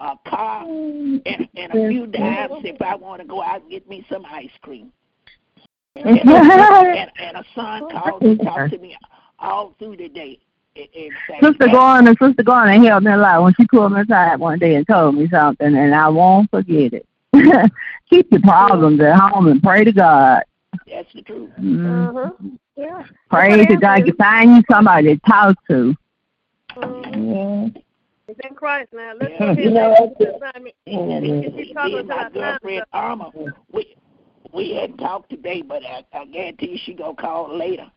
a 0.00 0.14
car, 0.26 0.64
and, 0.66 1.48
and 1.56 1.72
a 1.72 1.88
few 1.88 2.06
dimes 2.08 2.52
if 2.64 2.82
I 2.82 2.96
want 2.96 3.22
to 3.22 3.28
go 3.28 3.42
out 3.42 3.62
and 3.62 3.70
get 3.70 3.88
me 3.88 4.04
some 4.10 4.24
ice 4.26 4.50
cream. 4.62 4.92
And, 5.98 6.06
and, 6.20 7.10
and 7.18 7.36
a 7.36 7.44
son 7.56 7.90
called 7.90 8.22
and 8.22 8.40
talked 8.40 8.70
to 8.70 8.78
me 8.78 8.96
all 9.40 9.74
through 9.80 9.96
the 9.96 10.08
day. 10.08 10.38
And, 10.78 10.88
and 10.94 11.12
say, 11.28 11.40
Sister 11.40 11.68
Garner, 11.68 12.14
Sister 12.20 12.42
Garner 12.42 12.72
helped 12.86 13.04
me 13.04 13.12
a 13.12 13.16
lot 13.16 13.42
when 13.42 13.54
she 13.58 13.66
pulled 13.66 13.92
me 13.92 14.00
aside 14.00 14.38
one 14.38 14.58
day 14.58 14.76
and 14.76 14.86
told 14.86 15.16
me 15.16 15.28
something, 15.28 15.74
and 15.76 15.94
I 15.94 16.08
won't 16.08 16.50
forget 16.50 16.92
it. 16.92 17.06
Keep 18.10 18.30
your 18.32 18.40
problems 18.42 19.00
at 19.00 19.18
home 19.18 19.48
and 19.48 19.62
pray 19.62 19.84
to 19.84 19.92
God. 19.92 20.42
That's 20.86 21.12
the 21.12 21.22
truth. 21.22 21.50
Mm. 21.60 22.08
Uh-huh. 22.08 22.30
Yeah. 22.76 23.02
Pray 23.30 23.66
to 23.66 23.76
God 23.76 24.06
to 24.06 24.14
find 24.14 24.56
you 24.56 24.62
somebody 24.70 25.16
to 25.16 25.20
talk 25.28 25.56
to. 25.68 25.94
Mhm. 26.76 27.82
It's 28.28 28.40
in 28.48 28.54
Christ 28.54 28.90
now. 28.92 29.12
Let's 29.18 29.32
Yeah. 29.40 29.52
You 29.52 29.70
know, 29.70 29.94
and 29.94 30.14
that's 30.18 30.36
assignment. 30.36 30.74
Me 30.86 31.46
If 31.46 31.68
you 31.68 31.74
talk 31.74 31.86
and 31.86 32.08
my 32.08 32.14
about 32.14 32.34
time, 32.34 32.58
girlfriend 32.60 32.84
Irma, 32.94 33.32
we 33.72 33.96
we 34.52 34.74
hadn't 34.74 34.98
talked 34.98 35.30
today, 35.30 35.62
but 35.62 35.82
I, 35.84 36.04
I 36.12 36.24
guarantee 36.26 36.72
you 36.72 36.78
she 36.78 36.94
gonna 36.94 37.14
call 37.14 37.56
later. 37.56 37.90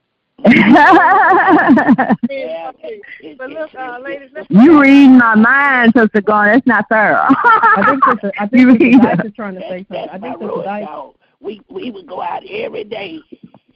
Yeah, 2.30 2.72
it, 2.84 3.06
it, 3.20 3.38
but 3.38 3.50
look, 3.50 3.70
uh, 3.78 4.00
ladies, 4.00 4.30
You 4.50 4.82
reading 4.82 5.18
my 5.18 5.36
mind, 5.36 5.94
Sister 5.96 6.22
Garner. 6.22 6.54
That's 6.54 6.68
not 6.68 6.86
fair. 6.90 7.20
I 7.20 7.84
think 7.86 8.04
Sister, 8.10 8.32
I 8.40 8.48
think 8.48 8.70
Sister 8.72 8.90
Dice 8.98 9.26
is 9.26 9.34
trying 9.34 9.56
to 9.56 9.62
say 9.70 9.86
something. 9.90 10.10
I 10.10 10.18
think 10.18 10.34
Sister 10.40 10.48
road 10.48 10.64
Dice. 10.64 10.86
dog. 10.86 11.16
We 11.42 11.62
we 11.70 11.92
would 11.92 12.08
go 12.08 12.22
out 12.22 12.44
every 12.50 12.84
day 12.84 13.20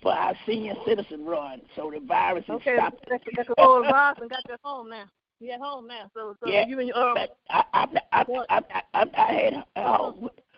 for 0.02 0.12
our 0.12 0.34
senior 0.46 0.74
citizen 0.86 1.26
run, 1.26 1.62
so 1.76 1.92
the 1.92 2.00
virus 2.00 2.46
is 2.48 2.52
Okay, 2.56 2.76
stopped. 2.78 3.06
that's, 3.10 3.24
that's 3.36 3.48
the 3.50 3.56
old 3.62 3.88
boss 3.88 4.16
and 4.22 4.30
got 4.30 4.40
you 4.48 4.56
home 4.64 4.90
now. 4.90 5.06
You 5.42 5.52
at 5.52 5.60
home 5.60 5.86
now, 5.88 6.10
so 6.14 6.34
so 6.40 6.48
Yeah, 6.50 6.66
you 6.66 6.80
and 6.80 6.88
your 6.88 6.98
uh, 6.98 7.14
but 7.14 7.38
I 7.50 7.64
I 7.74 7.88
I 8.14 8.26
I 8.50 8.62
I, 8.72 8.82
I, 8.94 9.06
I 9.18 9.34
had 9.34 9.64
uh, 9.76 10.12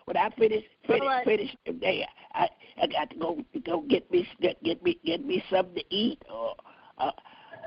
when 0.08 0.16
I 0.16 0.30
finish 0.30 0.64
finish 0.86 1.02
right. 1.06 1.24
finish 1.24 1.54
today, 1.66 2.06
I 2.32 2.48
I 2.82 2.86
got 2.86 3.10
to 3.10 3.16
go 3.16 3.44
go 3.66 3.82
get 3.82 4.10
me 4.10 4.26
get, 4.40 4.62
get 4.64 4.82
me 4.82 4.98
get 5.04 5.22
me 5.24 5.44
something 5.50 5.74
to 5.74 5.84
eat. 5.94 6.18
Or 6.32 6.54
uh, 6.96 7.10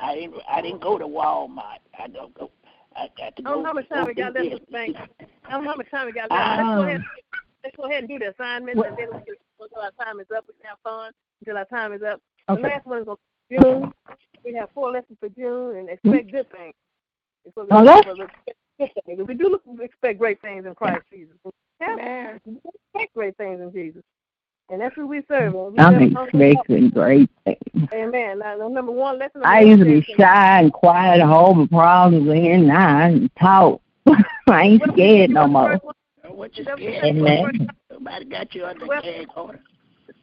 I 0.01 0.15
didn't 0.15 0.34
I 0.49 0.61
didn't 0.61 0.81
go 0.81 0.97
to 0.97 1.05
Walmart. 1.05 1.77
I 1.99 2.07
don't 2.07 2.34
go. 2.34 2.49
I 2.95 3.07
got 3.15 3.35
to 3.35 3.43
I 3.45 3.49
don't 3.51 3.53
go. 3.57 3.61
know 3.61 3.65
how 3.68 3.73
much 3.73 3.89
time 3.89 4.07
we 4.07 4.13
got 4.15 4.34
left 4.34 4.49
with 4.53 4.61
the. 4.72 4.76
I 4.77 5.51
don't 5.51 5.63
know 5.63 5.69
how 5.69 5.76
much 5.76 5.91
time 5.91 6.07
we 6.07 6.13
got 6.13 6.31
left. 6.31 6.57
Let's 6.57 6.68
go 6.68 6.81
Um, 6.81 6.88
ahead. 6.88 7.03
Let's 7.63 7.76
go 7.77 7.84
ahead 7.85 7.99
and 7.99 8.09
do 8.09 8.18
the 8.18 8.30
assignments, 8.31 8.81
and 8.84 8.97
then 8.97 9.07
we 9.13 9.19
can, 9.23 9.35
until 9.59 9.81
our 9.84 9.91
time 10.03 10.19
is 10.19 10.26
up, 10.35 10.45
we 10.47 10.55
can 10.59 10.68
have 10.69 10.80
fun 10.84 11.11
until 11.41 11.57
our 11.59 11.65
time 11.65 11.93
is 11.93 12.01
up. 12.01 12.19
Okay. 12.49 12.59
The 12.59 12.68
last 12.68 12.85
one 12.88 13.01
is 13.03 13.07
on 13.07 13.18
June. 13.51 13.93
We 14.43 14.55
have 14.55 14.69
four 14.73 14.91
lessons 14.91 15.19
for 15.19 15.30
June, 15.30 15.76
and 15.77 15.88
expect 15.89 16.31
good 16.31 16.51
things. 16.51 16.73
It's 17.45 17.55
what 17.55 17.69
we 17.69 17.77
Oh, 17.77 17.84
look 17.84 18.03
that's- 18.03 18.18
for, 18.18 18.26
good 18.80 18.91
things. 19.05 19.27
We 19.27 19.35
do 19.35 19.49
look, 19.49 19.61
we 19.68 19.85
expect 19.85 20.18
great 20.18 20.41
things 20.41 20.65
in 20.65 20.73
Christ 20.73 21.03
Jesus. 21.13 21.35
Yeah, 21.81 22.37
we 22.45 22.57
expect 22.93 23.13
great 23.15 23.37
things 23.37 23.59
in 23.61 23.71
Jesus, 23.73 24.03
and 24.69 24.79
that's 24.81 24.95
who 24.95 25.07
we 25.07 25.21
serve. 25.27 25.53
we 25.53 25.79
I'm 25.79 25.93
never 25.97 26.27
come 26.29 26.41
expecting 26.41 26.89
great 26.89 27.29
things. 27.43 27.89
Amen. 27.93 28.39
Now, 28.39 28.57
the 28.57 28.69
number 28.69 28.91
one 28.91 29.17
lesson. 29.19 29.41
I 29.43 29.61
used 29.61 29.79
to 29.79 29.85
be 29.85 30.01
shy 30.17 30.59
and 30.61 30.71
quiet 30.71 31.21
and 31.21 31.29
hold 31.29 31.57
my 31.57 31.67
problems 31.67 32.29
in. 32.29 32.67
Now 32.67 32.97
I 33.05 33.09
can 33.09 33.31
talk. 33.39 33.81
I 34.49 34.63
ain't 34.63 34.83
scared 34.93 35.31
no 35.31 35.47
more. 35.47 35.79
What 36.27 36.55
you 36.57 36.61
Is 36.61 36.65
that 36.67 36.73
what 36.75 36.81
you 36.81 36.89
scared? 36.97 37.03
said? 37.03 37.17
Amen. 37.17 37.67
Somebody 37.91 38.25
got 38.25 38.55
you 38.55 38.65
under 38.65 38.85
Well- 38.85 39.01
gag 39.01 39.27
order. 39.35 39.59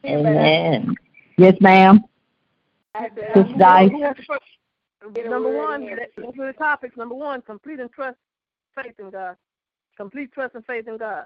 Amen. 0.05 0.95
Yes, 1.37 1.55
ma'am. 1.61 2.01
Sister 2.97 3.43
Dice. 3.57 3.91
Number 5.25 5.55
one, 5.57 5.85
that- 5.85 6.09
those 6.17 6.33
are 6.39 6.47
the 6.47 6.53
topics. 6.57 6.97
Number 6.97 7.15
one, 7.15 7.41
complete 7.41 7.79
and 7.79 7.91
trust 7.91 8.17
faith 8.75 8.93
in 8.99 9.09
God. 9.09 9.35
Complete 9.97 10.31
trust 10.31 10.55
and 10.55 10.65
faith 10.65 10.87
in 10.87 10.97
God. 10.97 11.25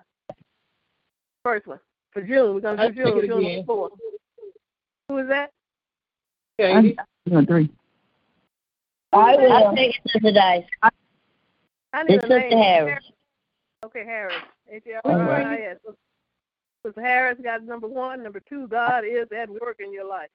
First 1.43 1.67
one. 1.67 1.79
For 2.11 2.21
June. 2.21 2.55
We're 2.55 2.61
going 2.61 2.77
to 2.77 2.83
I'll 2.83 2.89
do 2.91 3.03
June. 3.03 3.27
June 3.27 3.39
again. 3.45 3.65
4. 3.65 3.89
Who 5.09 5.17
is 5.17 5.27
that? 5.27 5.51
Katie. 6.57 6.95
One, 7.25 7.45
three. 7.45 7.69
I 9.11 9.35
will. 9.35 9.51
I'll 9.51 9.75
take 9.75 9.95
it, 9.95 10.11
Sister 10.11 10.31
Dice. 10.31 10.63
I 10.81 12.03
need 12.03 12.15
It's 12.15 12.23
a 12.23 12.27
Sister 12.27 12.49
name. 12.49 12.57
Harris. 12.57 13.11
Okay, 13.85 14.05
Harris. 14.05 14.35
H-A-R-R-I-S. 14.71 15.77
Sister 16.85 17.01
Harris 17.01 17.37
got 17.43 17.63
number 17.63 17.87
one. 17.87 18.23
Number 18.23 18.41
two, 18.47 18.67
God 18.67 19.03
is 19.05 19.27
at 19.35 19.49
work 19.49 19.79
in 19.79 19.93
your 19.93 20.05
life. 20.07 20.29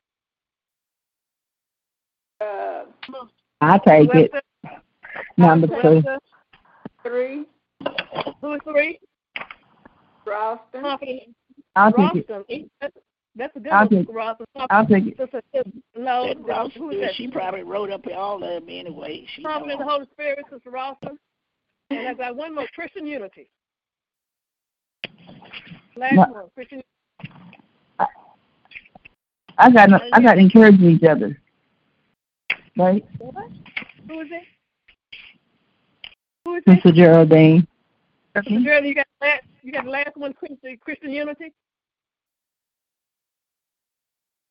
Uh, 2.41 2.85
I 3.61 3.79
take 3.79 4.15
it. 4.15 4.33
Webster, 4.33 4.83
Number 5.37 5.67
two. 5.83 6.03
Three. 7.03 7.47
Who 8.41 8.53
is 8.55 8.61
three? 8.65 9.01
Ralston. 10.29 10.85
I'll 10.85 10.99
take 10.99 12.27
it. 12.27 12.27
Ralston. 12.29 12.71
That's, 12.81 12.95
that's 13.37 13.57
a 13.57 13.61
good 13.61 13.73
I'll 13.73 13.89
one, 13.89 14.07
Ralston. 14.11 14.47
I'll 14.71 14.87
take 14.87 15.07
it. 15.07 15.17
Sister, 15.17 15.43
no, 15.97 16.29
That 16.29 16.41
Ross, 16.45 16.73
who 16.77 16.91
is 16.91 17.01
that? 17.01 17.15
she 17.15 17.29
probably 17.29 17.63
wrote 17.63 17.91
up 17.91 18.05
all 18.15 18.37
of 18.37 18.41
them 18.41 18.65
anyway. 18.69 19.27
She 19.35 19.43
Prophet 19.43 19.71
of 19.73 19.79
the. 19.79 19.85
Holy 19.85 20.07
Spirit, 20.13 20.47
Sister 20.51 20.71
Ralston. 20.71 21.19
And 21.91 22.09
I 22.09 22.15
got 22.15 22.37
one 22.37 22.55
more, 22.55 22.67
Christian 22.75 23.07
unity. 23.07 23.49
Last 25.97 26.15
No. 26.15 26.27
one, 26.27 26.45
Christian 26.55 26.83
I 29.59 29.71
got 29.71 29.91
no, 29.91 29.99
I 30.13 30.23
got 30.23 30.39
encouraging 30.39 30.91
each 30.91 31.03
other. 31.03 31.37
Right? 32.77 33.05
Who 33.19 34.21
is 34.21 34.29
it? 34.31 34.43
Who 36.45 36.55
is 36.55 36.63
it? 36.65 36.83
Sister 36.83 36.93
Geraldine. 38.43 38.59
Sister 38.59 38.69
Geraldine, 38.71 38.89
you 38.89 38.95
got 38.95 39.07
the 39.21 39.27
last, 39.27 39.43
you 39.63 39.73
got 39.73 39.85
the 39.85 39.91
last 39.91 40.17
one, 40.17 40.33
Christian, 40.33 40.79
Christian 40.79 41.11
unity. 41.11 41.53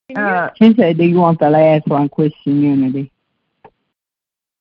Can 0.09 0.17
Uh, 0.17 0.51
she 0.55 0.73
said, 0.73 0.97
"Do 0.97 1.03
you 1.03 1.17
want 1.17 1.39
the 1.39 1.49
last 1.49 1.87
one, 1.87 2.07
Christian 2.09 2.61
unity?" 2.61 3.11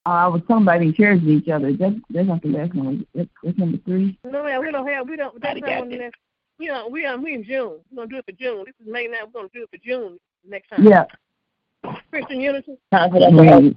Uh, 0.05 0.09
I 0.09 0.27
was 0.29 0.43
talking 0.43 0.63
about 0.63 0.83
encouraging 0.83 1.29
each 1.29 1.49
other. 1.49 1.73
That, 1.73 2.01
that's 2.11 2.29
not 2.29 2.43
the 2.43 2.49
last 2.49 2.75
one. 2.75 3.07
That's, 3.15 3.29
that's 3.43 3.59
number 3.59 3.79
three. 3.85 4.19
No, 4.25 4.45
man, 4.45 4.61
we 4.61 4.71
don't 4.71 4.87
have. 4.89 5.09
We 5.09 5.17
don't. 5.17 5.41
That's 5.41 5.55
Mighty 5.55 5.61
not 5.61 5.69
got 5.69 5.81
on 5.83 5.89
the 5.89 5.95
it. 5.97 5.99
next. 5.99 6.21
We 6.59 6.67
don't. 6.67 6.91
We 6.93 7.07
um. 7.07 7.23
We 7.23 7.35
in 7.35 7.45
June. 7.45 7.79
We're 7.91 8.07
gonna 8.07 8.09
do 8.09 8.17
it 8.19 8.25
for 8.25 8.33
June. 8.33 8.65
This 8.67 8.75
is 8.81 8.93
May 8.93 9.07
now. 9.07 9.27
We're 9.27 9.41
gonna 9.41 9.49
do 9.55 9.63
it 9.63 9.71
for 9.71 9.85
June 9.85 10.19
next 10.49 10.69
time. 10.69 10.85
Yeah. 10.85 11.05
Christian 12.11 12.41
unity. 12.41 12.77
Wait. 12.93 13.77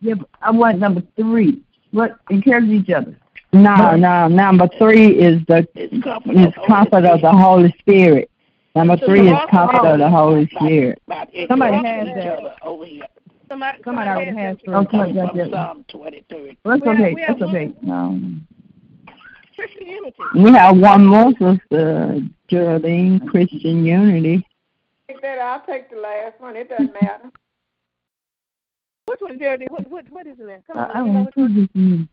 Yeah, 0.00 0.14
I 0.40 0.50
want 0.50 0.78
number 0.78 1.02
three. 1.16 1.62
What 1.90 2.16
encourage 2.30 2.68
each 2.68 2.90
other? 2.90 3.16
No, 3.52 3.96
no. 3.96 4.28
Number 4.28 4.68
three 4.78 5.08
is 5.08 5.40
the 5.46 5.66
comfort 6.02 6.36
is 6.36 6.46
of 6.46 6.54
the 6.54 6.62
comfort 6.66 7.04
of 7.04 7.20
the 7.22 7.32
Holy 7.32 7.74
Spirit. 7.78 8.30
Number 8.74 8.96
three 8.98 9.28
is 9.28 9.38
comfort 9.50 9.86
of 9.86 9.98
the 9.98 10.10
Holy 10.10 10.46
Spirit. 10.54 11.02
Somebody 11.48 11.76
has 11.76 12.06
that. 12.08 12.56
Over 12.62 12.84
here. 12.84 13.06
Somebody. 13.48 13.82
Somebody 13.82 14.10
already 14.10 14.36
has 14.36 14.58
three. 14.62 14.74
Oh, 14.74 14.86
somebody 14.90 15.14
Coming 15.14 15.36
that. 15.36 15.50
Psalm 15.50 15.84
23. 15.88 16.58
That's 16.64 16.82
okay. 16.82 17.14
That's 17.26 17.42
okay. 17.42 17.72
No. 17.82 18.20
We 20.34 20.52
have 20.52 20.76
one 20.76 21.06
more 21.06 21.32
sister, 21.32 22.20
Geraldine, 22.46 23.26
Christian 23.26 23.84
Unity. 23.84 24.46
Take 25.08 25.20
that. 25.22 25.38
I'll 25.38 25.66
take 25.66 25.90
the 25.90 25.96
last 25.96 26.38
one. 26.38 26.54
It 26.54 26.68
doesn't 26.68 26.92
matter. 27.00 27.30
Which 29.06 29.20
one, 29.20 29.38
Geraldine? 29.38 29.68
What 29.70 29.90
what 29.90 30.04
what 30.10 30.26
is 30.26 30.36
it? 30.38 30.62
Come 30.66 30.76
on. 30.76 30.90
I 30.90 30.98
don't 30.98 31.14
know 31.14 32.08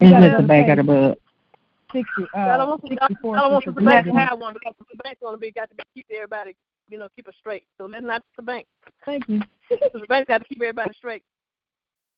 this 0.00 0.08
is. 0.08 0.12
It's 0.12 0.20
the 0.22 0.26
another 0.26 0.46
back 0.46 0.68
of 0.68 0.76
page. 0.76 0.86
the 0.86 0.92
book. 0.92 1.18
I 1.92 1.98
Uh, 2.50 2.56
don't 2.56 2.68
want 2.68 2.82
to. 2.86 2.92
I 2.92 3.06
sixty-four. 3.08 3.36
don't 3.36 3.52
want 3.52 3.64
the 3.64 3.72
bank 3.72 4.06
to 4.06 4.12
have 4.12 4.38
one 4.38 4.54
because 4.54 4.74
the 4.78 4.96
bank's 5.02 5.20
gonna 5.22 5.36
be 5.38 5.50
got 5.50 5.68
to 5.70 5.74
be 5.74 5.82
keep 5.94 6.06
everybody, 6.14 6.54
you 6.88 6.98
know, 6.98 7.08
keep 7.16 7.26
us 7.28 7.34
straight. 7.40 7.64
So 7.78 7.86
let's 7.86 8.04
not 8.04 8.22
the 8.36 8.42
bank. 8.42 8.66
Thank 9.04 9.28
you. 9.28 9.40
the 9.70 10.06
bank 10.08 10.28
got 10.28 10.38
to 10.38 10.44
keep 10.44 10.58
everybody 10.62 10.92
straight. 10.94 11.22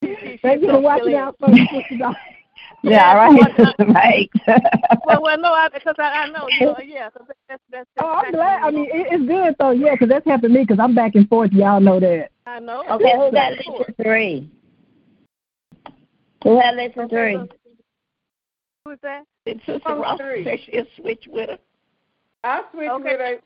She- 0.05 0.17
she- 0.21 0.37
Thank 0.43 0.63
you 0.63 0.69
for 0.69 0.81
watching 0.81 1.15
out 1.15 1.37
for 1.39 1.49
me, 1.49 1.67
Sister 1.73 2.11
Yeah, 2.83 3.15
right. 3.15 3.57
Sister 3.57 3.87
Mike. 3.89 4.31
Well, 5.07 5.23
well, 5.23 5.39
no, 5.39 5.57
because 5.73 5.95
I, 5.99 6.03
I 6.25 6.29
know, 6.31 6.49
you 6.51 6.67
know, 6.67 6.77
yeah, 6.85 7.09
'cause 7.11 7.23
that's 7.27 7.39
that's. 7.49 7.63
that's 7.71 7.89
Oh, 8.03 8.23
I'm 8.25 8.33
glad. 8.33 8.63
I 8.63 8.71
mean, 8.71 8.87
it, 8.93 9.07
it's 9.11 9.25
good 9.27 9.55
though. 9.59 9.71
Yeah, 9.71 9.97
'cause 9.97 10.09
that's 10.09 10.27
happened 10.27 10.53
to 10.53 10.59
me 10.61 10.67
'cause 10.67 10.79
I'm 10.79 10.95
back 10.95 11.15
and 11.15 11.27
forth. 11.29 11.53
Y'all 11.53 11.81
know 11.81 11.99
that. 12.01 12.31
I 12.47 12.59
know. 12.61 12.85
Okay, 12.91 13.13
who 13.17 13.31
got 13.33 13.53
lesson 13.53 13.95
three? 14.03 14.51
Who 16.45 16.61
had 16.61 16.77
lesson 16.77 17.09
three? 17.09 17.39
Who's 18.85 18.99
that? 19.03 19.25
And 19.47 19.61
Sister 19.67 19.81
Oh, 19.87 20.01
Ross 20.01 20.21
three. 20.21 20.45
said 20.45 20.59
she'll 20.67 20.87
switch 20.97 21.25
with 21.29 21.51
her. 21.51 21.59
I'll 22.45 22.65
switch 22.73 22.89
Okay. 22.91 23.03
with 23.13 23.21
a 23.21 23.39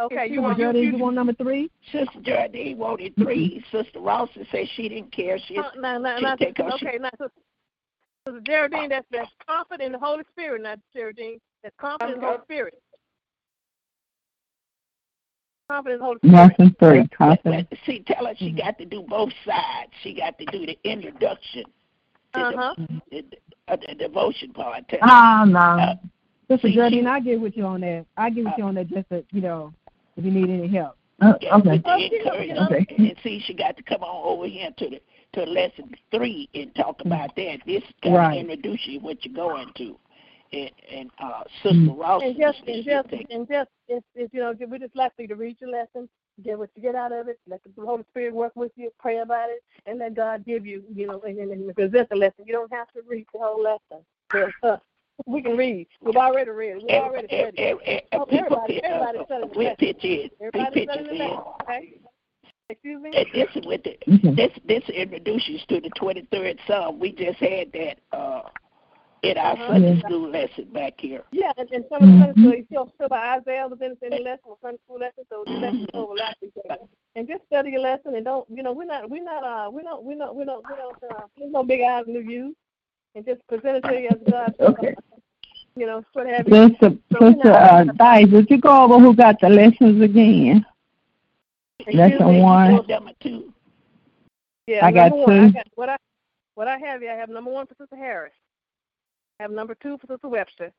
Okay, 0.00 0.28
you 0.30 0.40
want 0.40 0.58
you, 0.58 0.64
Jardine, 0.66 0.82
you, 0.84 0.90
you 0.92 0.98
want 1.02 1.16
number 1.16 1.32
three? 1.32 1.68
Sister 1.90 2.20
Jardine 2.22 2.78
wanted 2.78 3.16
three. 3.16 3.64
Sister 3.72 3.98
Ralston 3.98 4.46
said 4.52 4.66
she 4.76 4.88
didn't 4.88 5.10
care. 5.10 5.38
She 5.48 5.56
Uh, 5.58 5.70
no, 5.76 5.98
no, 5.98 6.16
she 6.18 6.24
no, 6.24 6.36
take 6.36 6.56
her. 6.58 6.70
okay, 6.74 6.98
now, 7.00 7.10
Sister 7.20 7.32
Sister 8.28 8.40
Geraldine, 8.44 8.90
that's 8.90 9.06
that's 9.10 9.30
confident 9.48 9.86
in 9.86 9.92
the 9.92 9.98
Holy 9.98 10.22
Spirit, 10.30 10.62
not 10.62 10.78
Geraldine. 10.94 11.38
That's 11.64 11.74
confident 11.80 12.16
in 12.16 12.20
the 12.20 12.26
Holy 12.26 12.38
Spirit. 12.44 12.74
Confident 15.68 15.94
in 15.94 15.98
the 15.98 16.04
Holy 16.04 16.18
Spirit. 16.18 16.32
Lesson 16.32 16.76
three, 16.78 17.08
confidence. 17.08 17.66
But 17.70 17.78
see, 17.84 18.04
tell 18.06 18.26
her 18.26 18.34
she 18.36 18.52
got 18.52 18.78
to 18.78 18.84
do 18.84 19.02
both 19.08 19.32
sides. 19.44 19.90
She 20.02 20.14
got 20.14 20.38
to 20.38 20.44
do 20.46 20.64
the 20.64 20.78
introduction 20.84 21.64
to 21.64 21.70
Uh-huh. 22.34 22.74
the, 23.10 23.22
the, 23.22 23.36
uh, 23.72 23.76
the 23.88 23.94
devotion 23.94 24.52
part. 24.52 24.88
Tell 24.88 24.98
her. 25.00 25.42
Oh, 25.42 25.44
no. 25.44 25.58
Uh, 25.58 25.94
Sister 26.50 26.68
See, 26.68 26.74
Jardine, 26.74 27.04
she- 27.04 27.08
I 27.08 27.20
get 27.20 27.40
with 27.40 27.56
you 27.56 27.64
on 27.66 27.80
that. 27.82 28.06
I 28.16 28.30
get 28.30 28.44
with 28.44 28.54
you 28.56 28.64
on 28.64 28.74
that 28.76 28.88
just 28.88 29.08
to, 29.10 29.24
you 29.32 29.40
know, 29.42 29.72
if 30.16 30.24
you 30.24 30.30
need 30.30 30.48
any 30.50 30.68
help. 30.68 30.96
Uh, 31.20 31.34
Yeah, 31.40 31.56
okay. 31.56 31.70
with 31.72 31.82
the 31.82 32.16
encouragement. 32.16 32.72
Okay. 32.72 32.86
And 32.96 33.14
see, 33.22 33.42
she 33.44 33.52
got 33.54 33.76
to 33.76 33.82
come 33.82 34.02
on 34.02 34.38
over 34.38 34.46
here 34.46 34.70
to 34.78 34.88
the 34.90 35.00
to 35.34 35.42
lesson 35.44 35.90
three 36.10 36.48
and 36.54 36.74
talk 36.74 37.02
about 37.04 37.36
that. 37.36 37.58
This 37.66 37.82
kind 38.02 38.14
Right. 38.14 38.34
of 38.38 38.48
introduce 38.50 38.80
you 38.86 39.00
what 39.00 39.24
you're 39.26 39.34
going 39.34 39.70
to. 39.76 39.96
And, 40.52 40.70
and 40.90 41.10
uh, 41.22 41.42
Sister 41.62 41.92
Ross, 41.94 42.22
And 42.24 42.34
just, 42.38 42.58
she- 42.64 42.72
and 42.72 42.84
she'll 42.84 43.02
just, 43.02 43.30
and 43.30 43.46
just, 43.48 43.70
if, 43.88 44.02
if 44.14 44.32
you 44.32 44.40
know, 44.40 44.54
we're 44.66 44.78
just 44.78 44.96
like 44.96 45.12
you 45.18 45.28
to 45.28 45.34
read 45.34 45.58
your 45.60 45.70
lesson, 45.70 46.08
get 46.42 46.58
what 46.58 46.70
you 46.74 46.82
get 46.82 46.94
out 46.94 47.12
of 47.12 47.28
it, 47.28 47.38
let 47.48 47.60
the 47.64 47.84
Holy 47.84 48.04
Spirit 48.10 48.34
work 48.34 48.52
with 48.54 48.72
you, 48.76 48.90
pray 48.98 49.18
about 49.18 49.50
it, 49.50 49.62
and 49.86 49.98
let 49.98 50.14
God 50.14 50.44
give 50.44 50.66
you, 50.66 50.82
you 50.94 51.06
know, 51.06 51.20
and, 51.26 51.38
and, 51.38 51.50
and 51.50 51.74
present 51.74 52.08
the 52.08 52.16
lesson. 52.16 52.44
You 52.46 52.52
don't 52.52 52.72
have 52.72 52.90
to 52.92 53.00
read 53.06 53.26
the 53.32 53.38
whole 53.40 53.62
lesson. 53.62 54.04
But, 54.30 54.68
uh, 54.68 54.76
we 55.26 55.42
can 55.42 55.56
read. 55.56 55.88
We've 56.00 56.16
already 56.16 56.50
read. 56.50 56.76
We've 56.76 56.90
Ev- 56.90 57.02
already 57.02 57.26
ev- 57.30 57.54
studied. 57.54 57.58
ev- 57.60 57.78
ev- 57.86 58.00
Oh, 58.12 58.24
people 58.24 58.38
everybody, 58.38 58.82
uh, 58.82 58.86
everybody's 58.86 59.24
studying 59.26 59.48
the 59.50 59.58
we 59.58 59.64
lesson. 59.64 59.76
pitch 59.78 60.04
in. 60.04 60.10
We 60.10 60.46
Everybody's 60.46 60.72
pitch 60.74 60.88
studying 60.90 61.18
the 61.18 61.24
in. 61.24 61.38
Okay. 61.62 61.94
Excuse 62.70 63.02
me. 63.02 63.10
This 63.34 63.48
is 63.56 63.66
with 63.66 63.82
the 63.82 63.96
Mhm. 64.06 64.36
this 64.36 64.52
this 64.66 64.88
introduces 64.90 65.64
to 65.68 65.80
the 65.80 65.88
twenty 65.96 66.22
third 66.30 66.58
Psalm. 66.66 66.98
We 67.00 67.12
just 67.12 67.38
had 67.38 67.72
that 67.72 67.98
uh 68.12 68.42
in 69.22 69.36
our 69.38 69.52
Uh-huh. 69.52 69.72
Sunday 69.72 69.94
Yeah. 69.94 70.00
school 70.00 70.28
lesson 70.30 70.64
back 70.66 71.00
here. 71.00 71.24
Yeah, 71.32 71.52
and, 71.56 71.68
and 71.72 71.84
some 71.88 72.02
of 72.02 72.08
the 72.08 72.18
Sunday 72.18 72.40
school, 72.40 72.54
you 72.54 72.66
feel 72.68 72.92
so 73.00 73.08
by 73.08 73.38
Isaiah 73.38 73.66
was 73.68 73.80
in 73.80 73.96
the 74.00 74.16
lesson, 74.22 74.40
or 74.44 74.56
Sunday 74.62 74.78
school 74.84 74.98
lesson, 74.98 75.24
so 75.28 75.44
the 75.46 75.52
lessons 75.52 75.86
overlap 75.94 76.36
each 76.42 76.52
other. 76.68 76.82
And 77.16 77.26
just 77.26 77.44
study 77.46 77.70
your 77.70 77.80
lesson, 77.80 78.14
and 78.14 78.24
don't, 78.24 78.48
you 78.48 78.62
know, 78.62 78.72
we're 78.72 78.84
not, 78.84 79.10
we're 79.10 79.24
not, 79.24 79.42
uh, 79.44 79.70
we 79.70 79.82
don't, 79.82 80.04
we 80.04 80.14
don't, 80.14 80.34
we 80.36 80.44
don't, 80.44 80.64
we 80.68 80.76
don't, 80.76 80.96
uh, 81.12 81.26
there's 81.36 81.50
no 81.52 81.64
big 81.64 81.80
eyes, 81.82 82.04
no 82.06 82.20
views, 82.20 82.54
and 83.14 83.24
just 83.26 83.44
present 83.48 83.78
it 83.78 83.88
to 83.88 84.00
you 84.00 84.08
as 84.08 84.18
God. 84.30 84.54
Okay. 84.60 84.94
You 85.74 85.86
know, 85.86 86.02
sort 86.12 86.26
of 86.26 86.34
have 86.34 86.48
you. 86.48 86.68
Sister, 86.68 86.96
So 87.12 87.32
Sister 87.32 87.52
uh, 87.52 87.84
Dice, 87.84 88.28
would 88.28 88.50
you 88.50 88.58
go 88.58 88.84
over 88.84 88.98
who 88.98 89.14
got 89.14 89.40
the 89.40 89.48
lessons 89.48 90.00
again? 90.02 90.64
Excuse 91.80 91.96
Lesson 91.96 92.28
me, 92.28 92.40
one. 92.40 92.72
you 92.72 92.82
Number 92.88 93.12
two. 93.20 93.52
Yeah, 94.66 94.84
I 94.84 94.92
got 94.92 95.10
number 95.10 95.24
one, 95.24 95.38
I 95.40 95.46
two. 95.46 95.52
got 95.54 95.66
what 95.76 95.88
I, 95.88 95.96
what 96.54 96.68
I 96.68 96.78
have 96.78 97.00
here. 97.00 97.12
I 97.12 97.16
have 97.16 97.28
number 97.28 97.50
one 97.50 97.66
for 97.66 97.74
Sister 97.78 97.96
Harris. 97.96 98.32
I 99.38 99.44
have 99.44 99.52
number 99.52 99.74
two 99.82 99.98
for 99.98 100.06
Sister 100.12 100.28
Webster. 100.28 100.72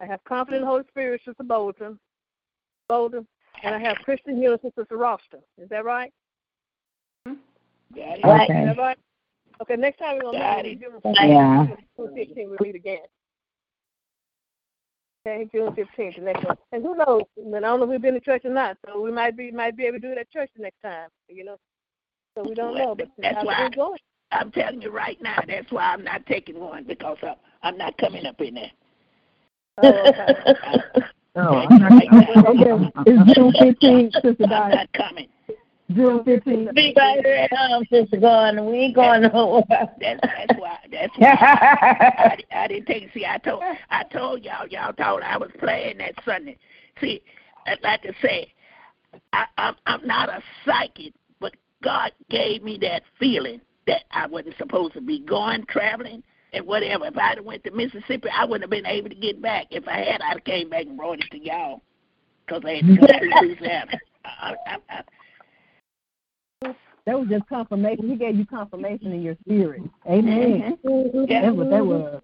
I 0.00 0.06
have 0.06 0.22
confident 0.24 0.62
in 0.62 0.66
the 0.66 0.70
Holy 0.70 0.84
Spirit, 0.88 1.20
Sister 1.24 1.44
Bolton, 1.44 1.98
Bolton, 2.88 3.26
and 3.62 3.74
I 3.74 3.78
have 3.78 3.96
Christian 3.98 4.36
healing, 4.36 4.58
Sister 4.62 4.86
Ralston. 4.96 5.40
Is 5.58 5.68
that 5.68 5.84
right? 5.84 6.12
Mm-hmm. 7.28 7.96
Got 7.96 8.18
it? 8.18 8.24
Right. 8.24 8.50
Is 8.50 8.56
Okay. 8.56 8.64
that 8.66 8.78
right? 8.78 8.98
Okay, 9.60 9.76
next 9.76 9.98
time 9.98 10.16
we're 10.16 10.32
Got 10.32 10.56
gonna 10.56 10.58
it. 10.58 10.64
meet 10.64 10.80
June 10.80 11.00
Yeah. 11.14 11.66
June 11.96 12.14
fifteenth. 12.16 12.50
We'll 12.50 12.58
meet 12.60 12.74
again. 12.74 12.98
Okay, 15.24 15.48
June 15.54 15.72
fifteenth, 15.74 16.16
the 16.16 16.22
next 16.22 16.44
one. 16.44 16.56
And 16.72 16.82
who 16.82 16.96
knows? 16.96 17.22
I, 17.38 17.44
mean, 17.44 17.54
I 17.56 17.60
don't 17.60 17.78
know 17.78 17.84
if 17.84 17.90
we've 17.90 18.02
been 18.02 18.14
to 18.14 18.20
church 18.20 18.44
or 18.44 18.50
not, 18.50 18.76
so 18.84 19.00
we 19.00 19.12
might 19.12 19.36
be 19.36 19.52
might 19.52 19.76
be 19.76 19.84
able 19.84 19.98
to 20.00 20.06
do 20.08 20.12
it 20.12 20.18
at 20.18 20.30
church 20.32 20.50
the 20.56 20.62
next 20.62 20.80
time. 20.82 21.08
You 21.28 21.44
know, 21.44 21.56
so 22.36 22.42
we 22.48 22.54
don't 22.56 22.74
know, 22.76 22.96
but 22.96 23.08
That's 23.18 23.44
why- 23.44 23.60
we're 23.60 23.70
going. 23.70 23.98
I'm 24.32 24.50
telling 24.50 24.80
you 24.80 24.90
right 24.90 25.20
now, 25.20 25.38
that's 25.46 25.70
why 25.70 25.92
I'm 25.92 26.02
not 26.02 26.24
taking 26.24 26.58
one 26.58 26.84
because 26.84 27.18
I'm, 27.22 27.34
I'm 27.62 27.78
not 27.78 27.96
coming 27.98 28.26
up 28.26 28.40
in 28.40 28.54
there. 28.54 28.70
Oh, 29.78 30.12
okay. 30.46 30.82
Oh, 31.34 31.56
I'm 31.56 31.78
not, 31.78 31.90
right 31.92 32.08
now. 32.12 32.44
Okay, 32.46 32.92
it's 33.06 33.34
June 33.34 33.52
fifteenth, 33.58 34.12
Sister 34.14 34.44
I'm 34.44 34.70
not 34.70 34.92
coming. 34.92 35.28
June 35.90 36.22
fifteenth. 36.24 36.74
Be 36.74 36.92
right 36.96 37.24
at 37.24 37.52
home, 37.56 37.84
Sister 37.90 38.18
Gordon. 38.18 38.66
We 38.66 38.78
ain't 38.78 38.94
going 38.94 39.22
nowhere. 39.22 39.64
That's 39.68 40.20
that's 40.22 40.60
why 40.60 40.78
that's 40.90 41.12
why 41.16 41.28
I, 41.30 42.36
I 42.54 42.68
didn't 42.68 42.86
take. 42.86 43.10
See, 43.14 43.24
I 43.24 43.38
told 43.38 43.62
I 43.90 44.04
told 44.04 44.42
y'all 44.42 44.66
y'all 44.68 44.92
thought 44.92 45.22
I 45.22 45.38
was 45.38 45.50
playing 45.58 45.98
that 45.98 46.14
Sunday. 46.24 46.58
See, 47.00 47.22
I'd 47.66 47.82
like 47.82 48.02
to 48.02 48.12
say, 48.20 48.52
I, 49.32 49.46
I'm 49.56 49.76
I'm 49.86 50.06
not 50.06 50.28
a 50.28 50.42
psychic, 50.66 51.14
but 51.40 51.54
God 51.82 52.12
gave 52.28 52.62
me 52.62 52.78
that 52.82 53.04
feeling 53.18 53.60
that 53.86 54.02
I 54.10 54.26
wasn't 54.26 54.56
supposed 54.58 54.94
to 54.94 55.00
be 55.00 55.20
going 55.20 55.64
traveling 55.66 56.22
and 56.52 56.66
whatever. 56.66 57.06
If 57.06 57.16
I'd 57.16 57.38
have 57.38 57.44
went 57.44 57.64
to 57.64 57.70
Mississippi, 57.70 58.28
I 58.28 58.44
wouldn't 58.44 58.62
have 58.62 58.70
been 58.70 58.86
able 58.86 59.08
to 59.08 59.14
get 59.14 59.40
back. 59.40 59.66
If 59.70 59.86
I 59.88 59.98
had, 59.98 60.20
I'd 60.20 60.34
have 60.34 60.44
came 60.44 60.70
back 60.70 60.86
and 60.86 60.96
brought 60.96 61.20
it 61.20 61.30
to 61.30 61.38
y'all 61.38 61.82
because 62.46 62.62
I 62.64 62.76
had 62.76 62.86
to 62.86 62.96
go 62.96 63.06
through 63.18 63.48
Louisiana. 63.48 63.92
I, 64.24 64.54
I, 64.66 65.02
I, 66.64 66.74
That 67.06 67.18
was 67.18 67.28
just 67.28 67.48
confirmation. 67.48 68.08
He 68.08 68.16
gave 68.16 68.36
you 68.36 68.46
confirmation 68.46 69.12
in 69.12 69.22
your 69.22 69.36
spirit. 69.44 69.82
Amen. 70.06 70.78
Mm-hmm. 70.84 71.24
Yeah. 71.28 71.42
That's 71.42 71.56
what 71.56 71.70
that 71.70 71.84
was. 71.84 72.22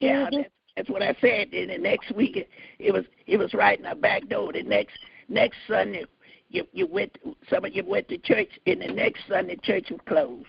Yeah, 0.00 0.28
that's, 0.30 0.48
that's 0.76 0.90
what 0.90 1.02
I 1.02 1.16
said. 1.20 1.52
And 1.52 1.70
the 1.70 1.78
next 1.78 2.14
week, 2.14 2.36
it, 2.36 2.48
it 2.78 2.92
was 2.92 3.04
it 3.26 3.36
was 3.36 3.52
right 3.54 3.78
in 3.78 3.86
our 3.86 3.96
back 3.96 4.28
door. 4.28 4.52
The 4.52 4.62
next 4.62 4.96
next 5.28 5.56
Sunday, 5.66 6.04
you 6.50 6.66
you 6.72 6.86
went 6.86 7.16
some 7.50 7.64
of 7.64 7.74
you 7.74 7.84
went 7.84 8.08
to 8.08 8.18
church, 8.18 8.50
and 8.66 8.82
the 8.82 8.88
next 8.88 9.22
Sunday 9.28 9.56
church 9.62 9.90
was 9.90 10.00
closed. 10.06 10.46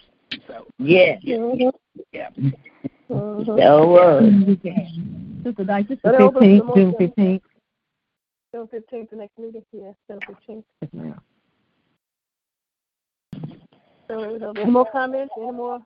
So 0.47 0.67
Yeah. 0.77 1.17
yeah, 1.21 1.71
yeah. 2.11 2.29
Mhm. 3.09 3.45
So 3.55 3.85
was. 3.87 4.23
Sister 5.43 5.63
Dice, 5.63 5.85
it's 5.89 6.01
But 6.01 6.17
the 6.17 6.25
it 6.25 6.33
fifteenth, 6.33 6.75
June 6.75 6.95
fifteenth. 6.97 7.43
June 8.53 8.67
fifteenth, 8.67 9.09
the 9.09 9.15
next 9.15 9.37
meeting. 9.39 9.63
Yes, 9.71 9.95
June 10.07 10.19
fifteenth. 10.27 10.65
So, 14.07 14.23
any 14.57 14.71
more 14.71 14.89
comments? 14.91 15.33
Any 15.37 15.51
more? 15.51 15.79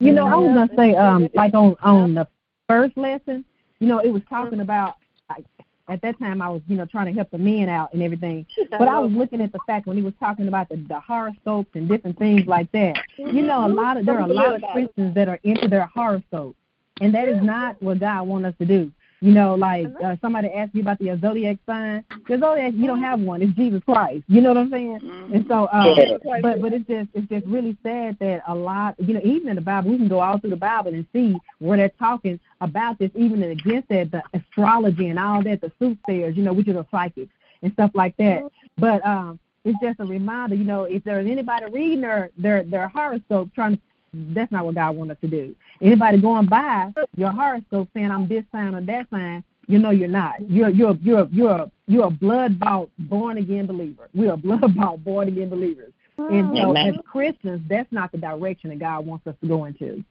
You 0.00 0.12
know, 0.12 0.26
I 0.26 0.34
was 0.36 0.48
gonna 0.54 0.70
say, 0.76 0.94
um, 0.94 1.28
like 1.34 1.54
on 1.54 1.76
on 1.82 2.14
the 2.14 2.26
first 2.68 2.96
lesson, 2.96 3.44
you 3.78 3.88
know, 3.88 3.98
it 4.00 4.10
was 4.10 4.22
talking 4.28 4.60
about. 4.60 4.96
At 5.88 6.02
that 6.02 6.18
time, 6.18 6.42
I 6.42 6.48
was, 6.48 6.62
you 6.66 6.76
know, 6.76 6.84
trying 6.84 7.06
to 7.06 7.12
help 7.12 7.30
the 7.30 7.38
men 7.38 7.68
out 7.68 7.92
and 7.92 8.02
everything. 8.02 8.46
But 8.70 8.88
I 8.88 8.98
was 8.98 9.12
looking 9.12 9.40
at 9.40 9.52
the 9.52 9.60
fact 9.66 9.86
when 9.86 9.96
he 9.96 10.02
was 10.02 10.14
talking 10.18 10.48
about 10.48 10.68
the, 10.68 10.76
the 10.76 11.00
horoscopes 11.00 11.70
and 11.74 11.88
different 11.88 12.18
things 12.18 12.46
like 12.46 12.70
that. 12.72 12.96
You 13.16 13.42
know, 13.42 13.66
a 13.66 13.68
lot 13.68 13.96
of 13.96 14.04
there 14.04 14.18
are 14.18 14.28
a 14.28 14.32
lot 14.32 14.54
of 14.54 14.62
Christians 14.72 15.14
that 15.14 15.28
are 15.28 15.38
into 15.44 15.68
their 15.68 15.86
horoscopes, 15.86 16.58
and 17.00 17.14
that 17.14 17.28
is 17.28 17.42
not 17.42 17.80
what 17.82 18.00
God 18.00 18.26
wants 18.26 18.48
us 18.48 18.54
to 18.58 18.66
do. 18.66 18.92
You 19.26 19.32
know, 19.32 19.56
like 19.56 19.88
uh, 20.04 20.14
somebody 20.20 20.46
asked 20.52 20.72
you 20.72 20.82
about 20.82 21.00
the 21.00 21.18
zodiac 21.20 21.56
sign. 21.66 22.04
The 22.28 22.38
zodiac, 22.38 22.74
you 22.76 22.86
don't 22.86 23.02
have 23.02 23.18
one. 23.18 23.42
It's 23.42 23.52
Jesus 23.54 23.82
Christ. 23.84 24.22
You 24.28 24.40
know 24.40 24.50
what 24.50 24.58
I'm 24.58 24.70
saying? 24.70 25.00
And 25.34 25.44
so, 25.48 25.68
um, 25.72 25.96
Yeah. 25.98 26.40
but 26.40 26.62
but 26.62 26.72
it's 26.72 26.86
just 26.86 27.08
it's 27.12 27.28
just 27.28 27.44
really 27.44 27.76
sad 27.82 28.16
that 28.20 28.44
a 28.46 28.54
lot, 28.54 28.94
you 29.00 29.14
know, 29.14 29.20
even 29.24 29.48
in 29.48 29.56
the 29.56 29.62
Bible, 29.62 29.90
we 29.90 29.96
can 29.96 30.06
go 30.06 30.20
all 30.20 30.38
through 30.38 30.50
the 30.50 30.56
Bible 30.56 30.94
and 30.94 31.04
see 31.12 31.36
where 31.58 31.76
they're 31.76 31.88
talking 31.98 32.38
about 32.60 33.00
this, 33.00 33.10
even 33.16 33.42
against 33.42 33.88
that, 33.88 34.12
the 34.12 34.22
astrology 34.32 35.08
and 35.08 35.18
all 35.18 35.42
that, 35.42 35.60
the 35.60 35.72
soothsayers, 35.80 36.36
you 36.36 36.44
know, 36.44 36.52
which 36.52 36.68
are 36.68 36.74
the 36.74 36.86
psychics 36.92 37.32
and 37.62 37.72
stuff 37.72 37.90
like 37.94 38.16
that. 38.18 38.44
But 38.78 39.04
um, 39.04 39.40
it's 39.64 39.78
just 39.82 39.98
a 39.98 40.04
reminder, 40.04 40.54
you 40.54 40.62
know, 40.62 40.84
if 40.84 41.02
there's 41.02 41.28
anybody 41.28 41.66
reading 41.72 42.02
their 42.02 42.30
their 42.38 42.62
their 42.62 42.86
horoscope, 42.86 43.52
trying 43.56 43.74
to 43.74 43.82
that's 44.12 44.52
not 44.52 44.64
what 44.64 44.74
God 44.74 44.96
wants 44.96 45.12
us 45.12 45.18
to 45.22 45.28
do. 45.28 45.54
Anybody 45.80 46.20
going 46.20 46.46
by 46.46 46.92
your 47.16 47.30
horoscope 47.30 47.88
saying 47.94 48.10
I'm 48.10 48.28
this 48.28 48.44
sign 48.52 48.74
or 48.74 48.80
that 48.80 49.06
sign, 49.10 49.44
you 49.66 49.78
know 49.78 49.90
you're 49.90 50.08
not. 50.08 50.34
You're 50.48 50.70
you're 50.70 50.96
you're 51.02 51.28
you're 51.30 51.70
you're 51.86 52.06
a 52.06 52.10
blood 52.10 52.58
bought 52.58 52.88
born 52.98 53.38
again 53.38 53.66
believer. 53.66 54.08
We're 54.14 54.32
a 54.32 54.36
blood 54.36 54.74
bought 54.76 55.04
born 55.04 55.28
again 55.28 55.48
believers. 55.48 55.92
And 56.18 56.56
so 56.56 56.70
Amen. 56.70 56.94
as 56.94 57.00
Christians, 57.04 57.60
that's 57.68 57.90
not 57.92 58.10
the 58.10 58.18
direction 58.18 58.70
that 58.70 58.78
God 58.78 59.04
wants 59.04 59.26
us 59.26 59.34
to 59.42 59.48
go 59.48 59.66
into. 59.66 60.02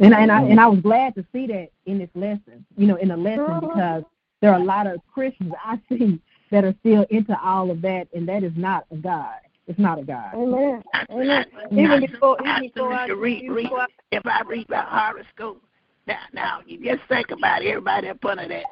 And 0.00 0.14
I, 0.14 0.22
and 0.22 0.32
I 0.32 0.42
and 0.42 0.60
I 0.60 0.66
was 0.66 0.80
glad 0.80 1.14
to 1.14 1.24
see 1.32 1.46
that 1.48 1.68
in 1.86 1.98
this 1.98 2.08
lesson, 2.14 2.64
you 2.76 2.86
know, 2.86 2.96
in 2.96 3.08
the 3.08 3.16
lesson 3.16 3.60
because 3.60 4.02
there 4.40 4.52
are 4.52 4.60
a 4.60 4.64
lot 4.64 4.86
of 4.86 5.00
Christians 5.12 5.52
I 5.62 5.78
see 5.88 6.20
that 6.50 6.64
are 6.64 6.74
still 6.80 7.06
into 7.10 7.38
all 7.40 7.70
of 7.70 7.80
that, 7.82 8.08
and 8.12 8.28
that 8.28 8.42
is 8.42 8.52
not 8.56 8.86
God. 9.00 9.36
It's 9.66 9.78
not 9.78 9.98
a 9.98 10.02
God. 10.02 10.34
Amen. 10.34 10.82
Amen. 11.10 11.44
Even 11.72 11.90
I, 11.90 12.00
before, 12.00 12.46
I 12.46 12.58
even 12.58 12.70
before 12.70 12.92
I, 12.92 13.06
read, 13.06 13.48
read, 13.48 13.64
before 13.64 13.80
I, 13.80 13.86
if 14.10 14.26
I 14.26 14.42
read 14.46 14.68
my 14.68 14.84
horoscope, 14.86 15.62
now, 16.06 16.18
now 16.32 16.60
you 16.66 16.82
just 16.84 17.08
think 17.08 17.30
about 17.30 17.64
everybody 17.64 18.08
up 18.08 18.24
under 18.24 18.48
that, 18.48 18.64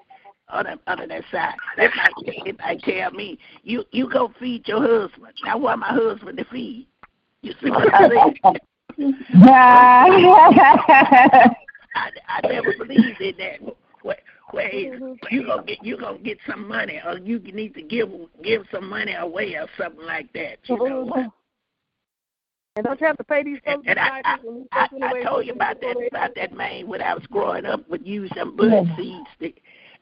under, 0.48 0.74
under 0.86 1.06
that 1.06 1.22
side. 1.30 1.54
That 1.76 1.90
might, 1.96 2.12
it 2.44 2.58
might 2.58 2.82
tell 2.82 3.12
me, 3.12 3.38
you 3.62 3.84
you 3.92 4.10
go 4.10 4.32
feed 4.40 4.66
your 4.66 4.80
husband. 4.80 5.32
I 5.46 5.54
want 5.54 5.80
my 5.80 5.92
husband 5.92 6.38
to 6.38 6.44
feed. 6.46 6.88
You 7.42 7.54
see 7.62 7.70
what 7.70 7.94
I'm 7.94 8.10
saying? 8.10 8.34
I, 11.94 12.10
I 12.28 12.40
never 12.48 12.72
believed 12.78 13.20
in 13.20 13.36
that. 13.38 13.74
What, 14.02 14.18
ways 14.52 14.92
mm-hmm. 14.94 15.12
you 15.30 15.46
gonna 15.46 15.62
get 15.64 15.84
you 15.84 15.96
gonna 15.98 16.18
get 16.18 16.38
some 16.48 16.66
money, 16.66 17.00
or 17.04 17.18
you 17.18 17.38
need 17.38 17.74
to 17.74 17.82
give 17.82 18.08
give 18.42 18.62
some 18.72 18.88
money 18.88 19.14
away, 19.14 19.54
or 19.54 19.66
something 19.78 20.04
like 20.04 20.32
that. 20.32 20.58
You 20.64 20.76
know. 20.76 21.06
Mm-hmm. 21.06 21.28
And 22.76 22.84
don't 22.84 23.00
you 23.00 23.06
have 23.08 23.18
to 23.18 23.24
pay 23.24 23.42
these 23.42 23.58
folks? 23.64 23.84
And 23.86 23.98
I, 23.98 24.22
I, 24.24 24.36
I, 24.72 24.88
I 25.02 25.22
told 25.24 25.44
you 25.44 25.52
about 25.52 25.80
that 25.80 26.08
about 26.10 26.34
that 26.36 26.52
man 26.52 26.86
when 26.86 27.02
I 27.02 27.14
was 27.14 27.26
growing 27.26 27.66
up 27.66 27.88
would 27.90 28.06
use 28.06 28.30
some 28.36 28.56
bud 28.56 28.88
seeds 28.96 29.26
to, 29.40 29.52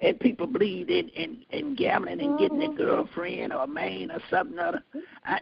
and 0.01 0.21
people 0.21 0.47
believed 0.47 0.91
in, 0.91 1.09
in, 1.09 1.43
in 1.51 1.75
gambling 1.75 2.21
and 2.21 2.39
getting 2.39 2.63
a 2.63 2.67
mm-hmm. 2.67 2.77
girlfriend 2.77 3.53
or 3.53 3.65
a 3.65 3.67
man 3.67 4.11
or 4.11 4.21
something 4.31 4.59
other. 4.59 4.83
I, 5.25 5.41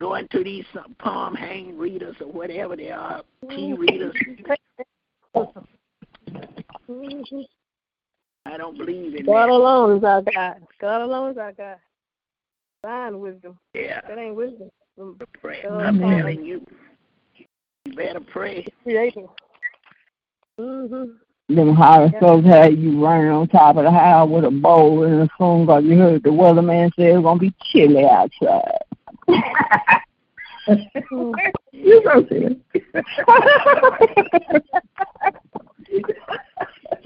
going 0.00 0.28
to 0.28 0.44
these 0.44 0.64
uh, 0.78 0.82
palm 0.98 1.34
hang 1.34 1.78
readers 1.78 2.16
or 2.20 2.30
whatever 2.30 2.76
they 2.76 2.90
are, 2.90 3.22
tea 3.48 3.72
readers. 3.72 4.14
I 8.46 8.56
don't 8.56 8.78
believe 8.78 9.14
in 9.14 9.26
God 9.26 9.48
that. 9.48 9.50
alone 9.50 9.98
is 9.98 10.04
our 10.04 10.22
God. 10.22 10.62
God 10.80 11.02
alone 11.02 11.32
is 11.32 11.38
our 11.38 11.52
God. 11.52 11.76
Find 12.80 13.20
wisdom. 13.20 13.58
Yeah. 13.74 14.00
That 14.08 14.18
ain't 14.18 14.36
wisdom. 14.36 14.70
Pray. 15.40 15.62
God 15.62 15.82
I'm 15.82 16.02
alone. 16.02 16.18
telling 16.18 16.44
you, 16.44 16.64
you 17.34 17.46
better 17.96 18.20
pray. 18.20 18.64
Creator. 18.84 19.26
Mm-hmm. 20.60 21.54
Them 21.54 21.74
high 21.74 22.12
folks 22.20 22.46
had 22.46 22.78
you 22.78 23.04
running 23.04 23.30
on 23.30 23.48
top 23.48 23.76
of 23.76 23.84
the 23.84 23.90
house 23.90 24.28
with 24.28 24.44
a 24.44 24.50
bowl 24.50 25.02
and 25.04 25.22
a 25.22 25.28
spoon 25.34 25.66
because 25.66 25.84
you 25.84 25.98
heard 25.98 26.22
the 26.22 26.30
weatherman 26.30 26.90
say 26.96 27.12
it's 27.12 27.22
going 27.22 27.38
to 27.38 27.40
be 27.40 27.54
chilly 27.72 28.04
outside. 28.04 28.78
you 31.72 32.02
so 32.04 32.26
silly. 32.28 32.60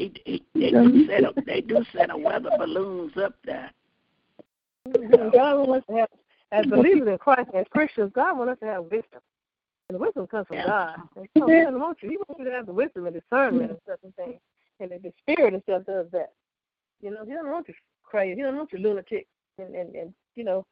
He, 0.00 0.12
he, 0.24 0.42
they 0.54 0.70
do 0.70 1.06
set 1.06 1.24
up, 1.24 1.34
they 1.44 1.60
do 1.60 1.84
set 1.94 2.10
a 2.10 2.16
weather 2.16 2.48
balloons 2.56 3.12
up 3.22 3.34
there. 3.44 3.70
God 5.32 5.68
wants 5.68 5.86
us 5.86 5.94
to 5.94 6.00
have, 6.00 6.08
as 6.52 6.64
believers 6.64 7.06
in 7.06 7.18
Christ, 7.18 7.50
as 7.52 7.66
Christians, 7.70 8.10
God 8.14 8.38
wants 8.38 8.52
us 8.52 8.58
to 8.60 8.64
have 8.64 8.84
wisdom. 8.84 9.20
And 9.90 9.96
the 9.96 9.98
wisdom 9.98 10.26
comes 10.26 10.46
from 10.46 10.56
God. 10.64 11.00
And 11.16 11.28
so 11.36 11.46
he 11.46 11.60
doesn't 11.60 11.78
want 11.78 11.98
you. 12.00 12.08
He 12.08 12.16
wants 12.16 12.38
you 12.38 12.46
to 12.46 12.50
have 12.50 12.64
the 12.64 12.72
wisdom 12.72 13.04
and 13.04 13.14
discernment 13.14 13.72
and 13.72 13.80
stuff 13.84 13.98
and 14.02 14.16
things. 14.16 14.40
And 14.80 14.90
the 14.90 15.12
spirit 15.20 15.52
and 15.52 15.62
stuff 15.64 15.84
does 15.84 16.06
that. 16.12 16.32
You 17.02 17.10
know, 17.10 17.22
he 17.26 17.32
doesn't 17.32 17.50
want 17.50 17.68
you 17.68 17.74
crazy. 18.02 18.36
He 18.36 18.42
doesn't 18.42 18.56
want 18.56 18.72
you 18.72 18.78
lunatic 18.78 19.26
and, 19.58 19.74
and, 19.74 19.94
and 19.94 20.14
you 20.34 20.44
know, 20.44 20.64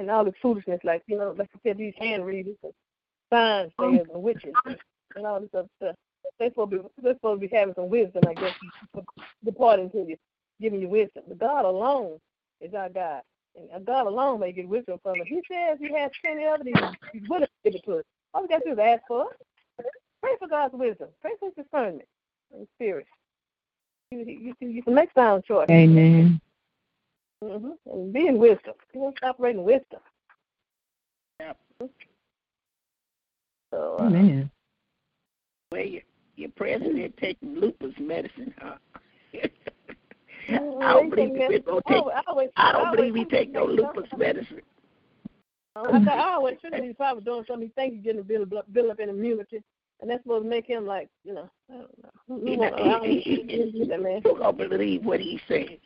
and 0.00 0.10
all 0.10 0.24
this 0.24 0.34
foolishness 0.42 0.80
like, 0.82 1.04
you 1.06 1.16
know, 1.16 1.36
like 1.38 1.50
you 1.54 1.60
said, 1.62 1.78
these 1.78 1.94
hand 2.00 2.26
readers 2.26 2.56
and 2.64 2.72
sign 3.30 3.70
sayers 3.78 4.06
oh, 4.10 4.14
and 4.14 4.22
witches 4.24 4.54
and 5.14 5.24
all 5.24 5.40
this 5.40 5.50
other 5.54 5.68
stuff. 5.76 5.94
They're 6.38 6.50
supposed 6.50 6.70
to 6.72 6.78
be 6.78 6.84
they're 7.02 7.14
supposed 7.14 7.40
to 7.40 7.48
be 7.48 7.56
having 7.56 7.74
some 7.74 7.88
wisdom, 7.88 8.22
I 8.28 8.34
guess, 8.34 8.54
departing 9.44 9.90
to 9.90 9.98
you, 9.98 10.16
giving 10.60 10.80
you 10.80 10.88
wisdom. 10.88 11.24
But 11.28 11.38
God 11.38 11.64
alone 11.64 12.18
is 12.60 12.74
our 12.74 12.88
God. 12.88 13.22
And 13.72 13.84
God 13.84 14.06
alone 14.06 14.40
may 14.40 14.52
get 14.52 14.68
wisdom 14.68 14.98
from 15.02 15.20
us. 15.20 15.26
He 15.26 15.42
says 15.50 15.78
he 15.78 15.92
has 15.94 16.10
plenty 16.24 16.46
of 16.46 16.60
it, 16.60 16.68
he's, 16.68 17.20
he's 17.20 17.28
willing 17.28 17.46
to 17.46 17.70
give 17.70 17.74
it 17.74 17.84
to 17.84 17.98
us. 17.98 18.04
All 18.32 18.42
we 18.42 18.48
got 18.48 18.60
to 18.60 18.64
do 18.64 18.72
is 18.72 18.78
ask 18.78 19.02
for 19.06 19.26
it. 19.30 19.86
Pray 20.22 20.32
for 20.38 20.48
God's 20.48 20.74
wisdom. 20.74 21.08
Pray 21.20 21.32
for 21.38 21.46
his 21.46 21.64
discernment 21.64 22.08
and 22.54 22.66
spirit. 22.76 23.06
You, 24.10 24.20
you, 24.20 24.54
you, 24.60 24.68
you 24.68 24.82
can 24.82 24.94
make 24.94 25.10
sound 25.14 25.44
choice. 25.44 25.66
Amen. 25.70 26.40
Mm-hmm. 27.44 27.70
And 27.86 28.12
be 28.12 28.26
in 28.26 28.38
wisdom. 28.38 28.74
You 28.94 29.00
want 29.00 29.16
to 29.16 29.26
operate 29.26 29.56
in 29.56 29.64
wisdom. 29.64 30.00
Yep. 31.40 31.56
So, 33.70 33.96
uh, 33.98 34.04
Amen. 34.04 34.50
Where 35.70 35.82
you, 35.84 36.02
your 36.42 36.50
president 36.56 37.16
taking 37.18 37.54
lupus 37.54 37.94
medicine, 37.98 38.52
huh? 38.60 38.74
I 40.48 40.58
don't 40.92 41.10
believe 41.10 41.34
he 41.34 41.48
take. 41.48 41.64
I 41.68 42.22
always- 42.26 42.50
I 42.56 42.68
I 42.68 42.72
don't 42.72 42.96
believe 42.96 43.14
he 43.14 43.24
take 43.24 43.52
no 43.52 43.64
lupus 43.64 44.08
medicine. 44.16 44.60
I, 45.76 45.90
th- 45.98 46.08
I 46.08 46.32
always 46.34 46.56
think 46.60 46.74
he's 46.84 46.94
probably 46.96 47.24
doing 47.24 47.44
something. 47.46 47.66
He 47.68 47.72
thinks 47.80 47.94
he's 47.96 48.04
getting 48.04 48.20
a 48.20 48.24
build 48.24 48.52
up, 48.52 48.70
build 48.72 48.90
up 48.90 49.00
in 49.00 49.08
immunity, 49.08 49.62
and 50.00 50.10
that's 50.10 50.22
supposed 50.22 50.44
to 50.44 50.50
make 50.50 50.66
him 50.66 50.84
like, 50.86 51.08
you 51.24 51.32
know, 51.32 51.48
I 51.70 51.74
don't 51.74 52.02
know. 52.02 52.10
Who- 52.28 52.44
He, 52.44 52.54
who 52.54 52.60
want- 52.60 52.74
I 52.74 52.78
don't 52.78 53.04
he, 53.04 53.20
he, 53.20 53.70
he, 53.70 53.84
that 53.86 54.02
man. 54.02 54.20
you 54.24 54.36
gonna 54.36 54.52
believe 54.68 55.04
what 55.04 55.20
he 55.20 55.40
said. 55.48 55.78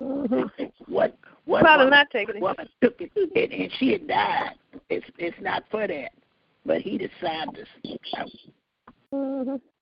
Mhm. 0.00 0.50
What 0.86 1.16
what 1.46 1.62
Probably 1.62 1.86
woman, 1.86 1.90
not 1.98 2.10
taking 2.12 2.36
it. 2.36 2.42
woman 2.42 2.68
took 2.80 3.00
it 3.00 3.10
and, 3.16 3.52
and 3.52 3.72
she 3.78 3.90
had 3.92 4.06
died. 4.06 4.52
It's 4.88 5.04
it's 5.18 5.36
not 5.40 5.64
for 5.70 5.86
that. 5.88 6.12
But 6.64 6.80
he 6.82 6.96
decided 6.96 7.54
to 7.56 7.64
speak 7.78 8.00
out. 8.16 8.28
Mhm. 9.12 9.54
Keep 9.54 9.73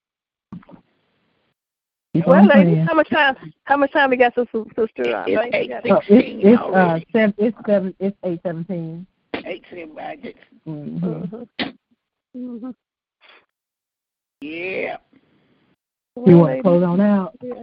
Well, 2.26 2.46
ladies, 2.46 2.86
how 2.86 2.94
much 2.94 3.08
time? 3.08 3.36
How 3.64 3.76
much 3.78 3.92
time 3.92 4.10
we 4.10 4.16
got, 4.18 4.34
sister? 4.34 4.64
sister 4.76 5.16
uh, 5.16 5.24
It's 5.26 5.36
right? 5.36 5.54
eight 5.54 5.70
Oh, 5.90 5.96
it's 5.96 6.06
sixteen 6.08 6.40
it's 6.46 6.62
uh 6.62 7.00
seven 7.12 7.34
it's 7.38 7.56
seven 7.66 7.94
it's 8.00 8.16
eight 8.24 8.40
seventeen. 8.42 9.06
Eighteen 9.46 9.94
brackets. 9.94 10.38
Mm-hmm. 10.68 11.06
Mhm. 11.06 11.74
Mhm. 12.36 12.74
Yeah, 14.42 14.96
You 16.26 16.36
want 16.38 16.56
to 16.56 16.62
close 16.62 16.82
on 16.82 17.00
out? 17.00 17.36
Yeah. 17.40 17.54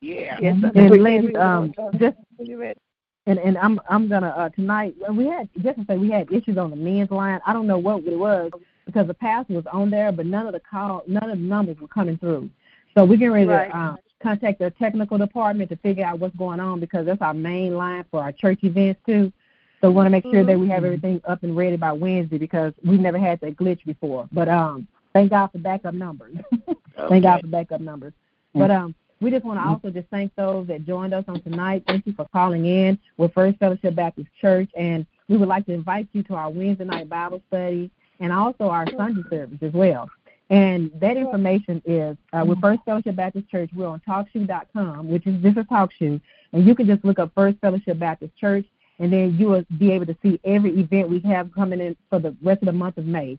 yeah. 0.00 0.38
Yes, 0.40 0.56
I 0.64 0.70
think 0.70 0.76
And 0.76 1.02
ladies, 1.02 1.36
um, 1.38 1.72
just 1.98 2.16
You 2.40 2.58
ready? 2.58 2.78
and 3.26 3.38
and 3.38 3.56
I'm 3.56 3.80
I'm 3.88 4.08
gonna 4.08 4.28
uh 4.36 4.48
tonight. 4.50 4.94
We 5.12 5.26
had 5.28 5.48
just 5.62 5.78
to 5.78 5.84
say 5.86 5.96
we 5.96 6.10
had 6.10 6.30
issues 6.30 6.58
on 6.58 6.70
the 6.70 6.76
men's 6.76 7.10
line. 7.10 7.40
I 7.46 7.52
don't 7.54 7.66
know 7.66 7.78
what 7.78 8.04
it 8.04 8.18
was 8.18 8.50
because 8.86 9.06
the 9.06 9.14
pastor 9.14 9.54
was 9.54 9.66
on 9.72 9.90
there, 9.90 10.12
but 10.12 10.26
none 10.26 10.46
of 10.46 10.52
the 10.52 10.60
call, 10.60 11.02
none 11.06 11.30
of 11.30 11.38
the 11.38 11.44
numbers 11.44 11.78
were 11.80 11.88
coming 11.88 12.18
through. 12.18 12.50
So 12.96 13.04
we're 13.04 13.16
getting 13.16 13.32
ready 13.32 13.46
Right. 13.46 13.70
to 13.70 13.76
uh, 13.76 13.96
contact 14.22 14.58
their 14.58 14.70
technical 14.70 15.18
department 15.18 15.70
to 15.70 15.76
figure 15.76 16.04
out 16.04 16.18
what's 16.18 16.36
going 16.36 16.60
on 16.60 16.80
because 16.80 17.06
that's 17.06 17.20
our 17.22 17.34
main 17.34 17.76
line 17.76 18.04
for 18.10 18.22
our 18.22 18.32
church 18.32 18.60
events 18.62 19.00
too. 19.06 19.32
So 19.80 19.90
we 19.90 19.96
want 19.96 20.06
to 20.06 20.10
make 20.10 20.24
sure 20.24 20.44
that 20.44 20.58
we 20.58 20.68
have 20.68 20.84
everything 20.84 21.20
up 21.28 21.42
and 21.42 21.54
ready 21.54 21.76
by 21.76 21.92
Wednesday 21.92 22.38
because 22.38 22.72
we've 22.84 23.00
never 23.00 23.18
had 23.18 23.40
that 23.40 23.56
glitch 23.56 23.84
before. 23.84 24.26
But 24.32 24.48
um, 24.48 24.88
thank 25.12 25.30
God 25.30 25.48
for 25.48 25.58
backup 25.58 25.94
numbers. 25.94 26.36
Thank 27.08 27.24
God 27.24 27.42
for 27.42 27.48
backup 27.48 27.80
numbers. 27.82 28.14
But 28.54 28.70
um, 28.70 28.94
we 29.20 29.30
just 29.30 29.44
want 29.44 29.58
to 29.60 29.66
also 29.66 29.90
just 29.90 30.08
thank 30.10 30.34
those 30.36 30.66
that 30.68 30.86
joined 30.86 31.12
us 31.12 31.24
on 31.28 31.40
tonight. 31.42 31.82
Thank 31.86 32.06
you 32.06 32.12
for 32.12 32.26
calling 32.32 32.66
in. 32.66 32.98
We're 33.16 33.28
First 33.28 33.58
Fellowship 33.58 33.94
Baptist 33.94 34.28
Church, 34.40 34.70
and 34.76 35.04
we 35.28 35.36
would 35.36 35.48
like 35.48 35.66
to 35.66 35.72
invite 35.72 36.08
you 36.12 36.22
to 36.24 36.34
our 36.34 36.50
Wednesday 36.50 36.84
night 36.84 37.08
Bible 37.08 37.42
study 37.48 37.90
and 38.20 38.32
also 38.32 38.68
our 38.68 38.86
Sunday 38.96 39.22
service 39.30 39.58
as 39.62 39.72
well. 39.72 40.08
And 40.50 40.90
that 41.00 41.16
information 41.16 41.82
is 41.84 42.16
uh, 42.32 42.44
with 42.44 42.60
First 42.60 42.80
Fellowship 42.84 43.16
Baptist 43.16 43.48
Church. 43.50 43.70
We're 43.74 43.86
on 43.86 44.00
TalkShoe.com, 44.06 45.08
which 45.08 45.26
is 45.26 45.42
this 45.42 45.56
is 45.56 45.64
TalkShoe, 45.64 46.20
and 46.52 46.66
you 46.66 46.74
can 46.74 46.86
just 46.86 47.04
look 47.04 47.18
up 47.18 47.32
First 47.34 47.58
Fellowship 47.60 47.98
Baptist 47.98 48.36
Church, 48.36 48.66
and 48.98 49.12
then 49.12 49.36
you 49.38 49.48
will 49.48 49.64
be 49.78 49.92
able 49.92 50.06
to 50.06 50.16
see 50.22 50.38
every 50.44 50.78
event 50.78 51.08
we 51.08 51.20
have 51.20 51.52
coming 51.54 51.80
in 51.80 51.96
for 52.10 52.18
the 52.18 52.36
rest 52.42 52.62
of 52.62 52.66
the 52.66 52.72
month 52.72 52.98
of 52.98 53.06
May. 53.06 53.38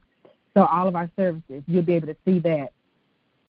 So 0.55 0.65
all 0.65 0.87
of 0.87 0.95
our 0.95 1.09
services, 1.15 1.63
you'll 1.67 1.83
be 1.83 1.93
able 1.93 2.07
to 2.07 2.17
see 2.25 2.39
that. 2.39 2.71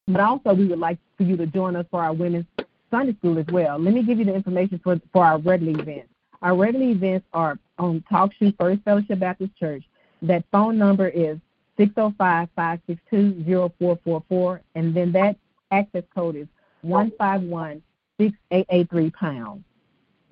But 0.07 0.21
also, 0.21 0.55
we 0.55 0.67
would 0.67 0.79
like 0.79 0.99
for 1.17 1.25
you 1.25 1.37
to 1.37 1.47
join 1.47 1.77
us 1.77 1.87
for 1.91 2.03
our 2.03 2.13
women's 2.13 2.47
Sunday 2.91 3.17
school 3.19 3.39
as 3.39 3.47
well. 3.47 3.79
Let 3.79 3.95
me 3.95 4.03
give 4.03 4.19
you 4.19 4.25
the 4.25 4.35
information 4.35 4.81
for, 4.83 5.01
for 5.13 5.25
our 5.25 5.39
regular 5.39 5.81
events. 5.81 6.09
Our 6.43 6.55
regular 6.55 6.87
events 6.87 7.27
are 7.33 7.59
on 7.79 8.05
TalkShoe 8.11 8.57
First 8.59 8.83
Fellowship 8.83 9.19
Baptist 9.19 9.57
Church. 9.57 9.83
That 10.23 10.45
phone 10.51 10.79
number 10.79 11.09
is 11.09 11.37
605-562-0444, 11.79 14.61
and 14.75 14.95
then 14.95 15.13
that 15.13 15.37
access 15.71 16.05
code 16.15 16.37
is 16.37 16.47
151-6883 16.85 17.83
pound. 19.13 19.63